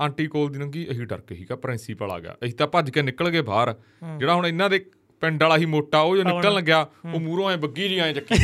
[0.00, 3.02] ਆਂਟੀ ਕੋਲ ਦੀ ਲੰਗੀ ਅਸੀਂ ਡਰ ਗਏ ਸੀਗਾ ਪ੍ਰਿੰਸੀਪਲ ਆ ਗਿਆ। ਅਸੀਂ ਤਾਂ ਭੱਜ ਕੇ
[3.02, 3.74] ਨਿਕਲ ਗਏ ਬਾਹਰ।
[4.18, 4.84] ਜਿਹੜਾ ਹੁਣ ਇਹਨਾਂ ਦੇ
[5.20, 8.34] ਪਿੰਡ ਵਾਲਾ ਹੀ ਮੋਟਾ ਉਹ ਜੋ ਨਿਕਲਣ ਲੱਗਿਆ ਉਹ ਮੂਹਰੋਂ ਐ ਬੱਗੀ ਜੀ ਐ ਚੱਕੀ।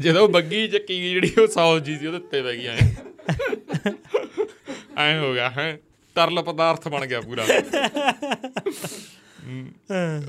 [0.00, 2.76] ਜਦੋਂ ਬੱਗੀ ਚੱਕੀ ਜਿਹੜੀ ਉਹ ਸੌਸ ਜੀ ਸੀ ਉਹਦੇ ਉੱਤੇ ਪੈ ਗਈ ਐ।
[4.98, 5.80] ਐ ਹੋ ਗਿਆ ਹੈ।
[6.14, 7.42] ਤਰਲ ਪਦਾਰਥ ਬਣ ਗਿਆ ਪੂਰਾ।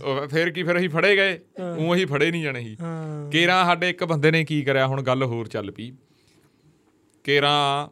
[0.03, 1.39] ਉਹ ਫਿਰ ਕੀ ਫਿਰ ਅਸੀਂ ਫੜੇ ਗਏ।
[1.77, 2.77] ਉਹ ਅਸੀਂ ਫੜੇ ਨਹੀਂ ਜਾਣੇ ਸੀ।
[3.31, 5.91] ਕੇਰਾਂ ਸਾਡੇ ਇੱਕ ਬੰਦੇ ਨੇ ਕੀ ਕਰਿਆ ਹੁਣ ਗੱਲ ਹੋਰ ਚੱਲ ਪਈ।
[7.23, 7.87] ਕੇਰਾਂ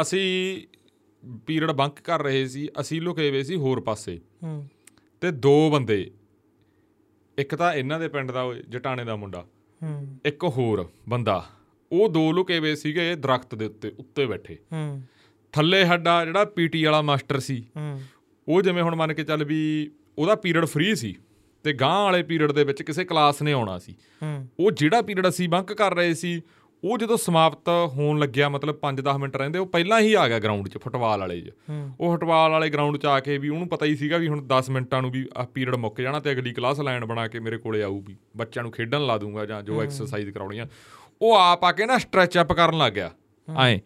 [0.00, 0.62] ਅਸੀਂ
[1.46, 4.68] ਪੀਰੀਅਡ ਬੰਕ ਕਰ ਰਹੇ ਸੀ ਅਸੀਂ ਲੁਕੇ ਹੋਏ ਸੀ ਹੋਰ ਪਾਸੇ। ਹੂੰ।
[5.20, 6.10] ਤੇ ਦੋ ਬੰਦੇ
[7.38, 9.46] ਇੱਕ ਤਾਂ ਇਹਨਾਂ ਦੇ ਪਿੰਡ ਦਾ ਜਟਾਣੇ ਦਾ ਮੁੰਡਾ।
[9.82, 11.46] ਹੂੰ। ਇੱਕ ਹੋਰ ਬੰਦਾ।
[11.92, 15.02] ਉਹ ਦੋ ਲੁਕੇ ਹੋਏ ਸੀਗੇ ਦਰਖਤ ਦੇ ਉੱਤੇ ਉੱਤੇ ਬੈਠੇ। ਹੂੰ।
[15.52, 18.00] ਥੱਲੇ ਸਾਡਾ ਜਿਹੜਾ ਪੀਟੀ ਵਾਲਾ ਮਾਸਟਰ ਸੀ ਹੂੰ।
[18.48, 21.14] ਉਹ ਜਿਵੇਂ ਹੁਣ ਮੰਨ ਕੇ ਚੱਲ ਵੀ ਉਹਦਾ ਪੀਰੀਅਡ ਫ੍ਰੀ ਸੀ
[21.64, 23.92] ਤੇ ਗਾਂ ਵਾਲੇ ਪੀਰੀਅਡ ਦੇ ਵਿੱਚ ਕਿਸੇ ਕਲਾਸ ਨੇ ਆਉਣਾ ਸੀ।
[24.22, 26.42] ਹੂੰ। ਉਹ ਜਿਹੜਾ ਪੀਰੀਅਡ ਅਸੀਂ ਬੰਕ ਕਰ ਰਹੇ ਸੀ
[26.84, 30.68] ਉਹ ਜਦੋਂ ਸਮਾਪਤ ਹੋਣ ਲੱਗਿਆ ਮਤਲਬ 5-10 ਮਿੰਟ ਰਹਿੰਦੇ ਉਹ ਪਹਿਲਾਂ ਹੀ ਆ ਗਿਆ ਗਰਾਊਂਡ
[30.68, 31.50] 'ਚ ਫੁੱਟਬਾਲ ਵਾਲੇ 'ਚ।
[32.00, 34.70] ਉਹ ਫੁੱਟਬਾਲ ਵਾਲੇ ਗਰਾਊਂਡ 'ਚ ਆ ਕੇ ਵੀ ਉਹਨੂੰ ਪਤਾ ਹੀ ਸੀਗਾ ਵੀ ਹੁਣ 10
[34.70, 37.82] ਮਿੰਟਾਂ ਨੂੰ ਵੀ ਆ ਪੀਰੀਅਡ ਮੁੱਕ ਜਾਣਾ ਤੇ ਅਗਲੀ ਕਲਾਸ ਲਾਈਨ ਬਣਾ ਕੇ ਮੇਰੇ ਕੋਲੇ
[37.82, 40.66] ਆਊਗੀ। ਬੱਚਿਆਂ ਨੂੰ ਖੇਡਣ ਲਾ ਦੂੰਗਾ ਜਾਂ ਜੋ ਐਕਸਰਸਾਈਜ਼ ਕਰਾਉਣੀ ਆ।
[41.22, 43.10] ਉਹ ਆਪ ਆ ਕੇ ਨਾ ਸਟ੍ਰੈਚ ਅਪ ਕਰਨ ਲੱਗ ਗਿਆ।
[43.60, 43.78] ਐਂ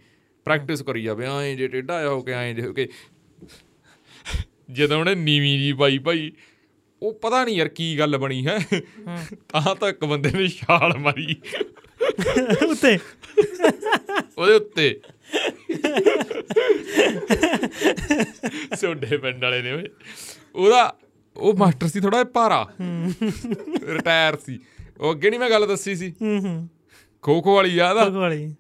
[0.45, 2.89] ਪ੍ਰੈਕਟਿਸ ਕਰੀ ਜਾਵੇ ਐਂ ਜੇ ਟੇਢਾ ਜਿਹਾ ਹੋ ਕੇ ਐਂ ਜੇ ਹੋ ਕੇ।
[4.73, 6.33] ਜਦੋਂ ਉਹਨੇ ਨੀਵੀਂ ਜੀ ਪਾਈ ਭਾਈ
[7.03, 8.59] ਉਹ ਪਤਾ ਨਹੀਂ ਯਾਰ ਕੀ ਗੱਲ ਬਣੀ ਹੈ।
[9.49, 11.37] ਤਾਂ ਤਾਂ ਇੱਕ ਬੰਦੇ ਨੇ ਛਾਲ ਮਾਰੀ।
[12.67, 12.99] ਉੱਤੇ।
[14.39, 15.01] ਉਹਦੇ ਉੱਤੇ।
[18.81, 19.85] ਸੋਡੇ ਪਿੰਡ ਵਾਲੇ ਨੇ ਓਏ।
[20.55, 20.97] ਉਹਦਾ
[21.37, 22.69] ਉਹ ਮਾਸਟਰ ਸੀ ਥੋੜਾ ਭਾਰਾ।
[23.83, 24.59] ਰਿਟਾਇਰ ਸੀ।
[25.01, 26.69] ਉਹ ਅੱਗੇ ਨਹੀਂ ਮੈਂ ਗੱਲ ਦੱਸੀ ਸੀ। ਹੂੰ ਹੂੰ।
[27.23, 28.09] ਖੋ ਖੋ ਵਾਲੀ ਯਾਦ ਆ?
[28.09, 28.55] ਵਾਲੀ।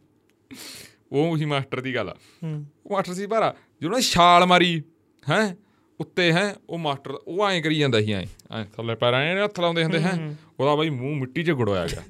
[1.12, 4.82] ਉਹ ਉਹੀ ਮਾਸਟਰ ਦੀ ਗੱਲ ਆ। ਹੂੰ। ਉਹ ਮਾਸਟਰ ਸੀ ਭਾਰਾ ਜਦੋਂ ਉਹਨੇ ਛਾਲ ਮਾਰੀ
[5.30, 5.56] ਹੈ
[6.00, 8.26] ਉੱਤੇ ਹੈ ਉਹ ਮਾਸਟਰ ਉਹ ਐਂ ਕਰੀ ਜਾਂਦਾ ਸੀ ਐਂ
[8.56, 12.02] ਐਂ ਥੱਲੇ ਪੈਰਾਂ ਐਂ ਹੱਥ ਲਾਉਂਦੇ ਹੁੰਦੇ ਹੈ ਉਹਦਾ ਬਾਈ ਮੂੰਹ ਮਿੱਟੀ 'ਚ ਗੁੜੋਇਆ ਗਿਆ।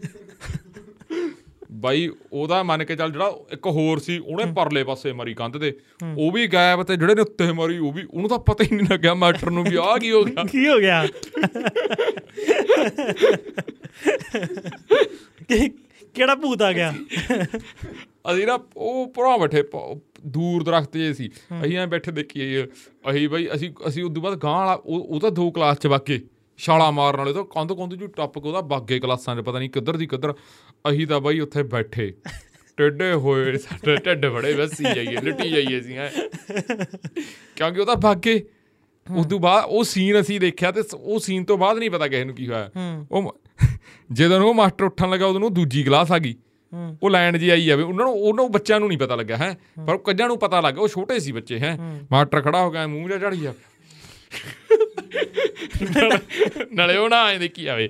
[1.72, 5.78] ਬਾਈ ਉਹਦਾ ਮੰਨ ਕੇ ਚੱਲ ਜਿਹੜਾ ਇੱਕ ਹੋਰ ਸੀ ਉਹਨੇ ਪਰਲੇ ਪਾਸੇ ਮਾਰੀ ਕੰਧ ਤੇ।
[6.18, 8.86] ਉਹ ਵੀ ਗਾਇਬ ਤੇ ਜਿਹੜੇ ਨੇ ਉੱਤੇ ਮਾਰੀ ਉਹ ਵੀ ਉਹਨੂੰ ਤਾਂ ਪਤਾ ਹੀ ਨਹੀਂ
[8.90, 11.06] ਲੱਗਿਆ ਮਾਸਟਰ ਨੂੰ ਵੀ ਆਹ ਕੀ ਹੋ ਗਿਆ। ਕੀ ਹੋ ਗਿਆ?
[15.48, 15.89] ਕਿ-
[16.20, 16.92] ਕਿਹੜਾ ਭੂਤ ਆ ਗਿਆ?
[18.32, 19.62] ਅਸੀਂ ਨਾ ਉਹ ਪਰਾਂ ਬੈਠੇ
[20.28, 21.28] ਦੂਰ ਦਰਖਤ ਜੇ ਸੀ।
[21.62, 22.64] ਅਸੀਂ ਐਂ ਬੈਠੇ ਦੇਖੀਏ
[23.10, 26.20] ਅਸੀਂ ਬਈ ਅਸੀਂ ਅਸੀਂ ਉਦੋਂ ਬਾਅਦ ਗਾਂ ਵਾਲਾ ਉਹ ਤਾਂ ਦੋ ਕਲਾਸ ਚ ਵਾਕੇ
[26.58, 29.70] ਛਾਲਾ ਮਾਰਨ ਵਾਲੇ ਤਾਂ ਕੰਧ ਕੰਧ ਜੂ ਟੱਪ ਕੇ ਉਹਦਾ ਬਾਗੇ ਕਲਾਸਾਂ 'ਚ ਪਤਾ ਨਹੀਂ
[29.70, 30.34] ਕਿੱਧਰ ਦੀ ਕਿੱਧਰ।
[30.90, 32.12] ਅਸੀਂ ਤਾਂ ਬਈ ਉੱਥੇ ਬੈਠੇ।
[32.78, 35.94] ਟੇਡੇ ਹੋਏ ਸਾਡੇ ਢਿੱਡ ਬੜੇ ਵਸੀ ਜਾਈਏ ਲੁੱਟੀ ਜਾਈਏ ਸੀ।
[37.56, 38.42] ਕਿਉਂਕਿ ਉਹ ਤਾਂ ਬਾਗੇ
[39.06, 42.34] ਉਦੋਂ ਬਾਅਦ ਉਹ ਸੀਨ ਅਸੀਂ ਦੇਖਿਆ ਤੇ ਉਹ ਸੀਨ ਤੋਂ ਬਾਅਦ ਨਹੀਂ ਪਤਾ ਕਿਸੇ ਨੂੰ
[42.34, 42.70] ਕੀ ਹੋਇਆ।
[43.10, 43.39] ਉਹ
[44.12, 46.34] ਜਦੋਂ ਉਹ ਮਾਸਟਰ ਉੱਠਣ ਲੱਗਾ ਉਦੋਂ ਦੂਜੀ ਕਲਾਸ ਆ ਗਈ।
[47.02, 49.96] ਉਹ ਲਾਈਨ ਜੀ ਆਈ ਜਾਵੇ। ਉਹਨਾਂ ਨੂੰ ਉਹਨਾਂ ਬੱਚਿਆਂ ਨੂੰ ਨਹੀਂ ਪਤਾ ਲੱਗਾ ਹੈ। ਪਰ
[49.96, 51.78] ਕੱਜਾਂ ਨੂੰ ਪਤਾ ਲੱਗਾ ਉਹ ਛੋਟੇ ਸੀ ਬੱਚੇ ਹੈ।
[52.12, 53.52] ਮਾਸਟਰ ਖੜਾ ਹੋ ਗਿਆ ਮੂੰਹ ਜਿਹਾ ਝੜੀ ਜਾ।
[56.72, 57.88] ਨਾਲੇ ਉਹ ਨਾ ਐ ਦੇਖੀ ਆਵੇ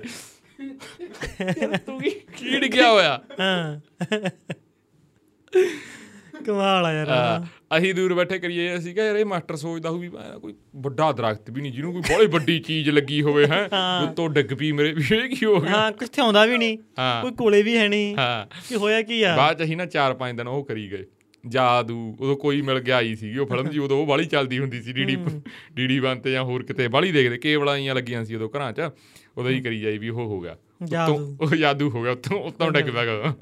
[1.85, 3.79] ਤੂੰ ਕੀ ਕੀੜ ਗਿਆ ਹੋਇਆ। ਹਾਂ।
[6.41, 7.07] ਕਮਾਲ ਆ ਯਾਰ
[7.77, 11.11] ਅਸੀਂ ਦੂਰ ਬੈਠੇ ਕਰੀਏ ਅਸੀਂ ਕਿਹਾ ਯਾਰ ਇਹ ਮਾਸਟਰ ਸੋਚਦਾ ਹੋਊ ਵੀ ਮੈਂ ਕੋਈ ਵੱਡਾ
[11.11, 13.69] ਦਰਖਤ ਵੀ ਨਹੀਂ ਜਿਹਨੂੰ ਕੋਈ ਬੜੀ ਵੱਡੀ ਚੀਜ਼ ਲੱਗੀ ਹੋਵੇ ਹੈ।
[14.03, 15.71] ਉੱਤੋਂ ਡਿੱਗ ਪਈ ਮੇਰੇ ਵੀ ਇਹ ਕੀ ਹੋ ਗਿਆ?
[15.71, 16.77] ਹਾਂ ਕਿੱਥੇ ਆਉਂਦਾ ਵੀ ਨਹੀਂ।
[17.21, 19.37] ਕੋਈ ਕੋਲੇ ਵੀ ਹੈ ਨਹੀਂ। ਹਾਂ। ਕੀ ਹੋਇਆ ਕੀ ਆ?
[19.37, 21.05] ਬਾਅਦ ਚ ਅਸੀਂ ਨਾ 4-5 ਦਿਨ ਉਹ ਕਰੀ ਗਏ।
[21.47, 24.81] ਜਾਦੂ ਉਦੋਂ ਕੋਈ ਮਿਲ ਗਿਆ ਆਈ ਸੀਗੀ ਉਹ ਫਿਲਮ ਜੀ ਉਦੋਂ ਉਹ ਬਾਲੀ ਚੱਲਦੀ ਹੁੰਦੀ
[24.81, 25.17] ਸੀ ਡੀਡੀ
[25.73, 28.81] ਡੀਡੀ ਵਨ ਤੇ ਜਾਂ ਹੋਰ ਕਿਤੇ ਬਾਲੀ ਦੇਖਦੇ ਕੇਬਲਾਂ ਆਈਆਂ ਲੱਗੀਆਂ ਸੀ ਉਦੋਂ ਘਰਾਂ 'ਚ।
[29.37, 30.57] ਉਦੋਂ ਹੀ ਕਰੀ ਜਾਈ ਵੀ ਉਹ ਹੋ ਗਿਆ।
[31.41, 33.35] ਉਹ ਜਾਦੂ ਹੋ ਗਿਆ ਉੱਤੋਂ ਉੱਤੋਂ ਡਿੱਗ ਪਿਆ ਗਾ।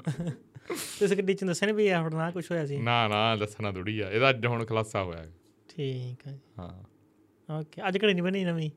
[0.98, 4.00] ਤੁਸੀਂ ਗੱਡੀ ਚ ਦੱਸਿਆ ਨੀ ਵੀ ਇਹ ਨਾ ਕੁਝ ਹੋਇਆ ਸੀ। ਨਾ ਨਾ ਦੱਸਣਾ ਥੋੜੀ
[4.00, 5.32] ਆ। ਇਹਦਾ ਅੱਜ ਹੁਣ ਖੁਲਾਸਾ ਹੋਇਆ। ਹੈ।
[5.68, 8.70] ਠੀਕ ਹੈ ਹਾਂ। ਓਕੇ ਅੱਜ ਘੜੀ ਨਹੀਂ ਬਣੀ ਨਵੀਂ?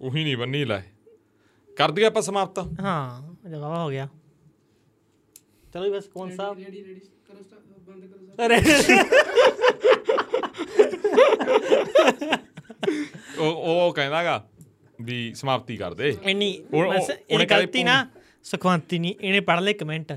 [0.00, 0.82] ਉਹੀ ਨਹੀਂ ਬੰਨੀ ਲੈ।
[1.76, 4.08] ਕਰ ਦਈਏ ਆਪਾਂ ਸਮਾਪਤ। ਹਾਂ ਜਵਾਬ ਹੋ ਗਿਆ।
[5.74, 6.58] ਚਲੋ ਜੀ ਬਸ ਕੌਣ ਸਾਹਿਬ?
[6.58, 7.44] ਰੈਡੀ ਰੈਡੀ ਕਰੋ
[7.86, 8.60] ਬੰਦ ਕਰੋ ਸਰ ਅਰੇ।
[13.38, 14.48] ਉਹ ਉਹ ਕਹਿੰਦਾਗਾ
[15.02, 18.06] ਵੀ ਸਮਾਪਤੀ ਕਰ ਦੇ। ਇੰਨੀ ਉਹਨੇ ਗਲਤੀ ਨਾ
[18.44, 20.12] ਸੁਖਵੰਤੀ ਨਹੀਂ ਇਹਨੇ ਪੜ ਲਏ ਕਮੈਂਟ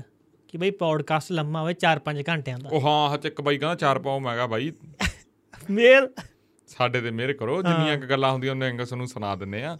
[0.48, 3.98] ਕਿ ਬਈ ਪੌਡਕਾਸਟ ਲੰਮਾ ਹੋਵੇ 4-5 ਘੰਟਿਆਂ ਦਾ। ਉਹ ਹਾਂ ਹੱਚ ਇੱਕ ਬਾਈ ਕਹਿੰਦਾ ਚਾਰ
[3.98, 4.72] ਪਾਉ ਮੈਂ ਕਿਹਾ ਬਾਈ
[5.70, 6.08] ਮੇਲ।
[6.66, 9.78] ਸਾਡੇ ਤੇ ਮਿਹਰ ਕਰੋ ਜਿੰਨੀਆਂ ਕੁ ਗੱਲਾਂ ਹੁੰਦੀਆਂ ਉਹਨੇ ਅੰਗਸ ਨੂੰ ਸੁਣਾ ਦਿੰਨੇ ਆ।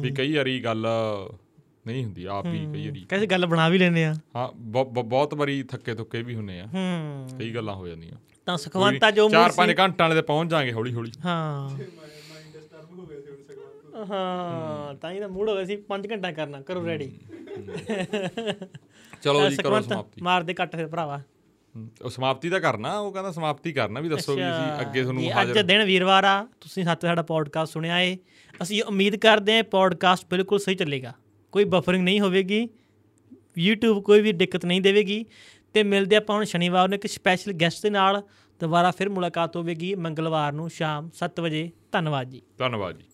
[0.00, 0.86] ਵੀ ਕਈ ਵਾਰੀ ਗੱਲ
[1.86, 5.06] ਨਹੀਂ ਹੁੰਦੀ ਆਪ ਹੀ ਕਈ ਵਾਰੀ ਕੈਸੇ ਗੱਲ ਬਣਾ ਵੀ ਲੈਨੇ ਆ। ਹਾਂ ਬਹੁ- ਬਹੁ-
[5.06, 8.16] ਬਹੁਤ ਵਾਰੀ ਥੱਕੇ ਥੁੱਕੇ ਵੀ ਹੁੰਨੇ ਆ। ਹੂੰ। ਕਈ ਗੱਲਾਂ ਹੋ ਜਾਂਦੀਆਂ।
[8.46, 11.70] ਤਾਂ ਸੁਖਵੰਤਾ ਜੋ ਸੀ ਪੰਜ ਘੰਟਿਆਂ ਵਾਲੇ ਤੇ ਪਹੁੰਚ ਜਾਾਂਗੇ ਹੌਲੀ ਹੌਲੀ। ਹਾਂ।
[14.10, 17.12] ਹਾਂ। ਤਾਂ ਹੀ ਤਾਂ ਮੂਡ ਹੋ ਗਿਆ ਸੀ 5 ਘੰਟਾ ਕਰਨਾ ਕਰੋ ਰੈਡੀ
[19.22, 21.20] ਚਲੋ ਜੀ ਕਰੋ ਸਮਾਪਤੀ। ਮਾਰ ਦੇ ਕੱਟ ਫਿਰ ਭਰਾਵਾ।
[22.02, 25.30] ਉਹ ਸਮਾਪਤੀ ਤਾਂ ਕਰਨਾ ਉਹ ਕਹਿੰਦਾ ਸਮਾਪਤੀ ਕਰਨਾ ਵੀ ਦੱਸੋ ਵੀ ਅਸੀਂ ਅੱਗੇ ਤੁਹਾਨੂੰ ਜੀ,
[25.30, 28.18] ਅੱਜ ਹਾਜ਼ਰ ਦਿਨ ਵੀਰਵਾਰ ਆ ਤੁਸੀਂ ਸੱਤ ਸਾਡਾ ਪੋਡਕਾਸਟ ਸੁਣਿਆ ਏ।
[28.62, 31.12] ਅਸੀਂ ਉਮੀਦ ਕਰਦੇ ਹਾਂ ਪੋਡਕਾਸਟ ਬਿਲਕੁਲ ਸਹੀ ਚੱਲੇਗਾ।
[31.52, 32.68] ਕੋਈ ਬਫਰਿੰਗ ਨਹੀਂ ਹੋਵੇਗੀ
[33.60, 35.24] YouTube ਕੋਈ ਵੀ ਦਿੱਕਤ ਨਹੀਂ ਦੇਵੇਗੀ।
[35.74, 38.22] ਤੇ ਮਿਲਦੇ ਆਪਾਂ ਹੁਣ ਸ਼ਨੀਵਾਰ ਨੂੰ ਇੱਕ ਸਪੈਸ਼ਲ ਗੈਸਟ ਦੇ ਨਾਲ।
[38.60, 43.04] ਦੁਬਾਰਾ ਫਿਰ ਮੁਲਾਕਾਤ ਹੋਵੇਗੀ ਮੰਗਲਵਾਰ ਨੂੰ ਸ਼ਾਮ 7 ਵਜੇ। ਧੰਨਵਾਦ ਜੀ। ਧੰਨਵਾਦ ਜੀ।